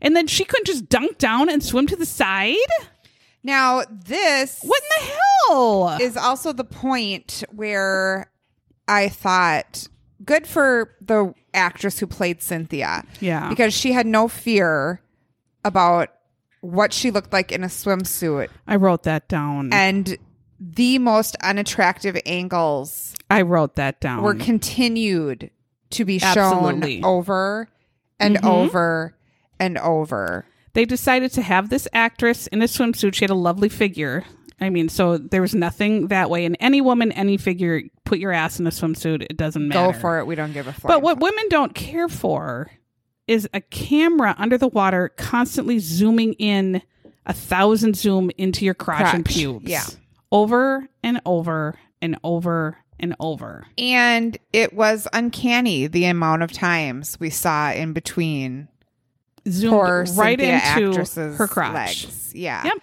and 0.00 0.14
then 0.14 0.28
she 0.28 0.44
couldn't 0.44 0.66
just 0.66 0.88
dunk 0.88 1.18
down 1.18 1.48
and 1.50 1.60
swim 1.60 1.88
to 1.88 1.96
the 1.96 2.06
side. 2.06 2.54
Now 3.42 3.82
this 3.90 4.60
What 4.62 4.80
in 4.80 4.88
the 5.06 5.12
hell? 5.48 5.98
is 6.00 6.16
also 6.16 6.52
the 6.52 6.62
point 6.62 7.42
where 7.50 8.30
I 8.86 9.08
thought 9.08 9.88
good 10.24 10.46
for 10.46 10.94
the 11.00 11.34
actress 11.52 11.98
who 11.98 12.06
played 12.06 12.42
Cynthia. 12.42 13.02
Yeah. 13.18 13.48
Because 13.48 13.74
she 13.74 13.90
had 13.90 14.06
no 14.06 14.28
fear 14.28 15.00
about 15.64 16.10
what 16.60 16.92
she 16.92 17.10
looked 17.10 17.32
like 17.32 17.50
in 17.52 17.64
a 17.64 17.68
swimsuit 17.68 18.48
I 18.66 18.76
wrote 18.76 19.04
that 19.04 19.28
down. 19.28 19.70
and 19.72 20.16
the 20.58 20.98
most 20.98 21.36
unattractive 21.42 22.18
angles 22.26 23.14
I 23.30 23.42
wrote 23.42 23.76
that 23.76 24.00
down. 24.00 24.22
were 24.22 24.34
continued 24.34 25.50
to 25.90 26.04
be 26.04 26.20
Absolutely. 26.22 26.96
shown 27.00 27.04
over 27.04 27.68
and 28.18 28.36
Mhm. 28.36 28.44
over 28.48 29.14
and 29.58 29.78
over. 29.78 30.44
they 30.74 30.84
decided 30.84 31.32
to 31.32 31.42
have 31.42 31.68
this 31.68 31.88
actress 31.92 32.46
in 32.48 32.62
a 32.62 32.66
swimsuit. 32.66 33.14
She 33.14 33.24
had 33.24 33.30
a 33.30 33.34
lovely 33.34 33.68
figure. 33.68 34.22
I 34.60 34.68
mean, 34.70 34.88
so 34.88 35.16
there 35.18 35.40
was 35.40 35.54
nothing 35.54 36.08
that 36.08 36.28
way. 36.30 36.44
And 36.44 36.56
any 36.60 36.80
woman, 36.80 37.10
any 37.12 37.38
figure, 37.38 37.82
put 38.04 38.18
your 38.20 38.30
ass 38.32 38.60
in 38.60 38.66
a 38.66 38.70
swimsuit. 38.70 39.22
It 39.30 39.36
doesn't 39.36 39.66
matter. 39.66 39.92
Go 39.92 39.98
for 39.98 40.18
it. 40.20 40.26
We 40.26 40.34
don't 40.36 40.52
give 40.52 40.68
a 40.68 40.72
fuck. 40.72 40.86
But 40.86 41.02
what 41.02 41.18
women 41.18 41.44
don't 41.48 41.74
care 41.74 42.08
for 42.08 42.70
is 43.30 43.48
a 43.54 43.60
camera 43.60 44.34
under 44.38 44.58
the 44.58 44.66
water 44.66 45.10
constantly 45.10 45.78
zooming 45.78 46.32
in 46.34 46.82
a 47.26 47.32
thousand 47.32 47.96
zoom 47.96 48.28
into 48.36 48.64
your 48.64 48.74
crotch, 48.74 49.14
and 49.14 49.24
pubes. 49.24 49.70
yeah. 49.70 49.84
Over 50.32 50.88
and 51.04 51.20
over 51.24 51.78
and 52.02 52.18
over 52.24 52.76
and 52.98 53.14
over. 53.20 53.66
And 53.78 54.36
it 54.52 54.72
was 54.72 55.06
uncanny 55.12 55.86
the 55.86 56.06
amount 56.06 56.42
of 56.42 56.50
times 56.50 57.18
we 57.20 57.30
saw 57.30 57.70
in 57.70 57.92
between 57.92 58.66
Zoomed 59.48 60.16
right 60.18 60.38
Cynthia 60.38 60.88
into 60.88 61.34
her 61.34 61.46
crotch. 61.46 61.72
legs. 61.74 62.32
Yeah. 62.34 62.64
Yep. 62.64 62.78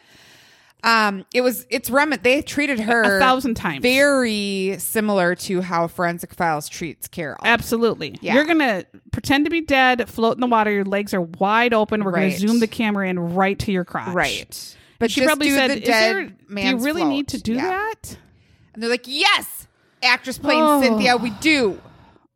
Um, 0.88 1.26
it 1.34 1.42
was 1.42 1.66
it's 1.70 1.90
rem 1.90 2.14
they 2.24 2.42
treated 2.42 2.80
her 2.80 3.18
A 3.18 3.20
thousand 3.20 3.56
times. 3.56 3.82
very 3.82 4.76
similar 4.80 5.36
to 5.36 5.62
how 5.62 5.88
Forensic 5.88 6.34
Files 6.34 6.70
treats 6.70 7.08
Carol. 7.10 7.38
Absolutely. 7.44 8.18
Yeah. 8.22 8.36
You're 8.36 8.46
going 8.46 8.60
to 8.60 8.86
pretend 9.12 9.46
to 9.46 9.52
be 9.52 9.62
dead, 9.62 10.08
float 10.08 10.36
in 10.38 10.40
the 10.42 10.48
water. 10.48 10.72
Your 10.72 10.86
legs 10.86 11.14
are 11.14 11.22
wide 11.22 11.74
open. 11.74 12.04
We're 12.06 12.12
gonna 12.14 12.32
zoom 12.32 12.60
the 12.60 12.68
camera 12.68 13.10
in 13.10 13.20
right 13.36 13.60
to 13.60 13.72
your 13.72 13.84
crotch. 13.84 14.14
Right. 14.16 14.76
But 15.00 15.12
she 15.12 15.26
probably 15.26 15.50
said, 15.50 15.72
the 15.72 15.82
"Is 15.82 15.88
dead 15.88 16.16
there, 16.16 16.24
do 16.26 16.62
you 16.78 16.78
really 16.84 17.02
float." 17.02 17.10
need 17.12 17.28
to 17.30 17.42
do 17.42 17.54
Yeah. 17.56 17.64
that? 17.70 18.18
And 18.74 18.82
they're 18.82 18.90
like, 18.90 19.06
Yes, 19.08 19.68
actress 20.02 20.38
playing 20.38 20.62
Oh. 20.64 20.82
Cynthia, 20.82 21.18
we 21.18 21.32
do. 21.32 21.82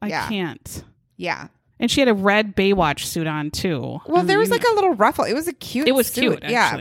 I 0.01 0.07
Yeah. 0.09 0.27
can't. 0.27 0.83
Yeah. 1.17 1.47
And 1.79 1.89
she 1.89 2.01
had 2.01 2.07
a 2.09 2.13
red 2.13 2.55
Baywatch 2.55 3.05
suit 3.05 3.27
on 3.27 3.49
too. 3.49 3.99
Well, 4.05 4.23
I 4.23 4.25
there 4.25 4.39
was 4.39 4.49
like 4.51 4.63
a 4.63 4.73
little 4.75 4.93
ruffle. 4.93 5.23
It 5.23 5.33
was 5.33 5.47
a 5.47 5.53
cute 5.53 5.87
It 5.87 5.95
was 5.95 6.07
suit. 6.07 6.39
cute, 6.41 6.51
Yeah. 6.51 6.75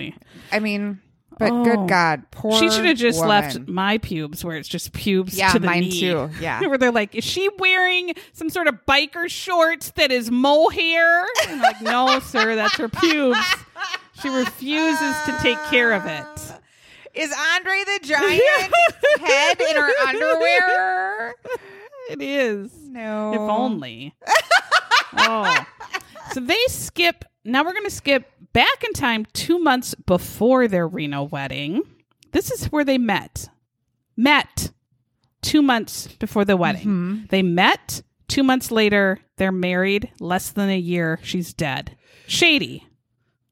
I 0.52 0.58
mean, 0.58 1.00
but 1.40 1.50
Oh. 1.50 1.64
good 1.64 1.88
God, 1.88 2.22
poor 2.30 2.52
she 2.58 2.70
should 2.70 2.84
have 2.84 2.96
just 2.96 3.18
woman. 3.18 3.28
left 3.30 3.58
my 3.66 3.98
pubes 3.98 4.44
where 4.44 4.56
it's 4.56 4.68
just 4.68 4.92
pubes 4.92 5.36
Yeah, 5.36 5.50
to 5.52 5.58
the 5.58 5.66
mine 5.66 5.80
knee. 5.80 6.00
too. 6.00 6.30
Yeah. 6.40 6.60
where 6.68 6.78
they're 6.78 6.92
like, 6.92 7.14
is 7.16 7.24
she 7.24 7.48
wearing 7.58 8.14
some 8.32 8.48
sort 8.50 8.68
of 8.68 8.76
biker 8.86 9.28
shorts 9.28 9.90
that 9.96 10.12
is 10.12 10.30
mohair? 10.30 11.26
I'm 11.48 11.60
like, 11.60 11.80
no, 11.82 12.20
sir, 12.20 12.54
that's 12.54 12.76
her 12.76 12.88
pubes. 12.88 13.38
She 14.22 14.28
refuses 14.28 15.16
to 15.26 15.36
take 15.42 15.58
care 15.70 15.92
of 15.92 16.04
it. 16.06 16.52
Is 17.14 17.34
Andre 17.56 17.82
the 17.86 17.98
Giant 18.06 18.40
head 19.20 19.60
in 19.60 19.76
her 19.76 19.90
underwear? 20.06 21.34
It 22.10 22.22
is. 22.22 22.70
No. 22.88 23.32
If 23.34 23.40
only. 23.40 24.14
oh. 25.16 25.66
So 26.32 26.40
they 26.40 26.58
skip. 26.68 27.24
Now 27.44 27.64
we're 27.64 27.72
going 27.72 27.84
to 27.84 27.90
skip 27.90 28.30
back 28.52 28.84
in 28.84 28.92
time 28.92 29.26
two 29.32 29.58
months 29.58 29.94
before 29.94 30.68
their 30.68 30.86
Reno 30.86 31.22
wedding. 31.24 31.82
This 32.32 32.50
is 32.50 32.66
where 32.66 32.84
they 32.84 32.98
met. 32.98 33.48
Met 34.16 34.70
two 35.42 35.62
months 35.62 36.06
before 36.18 36.44
the 36.44 36.56
wedding. 36.56 37.26
They 37.30 37.42
met. 37.42 38.02
Two 38.28 38.42
months 38.44 38.70
later, 38.70 39.18
they're 39.38 39.50
married. 39.50 40.10
Less 40.20 40.50
than 40.50 40.68
a 40.68 40.78
year, 40.78 41.18
she's 41.22 41.52
dead. 41.52 41.96
Shady. 42.28 42.86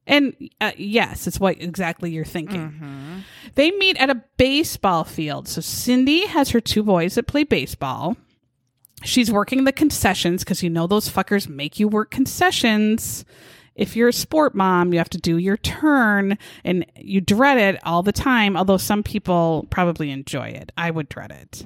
And 0.06 0.34
uh, 0.60 0.72
yes, 0.76 1.26
it's 1.26 1.40
what 1.40 1.60
exactly 1.60 2.10
you're 2.10 2.24
thinking. 2.24 3.24
They 3.56 3.70
meet 3.72 3.96
at 3.98 4.08
a 4.10 4.22
baseball 4.36 5.04
field. 5.04 5.48
So 5.48 5.60
Cindy 5.60 6.26
has 6.26 6.50
her 6.50 6.60
two 6.60 6.82
boys 6.82 7.16
that 7.16 7.26
play 7.26 7.44
baseball. 7.44 8.16
She's 9.02 9.30
working 9.32 9.64
the 9.64 9.72
concessions 9.72 10.44
because 10.44 10.62
you 10.62 10.70
know 10.70 10.86
those 10.86 11.08
fuckers 11.10 11.48
make 11.48 11.78
you 11.78 11.88
work 11.88 12.10
concessions. 12.10 13.24
If 13.78 13.96
you're 13.96 14.08
a 14.08 14.12
sport 14.12 14.54
mom, 14.54 14.92
you 14.92 14.98
have 14.98 15.08
to 15.10 15.18
do 15.18 15.38
your 15.38 15.56
turn 15.56 16.36
and 16.64 16.84
you 16.96 17.20
dread 17.22 17.56
it 17.56 17.80
all 17.84 18.02
the 18.02 18.12
time, 18.12 18.56
although 18.56 18.76
some 18.76 19.02
people 19.02 19.66
probably 19.70 20.10
enjoy 20.10 20.48
it. 20.48 20.72
I 20.76 20.90
would 20.90 21.08
dread 21.08 21.30
it. 21.30 21.64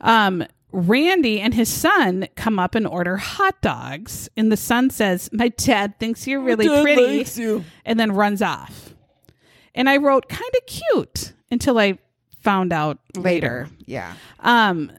Um, 0.00 0.44
Randy 0.72 1.40
and 1.40 1.54
his 1.54 1.68
son 1.68 2.26
come 2.34 2.58
up 2.58 2.74
and 2.74 2.86
order 2.86 3.18
hot 3.18 3.60
dogs, 3.60 4.28
and 4.36 4.50
the 4.50 4.56
son 4.56 4.90
says, 4.90 5.28
My 5.32 5.48
dad 5.48 5.98
thinks 5.98 6.26
you're 6.26 6.40
really 6.40 6.66
pretty, 6.82 7.24
and 7.84 8.00
then 8.00 8.12
runs 8.12 8.42
off. 8.42 8.94
And 9.74 9.88
I 9.88 9.98
wrote, 9.98 10.28
kind 10.28 10.50
of 10.56 10.66
cute 10.66 11.32
until 11.50 11.78
I 11.78 11.98
found 12.40 12.72
out 12.72 12.98
later. 13.14 13.22
Later. 13.22 13.68
Yeah. 13.86 14.14
Um, 14.40 14.90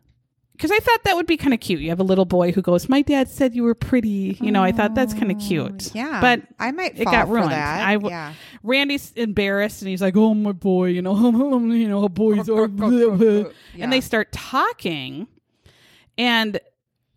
because 0.54 0.72
I 0.72 0.80
thought 0.80 1.04
that 1.04 1.16
would 1.16 1.26
be 1.26 1.36
kind 1.36 1.54
of 1.54 1.60
cute. 1.60 1.82
You 1.82 1.90
have 1.90 2.00
a 2.00 2.04
little 2.04 2.26
boy 2.26 2.52
who 2.52 2.62
goes, 2.62 2.88
"My 2.88 3.02
dad 3.02 3.28
said 3.28 3.56
you 3.56 3.64
were 3.64 3.76
pretty." 3.76 4.38
You 4.40 4.52
know, 4.52 4.64
I 4.64 4.72
thought 4.72 4.96
that's 4.96 5.14
kind 5.14 5.32
of 5.32 5.38
mm, 5.38 5.48
cute. 5.48 5.88
Oh, 5.88 5.92
Yeah. 5.94 6.22
but 6.22 6.42
I 6.60 6.72
might 6.72 7.00
it 7.00 7.06
got 7.06 7.28
for 7.28 7.34
ruined. 7.34 7.52
that. 7.52 7.88
I 7.88 7.94
w- 7.94 8.12
yeah. 8.12 8.34
Randy's 8.62 9.12
embarrassed 9.16 9.82
and 9.82 9.90
he's 9.90 10.02
like, 10.02 10.16
"Oh 10.16 10.34
my 10.34 10.52
boy, 10.52 10.86
you 10.86 11.02
know, 11.02 11.16
you 11.74 11.88
know 11.88 12.08
boys 12.08 12.50
are." 12.50 12.68
Yeah. 12.68 13.44
And 13.80 13.92
they 13.92 14.02
start 14.02 14.32
talking, 14.32 15.28
and 16.18 16.60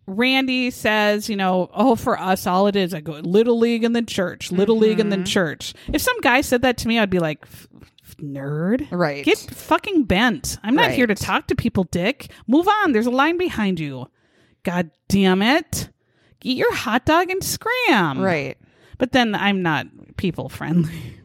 Randy 0.07 0.71
says, 0.71 1.29
"You 1.29 1.35
know, 1.35 1.69
oh, 1.73 1.95
for 1.95 2.19
us, 2.19 2.47
all 2.47 2.67
it 2.67 2.75
is, 2.75 2.93
I 2.93 3.01
go 3.01 3.13
little 3.13 3.59
league 3.59 3.83
and 3.83 3.95
then 3.95 4.05
church, 4.05 4.51
little 4.51 4.77
league 4.77 4.99
and 4.99 5.11
then 5.11 5.19
mm-hmm. 5.19 5.25
church." 5.25 5.73
If 5.93 6.01
some 6.01 6.19
guy 6.21 6.41
said 6.41 6.61
that 6.63 6.77
to 6.79 6.87
me, 6.87 6.97
I'd 6.97 7.09
be 7.09 7.19
like, 7.19 7.39
"F- 7.43 7.67
f- 7.81 7.91
"Nerd, 8.21 8.87
Right. 8.91 9.23
Get 9.23 9.37
fucking 9.37 10.03
bent. 10.03 10.57
I'm 10.63 10.75
not 10.75 10.91
here 10.91 11.07
to 11.07 11.15
talk 11.15 11.47
to 11.47 11.55
people, 11.55 11.83
Dick. 11.85 12.31
Move 12.47 12.67
on. 12.67 12.91
There's 12.91 13.05
a 13.05 13.11
line 13.11 13.37
behind 13.37 13.79
you. 13.79 14.07
God 14.63 14.91
damn 15.07 15.41
it." 15.41 15.89
Eat 16.43 16.57
your 16.57 16.73
hot 16.73 17.05
dog 17.05 17.29
and 17.29 17.43
scram. 17.43 18.21
Right. 18.21 18.57
But 18.97 19.11
then 19.11 19.35
I'm 19.35 19.61
not 19.61 19.87
people 20.17 20.49
friendly. 20.49 21.15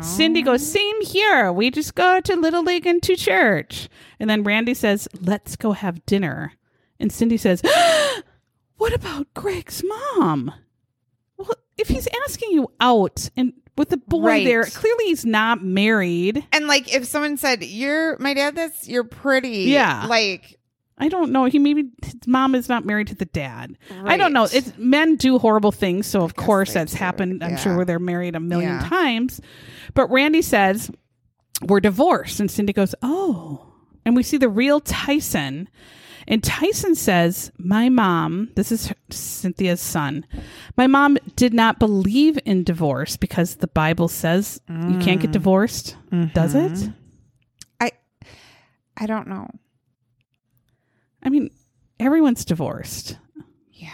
Cindy 0.00 0.42
goes, 0.42 0.66
same 0.66 1.00
here. 1.02 1.52
We 1.52 1.70
just 1.70 1.94
go 1.94 2.20
to 2.20 2.34
Little 2.36 2.64
League 2.64 2.86
and 2.86 3.02
to 3.04 3.14
church. 3.14 3.88
And 4.18 4.28
then 4.28 4.42
Randy 4.42 4.74
says, 4.74 5.06
let's 5.20 5.54
go 5.54 5.72
have 5.72 6.04
dinner. 6.06 6.54
And 6.98 7.12
Cindy 7.12 7.36
says, 7.36 7.62
what 8.78 8.92
about 8.92 9.32
Greg's 9.34 9.82
mom? 9.84 10.52
Well, 11.36 11.54
if 11.78 11.88
he's 11.88 12.08
asking 12.26 12.50
you 12.50 12.72
out 12.80 13.30
and 13.36 13.52
with 13.76 13.88
the 13.90 13.96
boy 13.96 14.26
Right. 14.26 14.44
there, 14.44 14.64
clearly 14.64 15.04
he's 15.06 15.24
not 15.24 15.62
married. 15.62 16.46
And 16.52 16.66
like 16.66 16.94
if 16.94 17.04
someone 17.06 17.36
said, 17.36 17.62
You're 17.64 18.18
my 18.18 18.34
dad 18.34 18.54
that's 18.56 18.88
you're 18.88 19.04
pretty. 19.04 19.64
Yeah. 19.70 20.06
Like 20.06 20.58
I 20.98 21.08
don't 21.08 21.32
know. 21.32 21.46
He 21.46 21.58
maybe 21.58 21.88
his 22.04 22.14
mom 22.26 22.54
is 22.54 22.68
not 22.68 22.84
married 22.84 23.08
to 23.08 23.14
the 23.14 23.24
dad. 23.24 23.76
I 24.04 24.16
don't 24.16 24.32
know. 24.32 24.44
It's 24.44 24.72
men 24.76 25.16
do 25.16 25.38
horrible 25.38 25.72
things, 25.72 26.06
so 26.06 26.22
of 26.22 26.36
course 26.36 26.74
that's 26.74 26.92
do. 26.92 26.98
happened. 26.98 27.42
I'm 27.42 27.56
sure 27.56 27.74
where 27.74 27.84
they're 27.84 27.98
married 27.98 28.36
a 28.36 28.40
million 28.40 28.72
Yeah. 28.74 28.88
times. 28.88 29.40
But 29.94 30.10
Randy 30.10 30.42
says 30.42 30.90
we're 31.66 31.80
divorced, 31.80 32.38
and 32.40 32.50
Cindy 32.50 32.72
goes, 32.72 32.94
"Oh," 33.02 33.72
and 34.04 34.14
we 34.14 34.22
see 34.22 34.36
the 34.36 34.48
real 34.48 34.80
Tyson. 34.80 35.68
And 36.32 36.42
Tyson 36.42 36.94
says, 36.94 37.52
My 37.58 37.90
mom, 37.90 38.52
this 38.54 38.72
is 38.72 38.90
Cynthia's 39.10 39.82
son, 39.82 40.24
my 40.78 40.86
mom 40.86 41.18
did 41.36 41.52
not 41.52 41.78
believe 41.78 42.38
in 42.46 42.64
divorce 42.64 43.18
because 43.18 43.56
the 43.56 43.66
Bible 43.66 44.08
says 44.08 44.58
you 44.66 44.96
can't 44.98 45.20
get 45.20 45.28
mm. 45.28 45.34
divorced. 45.34 45.94
Does 46.32 46.54
it? 46.54 46.72
Mm-hmm. 46.72 46.90
I 47.82 47.92
I 48.96 49.04
don't 49.04 49.28
know. 49.28 49.46
I 51.22 51.28
mean, 51.28 51.50
everyone's 52.00 52.46
divorced. 52.46 53.18
Yeah. 53.70 53.90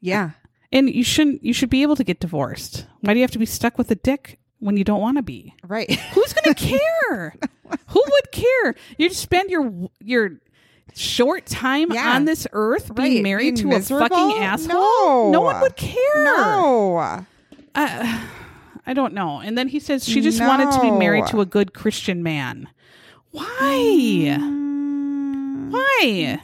Yeah. 0.00 0.30
And 0.70 0.88
you 0.88 1.02
shouldn't 1.02 1.42
you 1.42 1.52
should 1.52 1.70
be 1.70 1.82
able 1.82 1.96
to 1.96 2.04
get 2.04 2.20
divorced. 2.20 2.86
Why 3.00 3.12
do 3.12 3.18
you 3.18 3.24
have 3.24 3.32
to 3.32 3.40
be 3.40 3.46
stuck 3.46 3.76
with 3.76 3.90
a 3.90 3.96
dick 3.96 4.38
when 4.60 4.76
you 4.76 4.84
don't 4.84 5.00
want 5.00 5.16
to 5.16 5.22
be? 5.24 5.52
Right. 5.64 5.90
Who's 5.90 6.32
going 6.32 6.54
to 6.54 6.78
care? 6.78 7.34
Who 7.88 8.04
would 8.06 8.30
care? 8.30 8.76
You 8.98 9.08
just 9.08 9.22
spend 9.22 9.50
your 9.50 9.90
your 9.98 10.38
short 10.94 11.46
time 11.46 11.92
Yeah. 11.92 12.14
on 12.16 12.24
this 12.24 12.46
earth 12.52 12.94
being 12.94 13.14
Right. 13.16 13.22
married 13.22 13.54
Being 13.56 13.70
to 13.70 13.76
a 13.76 13.80
fucking 13.80 14.38
asshole? 14.42 15.30
No. 15.30 15.30
No 15.32 15.40
one 15.42 15.60
would 15.60 15.76
care. 15.76 16.24
no. 16.24 17.24
I, 17.74 18.28
I 18.86 18.94
don't 18.94 19.14
know. 19.14 19.40
And 19.40 19.56
then 19.56 19.68
he 19.68 19.78
says 19.80 20.04
she 20.04 20.20
just 20.20 20.40
wanted 20.40 20.72
to 20.72 20.80
be 20.80 20.90
married 20.90 21.26
to 21.28 21.40
a 21.40 21.46
good 21.46 21.72
Christian 21.74 22.22
man. 22.22 22.68
Why? 23.30 23.46
Mm, 24.38 25.70
Why? 25.70 26.40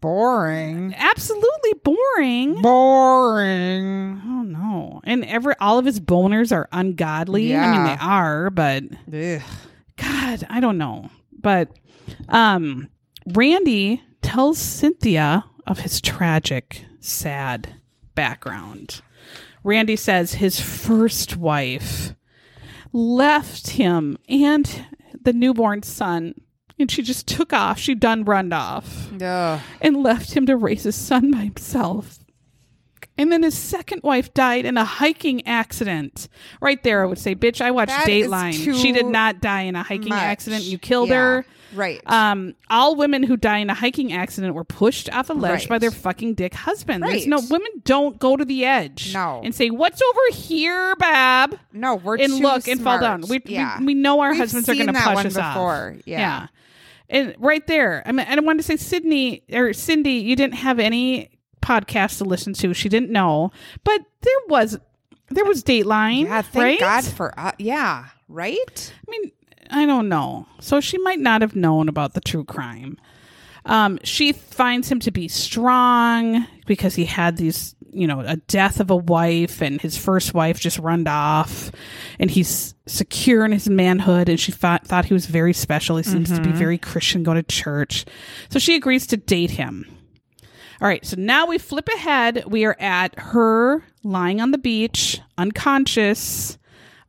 boring. 0.00 0.94
Absolutely 0.96 1.74
boring. 1.84 2.62
Boring. 2.62 4.22
Oh 4.24 4.42
no. 4.42 5.00
And 5.04 5.24
every 5.24 5.54
all 5.60 5.78
of 5.78 5.84
his 5.84 6.00
boners 6.00 6.52
are 6.52 6.68
ungodly. 6.72 7.54
I 7.56 7.70
mean 7.72 7.84
they 7.84 7.98
are, 8.00 8.50
but 8.50 8.84
Ugh. 9.12 9.42
God, 9.96 10.46
I 10.48 10.60
don't 10.60 10.78
know. 10.78 11.10
But 11.38 11.68
um 12.28 12.88
Randy 13.26 14.02
tells 14.22 14.58
Cynthia 14.58 15.44
of 15.66 15.80
his 15.80 16.00
tragic, 16.00 16.84
sad 17.00 17.74
background. 18.14 19.02
Randy 19.62 19.96
says 19.96 20.34
his 20.34 20.60
first 20.60 21.36
wife 21.36 22.14
left 22.92 23.70
him 23.70 24.18
and 24.28 24.86
the 25.22 25.32
newborn 25.32 25.82
son 25.82 26.34
and 26.78 26.90
she 26.90 27.02
just 27.02 27.26
took 27.28 27.52
off. 27.52 27.78
She 27.78 27.94
done 27.94 28.24
run 28.24 28.52
off 28.54 29.12
Ugh. 29.20 29.60
and 29.82 29.96
left 30.02 30.32
him 30.32 30.46
to 30.46 30.56
raise 30.56 30.84
his 30.84 30.96
son 30.96 31.30
by 31.30 31.40
himself. 31.40 32.18
And 33.18 33.30
then 33.30 33.42
his 33.42 33.56
second 33.56 34.02
wife 34.02 34.32
died 34.32 34.64
in 34.64 34.78
a 34.78 34.84
hiking 34.84 35.46
accident. 35.46 36.26
Right 36.62 36.82
there, 36.82 37.02
I 37.02 37.06
would 37.06 37.18
say, 37.18 37.34
bitch, 37.34 37.60
I 37.60 37.70
watched 37.70 37.90
That 37.90 38.06
Dateline. 38.06 38.54
She 38.80 38.92
did 38.92 39.04
not 39.04 39.42
die 39.42 39.62
in 39.62 39.76
a 39.76 39.82
hiking 39.82 40.08
much. 40.08 40.22
accident. 40.22 40.64
You 40.64 40.78
killed 40.78 41.10
Yeah. 41.10 41.16
her. 41.16 41.46
Right. 41.74 42.00
Um, 42.06 42.54
all 42.68 42.96
women 42.96 43.22
who 43.22 43.36
die 43.36 43.58
in 43.58 43.70
a 43.70 43.74
hiking 43.74 44.12
accident 44.12 44.54
were 44.54 44.64
pushed 44.64 45.08
off 45.10 45.30
a 45.30 45.32
ledge 45.32 45.60
Right. 45.60 45.68
by 45.68 45.78
their 45.78 45.90
fucking 45.90 46.34
dick 46.34 46.54
husband. 46.54 47.02
There's 47.02 47.20
Right. 47.22 47.28
no 47.28 47.40
women 47.50 47.70
don't 47.84 48.18
go 48.18 48.36
to 48.36 48.44
the 48.44 48.64
edge. 48.64 49.12
No. 49.14 49.40
And 49.44 49.54
say, 49.54 49.70
What's 49.70 50.00
over 50.02 50.36
here, 50.38 50.94
Bab? 50.96 51.58
no, 51.72 51.94
we're 51.96 52.16
and 52.18 52.34
look 52.40 52.66
and 52.68 52.80
fall 52.82 52.98
down. 53.00 53.22
We, 53.28 53.40
yeah. 53.46 53.78
we 53.78 53.86
we 53.86 53.94
know 53.94 54.20
our 54.20 54.30
We've 54.30 54.38
husbands 54.38 54.68
are 54.68 54.74
going 54.74 54.86
to 54.88 54.92
that 54.92 55.14
push 55.16 55.26
us 55.26 55.34
before. 55.34 55.94
off. 55.96 56.02
Yeah. 56.06 56.46
And 57.08 57.34
right 57.38 57.66
there, 57.66 58.02
I 58.06 58.12
mean, 58.12 58.26
and 58.28 58.38
I 58.40 58.42
wanted 58.44 58.58
to 58.58 58.66
say, 58.66 58.76
Sydney 58.76 59.42
or 59.52 59.72
Cindy, 59.72 60.12
you 60.12 60.36
didn't 60.36 60.54
have 60.54 60.78
any 60.78 61.30
podcast 61.60 62.18
to 62.18 62.24
listen 62.24 62.52
to. 62.54 62.72
She 62.72 62.88
didn't 62.88 63.10
know, 63.10 63.50
but 63.84 64.00
there 64.22 64.32
was 64.48 64.78
there 65.28 65.44
was 65.44 65.62
Dateline. 65.64 66.24
Yeah, 66.24 66.42
thank 66.42 66.62
right? 66.64 66.80
God 66.80 67.04
for 67.04 67.38
uh, 67.38 67.52
yeah, 67.58 68.06
right? 68.28 68.92
I 69.06 69.10
mean, 69.10 69.32
I 69.70 69.86
don't 69.86 70.08
know. 70.08 70.46
So 70.60 70.80
she 70.80 70.98
might 70.98 71.20
not 71.20 71.40
have 71.42 71.56
known 71.56 71.88
about 71.88 72.14
the 72.14 72.20
true 72.20 72.44
crime. 72.44 72.98
Um, 73.64 73.98
she 74.02 74.32
finds 74.32 74.90
him 74.90 75.00
to 75.00 75.10
be 75.10 75.28
strong 75.28 76.46
because 76.66 76.94
he 76.94 77.04
had 77.04 77.36
these, 77.36 77.74
you 77.90 78.06
know, 78.06 78.20
a 78.20 78.36
death 78.36 78.80
of 78.80 78.90
a 78.90 78.96
wife 78.96 79.60
and 79.60 79.80
his 79.80 79.96
first 79.98 80.32
wife 80.32 80.58
just 80.58 80.78
runned 80.78 81.08
off, 81.08 81.70
and 82.18 82.30
he's 82.30 82.74
secure 82.86 83.44
in 83.44 83.52
his 83.52 83.68
manhood. 83.68 84.28
And 84.28 84.40
she 84.40 84.50
thought 84.50 84.86
thought 84.86 85.04
he 85.04 85.14
was 85.14 85.26
very 85.26 85.52
special. 85.52 85.98
He 85.98 86.02
seems 86.04 86.30
to 86.30 86.40
be 86.40 86.52
very 86.52 86.78
Christian, 86.78 87.22
go 87.22 87.34
to 87.34 87.42
church. 87.42 88.06
So 88.48 88.58
she 88.58 88.74
agrees 88.74 89.06
to 89.08 89.16
date 89.16 89.52
him. 89.52 89.86
All 90.80 90.88
right, 90.88 91.04
so 91.04 91.16
now 91.18 91.46
we 91.46 91.58
flip 91.58 91.88
ahead. 91.94 92.44
We 92.46 92.64
are 92.64 92.76
at 92.80 93.18
her 93.18 93.84
lying 94.02 94.40
on 94.40 94.50
the 94.50 94.58
beach, 94.58 95.20
unconscious. 95.36 96.56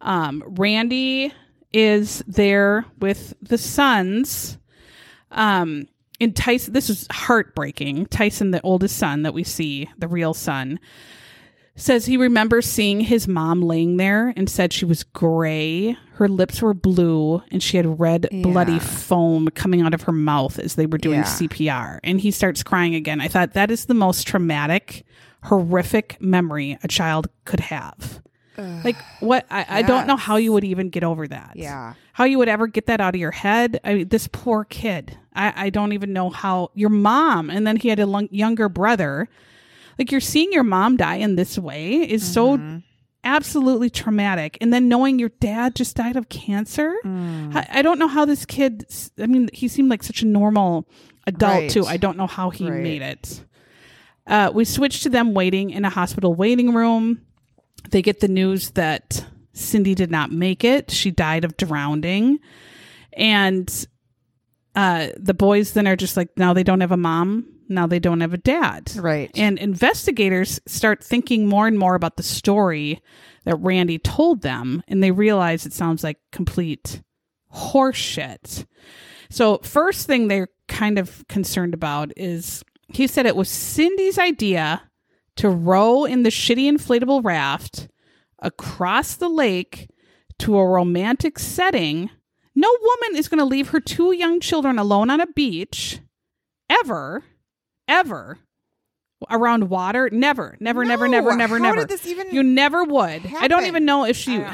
Um, 0.02 0.44
Randy 0.46 1.34
is 1.74 2.24
there 2.28 2.86
with 3.00 3.34
the 3.42 3.58
sons. 3.58 4.58
Um, 5.32 5.88
and 6.20 6.36
Tyson, 6.36 6.74
this 6.74 6.90
is 6.90 7.08
heartbreaking. 7.12 8.06
Tyson, 8.08 8.52
the 8.52 8.62
oldest 8.62 8.98
son 8.98 9.24
that 9.24 9.34
we 9.34 9.44
see, 9.44 9.90
the 9.98 10.08
real 10.08 10.34
son, 10.34 10.80
says 11.76 12.06
he 12.06 12.18
remembers 12.18 12.66
seeing 12.68 13.00
his 13.00 13.28
mom 13.28 13.62
laying 13.62 13.98
there 13.98 14.34
and 14.36 14.50
said 14.50 14.72
she 14.74 14.86
was 14.86 15.04
gray. 15.04 15.98
Her 16.16 16.28
lips 16.28 16.62
were 16.62 16.74
blue 16.76 17.42
and 17.50 17.64
she 17.64 17.78
had 17.78 18.00
red, 18.00 18.28
bloody 18.44 18.78
foam 18.78 19.48
coming 19.56 19.82
out 19.82 19.94
of 19.94 20.04
her 20.04 20.12
mouth 20.12 20.60
as 20.60 20.76
they 20.76 20.86
were 20.86 20.98
doing 21.00 21.20
Yeah. 21.20 21.24
CPR. 21.24 22.00
And 22.04 22.20
he 22.22 22.30
starts 22.30 22.62
crying 22.62 22.94
again. 22.94 23.20
I 23.22 23.28
thought 23.30 23.54
that 23.54 23.72
is 23.72 23.86
the 23.86 23.94
most 23.96 24.28
traumatic, 24.28 25.06
horrific 25.46 26.18
memory 26.22 26.78
a 26.84 26.88
child 26.88 27.28
could 27.46 27.62
have. 27.62 28.22
Like 28.84 28.96
what? 29.20 29.46
I, 29.50 29.66
I 29.70 29.82
don't 29.82 30.08
know 30.08 30.16
how 30.18 30.36
you 30.38 30.54
would 30.54 30.64
even 30.64 30.90
get 30.90 31.04
over 31.04 31.28
that. 31.28 31.54
Yeah. 31.56 31.94
How 32.14 32.26
you 32.26 32.38
would 32.40 32.50
ever 32.50 32.68
get 32.68 32.86
that 32.88 33.02
out 33.02 33.16
of 33.16 33.20
your 33.22 33.32
head? 33.32 33.80
I 33.84 33.94
mean, 33.96 34.08
this 34.10 34.28
poor 34.28 34.66
kid. 34.66 35.18
I, 35.34 35.54
I 35.66 35.70
don't 35.70 35.94
even 35.94 36.14
know 36.14 36.30
how 36.30 36.72
your 36.74 36.90
mom, 36.90 37.50
and 37.50 37.66
then 37.66 37.78
he 37.78 37.88
had 37.90 38.00
a 38.00 38.06
lung- 38.06 38.30
younger 38.32 38.70
brother. 38.70 39.28
Like 40.00 40.12
you're 40.12 40.20
seeing 40.22 40.52
your 40.52 40.64
mom 40.64 40.98
die 40.98 41.16
in 41.16 41.36
this 41.36 41.58
way 41.58 41.94
is 41.98 42.24
Mm-hmm. 42.24 42.34
so 42.78 42.82
absolutely 43.24 43.90
traumatic. 43.90 44.58
And 44.62 44.74
then 44.74 44.88
knowing 44.90 45.20
your 45.20 45.30
dad 45.30 45.76
just 45.76 45.96
died 45.96 46.16
of 46.16 46.28
cancer. 46.30 46.96
Mm. 47.06 47.56
I, 47.56 47.68
I 47.72 47.82
don't 47.84 48.00
know 48.00 48.08
how 48.08 48.26
this 48.26 48.46
kid. 48.46 48.86
I 49.20 49.28
mean, 49.28 49.48
he 49.54 49.68
seemed 49.68 49.90
like 49.90 50.02
such 50.04 50.24
a 50.24 50.26
normal 50.26 50.88
adult 51.28 51.52
Right. 51.54 51.70
too. 51.70 51.86
I 51.86 51.98
don't 51.98 52.18
know 52.18 52.26
how 52.28 52.50
he 52.50 52.70
Right. 52.70 52.82
made 52.82 53.02
it. 53.04 53.44
Uh, 54.26 54.50
we 54.54 54.66
switch 54.66 55.02
to 55.04 55.10
them 55.10 55.34
waiting 55.34 55.70
in 55.70 55.86
a 55.86 55.90
hospital 55.90 56.34
waiting 56.34 56.74
room. 56.74 57.22
They 57.92 58.02
get 58.02 58.20
the 58.20 58.28
news 58.28 58.72
that 58.72 59.26
Cindy 59.54 59.96
did 59.96 60.12
not 60.12 60.32
make 60.32 60.64
it. 60.64 60.92
She 60.92 61.12
died 61.12 61.46
of 61.46 61.58
drowning. 61.58 62.40
And 63.14 63.88
uh, 64.76 65.10
the 65.18 65.34
boys 65.34 65.74
then 65.74 65.88
are 65.88 65.96
just 65.96 66.18
like, 66.18 66.30
now 66.38 66.54
they 66.54 66.64
don't 66.64 66.82
have 66.82 66.92
a 66.92 66.98
mom. 66.98 67.48
Now 67.68 67.88
they 67.88 68.00
don't 68.00 68.22
have 68.22 68.34
a 68.34 68.38
dad. 68.38 68.92
Right. 68.96 69.32
And 69.36 69.58
investigators 69.58 70.60
start 70.66 71.04
thinking 71.04 71.48
more 71.48 71.68
and 71.68 71.78
more 71.78 71.96
about 71.96 72.18
the 72.18 72.24
story 72.24 73.02
that 73.46 73.56
Randy 73.56 73.98
told 73.98 74.42
them. 74.42 74.84
And 74.88 75.02
they 75.02 75.12
realize 75.12 75.66
it 75.66 75.74
sounds 75.74 76.04
like 76.04 76.18
complete 76.32 77.02
horseshit. 77.54 78.66
So, 79.30 79.60
first 79.60 80.08
thing 80.08 80.28
they're 80.28 80.50
kind 80.68 81.00
of 81.00 81.26
concerned 81.30 81.74
about 81.74 82.12
is 82.18 82.64
he 82.90 83.08
said 83.08 83.26
it 83.26 83.36
was 83.36 83.50
Cindy's 83.50 84.20
idea 84.20 84.82
to 85.42 85.50
row 85.50 86.06
in 86.06 86.22
the 86.22 86.30
shitty 86.30 86.72
inflatable 86.72 87.24
raft 87.24 87.88
across 88.38 89.16
the 89.16 89.28
lake 89.28 89.90
to 90.38 90.56
a 90.56 90.68
romantic 90.68 91.40
setting. 91.40 92.12
No 92.54 92.70
woman 92.80 93.18
is 93.18 93.28
going 93.28 93.40
to 93.40 93.46
leave 93.46 93.70
her 93.70 93.80
two 93.80 94.12
young 94.12 94.40
children 94.40 94.78
alone 94.78 95.10
on 95.10 95.20
a 95.20 95.26
beach 95.26 96.00
ever, 96.70 97.24
ever 97.88 98.38
around 99.32 99.72
water. 99.72 100.12
Never, 100.12 100.58
never, 100.60 100.86
never, 100.86 101.08
No, 101.08 101.12
never, 101.14 101.36
never, 101.36 101.58
how 101.58 101.64
never. 101.64 101.78
did 101.88 101.90
this 101.90 102.06
even 102.06 102.30
you 102.30 102.44
never 102.44 102.84
would. 102.84 103.24
I 103.40 103.48
don't 103.48 103.66
even 103.66 103.84
know 103.84 104.06
if 104.06 104.16
she. 104.16 104.46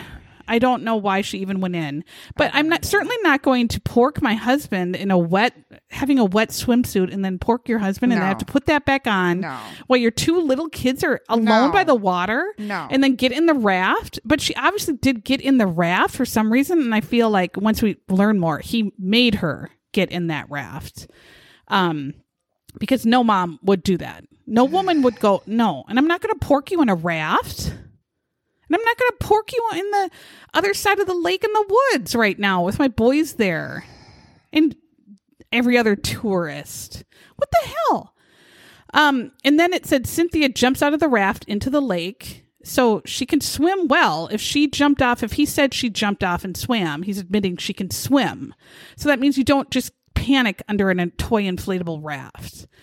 I 0.47 0.59
don't- 0.59 0.83
know 0.83 0.95
why 0.95 1.21
she 1.21 1.39
even 1.39 1.59
went 1.59 1.75
in, 1.75 2.03
but 2.35 2.51
I'm 2.53 2.69
not 2.69 2.85
certainly 2.93 3.15
not 3.23 3.41
going 3.41 3.67
to 3.69 3.81
pork 3.81 4.21
my 4.21 4.35
husband 4.35 4.95
in 4.95 5.11
a 5.11 5.17
wet 5.17 5.53
having 5.89 6.19
a 6.19 6.25
wet 6.25 6.49
swimsuit 6.49 7.13
and 7.13 7.23
then 7.25 7.39
pork 7.39 7.67
your 7.69 7.79
husband 7.79 8.11
and 8.11 8.19
No. 8.19 8.23
then 8.23 8.29
have 8.29 8.37
to 8.39 8.45
put 8.45 8.65
that 8.67 8.85
back 8.85 9.07
on 9.07 9.41
No. 9.41 9.57
while 9.87 9.99
your 9.99 10.11
two 10.11 10.39
little 10.41 10.69
kids 10.69 11.03
are 11.03 11.21
alone 11.29 11.45
No. 11.67 11.71
by 11.71 11.83
the 11.83 11.95
water 11.95 12.53
No. 12.57 12.87
and 12.89 13.03
then 13.03 13.15
get 13.15 13.31
in 13.31 13.45
the 13.45 13.53
raft 13.53 14.19
but 14.25 14.39
she 14.41 14.53
obviously 14.55 14.95
did 14.95 15.23
get 15.23 15.41
in 15.41 15.57
the 15.57 15.67
raft 15.67 16.13
for 16.15 16.25
some 16.25 16.51
reason 16.51 16.79
and 16.79 16.93
i 16.93 16.99
feel 17.01 17.29
like 17.29 17.55
once 17.57 17.81
we 17.81 17.97
learn 18.09 18.37
more 18.39 18.59
he 18.59 18.91
made 18.99 19.35
her 19.35 19.69
get 19.93 20.11
in 20.11 20.27
that 20.27 20.49
raft 20.49 21.07
um 21.69 22.13
because 22.79 23.05
no 23.05 23.23
mom 23.23 23.59
would 23.63 23.81
do 23.83 23.97
that 23.97 24.23
no 24.45 24.65
woman 24.65 25.01
would 25.01 25.19
go 25.19 25.41
no 25.47 25.83
and 25.87 25.97
i'm 25.97 26.07
not 26.07 26.21
going 26.21 26.37
to 26.37 26.45
pork 26.45 26.69
you 26.71 26.81
in 26.81 26.89
a 26.89 26.95
raft 26.95 27.73
and 28.67 28.75
i'm 28.75 28.83
not 28.83 28.97
going 28.97 29.11
to 29.11 29.25
pork 29.25 29.51
you 29.53 29.69
in 29.73 29.91
the 29.91 30.09
other 30.53 30.73
side 30.73 30.99
of 30.99 31.07
the 31.07 31.13
lake 31.15 31.43
in 31.43 31.53
the 31.53 31.77
woods 31.93 32.15
right 32.15 32.39
now 32.39 32.63
with 32.63 32.79
my 32.79 32.87
boys 32.87 33.33
there 33.33 33.85
and 34.53 34.75
every 35.51 35.77
other 35.77 35.95
tourist 35.95 37.03
what 37.35 37.49
the 37.51 37.69
hell 37.69 38.13
um, 38.93 39.31
and 39.43 39.59
then 39.59 39.73
it 39.73 39.85
said 39.85 40.07
Cynthia 40.07 40.49
jumps 40.49 40.81
out 40.81 40.93
of 40.93 40.99
the 40.99 41.09
raft 41.09 41.43
into 41.45 41.69
the 41.69 41.81
lake. 41.81 42.45
So 42.63 43.01
she 43.05 43.25
can 43.25 43.39
swim 43.39 43.87
well. 43.87 44.27
If 44.31 44.41
she 44.41 44.67
jumped 44.67 45.01
off, 45.01 45.23
if 45.23 45.33
he 45.33 45.45
said 45.45 45.73
she 45.73 45.89
jumped 45.89 46.23
off 46.23 46.43
and 46.43 46.57
swam, 46.57 47.03
he's 47.03 47.17
admitting 47.17 47.57
she 47.57 47.73
can 47.73 47.89
swim. 47.89 48.53
So 48.97 49.07
that 49.07 49.19
means 49.19 49.37
you 49.37 49.43
don't 49.45 49.69
just 49.71 49.91
panic 50.15 50.61
under 50.67 50.89
an, 50.89 50.99
a 50.99 51.07
toy 51.07 51.43
inflatable 51.43 51.99
raft. 52.01 52.67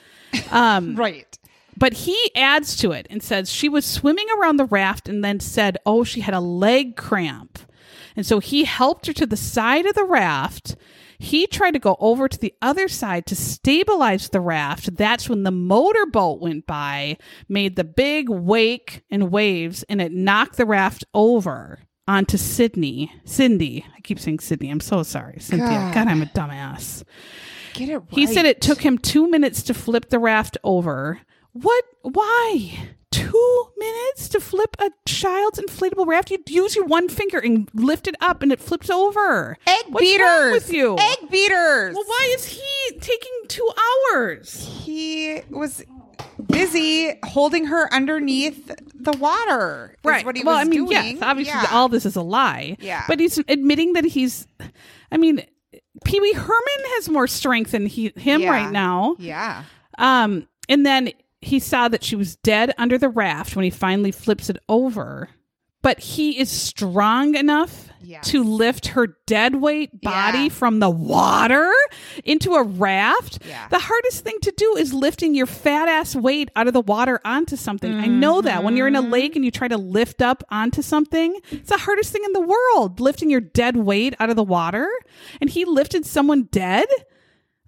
Um, 0.51 0.97
Right. 0.97 1.39
But 1.77 1.93
he 1.93 2.18
adds 2.37 2.77
to 2.77 2.93
it 2.93 3.07
and 3.11 3.22
says 3.22 3.51
she 3.51 3.68
was 3.68 3.85
swimming 3.85 4.27
around 4.39 4.57
the 4.57 4.66
raft 4.66 5.09
and 5.09 5.25
then 5.25 5.41
said, 5.41 5.79
oh, 5.87 6.05
she 6.05 6.20
had 6.20 6.35
a 6.35 6.41
leg 6.41 6.97
cramp. 6.97 7.59
And 8.16 8.25
so 8.25 8.39
he 8.39 8.64
helped 8.64 9.07
her 9.07 9.12
to 9.14 9.27
the 9.27 9.37
side 9.37 9.87
of 9.87 9.95
the 9.95 10.05
raft. 10.05 10.77
He 11.18 11.47
tried 11.47 11.72
to 11.72 11.79
go 11.79 11.97
over 12.01 12.29
to 12.29 12.39
the 12.39 12.55
other 12.61 12.89
side 12.89 13.27
to 13.27 13.37
stabilize 13.37 14.29
the 14.29 14.41
raft. 14.41 14.97
That's 14.97 15.29
when 15.29 15.43
the 15.43 15.51
motorboat 15.51 16.41
went 16.41 16.66
by, 16.66 17.16
made 17.49 17.77
the 17.77 17.85
big 17.85 18.29
wake 18.29 19.03
and 19.11 19.31
waves, 19.31 19.85
and 19.89 20.01
it 20.01 20.12
knocked 20.12 20.57
the 20.57 20.66
raft 20.66 21.05
over 21.14 21.81
onto 22.07 22.37
Sydney. 22.37 23.12
Cindy. 23.25 23.87
I 23.97 24.01
keep 24.01 24.18
saying 24.18 24.41
Sydney. 24.41 24.70
I'm 24.70 24.81
so 24.81 25.03
sorry. 25.03 25.39
Cynthia. 25.41 25.68
God. 25.68 25.95
God, 25.95 26.09
I'm 26.09 26.22
a 26.22 26.27
dumbass. 26.27 27.05
Get 27.72 27.89
it 27.89 27.99
right. 27.99 28.09
He 28.11 28.27
said 28.27 28.45
it 28.45 28.61
took 28.61 28.81
him 28.83 28.99
two 28.99 29.29
minutes 29.29 29.62
to 29.64 29.75
flip 29.75 30.11
the 30.11 30.18
raft 30.18 30.59
over. 30.62 31.20
What? 31.55 31.84
Why? 32.02 32.88
Two 33.11 33.66
minutes 33.78 34.28
to 34.30 34.40
flip 34.40 34.76
a 34.80 34.90
child's 35.07 35.59
inflatable 35.61 36.07
raft? 36.07 36.30
You'd 36.30 36.50
use 36.50 36.74
your 36.74 36.84
one 36.84 37.09
finger 37.09 37.38
and 37.38 37.68
lift 37.72 38.09
it 38.09 38.16
up 38.20 38.42
and 38.42 38.50
it 38.52 38.61
flips 38.61 38.90
over. 38.90 39.57
egg 39.66 39.84
What's 39.88 40.05
beaters 40.05 40.20
wrong 40.26 40.50
with 40.52 40.72
you? 40.72 40.96
Egg 40.98 41.30
beaters. 41.30 41.94
Well, 41.94 42.05
why 42.07 42.32
is 42.34 42.44
he 42.46 42.98
taking 42.98 43.30
two 43.48 43.68
hours? 44.12 44.64
He 44.66 45.40
was 45.48 45.84
busy 46.48 47.12
holding 47.24 47.66
her 47.66 47.92
underneath 47.94 48.66
the 48.92 49.12
water. 49.12 49.96
is 50.05 50.24
What 50.24 50.36
he 50.36 50.42
well, 50.42 50.57
was 50.57 50.66
I 50.66 50.68
mean, 50.68 50.86
doing. 50.86 50.90
yes, 51.16 51.22
obviously 51.22 51.55
Yeah. 51.55 51.68
all 51.70 51.88
this 51.88 52.05
is 52.05 52.16
a 52.16 52.22
lie. 52.22 52.76
Yeah. 52.80 53.05
But 53.07 53.20
he's 53.20 53.38
admitting 53.48 53.92
that 53.92 54.05
he's, 54.05 54.48
I 55.12 55.18
mean, 55.18 55.40
Pee 56.05 56.18
Wee 56.20 56.32
Herman 56.32 56.84
has 56.96 57.09
more 57.09 57.28
strength 57.28 57.70
than 57.70 57.86
he, 57.86 58.12
him 58.16 58.40
Yeah. 58.42 58.50
right 58.50 58.72
now. 58.72 59.14
Yeah. 59.20 59.62
Um, 59.98 60.48
and 60.68 60.84
then 60.84 61.11
he 61.47 61.59
saw 61.59 61.88
that 61.88 62.03
she 62.05 62.16
was 62.16 62.36
dead 62.36 62.72
under 62.78 62.99
the 62.99 63.09
raft 63.09 63.57
when 63.57 63.64
he 63.64 63.70
finally 63.70 64.11
flips 64.12 64.49
it 64.51 64.59
over. 64.68 65.28
But 65.82 66.01
he 66.01 66.38
is 66.40 66.51
strong 66.51 67.34
enough 67.34 67.90
Yes. 68.07 68.28
to 68.30 68.42
lift 68.42 68.88
her 68.88 69.16
dead 69.26 69.57
weight 69.57 70.01
body 70.03 70.45
Yeah. 70.45 70.49
from 70.49 70.78
the 70.78 70.88
water 70.90 71.70
into 72.24 72.55
a 72.55 72.62
raft. 72.62 73.38
Yeah. 73.47 73.68
The 73.68 73.78
hardest 73.78 74.24
thing 74.24 74.36
to 74.42 74.53
do 74.57 74.76
is 74.76 74.92
lifting 74.95 75.34
your 75.34 75.45
fat 75.47 75.88
ass 75.88 76.14
weight 76.16 76.51
out 76.57 76.66
of 76.66 76.72
the 76.74 76.80
water 76.80 77.20
onto 77.24 77.57
something. 77.57 77.95
I 77.95 78.07
know 78.07 78.40
that 78.42 78.62
when 78.64 78.76
you're 78.76 78.88
in 78.88 78.97
a 78.97 79.03
Mm-hmm. 79.03 79.12
lake 79.12 79.36
and 79.36 79.45
you 79.45 79.51
try 79.51 79.68
to 79.68 79.76
lift 79.78 80.22
up 80.22 80.42
onto 80.51 80.80
something, 80.82 81.38
it's 81.51 81.68
the 81.70 81.78
hardest 81.78 82.12
thing 82.12 82.24
in 82.24 82.32
the 82.32 82.40
world, 82.40 83.01
lifting 83.01 83.28
your 83.30 83.40
dead 83.42 83.76
weight 83.76 84.14
out 84.20 84.30
of 84.30 84.36
the 84.36 84.45
water. 84.45 84.88
And 85.40 85.49
he 85.51 85.64
lifted 85.66 86.05
someone 86.07 86.45
dead? 86.51 86.86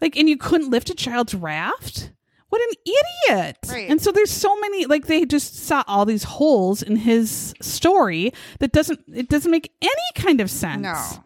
Like, 0.00 0.16
and 0.16 0.28
you 0.28 0.36
couldn't 0.38 0.70
lift 0.70 0.90
a 0.90 0.94
child's 0.94 1.34
raft? 1.34 2.12
What 2.48 2.62
an 2.62 2.92
idiot. 3.28 3.58
Right. 3.68 3.90
And 3.90 4.00
so 4.00 4.12
there's 4.12 4.30
so 4.30 4.58
many 4.60 4.86
like 4.86 5.06
they 5.06 5.24
just 5.24 5.56
saw 5.56 5.82
all 5.86 6.04
these 6.04 6.24
holes 6.24 6.82
in 6.82 6.96
his 6.96 7.54
story 7.60 8.32
that 8.60 8.72
doesn't 8.72 9.00
it 9.12 9.28
doesn't 9.28 9.50
make 9.50 9.72
any 9.82 9.92
kind 10.14 10.40
of 10.40 10.50
sense. 10.50 10.82
No. 10.82 11.24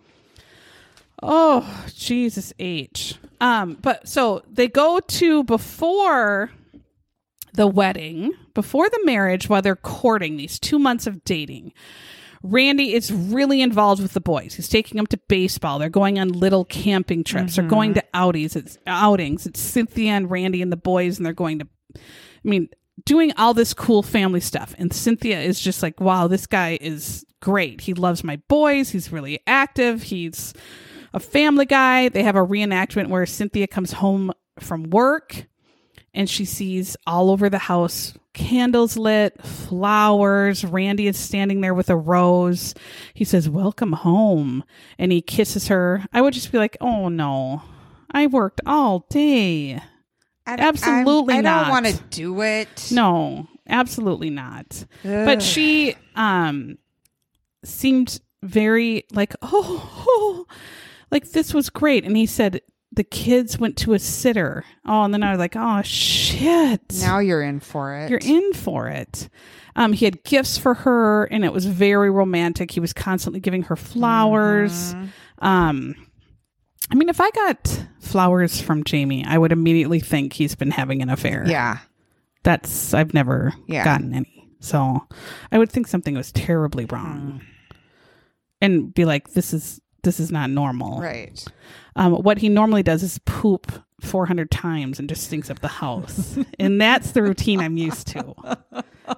Oh, 1.23 1.85
Jesus 1.95 2.53
H. 2.59 3.17
Um, 3.41 3.77
but 3.81 4.09
so 4.09 4.43
they 4.51 4.69
go 4.69 5.01
to 5.01 5.45
before 5.45 6.51
the 7.53 7.67
wedding, 7.67 8.33
before 8.55 8.89
the 8.89 9.01
marriage, 9.05 9.49
while 9.49 9.61
they're 9.61 9.77
courting 9.77 10.37
these 10.37 10.59
two 10.59 10.79
months 10.79 11.07
of 11.07 11.25
dating. 11.25 11.73
Randy 12.43 12.95
is 12.95 13.13
really 13.13 13.61
involved 13.61 14.01
with 14.01 14.15
the 14.15 14.21
boys. 14.21 14.55
He's 14.55 14.69
taking 14.69 14.97
them 14.97 15.07
to 15.09 15.19
baseball. 15.29 15.79
They're 15.79 15.91
going 15.91 16.19
on 16.19 16.29
little 16.29 16.65
camping 16.65 17.23
trips. 17.23 17.57
They're 17.57 17.67
going 17.67 17.91
mm-hmm. 17.91 18.01
to 18.01 18.07
outings. 18.15 18.57
It's 18.57 18.79
outings. 18.87 19.47
It's 19.47 19.61
Cynthia 19.61 20.13
and 20.13 20.31
Randy 20.31 20.63
and 20.63 20.73
the 20.73 20.77
boys, 20.77 21.19
and 21.19 21.27
they're 21.27 21.35
going 21.35 21.59
to. 21.59 21.69
I 21.97 22.01
mean, 22.45 22.71
doing 23.05 23.33
all 23.37 23.55
this 23.55 23.75
cool 23.75 24.03
family 24.03 24.41
stuff. 24.41 24.75
And 24.79 24.93
Cynthia 24.93 25.41
is 25.41 25.61
just 25.61 25.83
like, 25.83 26.01
wow, 26.01 26.29
this 26.29 26.47
guy 26.47 26.79
is 26.81 27.25
great. 27.41 27.83
He 27.83 27.95
loves 27.95 28.25
my 28.25 28.37
boys. 28.49 28.91
He's 28.91 29.13
really 29.13 29.41
active. 29.47 30.03
He's 30.05 30.55
a 31.13 31.21
family 31.21 31.67
guy. 31.67 32.09
They 32.09 32.23
have 32.23 32.37
a 32.37 32.47
reenactment 32.47 33.09
where 33.09 33.27
Cynthia 33.27 33.67
comes 33.67 33.93
home 33.93 34.33
from 34.59 34.85
work 34.85 35.47
and 36.15 36.29
she 36.29 36.45
sees 36.45 36.97
all 37.07 37.31
over 37.31 37.49
the 37.49 37.59
house 37.59 38.15
candles 38.33 38.97
lit, 38.97 39.43
flowers. 39.43 40.65
Randy 40.65 41.07
is 41.07 41.17
standing 41.19 41.61
there 41.61 41.75
with 41.75 41.91
a 41.91 41.97
rose. 41.97 42.75
He 43.15 43.25
says, 43.25 43.49
Welcome 43.49 43.93
home. 43.93 44.65
And 44.99 45.13
he 45.13 45.21
kisses 45.23 45.69
her. 45.69 46.05
I 46.13 46.21
would 46.23 46.35
just 46.35 46.53
be 46.53 46.59
like, 46.59 46.77
Oh 46.81 47.09
no, 47.09 47.63
I 48.11 48.27
worked 48.27 48.61
all 48.67 49.07
day. 49.11 49.81
I, 50.47 50.55
Absolutely 50.55 51.35
I'm- 51.35 51.47
I 51.47 51.49
not. 51.51 51.61
don't 51.63 51.71
want 51.71 51.87
to 51.87 52.03
do 52.11 52.41
it. 52.43 52.89
No, 52.91 53.47
absolutely 53.69 54.31
not. 54.31 54.85
Ugh. 55.05 55.25
But 55.27 55.43
she 55.43 55.95
um 56.17 56.79
seemed 57.65 58.21
very 58.43 59.05
like, 59.13 59.35
oh, 59.43 60.05
oh, 60.09 60.47
like 61.11 61.31
this 61.33 61.53
was 61.53 61.69
great. 61.71 62.05
And 62.05 62.17
he 62.17 62.27
said 62.27 62.61
the 62.93 63.05
kids 63.05 63.59
went 63.59 63.77
to 63.79 63.93
a 63.93 63.99
sitter. 63.99 64.65
Oh, 64.85 65.03
and 65.03 65.15
then 65.15 65.23
I 65.23 65.31
was 65.31 65.39
like, 65.39 65.55
oh 65.57 65.83
shit. 65.83 66.81
Now 67.01 67.19
you're 67.21 67.43
in 67.43 67.61
for 67.61 67.95
it. 67.97 68.11
You're 68.11 68.19
in 68.23 68.53
for 68.53 68.89
it. 68.89 69.29
Um, 69.77 69.93
he 69.93 70.05
had 70.05 70.25
gifts 70.25 70.59
for 70.59 70.75
her, 70.75 71.25
and 71.27 71.45
it 71.45 71.53
was 71.53 71.65
very 71.67 72.11
romantic. 72.11 72.73
He 72.73 72.81
was 72.81 72.93
constantly 72.93 73.39
giving 73.41 73.63
her 73.65 73.77
flowers. 73.77 74.95
Mm-hmm. 74.95 75.47
Um, 75.47 75.95
I 76.91 76.97
mean, 76.97 77.09
if 77.09 77.21
I 77.21 77.31
got 77.31 77.85
flowers 78.01 78.61
from 78.61 78.83
Jamie, 78.83 79.25
I 79.25 79.39
would 79.39 79.53
immediately 79.53 80.01
think 80.01 80.33
he's 80.33 80.57
been 80.57 80.73
having 80.73 81.03
an 81.03 81.09
affair 81.09 81.45
Yeah. 81.47 81.79
that's 82.43 82.93
I've 82.93 83.15
never 83.15 83.55
Yeah. 83.69 83.85
gotten 83.85 84.13
any. 84.13 84.49
So 84.59 85.07
I 85.53 85.59
would 85.59 85.71
think 85.71 85.87
something 85.87 86.17
was 86.17 86.33
terribly 86.33 86.87
wrong. 86.87 87.43
And 88.61 88.93
be 88.93 89.05
like, 89.05 89.31
this 89.33 89.55
is 89.55 89.81
this 90.03 90.19
is 90.19 90.33
not 90.33 90.51
normal. 90.51 91.01
Right. 91.01 91.43
Um, 91.97 92.13
what 92.15 92.39
he 92.39 92.49
normally 92.49 92.83
does 92.83 93.03
is 93.03 93.19
poop 93.25 93.73
400 94.01 94.51
times 94.51 94.99
and 94.99 95.09
just 95.09 95.25
stinks 95.25 95.51
up 95.51 95.61
the 95.61 95.69
house. 95.69 96.39
and 96.59 96.81
that's 96.81 97.13
the 97.13 97.23
routine 97.23 97.61
I'm 97.61 97.77
used 97.77 98.07
to. 98.09 98.35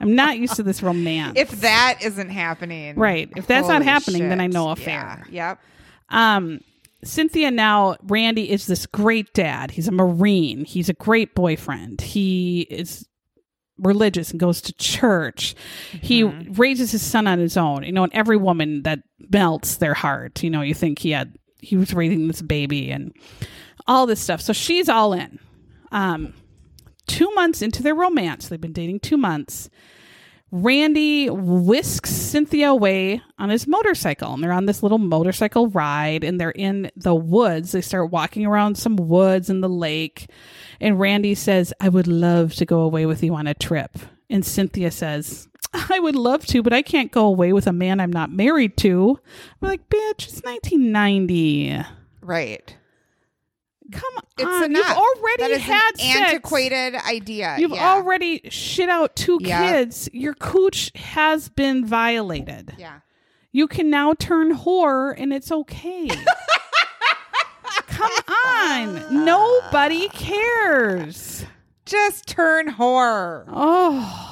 I'm 0.00 0.14
not 0.14 0.38
used 0.38 0.56
to 0.56 0.62
this 0.62 0.82
romance. 0.82 1.38
If 1.38 1.50
that 1.60 1.98
isn't 2.02 2.30
happening, 2.30 2.96
Right. 2.96 3.30
If 3.36 3.46
that's 3.46 3.68
not 3.68 3.82
happening, 3.82 4.28
then 4.28 4.40
I 4.40 4.44
shit. 4.44 4.52
know 4.54 4.66
Yeah. 4.66 4.72
affair. 4.72 5.26
Yep. 5.30 5.58
Um, 6.08 6.60
Cynthia 7.04 7.50
now, 7.50 7.96
Randy 8.04 8.50
is 8.50 8.66
this 8.66 8.86
great 8.86 9.32
dad. 9.34 9.72
He's 9.72 9.88
a 9.88 9.92
Marine. 9.92 10.64
He's 10.64 10.88
a 10.88 10.94
great 10.94 11.34
boyfriend. 11.34 12.00
He 12.00 12.62
is 12.62 13.06
religious 13.78 14.30
and 14.30 14.38
goes 14.38 14.60
to 14.62 14.72
church. 14.74 15.54
He 16.00 16.22
raises 16.22 16.92
his 16.92 17.02
son 17.02 17.26
on 17.26 17.38
his 17.40 17.56
own. 17.56 17.82
You 17.82 17.92
know, 17.92 18.04
and 18.04 18.12
every 18.14 18.36
woman 18.36 18.82
that 18.84 19.00
melts 19.30 19.76
their 19.76 19.94
heart. 19.94 20.42
You 20.42 20.50
know, 20.50 20.62
you 20.62 20.74
think 20.74 21.00
he 21.00 21.10
had 21.10 21.34
he 21.62 21.76
was 21.76 21.94
raising 21.94 22.26
this 22.28 22.42
baby 22.42 22.90
and 22.90 23.14
all 23.86 24.06
this 24.06 24.20
stuff. 24.20 24.40
So 24.40 24.52
she's 24.52 24.88
all 24.88 25.12
in. 25.12 25.38
Um, 25.90 26.34
two 27.06 27.30
months 27.34 27.62
into 27.62 27.82
their 27.82 27.94
romance, 27.94 28.48
they've 28.48 28.60
been 28.60 28.72
dating 28.72 29.00
two 29.00 29.16
months. 29.16 29.70
Randy 30.54 31.30
whisks 31.30 32.10
Cynthia 32.10 32.68
away 32.68 33.22
on 33.38 33.48
his 33.48 33.66
motorcycle, 33.66 34.34
and 34.34 34.44
they're 34.44 34.52
on 34.52 34.66
this 34.66 34.82
little 34.82 34.98
motorcycle 34.98 35.68
ride, 35.68 36.24
and 36.24 36.38
they're 36.38 36.50
in 36.50 36.90
the 36.94 37.14
woods. 37.14 37.72
They 37.72 37.80
start 37.80 38.10
walking 38.10 38.44
around 38.44 38.76
some 38.76 38.96
woods 38.96 39.48
in 39.48 39.62
the 39.62 39.68
lake, 39.68 40.28
and 40.78 41.00
Randy 41.00 41.34
says, 41.34 41.72
I 41.80 41.88
would 41.88 42.06
love 42.06 42.52
to 42.56 42.66
go 42.66 42.80
away 42.80 43.06
with 43.06 43.22
you 43.22 43.34
on 43.34 43.46
a 43.46 43.54
trip. 43.54 43.96
And 44.28 44.44
Cynthia 44.44 44.90
says, 44.90 45.48
I 45.74 45.98
would 45.98 46.16
love 46.16 46.44
to, 46.46 46.62
but 46.62 46.72
I 46.72 46.82
can't 46.82 47.10
go 47.10 47.24
away 47.26 47.52
with 47.52 47.66
a 47.66 47.72
man 47.72 47.98
I'm 48.00 48.12
not 48.12 48.30
married 48.30 48.76
to. 48.78 49.18
I'm 49.62 49.68
like, 49.68 49.88
bitch, 49.88 50.28
it's 50.28 50.42
1990. 50.42 51.82
Right. 52.20 52.76
Come 53.90 54.14
on. 54.16 54.22
It's 54.38 54.44
on. 54.46 54.64
enough. 54.64 54.86
You've 54.88 54.96
already 54.96 55.42
That 55.42 55.50
is 55.50 55.62
had 55.62 55.90
an 55.94 55.98
sex. 55.98 56.20
antiquated 56.20 56.94
idea. 57.06 57.56
You've 57.58 57.72
yeah. 57.72 57.92
already 57.94 58.40
shit 58.50 58.88
out 58.88 59.16
two 59.16 59.38
Yeah. 59.42 59.72
kids. 59.72 60.08
Your 60.12 60.34
cooch 60.34 60.92
has 60.94 61.48
been 61.48 61.84
violated. 61.86 62.74
Yeah. 62.78 63.00
You 63.50 63.66
can 63.66 63.90
now 63.90 64.14
turn 64.14 64.56
whore 64.56 65.14
and 65.16 65.32
it's 65.32 65.52
okay. 65.52 66.08
Come 67.88 68.10
on. 68.46 69.24
Nobody 69.24 70.08
cares. 70.08 71.44
Just 71.84 72.26
turn 72.26 72.68
whore. 72.74 73.44
Oh. 73.48 74.31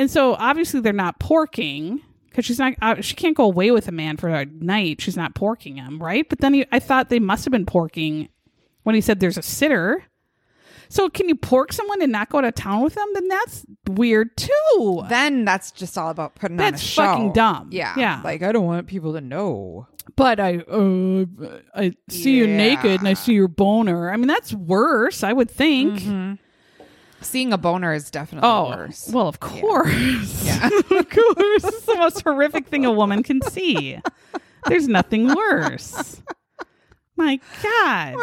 And 0.00 0.10
so 0.10 0.34
obviously 0.34 0.80
they're 0.80 0.92
not 0.92 1.20
porking 1.20 2.00
because 2.28 2.44
she's 2.46 2.58
not, 2.58 2.72
uh, 2.80 3.00
she 3.02 3.14
can't 3.14 3.36
go 3.36 3.44
away 3.44 3.70
with 3.70 3.86
a 3.86 3.92
man 3.92 4.16
for 4.16 4.28
a 4.30 4.46
night. 4.46 5.00
She's 5.00 5.16
not 5.16 5.34
porking 5.34 5.76
him, 5.76 6.02
right? 6.02 6.28
But 6.28 6.40
then 6.40 6.54
he, 6.54 6.64
I 6.72 6.78
thought 6.78 7.10
they 7.10 7.18
must 7.20 7.44
have 7.44 7.52
been 7.52 7.66
porking 7.66 8.28
when 8.84 8.94
he 8.94 9.00
said 9.00 9.20
there's 9.20 9.36
a 9.38 9.42
sitter. 9.42 10.04
So 10.88 11.08
can 11.08 11.28
you 11.28 11.36
pork 11.36 11.72
someone 11.72 12.02
and 12.02 12.10
not 12.10 12.30
go 12.30 12.40
to 12.40 12.50
town 12.50 12.82
with 12.82 12.94
them? 12.94 13.06
Then 13.14 13.28
that's 13.28 13.64
weird 13.90 14.36
too. 14.36 15.04
Then 15.08 15.44
that's 15.44 15.70
just 15.70 15.96
all 15.96 16.10
about 16.10 16.34
putting 16.34 16.58
on 16.58 16.66
a 16.66 16.70
That's 16.72 16.82
show. 16.82 17.02
fucking 17.04 17.32
dumb. 17.32 17.68
Yeah. 17.70 17.94
Yeah. 17.96 18.20
Like 18.24 18.42
I 18.42 18.50
don't 18.50 18.66
want 18.66 18.86
people 18.88 19.12
to 19.12 19.20
know. 19.20 19.86
but 20.16 20.40
I 20.40 20.56
uh, 20.58 21.24
I 21.76 21.92
see 22.08 22.36
you 22.36 22.46
naked 22.46 23.00
and 23.00 23.06
I 23.06 23.14
see 23.14 23.34
your 23.34 23.46
boner. 23.48 24.10
I 24.10 24.16
mean, 24.16 24.26
that's 24.26 24.52
worse, 24.52 25.22
I 25.22 25.32
would 25.32 25.50
think. 25.50 26.02
Seeing 27.22 27.52
a 27.52 27.58
boner 27.58 27.92
is 27.92 28.10
definitely 28.10 28.48
Oh, 28.48 28.68
worse. 28.70 29.10
well, 29.12 29.28
of 29.28 29.40
course. 29.40 30.44
yeah 30.44 30.66
of 30.90 30.90
course. 31.10 31.64
It's 31.64 31.84
the 31.86 31.96
most 31.96 32.22
horrific 32.22 32.66
thing 32.68 32.84
a 32.86 32.92
woman 32.92 33.22
can 33.22 33.40
see. 33.42 33.98
There's 34.66 34.88
nothing 34.88 35.34
worse. 35.34 36.22
My 37.16 37.38
God. 37.62 38.16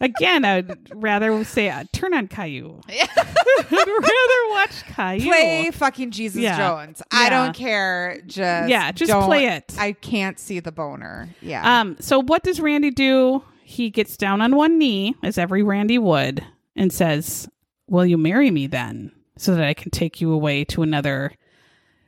Again, 0.00 0.44
I'd 0.44 0.76
rather 0.94 1.44
say 1.44 1.70
uh, 1.70 1.84
turn 1.92 2.12
on 2.12 2.26
Caillou. 2.28 2.80
I'd 2.88 3.70
rather 3.70 4.50
watch 4.50 4.82
Caillou. 4.88 5.24
Play 5.28 5.70
fucking 5.70 6.10
Jesus 6.10 6.42
Yeah. 6.42 6.58
Jones. 6.58 7.00
I 7.10 7.30
don't 7.30 7.54
care. 7.54 8.20
Just 8.26 8.68
Yeah, 8.68 8.92
just 8.92 9.12
play 9.24 9.46
it. 9.46 9.72
I 9.78 9.92
can't 9.92 10.38
see 10.38 10.60
the 10.60 10.72
boner. 10.72 11.30
Yeah. 11.40 11.80
Um, 11.80 11.96
so 12.00 12.20
what 12.20 12.42
does 12.42 12.60
Randy 12.60 12.90
do? 12.90 13.42
He 13.62 13.88
gets 13.88 14.16
down 14.18 14.42
on 14.42 14.56
one 14.56 14.78
knee, 14.78 15.14
as 15.22 15.38
every 15.38 15.62
Randy 15.62 15.96
would, 15.96 16.44
and 16.76 16.92
says, 16.92 17.48
Will 17.88 18.06
you 18.06 18.16
marry 18.16 18.50
me 18.50 18.66
then? 18.66 19.12
So 19.36 19.54
that 19.54 19.64
I 19.64 19.74
can 19.74 19.90
take 19.90 20.20
you 20.20 20.32
away 20.32 20.64
to 20.66 20.82
another 20.82 21.32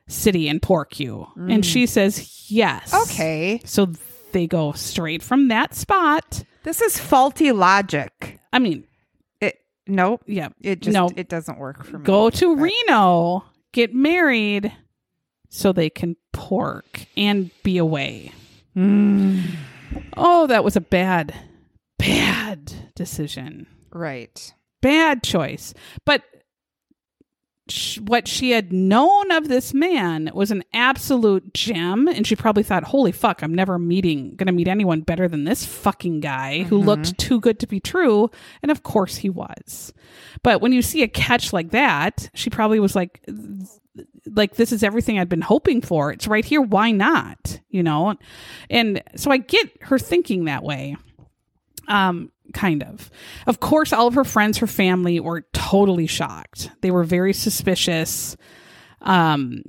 city 0.09 0.49
and 0.49 0.63
pork 0.63 1.01
you. 1.01 1.27
And 1.37 1.67
she 1.67 1.87
says, 1.87 2.49
Yes. 2.51 2.95
okay. 2.95 3.61
So 3.65 3.89
they 4.33 4.47
go 4.47 4.73
straight 4.73 5.23
from 5.23 5.49
that 5.49 5.75
spot. 5.75 6.45
This 6.63 6.81
is 6.81 6.99
faulty 6.99 7.53
logic. 7.53 8.39
I 8.53 8.59
mean, 8.59 8.87
It 9.41 9.59
nope. 9.87 10.23
yeah. 10.27 10.49
It 10.61 10.81
just 10.83 10.95
no, 10.95 11.11
it 11.17 11.29
doesn't 11.29 11.59
work 11.59 11.85
for 11.85 11.99
me. 11.99 12.05
go 12.05 12.31
to 12.31 12.55
Reno, 12.57 13.45
get 13.73 13.93
married 13.95 14.73
so 15.49 15.73
they 15.73 15.91
can 15.91 16.17
pork 16.33 17.07
and 17.17 17.51
be 17.63 17.77
away. 17.79 18.33
Mm. 18.77 19.43
Oh, 20.17 20.47
that 20.49 20.63
was 20.65 20.77
a 20.77 20.81
bad, 20.81 21.35
bad 21.99 22.73
decision. 22.95 23.67
Right. 23.93 24.53
Bad 24.87 25.25
choice. 25.25 25.75
But 26.05 26.23
sh- 27.69 27.99
what 27.99 28.29
she 28.29 28.53
had 28.53 28.73
known 28.73 29.33
of 29.33 29.49
this 29.49 29.75
man 29.75 30.31
was 30.33 30.53
an 30.53 30.63
absolute 30.73 31.53
gem, 31.53 32.07
and 32.07 32.25
she 32.25 32.37
probably 32.37 32.63
thought, 32.63 32.85
"Holy 32.85 33.11
fuck, 33.11 33.43
I'm 33.43 33.53
never 33.53 33.81
meeting 33.81 34.37
going 34.37 34.47
to 34.47 34.53
meet 34.53 34.69
anyone 34.69 35.01
better 35.01 35.27
than 35.27 35.43
this 35.43 35.67
fucking 35.67 36.21
guy 36.21 36.63
who 36.63 36.79
looked 36.79 37.19
too 37.19 37.41
good 37.41 37.59
to 37.59 37.67
be 37.67 37.81
true." 37.81 38.31
And 38.63 38.71
of 38.71 38.85
course, 38.85 39.17
he 39.17 39.29
was. 39.29 39.93
But 40.45 40.61
when 40.61 40.73
you 40.73 40.83
see 40.83 41.03
a 41.03 41.09
catch 41.09 41.53
like 41.53 41.73
that, 41.73 42.31
she 42.35 42.49
probably 42.51 42.79
was 42.81 42.95
like. 42.95 43.25
Like 44.29 44.57
this 44.57 44.73
is 44.73 44.83
everything 44.83 45.19
I'd 45.19 45.29
been 45.29 45.41
hoping 45.41 45.81
for. 45.81 46.13
It's 46.13 46.27
right 46.27 46.45
here. 46.45 46.61
Why 46.61 46.91
not? 46.91 47.61
You 47.71 47.83
know, 47.83 48.17
and 48.69 49.03
so 49.15 49.31
I 49.31 49.39
get 49.39 49.71
her 49.83 49.99
thinking 49.99 50.45
that 50.45 50.63
way 50.63 50.97
um 51.89 52.31
kind 52.53 52.83
of. 52.83 53.11
Of 53.47 53.61
course 53.61 53.93
all 53.93 54.07
of 54.07 54.15
her 54.15 54.25
friends 54.25 54.59
her 54.59 54.67
family 54.67 55.21
were 55.21 55.47
totally 55.53 56.07
shocked. 56.07 56.71
They 56.81 56.91
were 56.91 57.05
very 57.05 57.33
suspicious 57.33 58.37
um 59.03 59.63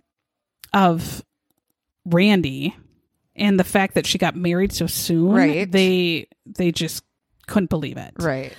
of 0.73 1.23
randy 2.05 2.75
and 3.35 3.59
the 3.59 3.63
fact 3.63 3.93
that 3.95 4.05
she 4.05 4.17
got 4.17 4.35
married 4.35 4.71
so 4.71 4.87
soon. 4.87 5.31
Right. 5.31 5.71
they 5.71 6.27
they 6.45 6.71
just 6.71 7.03
couldn't 7.47 7.69
believe 7.69 7.97
it. 7.97 8.13
Right. 8.19 8.53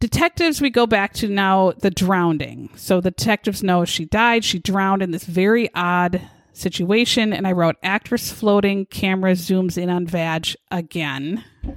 detectives 0.00 0.60
we 0.60 0.70
go 0.70 0.86
back 0.86 1.12
to 1.14 1.28
now 1.28 1.72
the 1.72 1.90
drowning. 1.90 2.70
So 2.76 3.00
the 3.00 3.10
detectives 3.10 3.62
know 3.62 3.84
she 3.84 4.04
died. 4.04 4.44
She 4.44 4.58
drowned 4.58 5.02
in 5.02 5.10
this 5.10 5.24
very 5.24 5.68
odd 5.74 6.20
situation 6.52 7.32
and 7.32 7.46
i 7.46 7.52
wrote 7.52 7.76
actress 7.82 8.30
floating 8.30 8.84
camera 8.86 9.32
zooms 9.32 9.76
in 9.78 9.88
on 9.90 10.06
vag 10.06 10.48
again 10.70 11.42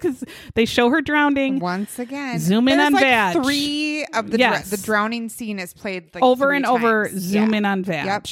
because 0.00 0.24
they 0.54 0.64
show 0.64 0.88
her 0.90 1.00
drowning 1.00 1.58
Once 1.58 1.98
again, 1.98 2.38
Zoom 2.38 2.68
in 2.68 2.78
There's 2.78 2.86
on 2.86 2.92
like 2.94 3.02
Vag. 3.02 3.42
Three 3.42 4.06
of 4.14 4.30
the 4.30 4.38
Yes. 4.38 4.68
dr- 4.68 4.80
the 4.80 4.86
drowning 4.86 5.28
scene 5.28 5.58
is 5.58 5.74
played 5.74 6.14
like 6.14 6.22
over 6.22 6.52
and 6.52 6.64
over 6.64 7.10
zoom 7.18 7.50
Yeah. 7.52 7.56
in 7.58 7.64
on 7.64 7.84
vag 7.84 8.06
Yep. 8.06 8.26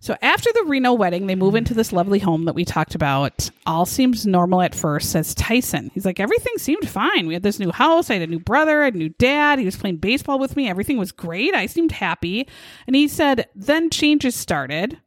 So 0.00 0.16
after 0.22 0.50
the 0.52 0.64
reno 0.64 0.94
wedding 0.94 1.26
they 1.26 1.34
move 1.34 1.54
into 1.54 1.74
this 1.74 1.92
lovely 1.92 2.18
home 2.18 2.46
that 2.46 2.54
we 2.54 2.64
talked 2.64 2.94
about. 2.94 3.50
All 3.66 3.84
seems 3.86 4.26
normal 4.26 4.62
at 4.62 4.74
first 4.74 5.10
says 5.10 5.34
tyson. 5.34 5.90
He's 5.94 6.06
like 6.06 6.18
everything 6.18 6.54
seemed 6.56 6.88
fine. 6.88 7.26
We 7.26 7.34
had 7.34 7.42
this 7.42 7.58
new 7.58 7.70
house. 7.70 8.10
I 8.10 8.14
had 8.14 8.22
a 8.22 8.26
new 8.26 8.40
brother 8.40 8.80
i 8.80 8.86
had 8.86 8.94
a 8.94 8.98
new 8.98 9.10
dad. 9.10 9.58
He 9.58 9.64
was 9.64 9.76
playing 9.76 9.98
baseball 9.98 10.38
with 10.38 10.56
me. 10.56 10.68
Everything 10.68 10.96
was 10.96 11.12
great. 11.12 11.54
I 11.54 11.66
seemed 11.66 11.92
happy. 11.92 12.48
And 12.86 12.96
he 12.96 13.08
said 13.08 13.48
then 13.54 13.90
changes 13.90 14.34
started. 14.34 14.98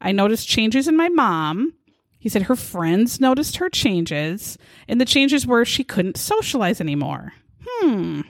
I 0.00 0.12
noticed 0.12 0.46
changes 0.46 0.86
in 0.86 0.96
my 0.96 1.08
mom. 1.08 1.72
He 2.18 2.28
said 2.28 2.42
her 2.42 2.56
friends 2.56 3.20
noticed 3.20 3.56
her 3.56 3.70
changes 3.70 4.58
and 4.88 5.00
the 5.00 5.06
changes 5.06 5.46
were 5.46 5.64
she 5.64 5.84
couldn't 5.84 6.18
socialize 6.18 6.80
anymore. 6.80 7.32
Hmm 7.66 8.20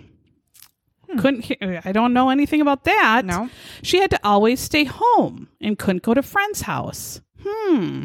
Hmm. 1.14 1.20
couldn't 1.20 1.40
hear, 1.44 1.56
uh, 1.62 1.80
i 1.84 1.92
don't 1.92 2.12
know 2.12 2.30
anything 2.30 2.60
about 2.60 2.84
that 2.84 3.24
No. 3.24 3.48
she 3.82 4.00
had 4.00 4.10
to 4.10 4.20
always 4.22 4.60
stay 4.60 4.84
home 4.84 5.48
and 5.60 5.78
couldn't 5.78 6.02
go 6.02 6.14
to 6.14 6.22
friends' 6.22 6.62
house. 6.62 7.20
Hmm. 7.42 8.04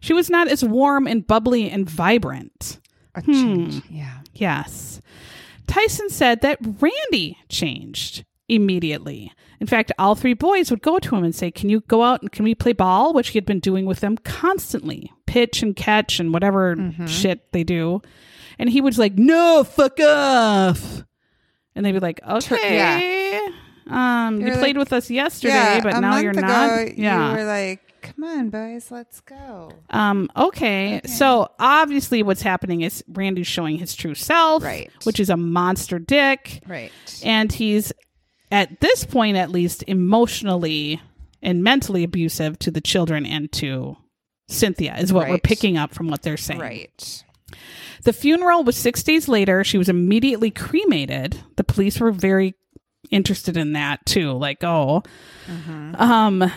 She 0.00 0.12
was 0.12 0.30
not 0.30 0.48
as 0.48 0.64
warm 0.64 1.06
and 1.06 1.26
bubbly 1.26 1.70
and 1.70 1.88
vibrant. 1.88 2.80
A 3.14 3.22
hmm. 3.22 3.32
change. 3.32 3.82
Yeah. 3.90 4.20
Yes. 4.34 5.00
Tyson 5.66 6.10
said 6.10 6.40
that 6.40 6.58
Randy 6.80 7.38
changed 7.48 8.24
immediately. 8.48 9.32
In 9.60 9.66
fact, 9.66 9.92
all 9.98 10.14
three 10.14 10.34
boys 10.34 10.70
would 10.70 10.82
go 10.82 10.98
to 10.98 11.14
him 11.14 11.22
and 11.22 11.34
say, 11.34 11.50
Can 11.50 11.68
you 11.68 11.80
go 11.82 12.02
out 12.02 12.22
and 12.22 12.32
can 12.32 12.44
we 12.44 12.54
play 12.54 12.72
ball? 12.72 13.12
Which 13.12 13.28
he 13.28 13.36
had 13.36 13.46
been 13.46 13.60
doing 13.60 13.86
with 13.86 14.00
them 14.00 14.16
constantly 14.18 15.12
pitch 15.26 15.62
and 15.62 15.76
catch 15.76 16.18
and 16.18 16.32
whatever 16.32 16.76
mm-hmm. 16.76 17.06
shit 17.06 17.52
they 17.52 17.62
do. 17.62 18.00
And 18.58 18.70
he 18.70 18.80
was 18.80 18.98
like, 18.98 19.16
No, 19.16 19.64
fuck 19.64 20.00
off. 20.00 21.04
And 21.74 21.84
they'd 21.84 21.92
be 21.92 22.00
like, 22.00 22.20
Okay. 22.26 23.48
Um, 23.86 24.40
you 24.40 24.52
played 24.52 24.76
with 24.76 24.92
us 24.92 25.10
yesterday, 25.10 25.52
yeah, 25.54 25.80
but 25.82 25.98
now 25.98 26.18
you're 26.18 26.30
ago, 26.30 26.40
not. 26.42 26.96
Yeah. 26.96 27.30
You 27.32 27.38
were 27.38 27.44
like, 27.44 27.80
"Come 28.02 28.22
on, 28.22 28.50
boys, 28.50 28.88
let's 28.92 29.20
go." 29.20 29.72
Um, 29.90 30.30
okay. 30.36 31.00
So 31.06 31.50
obviously 31.58 32.22
what's 32.22 32.42
happening 32.42 32.82
is 32.82 33.02
Randy's 33.08 33.48
showing 33.48 33.78
his 33.78 33.94
true 33.96 34.14
self, 34.14 34.62
Right. 34.62 34.90
which 35.02 35.18
is 35.18 35.28
a 35.28 35.36
monster 35.36 35.98
dick. 35.98 36.62
Right. 36.68 36.92
And 37.24 37.50
he's 37.50 37.92
at 38.52 38.78
this 38.80 39.04
point 39.04 39.36
at 39.36 39.50
least 39.50 39.82
emotionally 39.88 41.00
and 41.42 41.64
mentally 41.64 42.04
abusive 42.04 42.60
to 42.60 42.70
the 42.70 42.80
children 42.80 43.26
and 43.26 43.50
to 43.52 43.96
Cynthia 44.48 44.96
is 44.98 45.12
what 45.12 45.28
we're 45.28 45.38
picking 45.38 45.76
up 45.76 45.94
from 45.94 46.08
what 46.08 46.22
they're 46.22 46.36
saying. 46.36 46.60
Right. 46.60 47.24
The 48.02 48.12
funeral 48.12 48.64
was 48.64 48.76
six 48.76 49.02
days 49.02 49.28
later. 49.28 49.64
She 49.64 49.78
was 49.78 49.88
immediately 49.88 50.50
cremated. 50.50 51.38
The 51.56 51.64
police 51.64 52.00
were 52.00 52.12
very 52.12 52.54
interested 53.10 53.56
in 53.56 53.72
that 53.74 54.04
too. 54.06 54.32
Like, 54.32 54.62
oh, 54.64 55.02
um, 55.98 56.50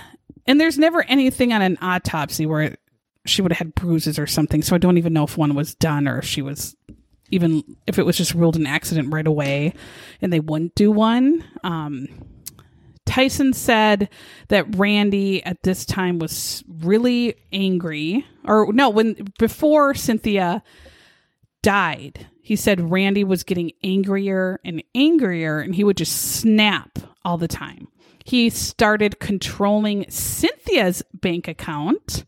and 0.46 0.60
there's 0.60 0.78
never 0.78 1.04
anything 1.04 1.54
on 1.54 1.62
an 1.62 1.78
autopsy 1.82 2.46
where 2.46 2.78
she 3.26 3.42
would 3.42 3.52
have 3.52 3.60
had 3.60 3.76
bruises 3.76 4.20
or 4.20 4.28
something. 4.28 4.62
So 4.62 4.76
I 4.76 4.80
don't 4.80 4.98
even 4.98 5.14
know 5.14 5.24
if 5.24 5.38
one 5.38 5.56
was 5.56 5.76
done 5.76 6.08
or 6.08 6.20
if 6.20 6.26
she 6.26 6.42
was 6.42 6.76
even 7.30 7.64
if 7.88 7.98
it 7.98 8.06
was 8.06 8.16
just 8.16 8.36
ruled 8.36 8.56
an 8.56 8.68
accident 8.68 9.12
right 9.12 9.26
away, 9.26 9.74
and 10.22 10.32
they 10.32 10.40
wouldn't 10.40 10.76
do 10.76 10.92
one. 10.92 11.44
Um, 11.64 12.08
Tyson 13.06 13.54
said 13.54 14.10
that 14.48 14.78
Randy 14.78 15.44
at 15.44 15.64
this 15.64 15.86
time 15.86 16.20
was 16.20 16.64
really 16.68 17.36
angry, 17.52 18.26
or 18.46 18.72
no, 18.74 18.90
when 18.90 19.28
before 19.38 19.94
Cynthia 19.94 20.64
died, 21.62 22.28
he 22.42 22.56
said 22.56 22.92
Randy 22.92 23.24
was 23.24 23.44
getting 23.44 23.72
angrier 23.84 24.60
and 24.66 24.84
angrier, 24.96 25.60
and 25.60 25.76
he 25.76 25.84
would 25.84 25.98
just 25.98 26.16
snap 26.16 27.00
all 27.24 27.38
the 27.38 27.48
time. 27.48 27.88
He 28.26 28.50
started 28.50 29.20
controlling 29.20 30.06
Cynthia's 30.10 31.04
bank 31.14 31.48
account 31.48 32.26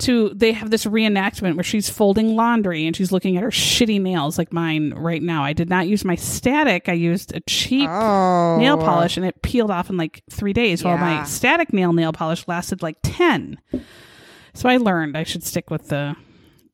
to 0.00 0.30
they 0.34 0.52
have 0.52 0.70
this 0.70 0.84
reenactment 0.86 1.54
where 1.56 1.64
she's 1.64 1.88
folding 1.88 2.34
laundry 2.36 2.86
and 2.86 2.94
she's 2.96 3.12
looking 3.12 3.36
at 3.36 3.42
her 3.42 3.50
shitty 3.50 4.00
nails 4.00 4.38
like 4.38 4.52
mine 4.52 4.92
right 4.94 5.22
now. 5.22 5.44
I 5.44 5.52
did 5.52 5.68
not 5.68 5.86
use 5.88 6.04
my 6.04 6.14
static. 6.14 6.88
I 6.88 6.92
used 6.94 7.34
a 7.34 7.40
cheap 7.40 7.88
Oh. 7.88 8.56
nail 8.58 8.76
polish 8.78 9.16
and 9.16 9.24
it 9.26 9.40
peeled 9.42 9.70
off 9.70 9.90
in 9.90 9.96
like 9.96 10.22
3 10.30 10.52
days 10.52 10.82
while 10.84 10.98
my 10.98 11.24
static 11.24 11.72
nail 11.72 11.92
nail 11.92 12.12
polish 12.12 12.46
lasted 12.48 12.82
like 12.82 12.96
10. 13.02 13.58
So 14.54 14.68
I 14.68 14.76
learned 14.78 15.16
I 15.16 15.22
should 15.22 15.44
stick 15.44 15.70
with 15.70 15.88
the 15.88 16.16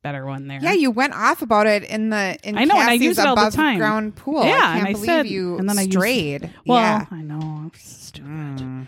better 0.03 0.25
one 0.25 0.47
there. 0.47 0.59
Yeah, 0.61 0.73
you 0.73 0.89
went 0.89 1.13
off 1.13 1.41
about 1.41 1.67
it 1.67 1.83
in 1.83 2.09
the 2.09 2.37
in 2.43 2.57
I 2.57 2.63
know, 2.63 2.75
and 2.75 2.83
I 2.89 2.93
Cassie's 2.97 3.03
use 3.03 3.17
it 3.19 3.25
all 3.27 3.35
the 3.35 3.51
time. 3.51 3.77
ground 3.77 4.15
pool. 4.15 4.43
Yeah, 4.45 4.55
I 4.55 4.59
can't 4.59 4.77
and 4.79 4.87
I 4.87 4.91
believe 4.93 5.05
said- 5.05 5.27
you 5.27 5.57
and 5.57 5.67
then 5.69 5.77
I 5.77 5.81
used- 5.81 5.91
strayed. 5.93 6.53
Well, 6.65 6.79
yeah. 6.79 7.05
I 7.11 7.21
know. 7.21 7.39
I'm 7.39 7.71
stupid. 7.75 8.29
Mm. 8.31 8.87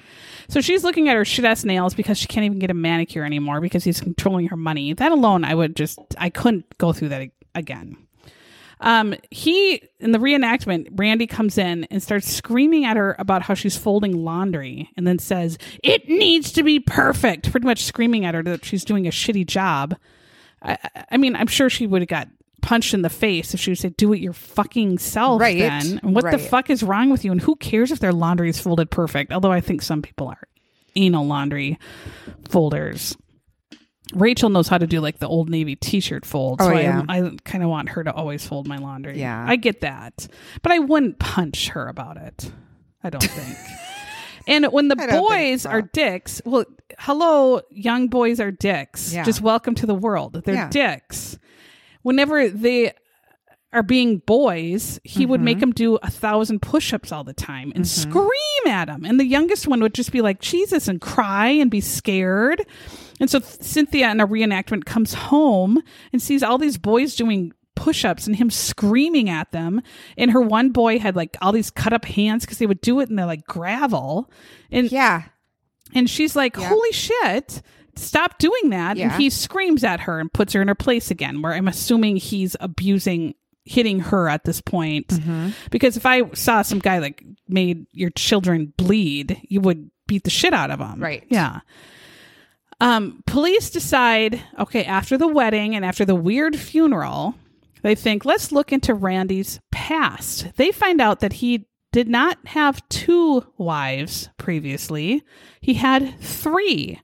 So 0.50 0.62
she's 0.62 0.84
looking 0.84 1.08
at 1.10 1.16
her 1.16 1.24
shit 1.24 1.45
ass 1.45 1.64
nails 1.64 1.93
because 1.93 2.18
she 2.18 2.28
can't 2.28 2.43
even 2.45 2.60
get 2.60 2.70
a 2.72 2.74
manicure 2.74 3.24
anymore 3.24 3.62
because 3.62 3.84
he's 3.84 4.02
controlling 4.02 4.47
her 4.47 4.58
money. 4.58 4.91
That 4.93 5.12
alone, 5.12 5.43
I 5.45 5.56
would 5.56 5.76
just, 5.76 6.00
I 6.18 6.30
couldn't 6.30 6.78
go 6.78 6.91
through 6.91 7.10
that 7.10 7.30
again. 7.56 7.95
Um, 8.82 9.14
he 9.30 9.84
in 10.00 10.12
the 10.14 10.20
reenactment, 10.20 10.88
Randy 10.97 11.28
comes 11.28 11.58
in 11.58 11.84
and 11.86 12.02
starts 12.02 12.28
screaming 12.32 12.86
at 12.86 12.95
her 12.97 13.16
about 13.20 13.41
how 13.43 13.54
she's 13.54 13.76
folding 13.78 14.24
laundry, 14.24 14.89
and 14.95 15.06
then 15.06 15.20
says 15.20 15.58
it 15.84 16.08
needs 16.08 16.52
to 16.54 16.64
be 16.64 16.80
perfect. 16.80 17.52
Pretty 17.52 17.66
much 17.68 17.84
screaming 17.84 18.24
at 18.26 18.36
her 18.36 18.43
that 18.43 18.64
she's 18.64 18.86
doing 18.86 19.06
a 19.06 19.12
shitty 19.12 19.45
job. 19.45 19.97
I, 20.62 20.78
I- 20.95 21.06
I 21.12 21.18
mean, 21.18 21.36
I'm 21.36 21.47
sure 21.47 21.70
she 21.70 21.88
would 21.88 22.02
have 22.02 22.08
got 22.08 22.28
punched 22.62 22.93
in 22.93 23.01
the 23.01 23.10
face 23.10 23.53
if 23.53 23.60
she 23.60 23.72
would 23.72 23.78
say, 23.80 23.89
"Do 23.89 24.14
it 24.14 24.20
your 24.20 24.34
fucking 24.34 24.97
self." 24.99 25.41
Right, 25.41 25.57
Then 25.57 25.99
And 26.03 26.16
what 26.16 26.30
the 26.32 26.38
fuck 26.38 26.70
is 26.70 26.84
wrong 26.84 27.10
with 27.10 27.24
you? 27.26 27.32
And 27.32 27.41
who 27.41 27.55
cares 27.55 27.91
if 27.91 27.99
their 27.99 28.14
laundry 28.14 28.49
is 28.49 28.60
folded 28.60 28.91
perfect? 28.91 29.32
Although 29.32 29.51
I 29.51 29.62
think 29.62 29.82
some 29.82 30.01
people 30.01 30.28
are 30.28 30.47
anal 30.95 31.26
laundry 31.26 31.78
folders. 32.49 33.16
Rachel 34.14 34.49
knows 34.49 34.68
how 34.68 34.80
to 34.80 34.88
do 34.88 35.01
like 35.01 35.20
the 35.20 35.28
old 35.28 35.49
Navy 35.49 35.76
T-shirt 35.76 36.26
fold, 36.26 36.60
oh, 36.62 36.66
so 36.70 36.74
Oh, 36.74 36.78
yeah. 36.80 37.03
I, 37.07 37.22
I 37.22 37.32
kind 37.45 37.64
of 37.64 37.70
want 37.70 37.89
her 37.89 38.03
to 38.03 38.12
always 38.12 38.43
fold 38.45 38.68
my 38.68 38.78
laundry. 38.78 39.20
Yeah. 39.20 39.45
I 39.47 39.55
get 39.55 39.82
that, 39.82 40.28
but 40.64 40.72
I 40.72 40.80
wouldn't 40.80 41.20
punch 41.20 41.70
her 41.70 41.88
about 41.88 42.18
it. 42.18 42.51
I 43.03 43.12
don't 43.12 43.22
think. 43.24 43.55
and 44.47 44.66
when 44.72 44.88
the 44.88 44.95
I 44.99 45.05
don't 45.05 45.30
think 45.30 45.30
boys 45.30 45.62
so. 45.62 45.70
are 45.70 45.82
dicks, 45.84 46.41
well, 46.43 46.66
hello, 46.97 47.62
young 47.70 48.07
boys 48.07 48.39
are 48.39 48.49
dicks. 48.49 49.14
Yeah. 49.14 49.24
Just 49.24 49.41
welcome 49.41 49.76
to 49.76 49.86
the 49.86 49.93
world. 49.95 50.41
They're 50.43 50.55
Yeah. 50.55 50.70
dicks. 50.72 51.38
Whenever 52.02 52.50
they 52.50 52.93
are 53.72 53.84
being 53.84 54.18
boys, 54.20 55.00
he 55.04 55.26
would 55.26 55.39
Mm-hmm. 55.39 55.45
make 55.45 55.60
them 55.60 55.72
do 55.72 55.95
a 55.97 56.10
thousand 56.10 56.62
push-ups 56.62 57.12
all 57.12 57.24
the 57.24 57.34
time 57.34 57.72
and 57.76 57.88
scream 57.88 58.66
at 58.68 58.86
them. 58.86 59.06
And 59.06 59.20
the 59.20 59.26
youngest 59.26 59.68
one 59.68 59.80
would 59.82 59.93
just 59.93 60.12
be 60.12 60.22
like, 60.22 60.39
Jesus, 60.41 60.88
and 60.88 61.00
cry 61.00 61.50
and 61.50 61.70
be 61.70 61.82
scared. 61.82 62.66
And 63.20 63.30
so 63.30 63.39
Cynthia 63.39 64.10
in 64.10 64.22
a 64.22 64.28
reenactment 64.28 64.86
comes 64.86 65.14
home 65.14 65.84
and 66.12 66.20
sees 66.22 66.41
all 66.41 66.58
these 66.58 66.78
boys 66.80 67.16
doing 67.16 67.54
push-ups 67.76 68.26
and 68.28 68.36
him 68.36 68.50
screaming 68.50 69.30
at 69.30 69.52
them. 69.52 69.82
And 70.18 70.32
her 70.32 70.41
one 70.41 70.72
boy 70.72 70.97
had 70.97 71.16
like 71.16 71.38
all 71.41 71.52
these 71.52 71.70
cut 71.70 71.93
up 71.93 72.06
hands 72.06 72.45
because 72.45 72.58
they 72.58 72.66
would 72.66 72.82
do 72.82 73.00
it 73.02 73.10
in 73.10 73.18
the 73.18 73.26
like 73.28 73.45
gravel. 73.45 74.32
And 74.72 74.91
Yeah. 74.91 75.26
and 75.93 76.10
she's 76.10 76.36
like, 76.36 76.58
Yeah. 76.58 76.70
"Holy 76.70 76.91
shit! 76.91 77.62
Stop 78.00 78.38
doing 78.39 78.70
that!" 78.70 78.97
Yeah. 78.97 79.12
And 79.12 79.22
he 79.22 79.30
screams 79.30 79.84
at 79.84 80.02
her 80.02 80.20
and 80.20 80.32
puts 80.32 80.54
her 80.54 80.62
in 80.62 80.68
her 80.68 80.76
place 80.76 81.12
again. 81.12 81.41
Where 81.41 81.54
I'm 81.54 81.68
assuming 81.68 82.18
he's 82.18 82.56
abusing, 82.60 83.36
hitting 83.66 84.00
her 84.00 84.30
at 84.30 84.43
this 84.45 84.62
point. 84.62 85.08
Mm-hmm. 85.08 85.50
Because 85.72 85.97
if 85.97 86.06
I 86.06 86.30
saw 86.32 86.62
some 86.62 86.80
guy 86.80 87.00
like 87.00 87.24
made 87.47 87.86
your 87.91 88.10
children 88.12 88.74
bleed, 88.78 89.41
you 89.43 89.62
would 89.62 89.89
beat 90.08 90.24
the 90.24 90.30
shit 90.30 90.54
out 90.54 90.72
of 90.72 90.80
them, 90.80 91.00
Right. 91.00 91.24
Yeah. 91.30 91.60
Um, 92.82 93.24
police 93.28 93.70
decide, 93.70 94.41
okay, 94.58 94.86
after 94.86 95.18
the 95.18 95.28
wedding 95.28 95.76
and 95.76 95.84
after 95.84 96.06
the 96.06 96.16
weird 96.16 96.56
funeral, 96.56 97.36
they 97.84 97.93
think, 97.93 98.26
let's 98.26 98.52
look 98.52 98.72
into 98.72 98.93
Randy's 98.93 99.60
past. 99.72 100.47
They 100.56 100.72
find 100.72 101.02
out 101.02 101.20
that 101.20 101.34
he 101.34 101.68
did 101.91 102.08
not 102.08 102.38
have 102.47 102.88
two 102.89 103.45
wives 103.58 104.30
previously, 104.38 105.24
he 105.62 105.74
had 105.76 106.20
three. 106.20 107.00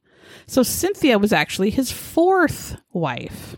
So 0.48 0.64
Cynthia 0.64 1.18
was 1.18 1.34
actually 1.34 1.70
his 1.72 1.92
fourth 1.92 2.78
wife. 2.94 3.58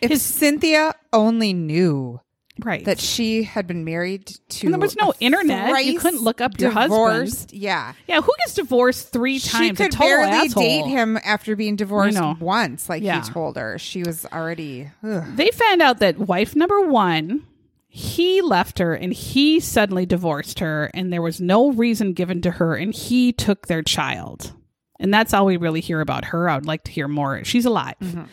If 0.00 0.10
His- 0.10 0.22
Cynthia 0.22 0.94
only 1.12 1.52
knew 1.52 2.20
Right. 2.62 2.84
that 2.84 3.00
she 3.00 3.42
had 3.42 3.66
been 3.66 3.84
married 3.84 4.26
to 4.50 4.66
And 4.66 4.74
there 4.74 4.80
was 4.80 4.94
no 4.94 5.12
internet. 5.18 5.84
You 5.84 5.98
couldn't 5.98 6.22
look 6.22 6.40
up 6.40 6.60
your 6.60 6.70
husband. 6.70 7.46
Yeah. 7.52 7.94
yeah, 8.06 8.20
who 8.20 8.30
gets 8.44 8.54
divorced 8.54 9.12
three 9.12 9.40
She 9.40 9.48
times? 9.48 9.78
could 9.78 9.92
a 9.94 9.98
barely 9.98 10.30
asshole. 10.30 10.62
date 10.62 10.86
him 10.86 11.18
after 11.24 11.56
being 11.56 11.74
divorced 11.74 12.20
once, 12.40 12.88
like 12.88 13.02
Yeah. 13.02 13.24
he 13.24 13.30
told 13.32 13.56
her. 13.56 13.76
She 13.78 14.04
was 14.04 14.24
already. 14.32 14.88
ugh. 15.02 15.24
They 15.34 15.48
found 15.52 15.82
out 15.82 15.98
that 15.98 16.18
wife 16.18 16.54
number 16.54 16.80
one, 16.82 17.42
he 17.88 18.40
left 18.40 18.78
her 18.78 18.94
and 18.94 19.12
he 19.12 19.58
suddenly 19.58 20.06
divorced 20.06 20.60
her, 20.60 20.90
and 20.94 21.12
there 21.12 21.22
was 21.22 21.40
no 21.40 21.72
reason 21.72 22.12
given 22.12 22.40
to 22.42 22.52
her, 22.52 22.76
and 22.76 22.94
he 22.94 23.32
took 23.32 23.66
their 23.66 23.82
child. 23.82 24.52
And 25.00 25.12
that's 25.12 25.34
all 25.34 25.46
we 25.46 25.56
really 25.56 25.80
hear 25.80 26.00
about 26.00 26.26
her. 26.26 26.48
I 26.48 26.54
would 26.54 26.66
like 26.66 26.84
to 26.84 26.92
hear 26.92 27.08
more. 27.08 27.42
She's 27.44 27.64
alive. 27.64 27.96
Mm-hmm. 28.00 28.24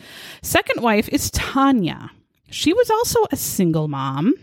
Second 0.42 0.82
wife 0.82 1.08
is 1.08 1.30
Tanya. 1.30 2.10
She 2.50 2.72
was 2.72 2.90
also 2.90 3.18
a 3.30 3.36
single 3.36 3.88
mom. 3.88 4.34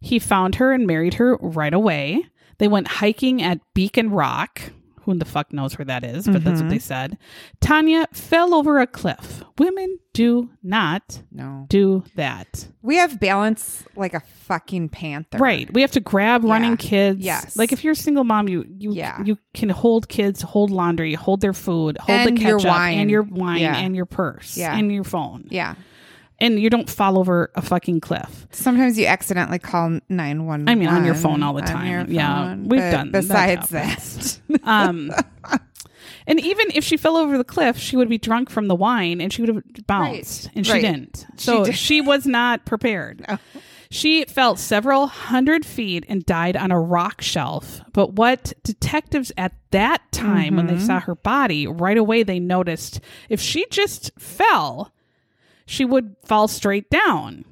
He 0.00 0.18
found 0.18 0.56
her 0.56 0.72
and 0.72 0.86
married 0.86 1.14
her 1.14 1.36
right 1.36 1.72
away. 1.72 2.24
They 2.58 2.68
went 2.68 2.88
hiking 2.88 3.42
at 3.42 3.60
Beacon 3.74 4.10
Rock. 4.10 4.72
Who 5.08 5.18
the 5.18 5.24
fuck 5.24 5.54
knows 5.54 5.78
where 5.78 5.86
that 5.86 6.04
is, 6.04 6.26
but 6.26 6.44
that's 6.44 6.60
what 6.60 6.68
they 6.68 6.76
mm-hmm. 6.76 6.82
said. 6.82 7.18
Tanya 7.62 8.06
fell 8.12 8.54
over 8.54 8.78
a 8.78 8.86
cliff. 8.86 9.42
Women 9.56 9.98
do 10.12 10.50
not 10.62 11.22
No. 11.32 11.64
do 11.70 12.04
that. 12.14 12.68
We 12.82 12.96
have 12.96 13.18
balance 13.18 13.84
like 13.96 14.12
a 14.12 14.20
fucking 14.20 14.90
panther. 14.90 15.38
Right. 15.38 15.72
We 15.72 15.80
have 15.80 15.92
to 15.92 16.00
grab 16.00 16.44
running 16.44 16.76
kids. 16.76 17.20
Yes. 17.20 17.56
Like 17.56 17.72
if 17.72 17.84
you're 17.84 17.92
a 17.92 17.96
single 17.96 18.24
mom, 18.24 18.48
you 18.48 18.66
you 18.68 18.92
Yeah. 18.92 19.22
you 19.24 19.38
can 19.54 19.70
hold 19.70 20.10
kids, 20.10 20.42
hold 20.42 20.70
laundry, 20.70 21.14
hold 21.14 21.40
their 21.40 21.54
food, 21.54 21.96
hold 21.96 22.18
And 22.18 22.36
the 22.36 22.42
your 22.42 22.58
ketchup, 22.58 22.68
wine. 22.70 22.98
and 22.98 23.10
your 23.10 23.22
wine, 23.22 23.60
Yeah. 23.62 23.76
and 23.78 23.96
your 23.96 24.04
purse, 24.06 24.58
Yeah. 24.58 24.76
and 24.76 24.92
your 24.92 25.04
phone, 25.04 25.46
Yeah. 25.48 25.74
And 26.40 26.60
you 26.60 26.70
don't 26.70 26.88
fall 26.88 27.18
over 27.18 27.50
a 27.54 27.62
fucking 27.62 28.00
cliff. 28.00 28.46
Sometimes 28.52 28.98
you 28.98 29.06
accidentally 29.06 29.58
call 29.58 29.98
911. 30.08 30.68
I 30.68 30.74
mean, 30.74 30.88
on 30.88 31.04
your 31.04 31.14
phone 31.14 31.42
all 31.42 31.52
the 31.54 31.62
time. 31.62 32.10
Yeah, 32.10 32.54
we've 32.56 32.80
done- 32.80 33.12
that 33.12 33.20
Besides 33.22 33.68
that. 33.70 33.84
happens. 33.84 34.40
Um, 34.64 35.10
and 36.26 36.38
even 36.40 36.70
if 36.74 36.84
she 36.84 36.96
fell 36.96 37.16
over 37.16 37.38
the 37.38 37.44
cliff, 37.44 37.78
she 37.78 37.96
would 37.96 38.08
be 38.08 38.18
drunk 38.18 38.50
from 38.50 38.68
the 38.68 38.74
wine 38.74 39.20
and 39.20 39.32
she 39.32 39.40
would 39.42 39.48
have 39.54 39.86
bounced, 39.86 40.46
Right, 40.46 40.56
and 40.56 40.66
she 40.66 40.72
right. 40.72 40.82
didn't. 40.82 41.26
So 41.36 41.64
did- 41.64 41.76
she 41.76 42.00
was 42.00 42.26
not 42.26 42.64
prepared. 42.66 43.24
She 43.90 44.24
fell 44.26 44.54
several 44.56 45.06
hundred 45.06 45.64
feet 45.64 46.04
and 46.08 46.24
died 46.26 46.56
on 46.58 46.70
a 46.70 46.78
rock 46.78 47.22
shelf. 47.22 47.80
But 47.94 48.12
what 48.14 48.52
detectives 48.62 49.32
at 49.38 49.52
that 49.70 50.02
time, 50.12 50.56
when 50.56 50.66
Mm-hmm. 50.66 50.76
they 50.76 50.84
saw 50.84 51.00
her 51.00 51.14
body, 51.14 51.66
right 51.66 51.96
away 51.96 52.22
they 52.22 52.38
noticed 52.38 53.00
if 53.30 53.40
she 53.40 53.64
just 53.70 54.10
fell, 54.18 54.92
she 55.68 55.84
would 55.84 56.16
fall 56.24 56.48
straight 56.48 56.90
down. 56.90 57.44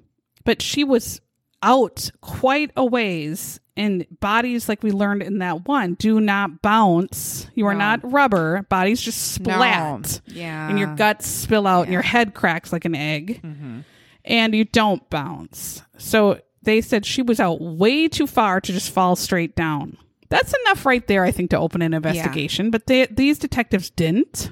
But 0.44 0.62
she 0.62 0.82
was 0.84 1.20
out 1.62 2.10
quite 2.20 2.70
a 2.76 2.84
ways. 2.84 3.60
And 3.76 4.06
bodies, 4.20 4.70
like 4.70 4.82
we 4.82 4.90
learned 4.90 5.22
in 5.22 5.38
that 5.40 5.68
one, 5.68 5.94
do 5.94 6.18
not 6.18 6.62
bounce. 6.62 7.46
You 7.54 7.66
are 7.66 7.74
No. 7.74 7.80
not 7.80 8.10
rubber. 8.10 8.62
Bodies 8.70 9.02
just 9.02 9.32
splat. 9.32 10.22
No. 10.28 10.34
Yeah. 10.34 10.68
And 10.70 10.78
your 10.78 10.94
guts 10.94 11.26
spill 11.26 11.66
out 11.66 11.82
and 11.82 11.92
your 11.92 12.00
head 12.02 12.32
cracks 12.32 12.72
like 12.72 12.86
an 12.86 12.94
egg. 12.94 13.42
Mm-hmm. 13.42 13.80
And 14.24 14.54
you 14.54 14.64
don't 14.64 15.08
bounce. 15.10 15.82
So 15.98 16.40
they 16.62 16.80
said 16.80 17.04
she 17.04 17.20
was 17.22 17.38
out 17.38 17.60
way 17.60 18.08
too 18.08 18.26
far 18.26 18.60
to 18.62 18.72
just 18.72 18.90
fall 18.90 19.14
straight 19.14 19.54
down. 19.54 19.98
That's 20.30 20.54
enough 20.64 20.86
right 20.86 21.06
there, 21.06 21.22
I 21.24 21.30
think, 21.30 21.50
to 21.50 21.58
open 21.58 21.82
an 21.82 21.92
investigation. 21.94 22.70
But 22.70 22.86
they, 22.86 23.06
these 23.06 23.38
detectives 23.38 23.90
didn't 23.90 24.50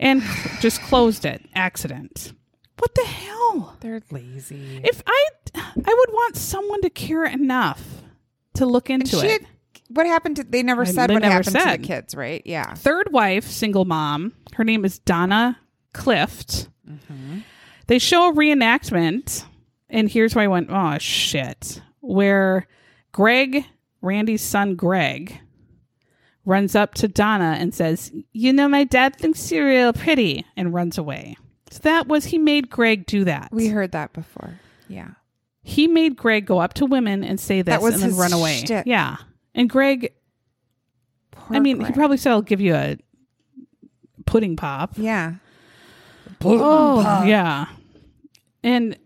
and 0.00 0.22
just 0.60 0.80
closed 0.82 1.24
it. 1.26 1.42
Accident. 1.54 2.32
What 2.80 2.94
the 2.94 3.04
hell? 3.04 3.76
They're 3.80 4.00
lazy. 4.10 4.80
If 4.82 5.02
I, 5.06 5.24
I 5.54 5.94
would 5.98 6.12
want 6.12 6.36
someone 6.36 6.80
to 6.82 6.90
care 6.90 7.24
enough 7.26 7.82
to 8.54 8.64
look 8.66 8.88
into 8.90 9.18
she 9.20 9.26
it. 9.26 9.42
what 9.88 10.06
happened 10.06 10.36
to? 10.36 10.44
They 10.44 10.62
never 10.62 10.82
I- 10.82 10.86
said 10.86 11.08
they 11.08 11.14
what 11.14 11.22
never 11.22 11.34
happened 11.34 11.56
to 11.56 11.78
the 11.78 11.86
kids, 11.86 12.14
right? 12.14 12.42
Yeah. 12.46 12.74
Third 12.74 13.12
wife, 13.12 13.44
single 13.44 13.84
mom. 13.84 14.32
Her 14.54 14.64
name 14.64 14.84
is 14.84 14.98
Donna 14.98 15.58
Clift. 15.92 16.68
Mm-hmm. 16.88 17.40
They 17.86 17.98
show 17.98 18.30
a 18.30 18.34
reenactment, 18.34 19.44
and 19.88 20.08
here's 20.10 20.34
where 20.34 20.44
I 20.44 20.48
went, 20.48 20.68
oh 20.70 20.96
shit. 20.98 21.82
Where 22.00 22.66
Greg, 23.12 23.64
Randy's 24.00 24.42
son 24.42 24.74
Greg, 24.74 25.38
runs 26.46 26.74
up 26.74 26.94
to 26.94 27.08
Donna 27.08 27.56
and 27.58 27.74
says, 27.74 28.10
You 28.32 28.52
know, 28.52 28.68
my 28.68 28.84
dad 28.84 29.16
thinks 29.16 29.52
you're 29.52 29.66
real 29.66 29.92
pretty, 29.92 30.46
and 30.56 30.72
runs 30.72 30.96
away. 30.98 31.36
So 31.70 31.78
that 31.82 32.08
was, 32.08 32.26
he 32.26 32.38
made 32.38 32.68
Greg 32.68 33.06
do 33.06 33.24
that. 33.24 33.48
We 33.52 33.68
heard 33.68 33.92
that 33.92 34.12
before. 34.12 34.58
Yeah. 34.88 35.10
he 35.62 35.86
made 35.86 36.16
Greg 36.16 36.46
go 36.46 36.58
up 36.58 36.74
to 36.74 36.86
women 36.86 37.22
and 37.22 37.38
say 37.38 37.62
this 37.62 37.72
That 37.72 37.80
was 37.82 37.94
and 37.94 38.02
then 38.02 38.10
his 38.10 38.18
run 38.18 38.32
away. 38.32 38.58
shtick. 38.58 38.86
Yeah. 38.86 39.18
And 39.54 39.70
Greg, 39.70 40.12
Poor 41.30 41.56
I 41.56 41.60
mean, 41.60 41.84
he 41.84 41.92
probably 41.92 42.16
said, 42.16 42.32
I'll 42.32 42.42
give 42.42 42.60
you 42.60 42.74
a 42.74 42.96
pudding 44.26 44.56
pop. 44.56 44.92
Yeah. 44.96 45.34
Pudding 46.40 46.60
Oh, 46.60 47.22
yeah. 47.24 47.66
And 48.62 48.96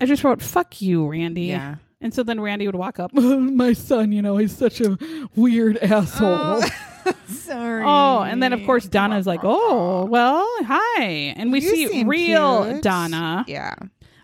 I 0.00 0.06
just 0.06 0.24
wrote, 0.24 0.40
fuck 0.42 0.80
you, 0.80 1.06
Randy. 1.06 1.42
Yeah. 1.42 1.76
And 2.00 2.14
so 2.14 2.22
then 2.22 2.40
Randy 2.40 2.66
would 2.66 2.76
walk 2.76 3.00
up, 3.00 3.12
my 3.14 3.72
son, 3.72 4.12
you 4.12 4.22
know, 4.22 4.36
he's 4.36 4.56
such 4.56 4.80
a 4.80 4.96
weird 5.34 5.78
oh. 5.82 5.86
asshole. 5.86 6.62
Sorry. 7.28 7.84
Oh, 7.86 8.20
and 8.22 8.42
then 8.42 8.52
of 8.52 8.64
course 8.64 8.86
Donna's 8.86 9.26
like, 9.26 9.40
"Oh, 9.42 10.04
well, 10.04 10.46
hi," 10.64 11.34
and 11.36 11.52
we 11.52 11.60
You 11.60 11.70
see 11.70 11.86
seem 11.88 12.08
real 12.08 12.64
cute. 12.66 12.82
Donna. 12.82 13.44
Yeah. 13.46 13.74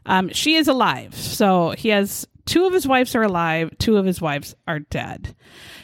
Um, 0.07 0.29
she 0.31 0.55
is 0.57 0.69
alive, 0.69 1.15
so 1.15 1.71
he 1.71 1.89
has 1.89 2.27
two 2.47 2.67
of 2.67 2.73
his 2.75 2.87
wives 2.87 3.15
are 3.15 3.23
alive, 3.23 3.71
two 3.79 3.97
of 3.97 4.05
his 4.05 4.21
wives 4.21 4.55
are 4.69 4.81
dead. 4.81 5.35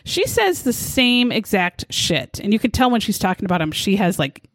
She 0.05 0.27
says 0.27 0.63
the 0.63 0.73
same 0.73 1.33
exact 1.33 1.87
shit, 1.91 2.39
and 2.41 2.53
you 2.53 2.59
can 2.59 2.71
tell 2.71 2.91
when 2.91 3.01
she's 3.01 3.19
talking 3.19 3.45
about 3.47 3.63
him. 3.63 3.73
She 3.73 3.97
has 3.97 4.19
like 4.19 4.47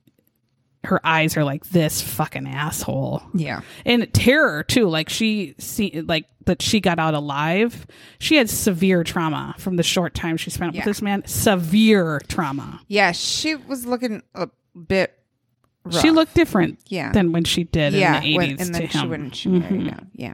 her 0.86 1.00
eyes 1.06 1.36
are 1.38 1.44
like 1.44 1.66
this 1.68 2.02
fucking 2.02 2.48
asshole 2.48 3.22
Yeah. 3.34 3.62
and 3.86 4.12
terror 4.14 4.64
too 4.64 4.88
like 4.88 5.10
she 5.10 5.56
see 5.58 6.02
like 6.02 6.26
that 6.46 6.62
she 6.62 6.80
got 6.80 7.00
out 7.00 7.14
alive 7.14 7.86
she 8.20 8.36
had 8.38 8.50
severe 8.50 9.04
trauma 9.04 9.56
from 9.58 9.76
the 9.78 9.84
short 9.84 10.14
time 10.14 10.38
she 10.38 10.50
spent 10.50 10.74
Yeah. 10.76 10.82
with 10.82 10.86
this 10.86 11.02
man 11.02 11.24
severe 11.26 12.22
trauma 12.28 12.82
Yeah. 12.88 13.12
She 13.14 13.56
was 13.56 13.86
looking 13.86 14.22
a 14.34 14.50
bit. 14.88 15.14
Rough. 15.84 16.02
she 16.02 16.10
looked 16.10 16.34
different 16.34 16.80
Yeah. 16.88 17.12
than 17.12 17.32
when 17.32 17.44
she 17.44 17.64
did 17.64 17.94
yeah. 17.94 18.16
in 18.18 18.24
the 18.24 18.28
80s 18.34 18.38
when, 18.38 18.50
and 18.60 18.76
then 18.76 18.88
she 18.90 19.06
wouldn't. 19.08 19.36
She 19.36 19.50
married 19.50 19.82
Mhm. 19.82 19.90
him. 19.90 20.08
Yeah. 20.16 20.34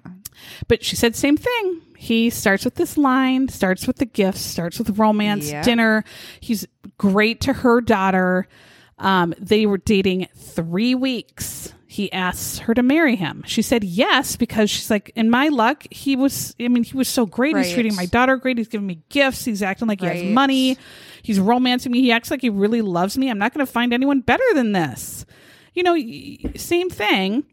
but 0.70 0.84
she 0.84 0.96
said 0.96 1.16
same 1.16 1.36
thing 1.38 1.82
he 1.98 2.30
starts 2.30 2.64
with 2.66 2.76
this 2.76 2.98
line 2.98 3.48
starts 3.50 3.86
with 3.86 3.98
the 3.98 4.06
gifts 4.06 4.40
starts 4.42 4.80
with 4.80 4.98
romance 4.98 5.52
Yeah. 5.52 5.62
dinner 5.62 6.04
he's 6.40 6.66
great 6.98 7.42
to 7.42 7.54
her 7.54 7.80
daughter 7.82 8.48
um, 9.02 9.34
they 9.38 9.66
were 9.66 9.78
dating 9.78 10.28
three 10.36 10.96
weeks. 10.96 11.74
He 11.88 12.10
asks 12.14 12.60
her 12.60 12.74
to 12.74 12.82
marry 12.82 13.18
him. 13.18 13.44
She 13.46 13.62
said 13.62 13.84
yes 13.84 14.38
because 14.38 14.70
she's 14.70 14.90
like 14.90 15.12
in 15.14 15.30
my 15.30 15.50
luck 15.50 15.86
he 15.92 16.16
was 16.16 16.56
i 16.58 16.70
mean 16.70 16.84
he 16.86 16.96
was 16.96 17.10
so 17.10 17.26
great. 17.26 17.58
He's 17.58 17.74
treating 17.74 17.96
my 17.96 18.06
daughter 18.06 18.38
great. 18.38 18.58
He's 18.58 18.70
giving 18.70 18.88
me 18.88 19.02
gifts. 19.10 19.44
He's 19.44 19.62
acting 19.62 19.90
like 19.90 20.00
he 20.00 20.06
has 20.06 20.24
money. 20.24 20.78
He's 21.22 21.38
romancing 21.40 21.92
me. 21.92 22.00
He 22.00 22.12
acts 22.14 22.32
like 22.32 22.42
he 22.42 22.50
really 22.50 22.82
loves 22.82 23.18
me. 23.18 23.30
I'm 23.30 23.38
not 23.38 23.54
going 23.54 23.66
to 23.66 23.72
find 23.72 23.94
anyone 23.94 24.22
better 24.22 24.44
than 24.54 24.72
this. 24.72 25.26
You 25.74 25.84
know 25.84 25.98
same 26.56 26.90
thing. 26.90 27.44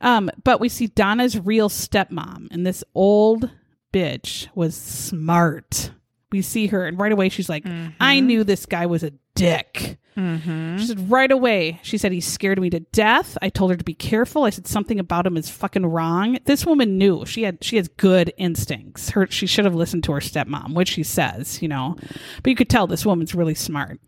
Um, 0.00 0.30
but 0.44 0.60
we 0.60 0.68
see 0.68 0.86
Donna's 0.86 1.36
real 1.36 1.68
stepmom, 1.68 2.46
and 2.52 2.64
this 2.64 2.84
old 2.94 3.50
bitch 3.92 4.46
was 4.54 4.76
smart. 4.76 5.90
We 6.30 6.40
see 6.42 6.68
her, 6.68 6.86
and 6.86 7.00
right 7.00 7.10
away 7.10 7.30
she's 7.30 7.48
like, 7.48 7.64
I 7.98 8.20
knew 8.20 8.44
this 8.44 8.64
guy 8.64 8.86
was 8.86 9.02
a 9.02 9.10
dick. 9.38 9.98
Mm-hmm. 10.16 10.78
She 10.78 10.86
said, 10.86 11.10
right 11.10 11.30
away, 11.30 11.78
she 11.84 11.96
said, 11.96 12.10
he 12.10 12.20
scared 12.20 12.60
me 12.60 12.70
to 12.70 12.80
death. 12.80 13.38
I 13.40 13.50
told 13.50 13.70
her 13.70 13.76
to 13.76 13.84
be 13.84 13.94
careful. 13.94 14.42
I 14.42 14.50
said, 14.50 14.66
something 14.66 14.98
about 14.98 15.26
him 15.26 15.36
is 15.36 15.48
fucking 15.48 15.86
wrong. 15.86 16.38
This 16.44 16.66
woman 16.66 16.98
knew 16.98 17.24
she 17.24 17.44
had, 17.44 17.62
she 17.62 17.76
has 17.76 17.86
good 17.86 18.32
instincts. 18.36 19.10
Her, 19.10 19.28
she 19.30 19.46
should 19.46 19.64
have 19.64 19.76
listened 19.76 20.02
to 20.04 20.12
her 20.12 20.20
stepmom, 20.20 20.74
which 20.74 20.88
she 20.88 21.04
says, 21.04 21.62
you 21.62 21.68
know, 21.68 21.96
but 22.42 22.50
you 22.50 22.56
could 22.56 22.68
tell 22.68 22.88
this 22.88 23.06
woman's 23.06 23.34
really 23.34 23.54
smart. 23.54 24.00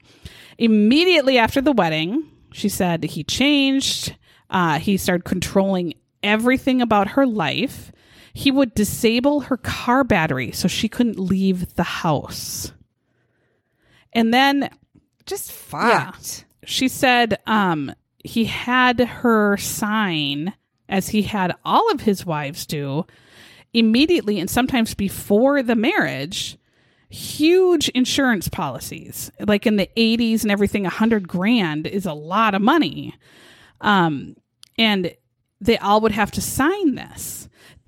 Immediately 0.59 1.39
after 1.39 1.61
the 1.61 1.73
wedding, 1.73 2.25
she 2.53 2.69
said 2.69 3.05
he 3.05 3.23
changed. 3.23 4.17
Uh, 4.51 4.81
he 4.81 4.97
started 4.97 5.25
controlling 5.25 5.95
everything 6.25 6.83
about 6.83 7.11
her 7.11 7.25
life. 7.25 7.93
He 8.33 8.51
would 8.51 8.75
disable 8.75 9.43
her 9.43 9.57
car 9.57 10.03
battery 10.03 10.51
so 10.51 10.67
she 10.67 10.89
couldn't 10.89 11.21
leave 11.21 11.75
the 11.75 11.85
house. 11.85 12.73
And 14.13 14.35
then 14.35 14.71
Just 15.31 15.53
fucked. 15.53 16.45
she 16.65 16.89
said 16.89 17.39
um, 17.47 17.93
he 18.25 18.45
had 18.45 18.99
her 18.99 19.57
sign, 19.57 20.53
as 20.89 21.09
he 21.09 21.23
had 21.23 21.55
all 21.65 21.91
of 21.93 22.01
his 22.01 22.27
wives 22.27 22.67
do, 22.67 23.07
immediately 23.73 24.41
and 24.41 24.51
sometimes 24.51 24.95
before 24.95 25.63
the 25.63 25.77
marriage, 25.77 26.59
huge 27.09 27.89
insurance 27.91 28.49
policies. 28.49 29.31
Like 29.41 29.67
in 29.67 29.77
the 29.77 29.89
80s 29.97 30.43
and 30.43 30.51
everything, 30.51 30.85
a 30.85 30.91
hundred 30.91 31.29
grand 31.29 31.87
is 31.87 32.07
a 32.07 32.13
lot 32.13 32.55
of 32.55 32.63
money. 32.63 33.15
Um, 33.81 34.37
and 34.77 35.15
they 35.61 35.79
all 35.79 36.01
would 36.01 36.13
have 36.13 36.33
to 36.33 36.41
sign 36.41 36.97
this. 36.97 37.40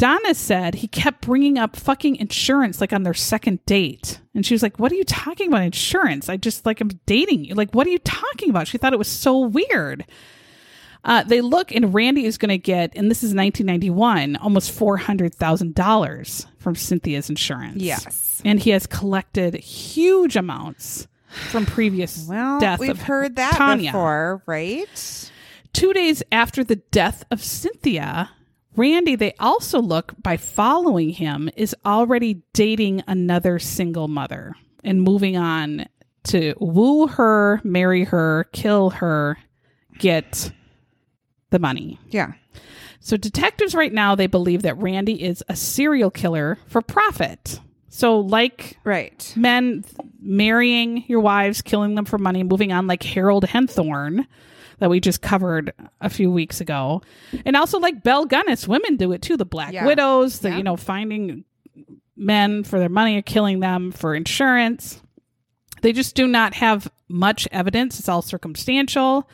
Donna 0.02 0.34
said 0.34 0.74
he 0.74 0.88
kept 0.88 1.20
bringing 1.20 1.58
up 1.58 1.76
fucking 1.76 2.16
insurance 2.16 2.80
like 2.80 2.92
on 2.92 3.04
their 3.04 3.14
second 3.14 3.64
date. 3.66 4.20
And 4.34 4.44
she 4.44 4.52
was 4.52 4.60
like, 4.60 4.80
What 4.80 4.90
are 4.90 4.96
you 4.96 5.04
talking 5.04 5.46
about? 5.46 5.62
Insurance? 5.62 6.28
I 6.28 6.36
just 6.36 6.66
like, 6.66 6.80
I'm 6.80 6.90
dating 7.06 7.44
you. 7.44 7.54
Like, 7.54 7.70
what 7.72 7.86
are 7.86 7.90
you 7.90 8.00
talking 8.00 8.50
about? 8.50 8.66
She 8.66 8.78
thought 8.78 8.92
it 8.92 8.98
was 8.98 9.06
so 9.06 9.38
weird. 9.38 10.04
Uh, 11.04 11.22
they 11.22 11.40
look, 11.40 11.70
and 11.70 11.94
Randy 11.94 12.24
is 12.24 12.36
going 12.36 12.48
to 12.48 12.58
get, 12.58 12.92
and 12.96 13.12
this 13.12 13.18
is 13.18 13.32
1991, 13.32 14.34
almost 14.36 14.76
$400,000 14.76 16.46
from 16.58 16.74
Cynthia's 16.74 17.30
insurance. 17.30 17.80
Yes. 17.80 18.42
And 18.44 18.58
he 18.58 18.70
has 18.70 18.88
collected 18.88 19.54
huge 19.54 20.34
amounts 20.34 21.06
from 21.28 21.64
previous 21.64 22.26
Well, 22.28 22.58
death 22.58 22.80
we've 22.80 23.00
heard 23.00 23.36
that 23.36 23.54
Tanya. 23.54 23.92
before, 23.92 24.42
right? 24.46 25.30
Two 25.72 25.92
days 25.92 26.24
after 26.32 26.64
the 26.64 26.76
death 26.76 27.24
of 27.30 27.40
Cynthia, 27.40 28.30
Randy, 28.76 29.16
they 29.16 29.34
also 29.38 29.80
look 29.80 30.14
by 30.22 30.36
following 30.36 31.10
him, 31.10 31.50
is 31.56 31.76
already 31.84 32.42
dating 32.54 33.02
another 33.06 33.58
single 33.58 34.08
mother 34.08 34.54
and 34.82 35.02
moving 35.02 35.36
on 35.36 35.86
to 36.24 36.54
woo 36.58 37.06
her, 37.08 37.60
marry 37.64 38.04
her, 38.04 38.44
kill 38.52 38.90
her, 38.90 39.36
get 39.98 40.52
the 41.50 41.58
money. 41.58 41.98
Yeah. 42.08 42.32
So 43.00 43.16
detectives 43.16 43.74
right 43.74 43.92
now 43.92 44.14
they 44.14 44.26
believe 44.28 44.62
that 44.62 44.78
Randy 44.78 45.22
is 45.22 45.42
a 45.48 45.56
serial 45.56 46.10
killer 46.10 46.58
for 46.66 46.80
profit. 46.80 47.60
So 47.88 48.20
like 48.20 48.78
Right. 48.84 49.32
men 49.36 49.84
marrying 50.20 51.04
your 51.08 51.20
wives, 51.20 51.60
killing 51.60 51.94
them 51.94 52.04
for 52.06 52.16
money, 52.16 52.42
moving 52.42 52.72
on 52.72 52.86
like 52.86 53.02
Harold 53.02 53.44
Henthorn 53.44 54.26
that 54.82 54.90
we 54.90 54.98
just 54.98 55.22
covered 55.22 55.72
a 56.00 56.10
few 56.10 56.28
weeks 56.28 56.60
ago. 56.60 57.00
And 57.46 57.56
also 57.56 57.78
like 57.78 58.02
Belle 58.02 58.26
Gunness, 58.26 58.66
women 58.66 58.96
do 58.96 59.12
it 59.12 59.22
too, 59.22 59.36
the 59.36 59.44
Black 59.44 59.72
Yeah. 59.72 59.86
Widows, 59.86 60.40
the 60.40 60.48
Yeah. 60.48 60.56
you 60.56 60.64
know, 60.64 60.76
finding 60.76 61.44
men 62.16 62.64
for 62.64 62.80
their 62.80 62.88
money 62.88 63.16
or 63.16 63.22
killing 63.22 63.60
them 63.60 63.92
for 63.92 64.12
insurance. 64.12 65.00
They 65.82 65.92
just 65.92 66.16
do 66.16 66.26
not 66.26 66.54
have 66.54 66.90
much 67.08 67.46
evidence. 67.52 68.00
It's 68.00 68.08
all 68.08 68.22
circumstantial. 68.22 69.30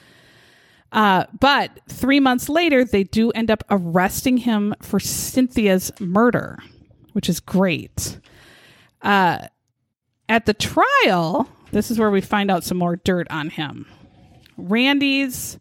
Uh, 0.92 1.24
but 1.40 1.70
three 1.88 2.20
months 2.20 2.50
later, 2.50 2.84
they 2.84 3.04
do 3.04 3.30
end 3.30 3.50
up 3.50 3.64
arresting 3.70 4.36
him 4.36 4.74
for 4.82 5.00
Cynthia's 5.00 5.90
murder, 5.98 6.58
which 7.14 7.30
is 7.30 7.40
great. 7.40 8.18
Uh, 9.00 9.38
at 10.28 10.44
the 10.44 10.52
trial, 10.52 11.48
this 11.72 11.90
is 11.90 11.98
where 11.98 12.10
we 12.10 12.20
find 12.20 12.50
out 12.50 12.64
some 12.64 12.76
more 12.76 12.96
dirt 12.96 13.26
on 13.30 13.48
him. 13.48 13.86
Randy's 14.58 15.58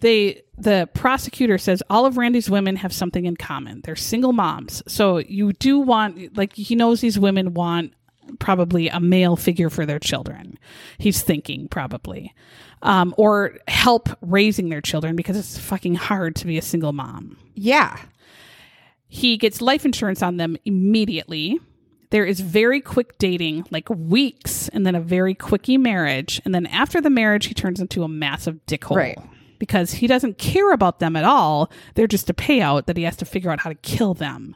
they 0.00 0.42
the 0.58 0.88
prosecutor 0.94 1.58
says 1.58 1.82
all 1.88 2.06
of 2.06 2.16
Randy's 2.16 2.50
women 2.50 2.76
have 2.76 2.92
something 2.92 3.24
in 3.24 3.36
common. 3.36 3.80
They're 3.82 3.96
single 3.96 4.32
moms. 4.32 4.82
So 4.86 5.18
you 5.18 5.52
do 5.54 5.78
want 5.78 6.36
like 6.36 6.54
he 6.54 6.74
knows 6.74 7.00
these 7.00 7.18
women 7.18 7.54
want 7.54 7.94
probably 8.38 8.88
a 8.88 9.00
male 9.00 9.36
figure 9.36 9.70
for 9.70 9.86
their 9.86 9.98
children. 9.98 10.58
He's 10.98 11.22
thinking 11.22 11.68
probably. 11.68 12.34
Um, 12.82 13.14
or 13.16 13.54
help 13.68 14.08
raising 14.20 14.68
their 14.68 14.80
children 14.80 15.16
because 15.16 15.36
it's 15.36 15.58
fucking 15.58 15.94
hard 15.94 16.36
to 16.36 16.46
be 16.46 16.58
a 16.58 16.62
single 16.62 16.92
mom. 16.92 17.38
Yeah. 17.54 17.98
He 19.08 19.38
gets 19.38 19.62
life 19.62 19.84
insurance 19.84 20.22
on 20.22 20.36
them 20.36 20.56
immediately. 20.64 21.58
There 22.10 22.24
is 22.24 22.40
very 22.40 22.80
quick 22.80 23.18
dating, 23.18 23.66
like 23.70 23.88
weeks, 23.90 24.68
and 24.68 24.86
then 24.86 24.94
a 24.94 25.00
very 25.00 25.34
quickie 25.34 25.78
marriage. 25.78 26.40
And 26.44 26.54
then 26.54 26.66
after 26.66 27.00
the 27.00 27.10
marriage, 27.10 27.46
he 27.46 27.54
turns 27.54 27.80
into 27.80 28.02
a 28.02 28.08
massive 28.08 28.64
dickhole. 28.66 28.96
Right. 28.96 29.18
Because 29.58 29.92
he 29.92 30.06
doesn't 30.06 30.38
care 30.38 30.72
about 30.72 30.98
them 31.00 31.16
at 31.16 31.24
all. 31.24 31.70
They're 31.94 32.06
just 32.06 32.30
a 32.30 32.34
payout 32.34 32.86
that 32.86 32.96
he 32.96 33.04
has 33.04 33.16
to 33.16 33.24
figure 33.24 33.50
out 33.50 33.60
how 33.60 33.70
to 33.70 33.76
kill 33.76 34.14
them. 34.14 34.54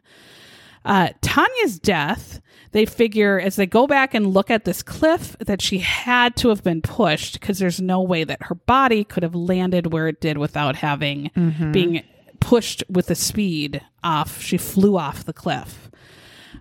Uh, 0.85 1.09
Tanya's 1.21 1.79
death, 1.79 2.41
they 2.73 2.87
figure 2.87 3.39
as 3.39 3.57
they 3.57 3.67
go 3.67 3.87
back 3.87 4.15
and 4.15 4.33
look 4.33 4.51
at 4.51 4.65
this 4.65 4.83
cliff 4.83 5.37
that 5.41 5.61
she 5.61 5.79
had 5.79 6.37
to 6.37 6.49
have 6.49 6.63
been 6.63 6.81
pushed 6.83 7.39
because 7.41 7.59
there's 7.59 7.81
no 7.81 8.01
way 8.01 8.25
that 8.25 8.45
her 8.45 8.55
body 8.55 9.05
could 9.05 9.23
have 9.23 9.35
landed 9.35 9.93
where 9.93 10.09
it 10.09 10.21
did 10.21 10.39
without 10.39 10.77
having 10.77 11.31
being 11.73 12.03
pushed 12.41 12.83
with 12.89 13.07
the 13.07 13.15
speed 13.15 13.83
off. 14.03 14.41
She 14.41 14.57
flew 14.57 14.97
off 14.97 15.25
the 15.25 15.33
cliff. 15.33 15.90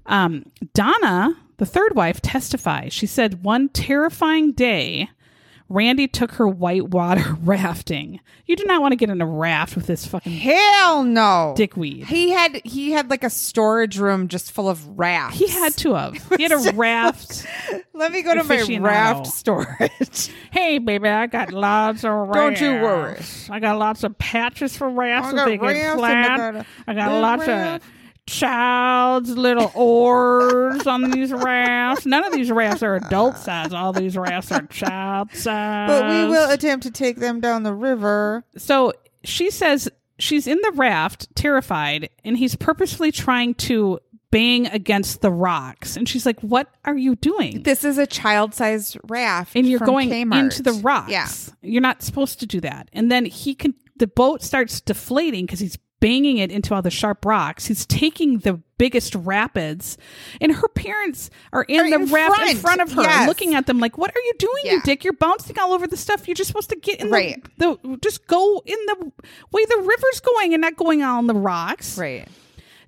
Um, 0.09 0.45
Donna, 0.73 1.35
the 1.57 1.65
third 1.65 1.95
wife, 1.95 2.21
testifies. 2.21 2.91
She 2.91 3.05
said 3.05 3.43
one 3.43 3.69
terrifying 3.69 4.51
day, 4.51 5.09
Randy 5.71 6.07
took 6.07 6.31
her 6.33 6.47
whitewater 6.47 7.33
rafting. 7.43 8.19
You 8.47 8.55
do 8.55 8.63
not 8.65 8.81
want 8.81 8.91
to 8.93 8.95
get 8.95 9.11
in 9.11 9.21
a 9.21 9.25
raft 9.27 9.75
with 9.75 9.85
this 9.85 10.03
fucking 10.07 10.31
Hell 10.31 11.03
no. 11.03 11.53
dickweed. 11.55 12.07
He 12.07 12.31
had 12.31 12.59
he 12.65 12.89
had 12.91 13.11
like 13.11 13.23
a 13.23 13.29
storage 13.29 13.99
room 13.99 14.27
just 14.29 14.51
full 14.51 14.67
of 14.67 14.97
rafts. 14.97 15.37
He 15.37 15.47
had 15.47 15.77
two 15.77 15.95
of. 15.95 16.17
He 16.37 16.43
had 16.43 16.53
a 16.53 16.71
raft. 16.73 17.45
Let 17.93 18.11
me 18.11 18.23
go 18.23 18.33
to 18.33 18.43
my 18.43 18.77
raft 18.79 19.27
storage. 19.27 20.31
Hey, 20.51 20.79
baby, 20.79 21.07
I 21.07 21.27
got 21.27 21.53
lots 21.53 22.03
of 22.03 22.11
rafts. 22.11 22.59
Don't 22.59 22.61
you 22.61 22.81
worry. 22.81 23.19
I 23.51 23.59
got 23.59 23.77
lots 23.77 24.03
of 24.03 24.17
patches 24.17 24.75
for 24.75 24.89
rafts 24.89 25.29
I 25.29 25.35
got 25.35 25.45
they 25.45 25.57
get 25.57 25.65
rafts 25.67 26.01
and 26.03 26.05
I 26.07 26.51
got 26.51 26.65
I 26.87 26.93
got 26.95 27.21
lots 27.21 27.47
raft. 27.47 27.83
of 27.85 27.91
child's 28.29 29.29
little 29.37 29.71
oars 29.75 30.85
on 30.87 31.11
these 31.11 31.31
rafts. 31.33 32.05
None 32.05 32.23
of 32.25 32.31
these 32.33 32.51
rafts 32.51 32.83
are 32.83 32.95
adult 32.95 33.37
size. 33.39 33.73
All 33.73 33.93
these 33.93 34.17
rafts 34.17 34.51
are 34.51 34.65
child 34.67 35.31
size. 35.33 35.89
but 35.89 36.09
we 36.09 36.29
will 36.29 36.49
attempt 36.49 36.83
to 36.83 36.91
take 36.91 37.17
them 37.17 37.39
down 37.39 37.63
the 37.63 37.73
river. 37.73 38.43
So 38.57 38.93
she 39.23 39.49
says 39.51 39.89
she's 40.19 40.47
in 40.47 40.59
the 40.61 40.71
raft, 40.75 41.33
terrified, 41.35 42.09
and 42.23 42.37
he's 42.37 42.55
purposefully 42.55 43.11
trying 43.11 43.55
to 43.55 43.99
bang 44.31 44.67
against 44.67 45.21
the 45.21 45.31
rocks. 45.31 45.97
And 45.97 46.07
she's 46.07 46.25
like, 46.25 46.39
What 46.41 46.67
are 46.85 46.95
you 46.97 47.15
doing? 47.15 47.63
This 47.63 47.83
is 47.83 47.97
a 47.97 48.05
child-sized 48.07 48.97
raft, 49.07 49.55
and 49.55 49.67
you're 49.67 49.79
going 49.79 50.09
Kmart. 50.09 50.39
into 50.39 50.63
the 50.63 50.73
rocks. 50.73 51.11
Yeah, 51.11 51.27
You're 51.61 51.81
not 51.81 52.03
supposed 52.03 52.39
to 52.41 52.45
do 52.45 52.61
that. 52.61 52.89
And 52.93 53.11
then 53.11 53.25
he 53.25 53.55
can 53.55 53.73
the 53.97 54.07
boat 54.07 54.41
starts 54.41 54.79
deflating 54.79 55.45
because 55.45 55.59
he's 55.59 55.77
banging 55.99 56.37
it 56.37 56.51
into 56.51 56.73
all 56.73 56.81
the 56.81 56.89
sharp 56.89 57.25
rocks. 57.25 57.65
He's 57.67 57.85
taking 57.85 58.39
the 58.39 58.61
biggest 58.77 59.13
rapids, 59.15 59.97
and 60.39 60.53
her 60.53 60.67
parents 60.69 61.29
are 61.51 61.63
in 61.63 61.79
Are 61.81 61.89
the 61.89 61.95
in 62.05 62.11
raft 62.13 62.41
in 62.49 62.57
front. 62.57 62.81
of 62.81 62.91
her, 62.93 63.01
Yes. 63.01 63.27
looking 63.27 63.53
at 63.55 63.65
them 63.65 63.79
like, 63.79 63.97
"What 63.97 64.11
are 64.11 64.21
you 64.21 64.33
doing, 64.39 64.63
you 64.65 64.81
dick? 64.83 65.03
You're 65.03 65.13
bouncing 65.13 65.59
all 65.59 65.73
over 65.73 65.85
the 65.87 65.97
stuff. 65.97 66.27
You're 66.27 66.35
just 66.35 66.47
supposed 66.47 66.69
to 66.69 66.77
get 66.77 67.01
in 67.01 67.09
Right. 67.09 67.43
the, 67.57 67.77
the 67.83 67.97
just 67.97 68.25
go 68.27 68.61
in 68.65 68.77
the 68.87 69.11
way 69.51 69.65
the 69.65 69.77
river's 69.79 70.19
going 70.21 70.53
and 70.53 70.61
not 70.61 70.75
going 70.77 71.01
on 71.03 71.27
the 71.27 71.35
rocks." 71.35 71.97
right. 71.97 72.27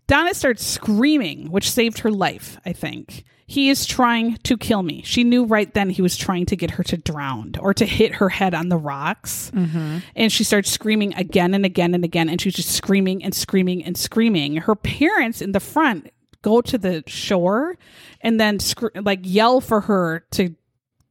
Donna 0.08 0.34
starts 0.34 0.66
screaming, 0.66 1.52
which 1.52 1.70
saved 1.72 2.00
her 2.00 2.12
life, 2.12 2.58
I 2.66 2.74
think. 2.74 3.24
He 3.52 3.70
is 3.70 3.86
trying 3.86 4.38
to 4.44 4.58
kill 4.58 4.82
me. 4.82 5.02
She 5.04 5.26
knew 5.26 5.44
right 5.44 5.74
then 5.74 5.90
he 5.90 6.02
was 6.02 6.16
trying 6.16 6.46
to 6.46 6.56
get 6.56 6.72
her 6.72 6.86
to 6.86 6.96
drown 6.96 7.56
or 7.60 7.74
to 7.74 7.86
hit 7.86 8.16
her 8.16 8.30
head 8.30 8.54
on 8.54 8.70
the 8.70 8.78
rocks. 8.78 9.52
Mm-hmm. 9.54 9.98
And 10.16 10.32
she 10.32 10.46
starts 10.46 10.70
screaming 10.70 11.14
again 11.16 11.54
and 11.54 11.66
again 11.66 11.94
and 11.94 12.06
again. 12.06 12.30
And 12.30 12.40
she's 12.40 12.54
just 12.54 12.70
screaming 12.70 13.26
and 13.26 13.36
screaming 13.36 13.84
and 13.84 13.98
screaming. 13.98 14.56
Her 14.56 14.74
parents 14.76 15.42
in 15.42 15.52
the 15.52 15.60
front 15.60 16.14
go 16.42 16.62
to 16.62 16.78
the 16.78 17.04
shore 17.08 17.76
and 18.22 18.40
then 18.40 18.62
scr- 18.62 18.88
like 18.96 19.20
yell 19.24 19.60
for 19.60 19.82
her 19.82 20.24
to 20.32 20.56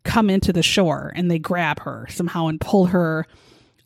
come 0.04 0.30
into 0.30 0.50
the 0.50 0.62
shore. 0.62 1.12
And 1.14 1.30
they 1.30 1.38
grab 1.38 1.80
her 1.80 2.06
somehow 2.08 2.46
and 2.46 2.58
pull 2.58 2.86
her 2.86 3.26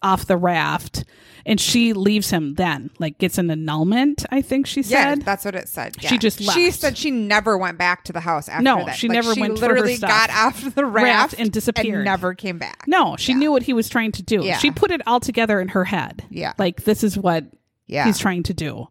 off 0.04 0.26
the 0.26 0.36
raft. 0.36 1.04
And 1.46 1.60
she 1.60 1.92
leaves 1.92 2.30
him 2.30 2.54
then, 2.54 2.88
like 2.98 3.18
gets 3.18 3.36
an 3.36 3.50
annulment, 3.50 4.24
I 4.30 4.40
think 4.40 4.66
she 4.66 4.82
said 4.82 5.18
Yeah, 5.18 5.24
that's 5.26 5.44
what 5.44 5.54
it 5.54 5.68
said. 5.68 5.94
She 6.00 6.14
yeah. 6.14 6.16
just 6.18 6.40
She 6.40 6.70
said 6.70 6.96
she 6.96 7.10
never 7.10 7.58
went 7.58 7.76
back 7.76 8.04
to 8.04 8.14
the 8.14 8.20
house 8.20 8.48
after 8.48 8.62
No, 8.62 8.86
that. 8.86 8.96
she 8.96 9.08
Like, 9.08 9.16
never 9.16 9.34
she 9.34 9.40
went 9.42 9.58
literally 9.60 9.98
got 9.98 10.30
off 10.30 10.74
the 10.74 10.86
raft, 10.86 11.04
Raft 11.04 11.34
and 11.38 11.52
disappeared. 11.52 12.06
never 12.06 12.32
came 12.32 12.56
back. 12.56 12.84
No, 12.86 13.16
she 13.18 13.34
knew 13.34 13.52
what 13.52 13.62
he 13.62 13.74
was 13.74 13.90
trying 13.90 14.12
to 14.12 14.22
do. 14.22 14.42
Yeah. 14.42 14.56
She 14.56 14.70
put 14.70 14.90
it 14.90 15.02
all 15.06 15.20
together 15.20 15.60
in 15.60 15.68
her 15.68 15.84
head. 15.84 16.24
Yeah. 16.30 16.54
Like 16.56 16.84
this 16.84 17.04
is 17.04 17.18
what 17.18 17.44
Yeah. 17.88 18.06
he's 18.06 18.18
trying 18.18 18.44
to 18.44 18.54
do. 18.54 18.86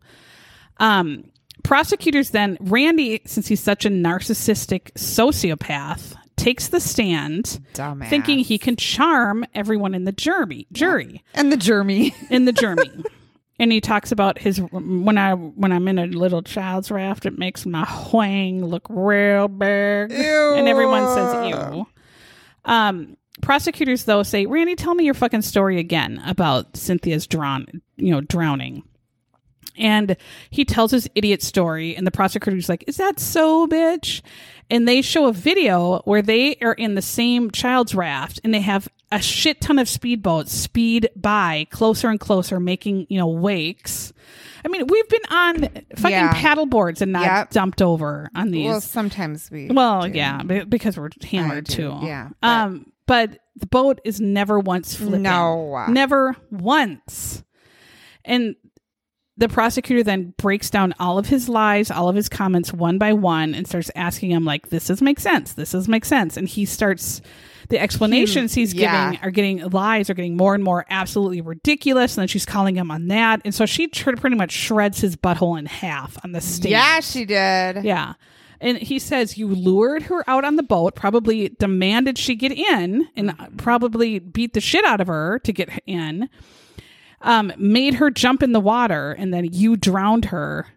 Um 0.77 1.23
prosecutors 1.63 2.29
then 2.29 2.57
Randy 2.61 3.21
since 3.25 3.47
he's 3.47 3.61
such 3.61 3.83
a 3.85 3.89
narcissistic 3.89 4.91
sociopath 4.93 6.13
takes 6.43 6.67
the 6.67 6.79
stand 6.79 7.59
Dumbass. 7.73 8.09
thinking 8.09 8.39
he 8.39 8.57
can 8.57 8.75
charm 8.75 9.45
everyone 9.53 9.93
in 9.93 10.03
the 10.03 10.11
jury 10.11 10.67
jury 10.71 11.23
and 11.33 11.51
the 11.51 11.57
jury. 11.57 12.13
in 12.29 12.45
the 12.45 12.51
jury. 12.53 12.89
And 13.59 13.71
he 13.71 13.79
talks 13.79 14.11
about 14.11 14.39
his 14.39 14.57
when 14.71 15.17
I 15.17 15.33
when 15.35 15.71
I'm 15.71 15.87
in 15.87 15.99
a 15.99 16.07
little 16.07 16.41
child's 16.41 16.89
raft, 16.89 17.27
it 17.27 17.37
makes 17.37 17.67
my 17.67 17.87
wang 18.11 18.65
look 18.65 18.85
real 18.89 19.47
big, 19.47 20.11
Ew. 20.11 20.53
and 20.55 20.67
everyone 20.67 21.07
says 21.13 21.49
ew. 21.49 21.87
Um, 22.65 23.15
prosecutors 23.41 24.05
though 24.05 24.23
say, 24.23 24.47
Randy, 24.47 24.75
tell 24.75 24.95
me 24.95 25.05
your 25.05 25.13
fucking 25.13 25.43
story 25.43 25.77
again 25.79 26.19
about 26.25 26.75
Cynthia's 26.75 27.27
drown, 27.27 27.67
you 27.95 28.11
know, 28.11 28.21
drowning. 28.21 28.83
And 29.77 30.17
he 30.49 30.65
tells 30.65 30.89
his 30.91 31.07
idiot 31.13 31.41
story, 31.43 31.95
and 31.95 32.05
the 32.07 32.11
prosecutor's 32.11 32.69
like, 32.69 32.83
"Is 32.87 32.97
that 32.97 33.19
so, 33.19 33.67
bitch?" 33.67 34.21
And 34.69 34.87
they 34.87 35.01
show 35.01 35.27
a 35.27 35.33
video 35.33 35.99
where 36.05 36.21
they 36.21 36.55
are 36.61 36.73
in 36.73 36.95
the 36.95 37.01
same 37.01 37.51
child's 37.51 37.93
raft, 37.93 38.39
and 38.43 38.53
they 38.53 38.61
have 38.61 38.87
a 39.11 39.21
shit 39.21 39.61
ton 39.61 39.77
of 39.77 39.87
speedboats 39.87 40.47
speed 40.49 41.09
by 41.15 41.67
closer 41.69 42.09
and 42.09 42.19
closer, 42.19 42.59
making 42.59 43.05
you 43.09 43.17
know 43.19 43.27
wakes. 43.27 44.11
I 44.65 44.69
mean, 44.69 44.87
we've 44.87 45.09
been 45.09 45.25
on 45.29 45.61
fucking 45.97 46.11
Yeah. 46.11 46.33
paddle 46.33 46.65
boards 46.65 47.01
and 47.01 47.11
not 47.11 47.23
Yep. 47.25 47.49
dumped 47.51 47.81
over 47.81 48.29
on 48.33 48.49
these. 48.51 48.65
well, 48.65 48.81
sometimes 48.81 49.51
we. 49.51 49.67
Well, 49.69 50.03
do. 50.09 50.17
yeah, 50.17 50.41
because 50.43 50.97
we're 50.97 51.09
hammered 51.21 51.67
too. 51.67 51.95
yeah, 52.01 52.29
but- 52.41 52.47
Um, 52.47 52.85
but 53.05 53.39
the 53.57 53.67
boat 53.67 53.99
is 54.05 54.19
never 54.21 54.59
once 54.59 54.95
flipping. 54.95 55.21
No. 55.23 55.85
never 55.89 56.35
once. 56.49 57.43
And 58.25 58.55
the 59.37 59.49
prosecutor 59.49 60.03
then 60.03 60.33
breaks 60.37 60.69
down 60.69 60.93
all 60.99 61.17
of 61.17 61.27
his 61.27 61.49
lies, 61.49 61.89
all 61.89 62.07
of 62.07 62.15
his 62.15 62.29
comments 62.29 62.71
one 62.71 62.97
by 62.97 63.13
one, 63.13 63.55
and 63.55 63.67
starts 63.67 63.89
asking 63.95 64.31
him 64.31 64.45
like, 64.45 64.69
"This 64.69 64.87
does 64.87 65.01
make 65.01 65.19
sense. 65.19 65.53
This 65.53 65.71
does 65.71 65.87
make 65.87 66.05
sense." 66.05 66.37
And 66.37 66.47
he 66.47 66.65
starts. 66.65 67.21
The 67.69 67.79
explanations 67.79 68.53
hmm, 68.53 68.59
he's 68.59 68.73
yeah. 68.73 69.11
giving 69.11 69.25
are 69.25 69.31
getting 69.31 69.69
lies 69.69 70.09
are 70.09 70.13
getting 70.13 70.35
more 70.35 70.53
and 70.53 70.63
more 70.63 70.85
absolutely 70.89 71.41
ridiculous, 71.41 72.15
and 72.15 72.21
then 72.21 72.27
she's 72.27 72.45
calling 72.45 72.75
him 72.75 72.91
on 72.91 73.07
that, 73.07 73.41
and 73.45 73.55
so 73.55 73.65
she 73.65 73.87
tr- 73.87 74.11
pretty 74.11 74.35
much 74.35 74.51
shreds 74.51 74.99
his 74.99 75.15
butthole 75.15 75.57
in 75.57 75.65
half 75.65 76.17
on 76.23 76.33
the 76.33 76.41
stage. 76.41 76.71
Yeah, 76.71 76.99
she 76.99 77.25
did. 77.25 77.83
Yeah. 77.83 78.13
And 78.59 78.77
he 78.77 78.97
says 78.99 79.37
you 79.37 79.47
lured 79.47 80.03
her 80.03 80.23
out 80.29 80.45
on 80.45 80.55
the 80.55 80.63
boat, 80.63 80.95
probably 80.95 81.49
demanded 81.59 82.17
she 82.17 82.35
get 82.35 82.51
in, 82.51 83.07
and 83.15 83.31
mm-hmm. 83.31 83.57
probably 83.57 84.19
beat 84.19 84.53
the 84.53 84.61
shit 84.61 84.85
out 84.85 85.01
of 85.01 85.07
her 85.07 85.39
to 85.39 85.51
get 85.51 85.69
in. 85.85 86.29
Um, 87.23 87.53
made 87.57 87.95
her 87.95 88.11
jump 88.11 88.43
in 88.43 88.51
the 88.51 88.59
water, 88.59 89.13
and 89.13 89.33
then 89.33 89.45
you 89.51 89.77
drowned 89.77 90.25
her 90.25 90.67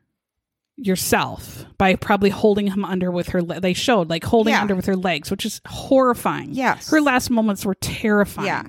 yourself 0.76 1.64
by 1.78 1.94
probably 1.96 2.30
holding 2.30 2.68
him 2.68 2.84
under 2.84 3.10
with 3.10 3.28
her. 3.30 3.42
Le- 3.42 3.60
they 3.60 3.72
showed 3.72 4.10
like 4.10 4.24
holding 4.24 4.52
Yeah. 4.52 4.60
under 4.60 4.74
with 4.74 4.86
her 4.86 4.96
legs, 4.96 5.30
which 5.30 5.44
is 5.46 5.60
horrifying. 5.66 6.50
Yes. 6.52 6.90
her 6.90 7.00
last 7.00 7.30
moments 7.30 7.64
were 7.64 7.74
terrifying. 7.76 8.46
Yeah. 8.46 8.62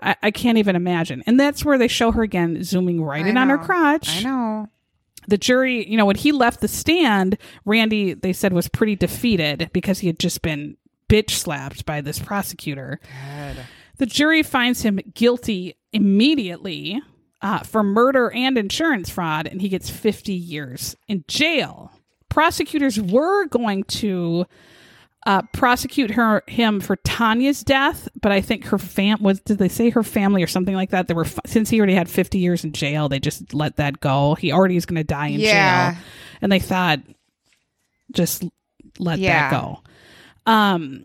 I, 0.00 0.16
I 0.24 0.30
can't 0.30 0.58
even 0.58 0.76
imagine. 0.76 1.22
And 1.26 1.38
that's 1.38 1.64
where 1.64 1.78
they 1.78 1.88
show 1.88 2.10
her 2.12 2.22
again, 2.22 2.62
zooming 2.64 3.02
right 3.02 3.24
I 3.24 3.28
in 3.28 3.36
on 3.36 3.48
her 3.48 3.58
know. 3.58 3.64
crotch 3.64 4.18
I 4.18 4.22
know. 4.28 4.68
the 5.28 5.38
jury, 5.38 5.88
you 5.88 5.96
know, 5.96 6.06
when 6.06 6.16
he 6.16 6.32
left 6.32 6.60
the 6.60 6.68
stand, 6.68 7.38
Randy, 7.64 8.14
they 8.14 8.32
said, 8.32 8.52
was 8.52 8.66
pretty 8.68 8.96
defeated 8.96 9.70
because 9.72 10.00
he 10.00 10.06
had 10.08 10.18
just 10.18 10.42
been 10.42 10.76
bitch 11.08 11.30
slapped 11.30 11.84
by 11.86 12.00
this 12.00 12.18
prosecutor. 12.18 12.98
The 13.98 14.06
jury 14.06 14.42
finds 14.42 14.82
him 14.82 14.98
guilty 15.14 15.76
immediately 15.92 17.00
uh, 17.42 17.60
for 17.60 17.82
murder 17.82 18.30
and 18.32 18.58
insurance 18.58 19.08
fraud, 19.10 19.46
and 19.46 19.60
he 19.60 19.68
gets 19.68 19.88
50 19.90 20.32
years 20.32 20.96
in 21.08 21.24
jail. 21.26 21.90
Prosecutors 22.28 23.00
were 23.00 23.46
going 23.46 23.84
to 23.84 24.46
uh, 25.26 25.42
prosecute 25.52 26.10
her 26.12 26.42
him 26.46 26.80
for 26.80 26.96
Tanya's 26.96 27.62
death, 27.62 28.08
but 28.20 28.30
I 28.32 28.40
think 28.40 28.64
her 28.66 28.78
fam 28.78 29.22
was 29.22 29.40
did 29.40 29.58
they 29.58 29.68
say 29.68 29.90
her 29.90 30.02
family 30.02 30.42
or 30.42 30.46
something 30.46 30.74
like 30.74 30.90
that? 30.90 31.08
They 31.08 31.14
were 31.14 31.26
since 31.46 31.68
he 31.68 31.78
already 31.78 31.94
had 31.94 32.08
50 32.08 32.38
years 32.38 32.64
in 32.64 32.72
jail, 32.72 33.08
they 33.08 33.20
just 33.20 33.52
let 33.52 33.76
that 33.76 34.00
go. 34.00 34.34
He 34.36 34.52
already 34.52 34.76
is 34.76 34.86
going 34.86 34.96
to 34.96 35.04
die 35.04 35.26
in 35.28 35.40
Yeah. 35.40 35.92
jail, 35.92 36.02
and 36.40 36.50
they 36.52 36.58
thought 36.60 37.00
just 38.12 38.44
let 38.98 39.18
Yeah. 39.18 39.50
that 39.50 39.60
go. 39.60 39.80
Um, 40.46 41.04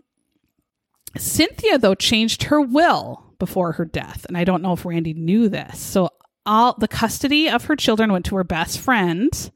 Cynthia 1.16 1.78
though 1.78 1.94
changed 1.94 2.44
her 2.44 2.60
will 2.60 3.22
before 3.38 3.72
her 3.72 3.84
death, 3.84 4.24
and 4.26 4.36
I 4.36 4.44
don't 4.44 4.62
know 4.62 4.72
if 4.72 4.84
Randy 4.84 5.14
knew 5.14 5.48
this. 5.48 5.78
So 5.78 6.10
all 6.44 6.74
the 6.78 6.88
custody 6.88 7.48
of 7.48 7.64
her 7.64 7.76
children 7.76 8.12
went 8.12 8.24
to 8.26 8.36
her 8.36 8.44
best 8.44 8.78
friend, 8.78 9.50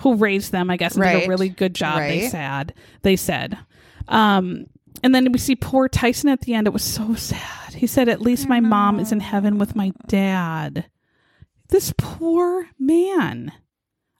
who 0.00 0.16
raised 0.16 0.52
them. 0.52 0.70
I 0.70 0.76
guess 0.76 0.94
and 0.94 1.04
did 1.04 1.24
a 1.24 1.28
really 1.28 1.48
good 1.48 1.74
job. 1.74 1.98
They 1.98 2.28
said. 2.28 2.74
They 3.02 3.16
said. 3.16 3.58
Um, 4.08 4.66
and 5.02 5.14
then 5.14 5.30
we 5.32 5.38
see 5.38 5.56
poor 5.56 5.88
Tyson 5.88 6.28
at 6.28 6.42
the 6.42 6.54
end. 6.54 6.66
It 6.66 6.72
was 6.72 6.84
so 6.84 7.14
sad. 7.14 7.74
He 7.74 7.86
said, 7.86 8.08
"At 8.08 8.20
least 8.20 8.48
my 8.48 8.60
mom 8.60 9.00
is 9.00 9.12
in 9.12 9.20
heaven 9.20 9.58
with 9.58 9.76
my 9.76 9.92
dad." 10.06 10.86
This 11.68 11.94
poor 11.96 12.68
man. 12.78 13.52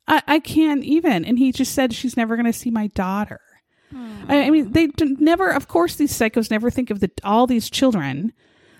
I, 0.08 0.22
I 0.26 0.38
can't 0.38 0.82
even. 0.84 1.24
And 1.24 1.38
he 1.38 1.52
just 1.52 1.74
said 1.74 1.92
she's 1.92 2.16
never 2.16 2.34
going 2.36 2.46
to 2.46 2.52
see 2.52 2.70
my 2.70 2.86
daughter. 2.88 3.40
I, 4.28 4.44
I 4.44 4.50
mean, 4.50 4.72
they 4.72 4.88
never. 4.98 5.50
Of 5.50 5.68
course, 5.68 5.96
these 5.96 6.12
psychos 6.12 6.50
never 6.50 6.70
think 6.70 6.90
of 6.90 7.00
the 7.00 7.10
all 7.24 7.46
these 7.46 7.68
children 7.68 8.32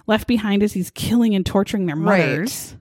left 0.07 0.27
behind 0.27 0.63
as 0.63 0.73
he's 0.73 0.91
killing 0.91 1.35
and 1.35 1.45
torturing 1.47 1.87
their 1.87 1.97
mothers. 1.97 2.73
Right. 2.73 2.79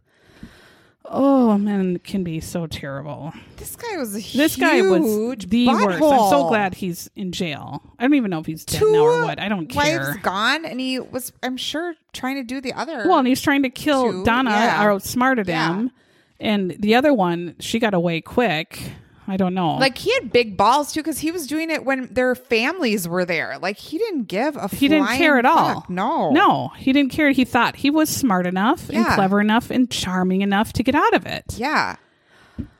Oh 1.13 1.57
man, 1.57 1.97
it 1.97 2.03
can 2.05 2.23
be 2.23 2.39
so 2.39 2.67
terrible. 2.67 3.33
This 3.57 3.75
guy 3.75 3.97
was 3.97 4.15
a 4.15 4.19
This 4.37 4.55
guy 4.55 4.81
was 4.81 5.03
huge 5.03 5.49
the 5.49 5.67
worst. 5.67 6.01
I'm 6.01 6.29
so 6.29 6.47
glad 6.47 6.75
he's 6.75 7.09
in 7.17 7.33
jail. 7.33 7.81
I 7.99 8.03
don't 8.03 8.13
even 8.13 8.31
know 8.31 8.39
if 8.39 8.45
he's 8.45 8.63
dead 8.63 8.79
Two 8.79 8.91
now 8.93 8.99
or 8.99 9.23
what. 9.25 9.37
I 9.39 9.49
don't 9.49 9.67
care. 9.67 10.17
gone, 10.23 10.63
and 10.63 10.79
he 10.79 10.99
was, 10.99 11.33
I'm 11.43 11.57
sure, 11.57 11.95
trying 12.13 12.35
to 12.37 12.43
do 12.43 12.61
the 12.61 12.71
other. 12.73 13.07
Well, 13.09 13.19
and 13.19 13.27
he's 13.27 13.41
trying 13.41 13.63
to 13.63 13.69
kill 13.69 14.09
Two, 14.11 14.23
Donna, 14.23 14.51
yeah. 14.51 14.85
or 14.85 14.91
outsmarted 14.91 15.47
Yeah. 15.49 15.73
him. 15.75 15.91
And 16.39 16.71
the 16.79 16.95
other 16.95 17.13
one, 17.13 17.55
she 17.59 17.77
got 17.77 17.93
away 17.93 18.21
quick. 18.21 18.79
I 19.27 19.37
don't 19.37 19.53
know. 19.53 19.75
like 19.75 19.97
he 19.97 20.13
had 20.15 20.31
big 20.31 20.57
balls 20.57 20.91
too, 20.93 20.99
because 21.01 21.19
he 21.19 21.31
was 21.31 21.47
doing 21.47 21.69
it 21.69 21.85
when 21.85 22.07
their 22.13 22.35
families 22.35 23.07
were 23.07 23.23
there. 23.23 23.57
Like 23.61 23.77
he 23.77 23.97
didn't 23.97 24.23
give 24.23 24.55
a. 24.57 24.67
he 24.67 24.87
didn't 24.87 25.07
care 25.09 25.37
at 25.37 25.45
all. 25.45 25.85
No, 25.89 26.31
no, 26.31 26.69
he 26.77 26.91
didn't 26.91 27.11
care. 27.11 27.31
He 27.31 27.45
thought 27.45 27.77
he 27.77 27.89
was 27.89 28.09
smart 28.09 28.45
enough 28.47 28.89
and 28.89 29.05
clever 29.05 29.39
enough 29.39 29.69
and 29.69 29.89
charming 29.89 30.41
enough 30.41 30.73
to 30.73 30.83
get 30.83 30.95
out 30.95 31.13
of 31.13 31.25
it. 31.25 31.45
Yeah, 31.55 31.95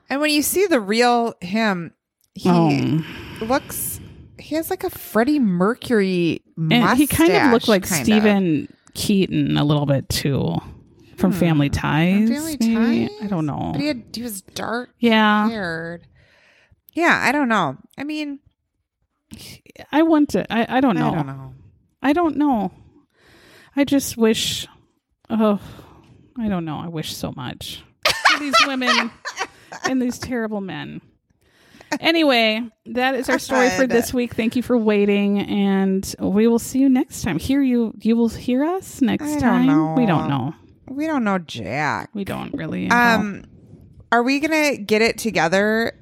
and 0.09 0.19
when 0.19 0.31
you 0.31 0.41
see 0.41 0.65
the 0.65 0.79
real 0.79 1.35
him, 1.41 1.93
he 2.33 2.49
Oh. 2.49 3.03
looks. 3.45 3.99
He 4.39 4.55
has 4.55 4.69
like 4.69 4.83
a 4.83 4.89
Freddie 4.89 5.39
Mercury 5.39 6.41
And 6.57 6.97
he 6.97 7.05
kind 7.07 7.31
of 7.31 7.51
looked 7.51 7.67
like 7.67 7.83
mustache, 7.83 8.05
kinda. 8.07 8.21
Steven 8.21 8.73
Keaton 8.95 9.55
a 9.57 9.63
little 9.63 9.85
bit 9.85 10.09
too, 10.09 10.57
from 11.15 11.31
Family 11.31 11.69
Ties. 11.69 12.27
Hmm. 12.27 12.33
Family 12.33 12.57
maybe? 12.59 13.07
Ties? 13.07 13.17
I 13.23 13.27
don't 13.27 13.45
know. 13.45 13.69
But 13.73 13.81
he 13.81 13.87
had 13.87 14.03
he 14.13 14.23
was 14.23 14.41
dark 14.41 14.89
yeah, 14.99 15.47
haired. 15.47 16.07
Yeah, 16.93 17.19
I 17.21 17.31
don't 17.31 17.49
know. 17.49 17.77
I 17.97 18.03
mean, 18.03 18.39
I 19.91 20.03
want 20.03 20.29
to. 20.29 20.51
I, 20.51 20.77
I 20.77 20.81
don't 20.81 20.95
know. 20.95 21.11
I 21.11 21.15
don't 21.15 21.27
know. 21.27 21.53
I 22.01 22.13
don't 22.13 22.37
know. 22.37 22.71
I 23.75 23.83
just 23.85 24.17
wish. 24.17 24.67
Oh, 25.29 25.59
I 26.37 26.47
don't 26.47 26.65
know. 26.65 26.77
I 26.79 26.87
wish 26.87 27.15
so 27.15 27.33
much 27.35 27.83
these 28.39 28.55
women 28.65 29.11
and 29.89 30.01
these 30.01 30.19
terrible 30.19 30.61
men. 30.61 31.01
Anyway, 31.99 32.61
that 32.87 33.15
is 33.15 33.29
our 33.29 33.39
story 33.47 33.69
for 33.69 33.85
this 33.85 34.13
week. 34.13 34.33
Thank 34.33 34.55
you 34.55 34.63
for 34.63 34.77
waiting, 34.77 35.39
and 35.39 36.15
we 36.19 36.47
will 36.47 36.59
see 36.59 36.79
you 36.79 36.89
next 36.89 37.21
time. 37.21 37.37
Hear 37.37 37.61
you. 37.61 37.93
You 38.01 38.15
will 38.15 38.29
hear 38.29 38.63
us 38.63 39.01
next 39.01 39.39
time. 39.39 39.67
know. 39.67 39.93
We 39.97 40.05
don't 40.05 40.29
know. 40.29 40.53
We 40.87 41.05
don't 41.07 41.23
know 41.23 41.37
Jack. 41.37 42.09
We 42.13 42.23
don't 42.23 42.53
really. 42.53 42.87
know. 42.87 42.95
Um, 42.95 43.43
are 44.11 44.23
we 44.23 44.39
gonna 44.39 44.77
get 44.77 45.01
it 45.01 45.17
together 45.17 45.93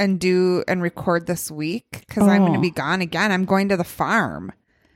and 0.00 0.18
do 0.18 0.64
and 0.66 0.82
record 0.82 1.26
this 1.26 1.50
week? 1.50 2.04
Because 2.08 2.26
I'm 2.26 2.42
Oh. 2.42 2.46
gonna 2.46 2.60
be 2.60 2.70
oh. 2.70 2.74
gone 2.74 3.00
again. 3.02 3.30
I'm 3.30 3.44
going 3.44 3.68
to 3.68 3.76
the 3.76 3.84
farm. 3.84 4.52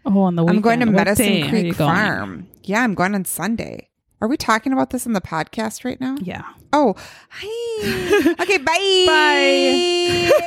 oh, 0.06 0.18
on 0.22 0.35
the 0.35 0.43
weekend. 0.43 0.56
I'm 0.59 0.62
going 0.62 0.81
to 0.81 0.86
What 0.86 0.94
Medicine 0.94 1.48
Creek 1.48 1.76
going? 1.76 1.94
Farm. 1.94 2.47
Yeah, 2.64 2.82
I'm 2.82 2.94
going 2.94 3.14
on 3.14 3.24
Sunday. 3.24 3.89
Are 4.20 4.28
we 4.28 4.36
talking 4.36 4.72
about 4.72 4.90
this 4.90 5.06
in 5.06 5.12
the 5.12 5.20
podcast 5.20 5.85
right 5.85 6.01
now? 6.01 6.16
Yeah. 6.20 6.43
Oh, 6.72 6.94
hi. 7.28 8.35
okay, 8.40 8.56
bye. 8.59 9.05
Bye. 9.06 10.31